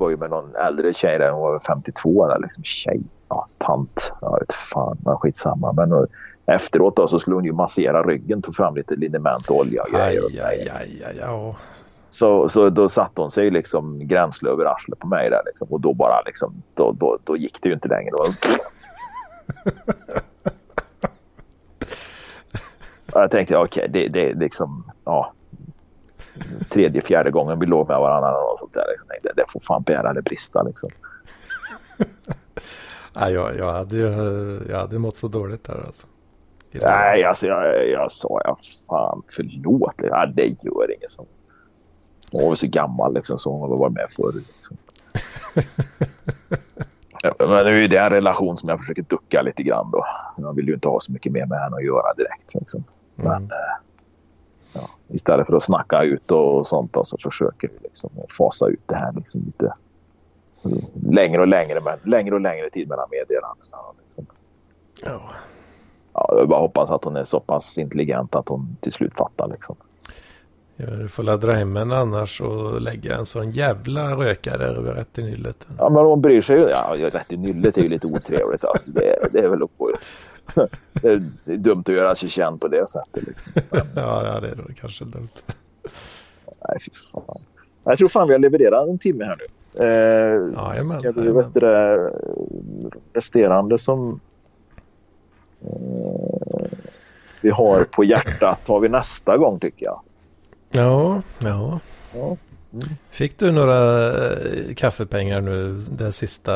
var 0.00 0.10
ju 0.10 0.16
med 0.16 0.30
någon 0.30 0.54
äldre 0.54 0.94
tjej 0.94 1.18
där. 1.18 1.30
Hon 1.30 1.40
var 1.40 1.60
52 1.60 2.24
eller 2.24 2.38
liksom 2.38 2.64
tjej. 2.64 3.00
Ja, 3.28 3.46
tant. 3.58 4.12
Jag 4.20 4.38
vet 4.40 4.52
fan. 4.52 4.98
Men 5.04 5.16
skitsamma. 5.16 5.72
Men 5.72 5.92
och, 5.92 6.06
efteråt 6.46 6.96
då 6.96 7.06
så 7.06 7.18
skulle 7.18 7.36
hon 7.36 7.44
ju 7.44 7.52
massera 7.52 8.02
ryggen. 8.02 8.42
Tog 8.42 8.54
fram 8.56 8.74
lite 8.74 8.96
liniment 8.96 9.50
och 9.50 9.56
olja 9.56 9.82
och 9.82 9.90
grejer. 9.90 10.24
Och 10.24 10.30
aj, 10.34 10.68
aj, 10.70 11.02
aj, 11.04 11.20
aj, 11.20 11.54
så, 12.10 12.48
så 12.48 12.70
då 12.70 12.88
satte 12.88 13.20
hon 13.20 13.30
sig 13.30 13.50
liksom 13.50 14.08
gränsle 14.08 14.50
över 14.50 14.64
arslet 14.64 14.98
på 14.98 15.06
mig 15.06 15.30
där 15.30 15.42
liksom. 15.46 15.68
Och 15.70 15.80
då 15.80 15.94
bara 15.94 16.22
liksom, 16.26 16.62
då, 16.74 16.92
då, 16.92 17.18
då 17.24 17.36
gick 17.36 17.62
det 17.62 17.68
ju 17.68 17.74
inte 17.74 17.88
längre. 17.88 18.10
jag 23.12 23.30
tänkte 23.30 23.56
okej, 23.56 23.88
okay, 23.88 24.02
det, 24.02 24.08
det 24.08 24.30
är 24.30 24.34
liksom, 24.34 24.92
ja. 25.04 25.32
Tredje, 26.70 27.00
fjärde 27.00 27.30
gången 27.30 27.58
vi 27.58 27.66
låg 27.66 27.88
med 27.88 27.98
varandra 27.98 28.38
och 28.38 28.58
sånt 28.58 28.74
där. 28.74 28.84
Jag 28.98 29.08
tänkte, 29.08 29.32
det 29.36 29.44
får 29.48 29.60
fan 29.60 29.82
bära 29.82 30.10
eller 30.10 30.20
brista 30.20 30.62
liksom. 30.62 30.90
ja, 33.14 33.30
jag, 33.30 33.56
jag, 33.56 33.72
hade, 33.72 33.96
jag 34.68 34.78
hade 34.78 34.98
mått 34.98 35.16
så 35.16 35.28
dåligt 35.28 35.64
där 35.64 35.84
alltså. 35.86 36.06
Nej, 36.72 37.24
alltså 37.24 37.46
jag, 37.46 37.88
jag 37.88 38.10
sa 38.10 38.40
ja, 38.44 38.58
fan 38.88 39.22
förlåt. 39.28 39.94
Ja, 39.96 40.26
det 40.34 40.64
gör 40.64 40.96
inget 40.96 41.10
som 41.10 41.26
hon 42.32 42.48
var 42.48 42.54
så 42.54 42.66
gammal 42.66 43.14
liksom, 43.14 43.38
så 43.38 43.52
hon 43.52 43.78
varit 43.78 43.92
med 43.92 44.06
förr. 44.10 44.32
Liksom. 44.32 44.76
Men 47.38 47.64
det 47.64 47.70
är 47.70 47.80
ju 47.80 47.88
den 47.88 48.10
relation 48.10 48.56
som 48.56 48.68
jag 48.68 48.80
försöker 48.80 49.02
ducka 49.02 49.42
lite 49.42 49.62
grann 49.62 49.90
då. 49.90 50.06
Jag 50.36 50.56
vill 50.56 50.68
ju 50.68 50.74
inte 50.74 50.88
ha 50.88 51.00
så 51.00 51.12
mycket 51.12 51.32
mer 51.32 51.46
med 51.46 51.58
henne 51.58 51.76
att 51.76 51.84
göra 51.84 52.12
direkt. 52.16 52.54
Liksom. 52.54 52.84
Mm. 53.18 53.30
Men 53.30 53.42
eh, 53.42 53.76
ja, 54.72 54.90
istället 55.08 55.46
för 55.46 55.56
att 55.56 55.62
snacka 55.62 56.02
ut 56.02 56.30
och 56.30 56.66
sånt 56.66 56.96
så 57.02 57.16
försöker 57.22 57.68
vi 57.68 57.78
liksom 57.82 58.10
fasa 58.38 58.66
ut 58.66 58.82
det 58.86 58.96
här 58.96 59.12
liksom 59.12 59.42
lite 59.46 59.74
längre 61.10 61.40
och 61.40 61.48
längre, 61.48 61.80
men 61.80 61.98
längre 62.10 62.34
och 62.34 62.40
längre 62.40 62.70
tid 62.70 62.88
mellan 62.88 63.08
meddelandena. 63.10 63.78
Liksom. 64.02 64.26
Ja. 65.02 65.20
Ja, 66.12 66.34
jag 66.38 66.48
bara 66.48 66.60
hoppas 66.60 66.90
att 66.90 67.04
hon 67.04 67.16
är 67.16 67.24
så 67.24 67.40
pass 67.40 67.78
intelligent 67.78 68.34
att 68.34 68.48
hon 68.48 68.76
till 68.80 68.92
slut 68.92 69.14
fattar. 69.14 69.48
Liksom. 69.48 69.76
Ja, 70.76 70.86
du 70.86 71.08
får 71.08 71.22
ladda 71.22 71.52
hem 71.52 71.76
en 71.76 71.92
annars 71.92 72.40
och 72.40 72.80
lägga 72.80 73.16
en 73.16 73.26
sån 73.26 73.50
jävla 73.50 74.16
rökare 74.16 74.64
över 74.64 74.94
rätt 74.94 75.18
i 75.18 75.22
nyllet. 75.22 75.66
Ja, 75.78 75.88
men 75.88 76.04
hon 76.04 76.20
bryr 76.20 76.40
sig 76.40 76.58
ju. 76.58 76.68
Ja, 76.68 76.94
rätt 77.12 77.32
i 77.32 77.36
nyllet 77.36 77.78
är 77.78 77.82
ju 77.82 77.88
lite 77.88 78.06
otrevligt. 78.06 78.64
Alltså. 78.64 78.90
Det, 78.90 79.28
det 79.32 79.38
är 79.38 79.48
väl 79.48 79.62
upp 79.62 79.80
det 80.92 81.08
är 81.08 81.56
dumt 81.56 81.82
att 81.86 81.94
göra 81.94 82.14
sig 82.14 82.28
känd 82.28 82.60
på 82.60 82.68
det 82.68 82.86
sättet. 82.88 83.26
Liksom. 83.26 83.52
Ja, 83.94 84.40
det 84.40 84.48
är 84.48 84.54
då 84.54 84.62
kanske 84.80 85.04
dumt. 85.04 85.28
Nej, 86.68 86.78
fy 86.84 86.90
fan. 87.12 87.40
Jag 87.84 87.98
tror 87.98 88.08
fan 88.08 88.28
vi 88.28 88.34
har 88.34 88.38
levererat 88.38 88.88
en 88.88 88.98
timme 88.98 89.24
här 89.24 89.36
nu. 89.36 89.44
Eh, 89.80 90.52
ja, 90.54 90.74
jajamän, 90.74 91.00
ska 91.00 91.12
vi 91.12 91.30
vet 91.30 91.54
det 91.54 92.12
resterande 93.12 93.78
som 93.78 94.20
eh, 95.64 96.78
vi 97.40 97.50
har 97.50 97.84
på 97.84 98.04
hjärtat 98.04 98.66
tar 98.66 98.80
vi 98.80 98.88
nästa 98.88 99.36
gång 99.36 99.60
tycker 99.60 99.86
jag. 99.86 100.00
Ja, 100.70 101.22
ja. 101.38 101.80
ja. 102.14 102.36
Mm. 102.72 102.88
Fick 103.10 103.38
du 103.38 103.52
några 103.52 104.12
äh, 104.12 104.74
kaffepengar 104.74 105.40
nu 105.40 105.80
det 105.80 106.12
sista? 106.12 106.52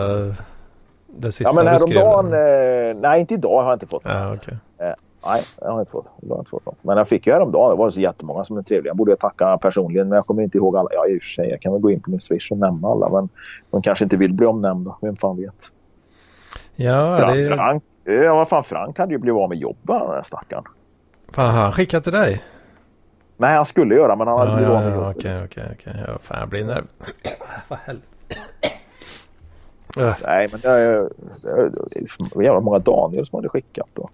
Det 1.17 1.33
sista 1.33 1.59
ja 1.59 1.63
men 1.65 1.67
häromdagen, 1.67 2.27
eh, 2.27 2.97
nej 3.01 3.21
inte 3.21 3.35
idag 3.35 3.63
har 3.63 3.69
jag 3.71 3.75
inte 3.77 3.87
fått. 3.87 4.03
Ja, 4.05 4.33
okay. 4.35 4.55
eh, 4.79 4.95
nej, 5.27 5.43
jag 5.61 5.73
har 5.73 5.81
inte 5.81 5.93
fått. 5.93 6.07
Jag 6.21 6.29
har 6.35 6.39
inte 6.39 6.51
fått 6.51 6.63
Men 6.83 6.97
jag 6.97 7.09
fick 7.09 7.27
ju 7.27 7.33
häromdagen, 7.33 7.71
det 7.71 7.77
var 7.77 7.91
så 7.91 8.01
jättemånga 8.01 8.45
som 8.45 8.57
är 8.57 8.63
trevliga. 8.63 8.91
Jag 8.91 8.97
borde 8.97 9.17
tacka 9.17 9.59
personligen 9.59 10.09
men 10.09 10.17
jag 10.17 10.27
kommer 10.27 10.43
inte 10.43 10.59
ihåg 10.59 10.77
alla. 10.77 10.89
Ja 10.93 11.07
i 11.07 11.19
och 11.19 11.23
för 11.23 11.29
sig, 11.31 11.51
jag 11.51 11.61
kan 11.61 11.73
väl 11.73 11.81
gå 11.81 11.91
in 11.91 12.01
på 12.01 12.11
min 12.11 12.21
Swish 12.21 12.51
och 12.51 12.59
nämna 12.59 12.89
alla 12.89 13.09
men 13.09 13.29
de 13.71 13.83
kanske 13.83 14.05
inte 14.05 14.17
vill 14.17 14.33
bli 14.33 14.47
omnämnda. 14.47 14.97
Vem 15.01 15.17
fan 15.17 15.37
vet. 15.37 15.69
Ja, 16.77 17.17
Frank, 17.17 17.35
det... 17.37 17.57
Frank, 17.57 17.83
ja 18.05 18.35
vad 18.35 18.49
fan 18.49 18.65
Frank 18.65 18.99
hade 18.99 19.13
ju 19.13 19.19
blivit 19.19 19.41
av 19.41 19.49
med 19.49 19.59
jobbet 19.59 19.79
den 19.87 20.11
där 20.11 20.23
stackaren. 20.23 20.65
Fan, 21.33 21.55
han 21.55 21.73
skickat 21.73 22.05
till 22.05 22.13
dig? 22.13 22.43
Nej, 23.37 23.57
han 23.57 23.65
skulle 23.65 23.95
göra 23.95 24.17
men 24.17 24.27
han 24.29 24.39
hade 24.39 24.51
Ja, 24.51 24.57
blivit 24.57 24.75
av 24.77 24.83
med 24.85 24.95
jobbet. 24.95 25.17
okej, 25.17 25.37
okej, 25.45 25.65
okej. 25.73 25.95
Fan, 26.23 26.41
jag 26.41 26.49
blir 26.49 26.65
nerv... 26.65 26.85
Vad 27.69 27.79
helvete. 27.79 28.07
Äh, 29.97 30.15
Nej, 30.27 30.49
men 30.53 30.61
det 30.61 30.69
är, 30.69 31.09
det 32.35 32.37
är 32.37 32.43
jävla 32.43 32.61
många 32.61 32.79
Daniel 32.79 33.27
som 33.27 33.37
hade 33.37 33.49
skickat 33.49 33.89
då. 33.95 34.11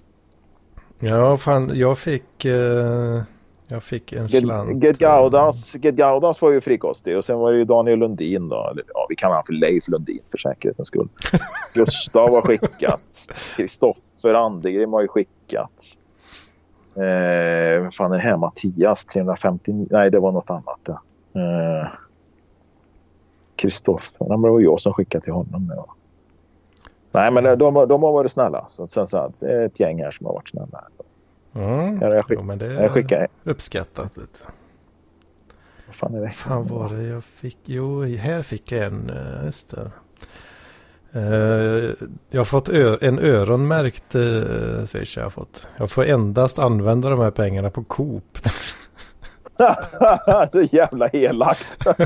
Ja, 0.98 1.36
fan, 1.36 1.70
jag 1.74 1.98
fick... 1.98 2.44
eh, 2.44 3.22
jag 3.70 3.82
fick 3.82 4.12
en 4.12 4.28
slant. 4.28 4.84
Get 4.84 4.98
Gaudas, 4.98 5.76
Get 5.76 5.94
Gaudas 5.94 6.42
var 6.42 6.50
ju 6.50 6.60
frikostig 6.60 7.16
och 7.16 7.24
sen 7.24 7.38
var 7.38 7.52
det 7.52 7.58
ju 7.58 7.64
Daniel 7.64 7.98
Lundin 7.98 8.48
då. 8.48 8.72
Ja, 8.94 9.06
vi 9.08 9.16
kallar 9.16 9.34
honom 9.34 9.44
för 9.46 9.52
Leif 9.52 9.88
Lundin 9.88 10.20
för 10.30 10.38
säkerhetens 10.38 10.88
skull. 10.88 11.08
Gustav 11.74 12.30
har 12.30 12.42
skickats. 12.42 13.32
Kristoffer 13.56 14.34
Andegrim 14.34 14.92
har 14.92 15.02
ju 15.02 15.08
skickats. 15.08 15.98
Eh, 16.94 17.82
vad 17.82 17.94
fan 17.94 18.12
är 18.12 18.16
det 18.16 18.22
här? 18.22 18.36
Mattias 18.36 19.04
359. 19.04 19.86
Nej, 19.90 20.10
det 20.10 20.20
var 20.20 20.32
något 20.32 20.50
annat. 20.50 20.80
Ja. 20.86 21.00
Eh, 21.40 21.88
Kristoffer. 23.58 24.28
Det 24.28 24.36
var 24.36 24.60
jag 24.60 24.80
som 24.80 24.92
skickade 24.92 25.24
till 25.24 25.32
honom. 25.32 25.72
Ja. 25.76 25.94
Nej, 27.12 27.32
men 27.32 27.44
de, 27.44 27.58
de, 27.58 27.88
de 27.88 28.02
har 28.02 28.12
varit 28.12 28.30
snälla. 28.32 28.66
Så, 28.68 28.88
så, 28.88 29.06
så, 29.06 29.32
det 29.38 29.46
är 29.52 29.60
ett 29.60 29.80
gäng 29.80 30.02
här 30.02 30.10
som 30.10 30.26
har 30.26 30.32
varit 30.34 30.48
snälla. 30.48 30.84
Mm. 31.54 31.98
Ja, 32.02 32.14
jag 32.14 32.24
skick- 32.24 32.38
Jo, 32.38 32.42
men 32.42 32.58
det 32.58 32.66
Jag 32.72 32.90
skickar. 32.90 33.16
är 33.20 33.50
uppskattat. 33.50 34.14
Du. 34.14 34.20
Vad 35.86 35.94
fan 35.94 36.14
är 36.14 36.20
det? 36.20 36.28
fan 36.30 36.66
var 36.68 36.88
det 36.88 37.02
jag 37.02 37.24
fick? 37.24 37.58
Jo, 37.64 38.02
här 38.04 38.42
fick 38.42 38.72
jag 38.72 38.84
en. 38.86 39.10
eh, 39.10 39.44
Just 39.44 39.70
det. 39.70 39.90
Eh, 41.12 41.90
jag 42.30 42.40
har 42.40 42.44
fått 42.44 42.68
en 43.02 43.18
öronmärkt 43.18 44.14
uh, 44.14 44.84
Swish. 44.84 45.16
Jag, 45.16 45.24
har 45.24 45.30
fått. 45.30 45.68
jag 45.76 45.90
får 45.90 46.04
endast 46.04 46.58
använda 46.58 47.10
de 47.10 47.18
här 47.20 47.30
pengarna 47.30 47.70
på 47.70 47.84
Coop. 47.84 48.38
så 50.52 50.62
jävla 50.70 51.08
elakt. 51.08 51.86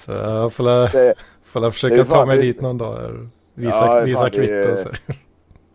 Så 0.00 0.12
jag 0.12 0.52
får, 0.52 0.64
Det- 0.92 1.14
får 1.44 1.70
försöka 1.70 2.04
ta 2.04 2.26
mig 2.26 2.36
det- 2.36 2.42
dit 2.42 2.60
någon 2.60 2.78
dag. 2.78 3.28
Visa, 3.54 3.86
Ja, 3.86 4.00
visa 4.00 4.20
fan, 4.20 4.30
kvitto. 4.30 4.76
Så. 4.76 4.88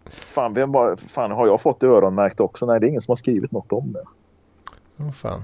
Fan, 0.10 0.54
vem 0.54 0.72
var, 0.72 0.96
fan, 0.96 1.32
har 1.32 1.48
jag 1.48 1.62
fått 1.62 1.80
det 1.80 1.88
öronmärkt 1.88 2.40
också? 2.40 2.66
Nej, 2.66 2.80
det 2.80 2.86
är 2.86 2.90
ingen 2.90 3.02
som 3.02 3.12
har 3.12 3.16
skrivit 3.16 3.52
något 3.52 3.72
om 3.74 3.92
det. 3.94 4.04
Oh, 5.04 5.12
fan. 5.12 5.42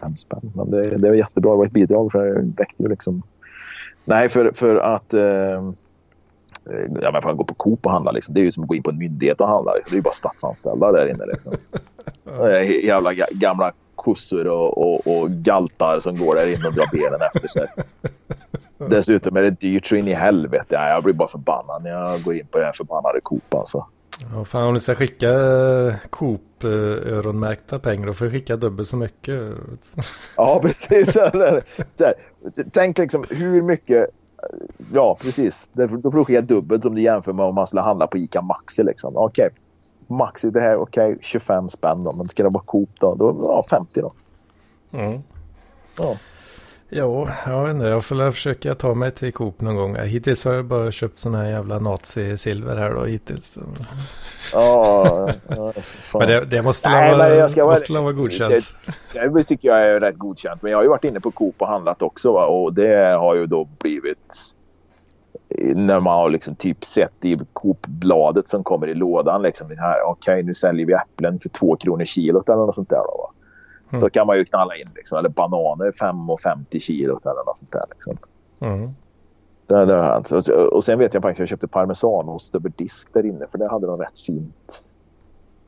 Fem 0.00 0.16
spänn. 0.16 0.52
Men 0.54 0.70
det, 0.70 0.82
det 0.82 1.08
var 1.08 1.16
jättebra. 1.16 1.50
Det 1.50 1.56
var 1.56 1.66
ett 1.66 1.72
bidrag 1.72 2.12
för 2.12 2.24
det 2.34 2.52
väckte 2.56 2.82
ju 2.82 2.88
liksom... 2.88 3.22
Nej, 4.04 4.28
för, 4.28 4.52
för 4.52 4.76
att... 4.76 5.14
Eh, 5.14 5.70
ja, 7.00 7.10
men 7.12 7.30
att 7.30 7.36
gå 7.36 7.44
på 7.44 7.54
Coop 7.54 7.86
och 7.86 7.92
handla. 7.92 8.10
Liksom. 8.10 8.34
Det 8.34 8.40
är 8.40 8.42
ju 8.42 8.52
som 8.52 8.62
att 8.62 8.68
gå 8.68 8.74
in 8.74 8.82
på 8.82 8.90
en 8.90 8.98
myndighet 8.98 9.40
och 9.40 9.48
handla. 9.48 9.74
Liksom. 9.74 9.90
Det 9.90 9.94
är 9.94 9.98
ju 9.98 10.02
bara 10.02 10.14
statsanställda 10.14 10.92
där 10.92 11.06
inne. 11.06 11.26
Liksom. 11.26 11.52
Jävla 12.84 13.12
ga- 13.12 13.34
gamla 13.34 13.72
kossor 13.94 14.46
och, 14.46 14.78
och, 14.78 15.06
och 15.06 15.30
galtar 15.30 16.00
som 16.00 16.16
går 16.16 16.34
där 16.34 16.46
inne 16.46 16.68
och 16.68 16.74
drar 16.74 16.86
benen 16.92 17.20
efter 17.34 17.48
sig. 17.48 17.66
Dessutom 18.90 19.36
är 19.36 19.42
det 19.42 19.50
dyrt 19.50 19.86
så 19.86 19.96
in 19.96 20.08
i 20.08 20.12
helvete. 20.12 20.66
Ja, 20.68 20.88
jag 20.88 21.02
blir 21.02 21.14
bara 21.14 21.28
förbannad 21.28 21.82
när 21.82 21.90
jag 21.90 22.22
går 22.22 22.34
in 22.36 22.46
på 22.46 22.58
det 22.58 22.64
här 22.64 22.72
förbannade 22.72 23.20
Coop 23.20 23.54
alltså. 23.54 23.86
Ja, 24.32 24.44
fan, 24.44 24.66
om 24.66 24.74
du 24.74 24.80
ska 24.80 24.94
skicka 24.94 25.30
eh, 25.30 25.94
Coop 26.10 26.64
eh, 26.64 26.70
öronmärkta 27.16 27.78
pengar 27.78 28.06
då 28.06 28.14
får 28.14 28.24
du 28.24 28.30
skicka 28.30 28.56
dubbelt 28.56 28.88
så 28.88 28.96
mycket. 28.96 29.52
Ja, 30.36 30.60
precis. 30.62 31.16
Tänk 32.72 32.98
liksom 32.98 33.24
hur 33.30 33.62
mycket... 33.62 34.06
Ja, 34.92 35.16
precis. 35.20 35.70
Då 35.72 35.88
får 35.88 36.18
du 36.18 36.24
skicka 36.24 36.40
dubbelt 36.40 36.84
om 36.84 36.94
du 36.94 37.02
jämför 37.02 37.32
med 37.32 37.46
om 37.46 37.54
man 37.54 37.66
skulle 37.66 37.82
handla 37.82 38.06
på 38.06 38.18
ICA 38.18 38.42
Maxi. 38.42 38.82
Liksom. 38.82 39.16
Okej, 39.16 39.48
Maxi 40.06 40.50
det 40.50 40.60
här, 40.60 40.76
okej, 40.76 41.18
25 41.20 41.68
spänn 41.68 42.04
då. 42.04 42.12
Men 42.12 42.28
ska 42.28 42.42
det 42.42 42.48
vara 42.48 42.64
Coop 42.64 42.90
då? 43.00 43.14
då 43.14 43.36
ja, 43.40 43.64
50 43.70 44.00
då. 44.00 44.12
Mm. 44.92 45.22
Ja. 45.98 46.16
Jo, 46.94 47.28
jag 47.46 47.62
vet 47.64 47.74
inte. 47.74 47.86
Jag 47.86 48.04
får 48.04 48.16
väl 48.16 48.32
försöka 48.32 48.74
ta 48.74 48.94
mig 48.94 49.10
till 49.10 49.32
Coop 49.32 49.60
någon 49.60 49.76
gång. 49.76 49.96
Hittills 49.96 50.44
har 50.44 50.52
jag 50.52 50.64
bara 50.64 50.90
köpt 50.90 51.18
sån 51.18 51.34
här 51.34 51.44
jävla 51.50 51.78
nazi-silver 51.78 52.76
här 52.76 52.90
då 52.94 53.04
hittills. 53.04 53.58
Ja. 54.52 55.28
Men 56.14 56.28
det, 56.28 56.50
det 56.50 56.62
måste 56.62 56.88
Nej, 56.88 57.10
men 57.10 57.18
vara, 57.18 57.34
jag 57.34 57.50
ska 57.50 57.64
vara- 57.64 57.74
måste 57.74 57.92
la 57.92 58.02
vara 58.02 58.12
godkänt. 58.12 58.74
Det, 59.12 59.28
det 59.28 59.44
tycker 59.44 59.68
jag 59.68 59.82
är 59.82 60.00
rätt 60.00 60.18
godkänt. 60.18 60.62
Men 60.62 60.70
jag 60.70 60.78
har 60.78 60.82
ju 60.82 60.88
varit 60.88 61.04
inne 61.04 61.20
på 61.20 61.30
Coop 61.30 61.54
och 61.58 61.68
handlat 61.68 62.02
också. 62.02 62.32
Va? 62.32 62.46
Och 62.46 62.72
det 62.74 63.16
har 63.18 63.34
ju 63.34 63.46
då 63.46 63.68
blivit... 63.78 64.36
När 65.74 66.00
man 66.00 66.14
har 66.14 66.30
liksom 66.30 66.54
typ 66.54 66.84
sett 66.84 67.24
i 67.24 67.38
Coop-bladet 67.52 68.48
som 68.48 68.64
kommer 68.64 68.86
i 68.88 68.94
lådan. 68.94 69.42
Liksom, 69.42 69.66
här, 69.78 70.02
Okej, 70.06 70.42
nu 70.42 70.54
säljer 70.54 70.86
vi 70.86 70.92
äpplen 70.92 71.38
för 71.38 71.48
två 71.48 71.76
kronor 71.76 72.04
kilot 72.04 72.48
eller 72.48 72.56
något 72.58 72.74
sånt 72.74 72.90
där. 72.90 72.96
Då, 72.96 73.16
va? 73.18 73.41
Mm. 73.92 74.00
Då 74.00 74.10
kan 74.10 74.26
man 74.26 74.36
ju 74.36 74.44
knalla 74.44 74.76
in. 74.76 74.88
Liksom, 74.94 75.18
eller 75.18 75.28
bananer 75.28 75.90
5,50 75.90 76.78
kilot 76.78 77.26
eller 77.26 77.44
något 77.46 77.58
sånt 77.58 77.72
där. 77.72 77.84
Liksom. 77.90 78.16
Mm. 78.60 78.90
Det, 79.66 79.84
det 79.84 79.94
har 79.94 80.12
hänt. 80.12 80.48
Och, 80.72 80.84
sen 80.84 80.98
vet 80.98 81.14
jag 81.14 81.22
faktiskt 81.22 81.36
att 81.36 81.40
jag 81.40 81.48
köpte 81.48 81.68
parmesanost 81.68 82.54
över 82.54 82.72
disk 82.76 83.14
där 83.14 83.26
inne. 83.26 83.46
För 83.46 83.58
det 83.58 83.68
hade 83.68 83.86
de 83.86 83.98
rätt 83.98 84.18
fint. 84.18 84.84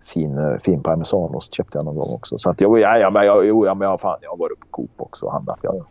Fin, 0.05 0.39
eh, 0.39 0.59
fin 0.59 0.83
parmesanost 0.83 1.55
köpte 1.55 1.79
jag 1.79 1.85
någon 1.85 1.95
gång 1.95 2.15
också. 2.15 2.39
Så 2.39 2.51
att 2.51 2.61
jag, 2.61 2.81
ja, 2.81 2.99
ja, 2.99 3.11
men 3.11 3.27
jag, 3.27 3.47
jo, 3.47 3.67
ja, 3.67 3.75
men 3.75 3.89
jag, 3.89 4.01
fan, 4.01 4.19
jag 4.23 4.31
har 4.31 4.37
varit 4.37 4.61
på 4.61 4.67
Coop 4.71 4.91
också 4.97 5.27
och 5.27 5.33
handlat. 5.33 5.59
Jag 5.63 5.85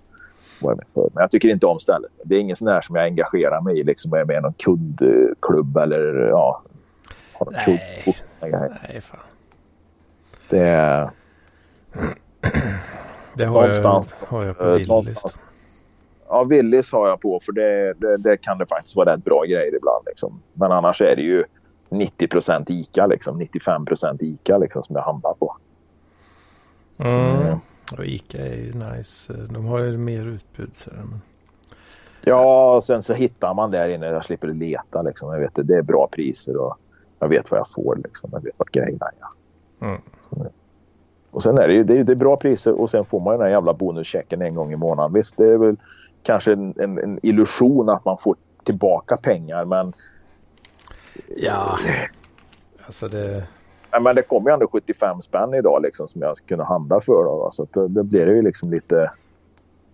med. 0.62 0.86
Men 0.96 1.10
jag 1.14 1.32
tycker 1.32 1.50
inte 1.50 1.66
om 1.66 1.80
stället. 1.80 2.12
Det 2.24 2.36
är 2.36 2.40
ingen 2.40 2.56
sån 2.56 2.66
där 2.66 2.82
som 2.82 2.96
jag 2.96 3.06
engagerar 3.06 3.62
mig 3.62 3.80
i. 3.80 3.84
Liksom, 3.84 4.14
är 4.14 4.26
med 4.26 4.38
i 4.38 4.42
någon 4.42 4.54
kundklubb 4.54 5.78
eller 5.78 6.28
ja. 6.30 6.62
Har 7.34 7.46
någon 7.46 7.54
Nej. 7.54 8.02
grejer. 8.42 8.80
Nej, 8.88 9.02
fan. 9.02 9.20
Det 10.50 10.60
är 10.60 11.10
Det 13.34 13.46
har 13.46 13.56
jag, 13.56 13.84
Någonstans. 13.84 14.10
har 14.20 14.44
jag 14.44 14.58
på 14.58 14.64
eh, 14.64 14.72
Willys. 14.72 14.88
någonstans. 14.88 15.94
Ja, 16.28 16.44
Willys 16.44 16.94
har 16.94 17.08
jag 17.08 17.22
på 17.22 17.40
för 17.40 17.52
det, 17.52 17.94
det, 17.98 18.18
det 18.18 18.38
kan 18.38 18.58
det 18.58 18.66
faktiskt 18.66 18.96
vara 18.96 19.14
rätt 19.14 19.24
bra 19.24 19.44
grejer 19.44 19.76
ibland. 19.76 20.04
Liksom. 20.06 20.42
Men 20.54 20.72
annars 20.72 21.02
är 21.02 21.16
det 21.16 21.22
ju 21.22 21.44
90% 21.90 22.66
ICA, 22.68 23.08
liksom, 23.08 23.42
95% 23.42 24.24
ICA 24.24 24.58
liksom, 24.58 24.84
som 24.84 24.96
jag 24.96 25.04
handlar 25.04 25.34
på. 25.34 25.58
Mm. 26.98 27.58
Och 27.98 28.06
Ica 28.06 28.38
är 28.38 28.56
ju 28.56 28.74
nice. 28.74 29.34
De 29.34 29.66
har 29.66 29.80
ju 29.80 29.98
mer 29.98 30.26
utbud. 30.26 30.70
Så 30.74 30.90
men... 30.94 31.22
Ja, 32.26 32.76
och 32.76 32.84
sen 32.84 33.04
så 33.04 33.14
hittar 33.14 33.54
man 33.54 33.72
där 33.72 33.90
inne. 33.90 34.06
Jag 34.06 34.26
slipper 34.26 34.48
leta. 34.48 35.02
Liksom. 35.02 35.34
Jag 35.34 35.40
vet, 35.40 35.56
det 35.56 35.64
det 35.64 35.76
är 35.76 35.82
bra 35.82 36.10
priser 36.12 36.58
och 36.58 36.78
jag 37.20 37.28
vet 37.28 37.52
vad 37.52 37.60
jag 37.60 37.72
får. 37.72 37.96
Liksom. 38.04 38.30
Jag 38.34 38.42
vet 38.44 38.60
vart 38.60 38.72
grejerna 38.72 39.06
är. 39.06 39.86
Mm. 39.86 40.02
Och 41.34 41.44
sen 41.44 41.58
är 41.58 41.68
det 41.68 41.74
ju 41.74 41.84
det 41.84 41.98
är, 41.98 42.04
det 42.04 42.12
är 42.12 42.16
bra 42.16 42.38
priser 42.38 42.82
och 42.82 42.90
sen 42.90 43.06
får 43.06 43.20
man 43.20 43.34
den 43.34 43.42
här 43.42 43.50
jävla 43.50 43.74
bonuschecken 43.74 44.42
en 44.42 44.56
gång 44.56 44.74
i 44.74 44.76
månaden. 44.76 45.14
Visst, 45.14 45.38
det 45.38 45.48
är 45.48 45.58
väl 45.58 45.76
kanske 46.24 46.54
en, 46.54 46.74
en, 46.80 46.98
en 46.98 47.20
illusion 47.24 47.90
att 47.90 48.06
man 48.06 48.18
får 48.18 48.36
tillbaka 48.64 49.18
pengar 49.18 49.66
men, 49.66 49.94
Ja, 51.38 51.80
alltså 52.86 53.08
det... 53.08 53.44
ja, 53.92 54.00
men 54.00 54.16
det 54.16 54.22
kommer 54.22 54.50
ju 54.50 54.54
ändå 54.54 54.68
75 54.68 55.22
spänn 55.22 55.54
idag 55.54 55.82
liksom, 55.82 56.08
som 56.08 56.22
jag 56.22 56.36
kunna 56.48 56.64
handla 56.64 57.00
för. 57.00 57.24
Då, 57.24 57.50
så 57.52 57.68
då 57.72 58.04
blir 58.04 58.26
det 58.26 58.34
ju 58.34 58.42
liksom 58.42 58.72
lite... 58.72 59.12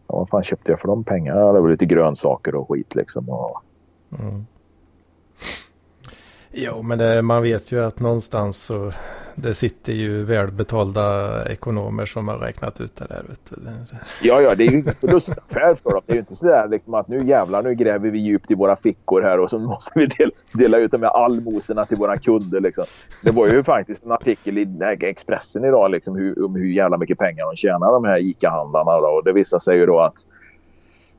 Ja, 0.07 0.15
vad 0.15 0.29
fan 0.29 0.43
köpte 0.43 0.71
jag 0.71 0.79
för 0.79 0.87
de 0.87 1.03
pengarna? 1.03 1.53
Det 1.53 1.59
var 1.59 1.69
lite 1.69 1.85
grönsaker 1.85 2.55
och 2.55 2.69
skit 2.69 2.95
liksom. 2.95 3.29
Och, 3.29 3.61
Mm. 4.19 4.45
Jo, 6.51 6.81
men 6.81 6.97
det, 6.97 7.21
man 7.21 7.41
vet 7.41 7.71
ju 7.71 7.83
att 7.83 7.99
någonstans 7.99 8.63
så 8.63 8.91
det 9.41 9.53
sitter 9.53 9.93
ju 9.93 10.23
välbetalda 10.23 11.45
ekonomer 11.51 12.05
som 12.05 12.27
har 12.27 12.37
räknat 12.37 12.81
ut 12.81 12.95
det 12.95 13.05
där. 13.09 13.23
Vet 13.29 13.39
du. 13.49 13.55
Ja, 14.21 14.41
ja, 14.41 14.55
det 14.55 14.63
är 14.63 14.71
ju 14.71 14.77
en 14.77 14.93
förlustaffär 14.93 15.75
för 15.75 15.91
dem. 15.91 16.01
Det 16.05 16.11
är 16.11 16.15
ju 16.15 16.19
inte 16.19 16.35
sådär 16.35 16.67
liksom 16.67 16.93
att 16.93 17.07
nu 17.07 17.27
jävlar, 17.27 17.63
nu 17.63 17.75
gräver 17.75 18.09
vi 18.09 18.19
djupt 18.19 18.51
i 18.51 18.55
våra 18.55 18.75
fickor 18.75 19.21
här 19.21 19.39
och 19.39 19.49
så 19.49 19.59
måste 19.59 19.91
vi 19.99 20.07
dela 20.53 20.77
ut 20.77 20.91
de 20.91 21.03
här 21.03 21.23
allmosorna 21.23 21.85
till 21.85 21.97
våra 21.97 22.17
kunder. 22.17 22.59
Liksom. 22.59 22.85
Det 23.23 23.31
var 23.31 23.47
ju 23.47 23.63
faktiskt 23.63 24.05
en 24.05 24.11
artikel 24.11 24.57
i 24.57 24.67
Expressen 25.01 25.65
idag 25.65 25.91
liksom, 25.91 26.15
hur, 26.15 26.45
om 26.45 26.55
hur 26.55 26.65
jävla 26.65 26.97
mycket 26.97 27.17
pengar 27.17 27.45
de 27.51 27.57
tjänar, 27.57 27.91
de 27.91 28.05
här 28.05 28.19
ICA-handlarna. 28.19 28.91
Och 28.91 29.23
det 29.23 29.33
visar 29.33 29.59
sig 29.59 29.77
ju 29.77 29.85
då 29.85 29.99
att 29.99 30.15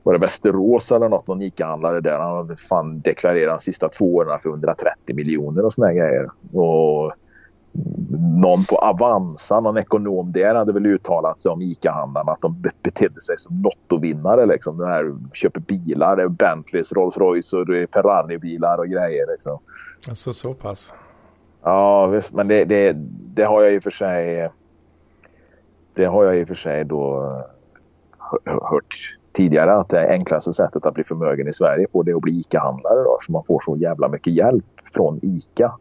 var 0.03 0.13
det 0.13 0.19
Västerås 0.19 0.91
eller 0.91 1.09
något, 1.09 1.27
någon 1.27 1.41
ICA-handlare 1.41 2.01
där, 2.01 2.19
han 2.19 2.37
hade 2.37 2.57
fan 2.57 3.01
deklarerat 3.01 3.59
de 3.59 3.63
sista 3.63 3.89
två 3.89 4.15
åren 4.15 4.39
för 4.39 4.49
130 4.49 5.15
miljoner 5.15 5.65
och 5.65 5.73
såna 5.73 5.87
här 5.87 5.93
grejer. 5.93 6.29
Och 6.53 7.13
någon 8.43 8.65
på 8.65 8.75
Avanza, 8.75 9.59
någon 9.59 9.77
ekonom 9.77 10.31
där 10.31 10.55
hade 10.55 10.73
väl 10.73 10.85
uttalat 10.85 11.41
sig 11.41 11.51
om 11.51 11.61
ICA-handlarna 11.61 12.31
att 12.31 12.41
de 12.41 12.61
be- 12.61 12.71
betedde 12.83 13.21
sig 13.21 13.35
som 13.37 13.63
lottovinnare. 13.63 14.45
Liksom. 14.45 14.77
De 14.77 14.87
här 14.87 15.15
köper 15.33 15.59
bilar, 15.59 16.15
det 16.15 16.23
är 16.23 16.27
Bentleys, 16.27 16.93
Rolls 16.93 17.17
Royce 17.17 17.57
och 17.57 17.67
Ferrari-bilar 17.93 18.77
och 18.77 18.87
grejer. 18.87 19.27
Liksom. 19.31 19.59
Alltså 20.09 20.33
så 20.33 20.53
pass. 20.53 20.93
Ja, 21.63 22.07
visst, 22.07 22.33
men 22.33 22.47
det, 22.47 22.65
det, 22.65 22.95
det 23.35 23.43
har 23.43 23.61
jag 23.61 23.73
i 23.73 23.79
och 23.79 23.83
för 23.83 23.91
sig 23.91 24.49
det 25.93 26.05
har 26.05 26.23
jag 26.23 26.39
i 26.39 26.43
och 26.43 26.47
för 26.47 26.55
sig 26.55 26.85
då 26.85 27.21
hö- 28.17 28.59
hört 28.61 29.17
tidigare 29.31 29.73
att 29.73 29.89
det 29.89 30.09
enklaste 30.09 30.53
sättet 30.53 30.85
att 30.85 30.93
bli 30.93 31.03
förmögen 31.03 31.47
i 31.47 31.53
Sverige 31.53 31.87
på 31.87 32.03
det 32.03 32.11
är 32.11 32.15
att 32.15 32.21
bli 32.21 32.39
ICA-handlare 32.39 33.03
då, 33.03 33.19
för 33.25 33.31
man 33.31 33.43
får 33.43 33.61
så 33.65 33.77
jävla 33.77 34.07
mycket 34.07 34.33
hjälp 34.33 34.65
från 34.93 35.19
ICA. 35.21 35.71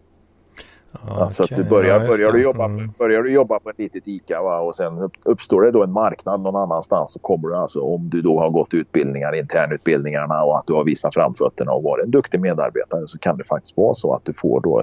Ah, 0.92 1.20
alltså 1.20 1.44
okay. 1.44 1.54
att 1.54 1.64
du 1.64 1.70
börjar, 1.70 2.00
ja, 2.00 2.08
börjar, 2.08 2.32
du 2.32 2.42
jobba, 2.42 2.64
mm. 2.64 2.92
börjar 2.98 3.22
du 3.22 3.32
jobba 3.32 3.58
på 3.58 3.70
ett 3.70 3.78
litet 3.78 4.08
ICA 4.08 4.42
va, 4.42 4.60
och 4.60 4.74
sen 4.74 5.10
uppstår 5.24 5.62
det 5.62 5.70
då 5.70 5.82
en 5.82 5.92
marknad 5.92 6.40
någon 6.40 6.56
annanstans 6.56 7.12
så 7.12 7.18
kommer 7.18 7.48
du 7.48 7.56
alltså 7.56 7.80
om 7.80 8.10
du 8.10 8.22
då 8.22 8.38
har 8.38 8.50
gått 8.50 8.74
utbildningar, 8.74 9.34
internutbildningarna 9.34 10.42
och 10.42 10.58
att 10.58 10.66
du 10.66 10.72
har 10.72 10.84
visat 10.84 11.14
framfötterna 11.14 11.72
och 11.72 11.82
varit 11.82 12.04
en 12.04 12.10
duktig 12.10 12.40
medarbetare 12.40 13.08
så 13.08 13.18
kan 13.18 13.36
det 13.36 13.44
faktiskt 13.44 13.76
vara 13.76 13.94
så 13.94 14.14
att 14.14 14.24
du 14.24 14.32
får 14.32 14.60
då 14.60 14.80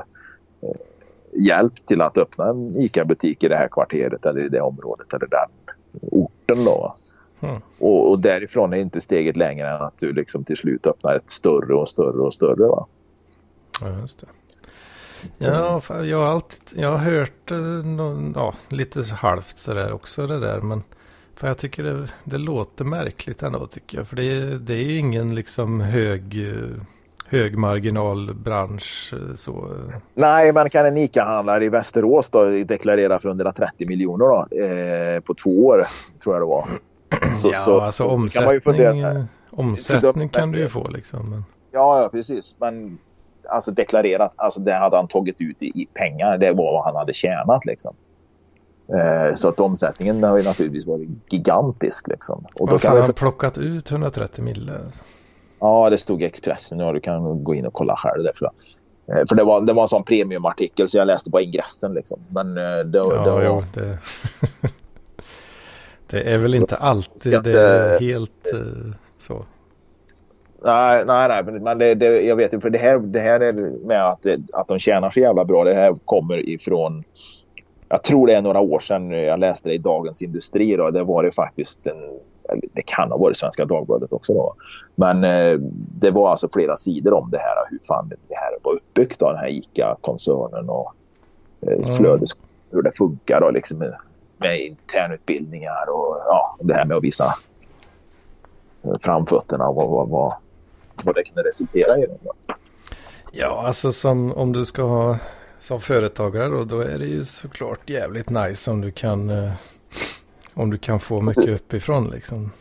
eh, 0.62 0.70
hjälp 1.32 1.86
till 1.86 2.02
att 2.02 2.18
öppna 2.18 2.50
en 2.50 2.76
ICA-butik 2.76 3.44
i 3.44 3.48
det 3.48 3.58
här 3.58 3.68
kvarteret 3.68 4.26
eller 4.26 4.46
i 4.46 4.50
det 4.50 4.62
området 4.62 5.14
eller 5.14 5.28
den 5.28 5.76
orten. 6.02 6.66
Då. 6.66 6.94
Mm. 7.40 7.62
Och, 7.80 8.10
och, 8.10 8.22
därifrån 8.22 8.74
är 8.74 8.78
inte 8.78 9.02
steget 9.02 9.38
längre 9.38 9.70
än 9.70 9.82
att 9.82 9.98
du 10.00 10.14
liksom 10.14 10.44
till 10.44 10.58
slut 10.58 10.88
öppnar 10.88 11.16
ett 11.16 11.30
större 11.30 11.76
och 11.76 11.90
större 11.90 12.22
och 12.22 12.34
större. 12.34 12.68
Va? 12.68 12.88
Ja, 13.82 14.00
just 14.00 14.20
det. 14.20 14.28
Ja, 15.38 15.82
jag 16.04 16.18
har, 16.18 16.26
alltid, 16.26 16.84
jag 16.84 16.92
har 16.92 16.98
hört 16.98 17.52
eh, 17.52 17.58
någon, 17.58 18.34
ja, 18.36 18.54
lite 18.70 19.04
halvt 19.14 19.60
sådär 19.60 19.92
också 19.92 20.28
det 20.28 20.40
där. 20.40 20.62
Men 20.62 20.84
för 21.36 21.48
jag 21.48 21.58
tycker 21.58 21.84
det, 21.84 22.08
det 22.24 22.38
låter 22.38 22.86
märkligt 22.86 23.44
ändå 23.44 23.68
tycker 23.68 23.98
jag. 23.98 24.08
För 24.08 24.16
det, 24.16 24.58
det 24.58 24.74
är 24.74 24.84
ju 24.84 24.98
ingen 24.98 25.36
liksom 25.36 25.82
hög 25.82 26.50
eh, 26.50 26.82
högmarginalbransch. 27.30 29.14
Eh, 29.14 29.36
så. 29.36 29.70
Nej, 30.14 30.54
men 30.54 30.70
kan 30.70 30.86
en 30.86 30.98
ICA-handlare 30.98 31.66
i 31.66 31.70
Västerås 31.70 32.30
då 32.30 32.46
deklarera 32.46 33.20
för 33.20 33.30
130 33.30 33.88
miljoner 33.88 34.26
då, 34.26 34.64
eh, 34.64 35.20
på 35.20 35.34
två 35.34 35.66
år, 35.66 35.86
tror 36.24 36.36
jag 36.36 36.42
det 36.42 36.46
var. 36.46 36.68
Så, 37.42 37.50
ja, 37.54 37.66
så, 37.66 37.80
alltså 37.80 38.04
så 38.04 38.10
omsättning, 38.10 39.02
kan 39.02 39.28
omsättning 39.50 40.30
kan 40.30 40.52
du 40.52 40.60
ju 40.60 40.68
få 40.68 40.88
liksom. 40.88 41.30
Men... 41.30 41.46
Ja, 41.72 42.02
ja, 42.02 42.10
precis. 42.10 42.56
Men 42.60 42.98
alltså 43.50 43.72
deklarerat, 43.72 44.34
alltså 44.36 44.60
det 44.60 44.74
hade 44.74 44.96
han 44.96 45.08
tagit 45.08 45.36
ut 45.40 45.64
i, 45.64 45.66
i 45.66 45.88
pengar. 45.94 46.38
Det 46.38 46.52
var 46.52 46.74
vad 46.74 46.86
han 46.86 46.96
hade 46.96 47.14
tjänat 47.14 47.66
liksom. 47.66 47.96
Eh, 48.94 49.36
så 49.36 49.50
att 49.50 49.60
omsättningen 49.60 50.24
har 50.24 50.38
ju 50.38 50.44
naturligtvis 50.44 50.88
varit 50.88 51.10
gigantisk 51.30 52.08
liksom. 52.08 52.46
Och 52.54 52.70
Varför 52.70 52.90
har 52.90 53.02
han 53.02 53.14
plockat 53.14 53.58
ut 53.58 53.92
130 53.92 54.44
mille? 54.44 54.80
Ja, 55.60 55.90
det 55.90 55.98
stod 55.98 56.22
i 56.22 56.26
Expressen. 56.26 56.80
Ja, 56.80 56.92
du 56.92 57.00
kan 57.00 57.44
gå 57.44 57.56
in 57.56 57.66
och 57.66 57.74
kolla 57.74 57.96
själv 57.96 58.24
där 58.24 58.32
tror 58.32 58.50
jag. 58.50 59.18
Eh, 59.18 59.26
för 59.30 59.36
det 59.36 59.44
var, 59.44 59.62
det 59.62 59.74
var 59.74 59.82
en 59.82 59.88
sån 59.88 60.04
premiumartikel 60.04 60.90
så 60.90 60.98
jag 60.98 61.06
läste 61.06 61.32
på 61.32 61.42
ingressen 61.42 61.94
liksom. 61.94 62.20
Men 62.30 62.58
eh, 62.58 62.80
det, 62.86 62.98
ja, 62.98 63.24
det 63.24 63.32
var... 63.32 63.44
Jo, 63.44 63.64
det... 63.74 63.98
det 66.10 66.34
är 66.34 66.38
väl 66.38 66.56
inte 66.56 66.76
alltid 66.76 67.44
det 67.44 67.62
är 67.62 68.00
helt 68.00 68.54
så. 69.18 69.46
Nej, 70.64 71.04
nej, 71.06 71.28
nej, 71.28 71.44
men 71.44 71.78
det, 71.78 71.96
det, 71.96 72.22
jag 72.22 72.36
vet 72.36 72.62
för 72.62 72.70
det 72.70 72.78
här, 72.78 72.98
det 72.98 73.20
här 73.20 73.40
är 73.40 73.54
med 73.88 74.08
att, 74.08 74.26
att 74.54 74.68
de 74.68 74.80
tjänar 74.80 75.10
så 75.10 75.20
jävla 75.20 75.46
bra. 75.46 75.64
Det 75.64 75.76
här 75.76 75.96
kommer 76.06 76.50
ifrån, 76.50 77.04
jag 77.90 78.04
tror 78.04 78.28
det 78.28 78.36
är 78.36 78.42
några 78.42 78.60
år 78.60 78.80
sedan 78.80 79.12
jag 79.12 79.40
läste 79.40 79.70
det 79.70 79.76
i 79.76 79.78
Dagens 79.78 80.22
Industri. 80.22 80.76
Då. 80.76 80.92
Det 80.92 81.04
var 81.04 81.24
det 81.24 81.32
faktiskt 81.32 81.88
en 81.88 81.98
det 82.74 82.82
kan 82.86 83.12
ha 83.12 83.18
varit 83.18 83.38
Svenska 83.38 83.66
Dagbladet 83.66 84.14
också 84.14 84.34
då. 84.34 84.56
Men 84.96 85.24
eh, 85.24 85.60
det 86.00 86.12
var 86.12 86.30
alltså 86.30 86.50
flera 86.54 86.76
sidor 86.76 87.14
om 87.14 87.30
det 87.32 87.38
här, 87.38 87.56
hur 87.70 87.80
fan 87.88 88.10
det 88.10 88.36
här 88.36 88.58
var 88.64 88.74
uppbyggt 88.74 89.22
av 89.22 89.34
den 89.34 89.38
här 89.38 89.50
ICA-koncernen 89.50 90.70
och 90.70 90.94
eh, 91.62 91.74
mm. 91.74 91.96
flödes, 91.96 92.30
hur 92.72 92.82
det 92.82 92.92
funkar 92.98 93.44
och 93.44 93.54
liksom 93.54 93.78
med, 93.78 93.96
med 94.38 94.60
internutbildningar 94.60 95.90
och 95.90 96.18
ja, 96.26 96.58
det 96.60 96.74
här 96.74 96.86
med 96.86 96.98
att 96.98 97.04
visa 97.04 97.36
framfötterna 99.02 99.68
och 99.68 99.76
vad, 99.76 99.90
vad, 99.90 100.10
vad, 100.10 100.34
vad 101.04 101.16
det 101.16 101.24
kunde 101.24 101.44
resultera 101.44 101.98
i. 101.98 102.08
Ja, 103.32 103.64
alltså 103.68 103.92
som 103.92 104.34
om 104.34 104.54
du 104.54 104.66
ska 104.66 104.84
ha 104.84 105.18
som 105.62 105.82
företagare 105.82 106.48
då, 106.48 106.64
då 106.64 106.80
är 106.80 107.00
det 107.00 107.06
ju 107.06 107.26
såklart 107.26 107.90
jävligt 107.90 108.30
nice 108.30 108.72
om 108.72 108.82
du 108.82 108.92
kan 108.92 109.30
eh, 109.30 109.52
om 110.54 110.70
du 110.70 110.78
kan 110.78 111.00
få 111.00 111.22
mycket 111.22 111.48
uppifrån 111.48 112.10
liksom. 112.10 112.52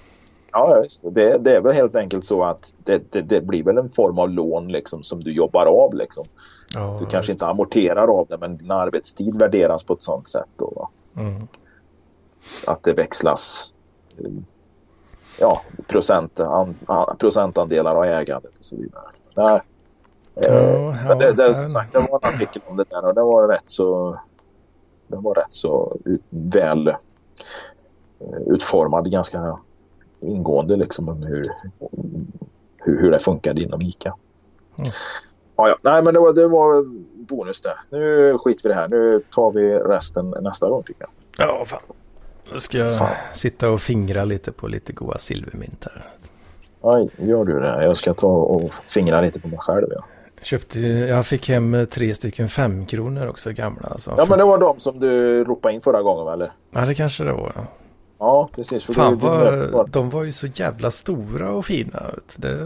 Ja, 0.53 0.83
just 0.83 1.03
det. 1.03 1.39
det. 1.39 1.57
är 1.57 1.61
väl 1.61 1.73
helt 1.73 1.97
enkelt 1.97 2.25
så 2.25 2.45
att 2.45 2.75
det, 2.85 3.13
det, 3.13 3.21
det, 3.21 3.41
blir 3.41 3.63
väl 3.63 3.79
en 3.79 3.89
form 3.89 4.19
av 4.19 4.31
lån 4.31 4.69
liksom, 4.69 5.03
som 5.03 5.25
du 5.25 5.33
jobbar 5.33 5.67
av. 5.67 5.95
Liksom. 5.95 6.25
Ja, 6.75 6.97
du 7.01 7.07
kanske 7.07 7.33
inte 7.33 7.47
amorterar 7.47 8.09
av 8.09 8.27
det 8.29 8.39
men 8.39 8.57
din 8.57 8.71
arbetstid 8.71 9.39
värderas 9.39 9.85
på 9.85 9.95
ett 9.95 10.03
sånt 10.03 10.29
sätt. 10.29 10.49
Då, 10.57 10.89
mm. 11.17 11.49
Att 12.67 12.85
det 12.85 12.93
växlas 12.93 13.75
ja, 15.41 15.63
procent, 15.87 16.41
an, 16.41 16.75
procentandelar 17.19 17.95
av 17.95 18.05
ägandet 18.05 18.59
och 18.59 18.65
så 18.65 18.77
vidare. 18.77 19.05
Nej. 19.37 19.61
Ja, 20.35 20.95
men 21.09 21.19
det, 21.19 21.33
det, 21.33 21.55
som 21.55 21.69
sagt, 21.69 21.93
det 21.93 21.99
var 21.99 22.21
en 22.23 22.35
artikel 22.35 22.63
om 22.67 22.77
det 22.77 22.85
där 22.91 23.05
och 23.05 23.15
det 23.15 23.23
var 23.23 23.49
rätt 23.49 23.69
så, 23.69 24.21
det 25.07 25.17
var 25.17 25.35
rätt 25.35 25.53
så 25.53 25.97
väl 26.31 26.95
Eh, 28.21 28.55
utformad 28.55 29.11
ganska 29.11 29.59
ingående 30.21 30.77
liksom 30.77 31.09
om 31.09 31.21
hur, 31.27 31.43
hur, 32.77 33.01
hur 33.01 33.11
det 33.11 33.19
funkade 33.19 33.63
inom 33.63 33.83
ICA. 33.83 34.15
Mm. 34.79 34.91
Ja, 35.57 35.69
ja. 35.69 35.77
Nej, 35.85 36.03
men 36.03 36.15
det 36.15 36.21
var, 36.21 36.33
det 36.33 36.49
var 36.49 36.85
bonus 37.27 37.61
det. 37.61 37.75
Nu 37.91 38.39
skiter 38.39 38.63
vi 38.63 38.69
det 38.69 38.75
här. 38.75 38.89
Nu 38.89 39.23
tar 39.31 39.51
vi 39.51 39.79
resten 39.79 40.35
nästa 40.41 40.69
gång 40.69 40.83
tycker 40.83 41.03
jag. 41.03 41.49
Ja, 41.49 41.65
fan. 41.65 41.81
Nu 42.53 42.61
ska 42.61 42.79
jag 42.79 42.99
fan. 42.99 43.15
sitta 43.35 43.71
och 43.71 43.81
fingra 43.81 44.25
lite 44.25 44.53
på 44.53 44.69
lite 44.69 44.93
goda 44.93 45.19
silvermynt 45.19 45.85
här. 45.85 46.07
Nej, 46.83 47.09
gör 47.17 47.45
du 47.45 47.61
det. 47.61 47.85
Jag 47.85 47.97
ska 47.97 48.15
ta 48.15 48.33
och 48.33 48.75
fingra 48.87 49.21
lite 49.21 49.41
på 49.41 49.49
mig 49.49 49.59
själv. 49.59 49.87
Ja. 49.91 50.05
Köpte, 50.43 50.81
jag 50.81 51.27
fick 51.27 51.49
hem 51.49 51.87
tre 51.91 52.15
stycken 52.15 52.49
femkronor 52.49 53.27
också 53.27 53.53
gamla. 53.53 53.89
Alltså. 53.89 54.15
Ja, 54.19 54.27
men 54.29 54.39
det 54.39 54.45
var 54.45 54.59
de 54.59 54.81
som 54.81 55.01
du 55.01 55.45
ropade 55.45 55.75
in 55.75 55.81
förra 55.81 56.03
gången, 56.03 56.33
eller? 56.33 56.53
Ja, 56.71 56.81
det 56.81 56.95
kanske 56.95 57.25
det 57.25 57.33
var. 57.33 57.53
Ja. 57.55 57.67
Ja, 58.19 58.49
precis. 58.55 58.85
För 58.85 58.93
Fan 58.93 59.19
vad, 59.19 59.91
de 59.91 60.11
var 60.11 60.23
ju 60.23 60.33
så 60.33 60.47
jävla 60.47 60.91
stora 60.91 61.51
och 61.51 61.67
fina. 61.67 62.03
Det... 62.37 62.59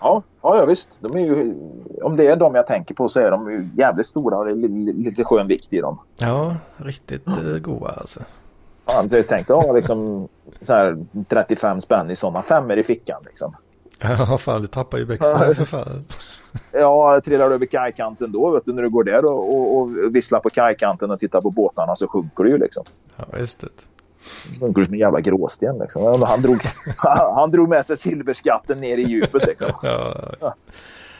Ja, 0.00 0.22
ja, 0.42 0.64
visst. 0.66 1.02
De 1.02 1.16
är 1.16 1.20
ju, 1.20 1.54
om 2.02 2.16
det 2.16 2.26
är 2.26 2.36
de 2.36 2.54
jag 2.54 2.66
tänker 2.66 2.94
på 2.94 3.08
så 3.08 3.20
är 3.20 3.30
de 3.30 3.50
ju 3.50 3.68
jävligt 3.74 4.06
stora 4.06 4.38
och 4.38 4.44
det 4.44 4.50
är 4.50 4.92
lite 4.92 5.24
skön 5.24 5.46
vikt 5.46 5.72
i 5.72 5.80
dem. 5.80 5.98
Ja, 6.16 6.56
riktigt 6.76 7.26
mm. 7.26 7.62
goda 7.62 7.90
alltså. 7.90 8.20
Fan, 8.90 9.10
så 9.10 9.16
jag 9.16 9.28
tänkte 9.28 9.54
ha 9.54 9.72
liksom 9.72 10.28
så 10.60 10.74
här 10.74 10.98
35 11.28 11.80
spänn 11.80 12.10
i 12.10 12.16
sådana 12.16 12.42
femmer 12.42 12.76
i 12.76 12.82
fickan 12.82 13.22
liksom. 13.26 13.56
Ja, 14.00 14.38
fan 14.38 14.60
du 14.62 14.66
tappar 14.66 14.98
ju 14.98 15.04
växeln 15.04 15.54
för 15.54 15.64
fan. 15.64 16.04
Ja, 16.72 17.20
trillar 17.24 17.48
du 17.48 17.54
över 17.54 17.66
kajkanten 17.66 18.32
då, 18.32 18.50
vet 18.50 18.64
du, 18.64 18.72
när 18.72 18.82
du 18.82 18.90
går 18.90 19.04
där 19.04 19.24
och, 19.24 19.54
och, 19.54 19.78
och 19.78 20.14
visslar 20.14 20.40
på 20.40 20.50
kajkanten 20.50 21.10
och 21.10 21.20
tittar 21.20 21.40
på 21.40 21.50
båtarna 21.50 21.96
så 21.96 22.08
sjunker 22.08 22.44
du 22.44 22.50
ju 22.50 22.58
liksom. 22.58 22.84
Ja, 23.16 23.24
visst. 23.38 23.64
Funkar 24.60 24.84
som 24.84 24.94
en 24.94 25.00
jävla 25.00 25.20
gråsten. 25.20 25.78
Liksom. 25.78 26.22
Han, 26.22 26.42
drog, 26.42 26.60
han 27.34 27.50
drog 27.50 27.68
med 27.68 27.86
sig 27.86 27.96
silverskatten 27.96 28.80
ner 28.80 28.98
i 28.98 29.02
djupet. 29.02 29.46
Liksom. 29.46 29.70
Ja, 29.82 30.54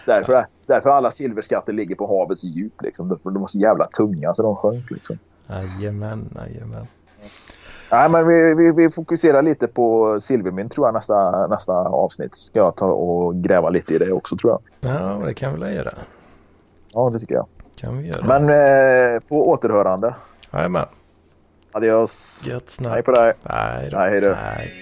därför, 0.07 0.47
därför 0.66 0.90
alla 0.90 1.11
silverskatter 1.11 1.73
ligger 1.73 1.95
på 1.95 2.07
havets 2.07 2.45
djup. 2.45 2.82
Liksom. 2.82 3.09
De, 3.09 3.19
de 3.23 3.40
var 3.40 3.47
så 3.47 3.59
jävla 3.59 3.86
tunga 3.86 4.35
så 4.35 4.43
de 4.43 4.57
sjönk. 4.57 4.90
Liksom. 4.90 5.19
Jajamän, 5.47 6.28
jajamän. 6.36 6.86
Nej, 7.90 8.09
men 8.09 8.28
vi, 8.28 8.55
vi, 8.55 8.73
vi, 8.73 8.90
fokuserar 8.90 9.43
lite 9.43 9.66
på 9.66 10.19
silvermynt 10.20 10.73
tror 10.73 10.86
jag 10.86 10.94
nästa, 10.94 11.47
nästa 11.47 11.73
avsnitt. 11.73 12.36
Ska 12.36 12.59
jag 12.59 12.77
ta 12.77 12.86
och 12.86 13.36
gräva 13.36 13.70
lite 13.70 13.94
i 13.94 13.98
det 13.98 14.12
också 14.12 14.36
tror 14.36 14.52
jag. 14.52 14.93
Ja, 14.93 15.27
det 15.27 15.35
kan 15.35 15.55
vi 15.55 15.60
väl 15.60 15.77
göra. 15.77 15.94
Ja, 16.93 17.10
det 17.10 17.20
tycker 17.20 17.35
jag. 17.35 17.47
Kan 17.77 17.98
vi 17.98 18.06
göra. 18.06 18.39
Men 18.39 18.43
eh, 19.15 19.20
på 19.20 19.48
återhörande. 19.48 20.15
Jajamän. 20.52 20.86
Adios. 21.73 22.43
Gött 22.47 22.70
snack. 22.70 22.93
Hej 22.93 23.02
på 23.02 23.10
dig. 23.10 23.32
Hej 23.44 23.90
då. 23.90 23.98
Hej 23.98 24.20
då. 24.20 24.32
Hej. 24.32 24.73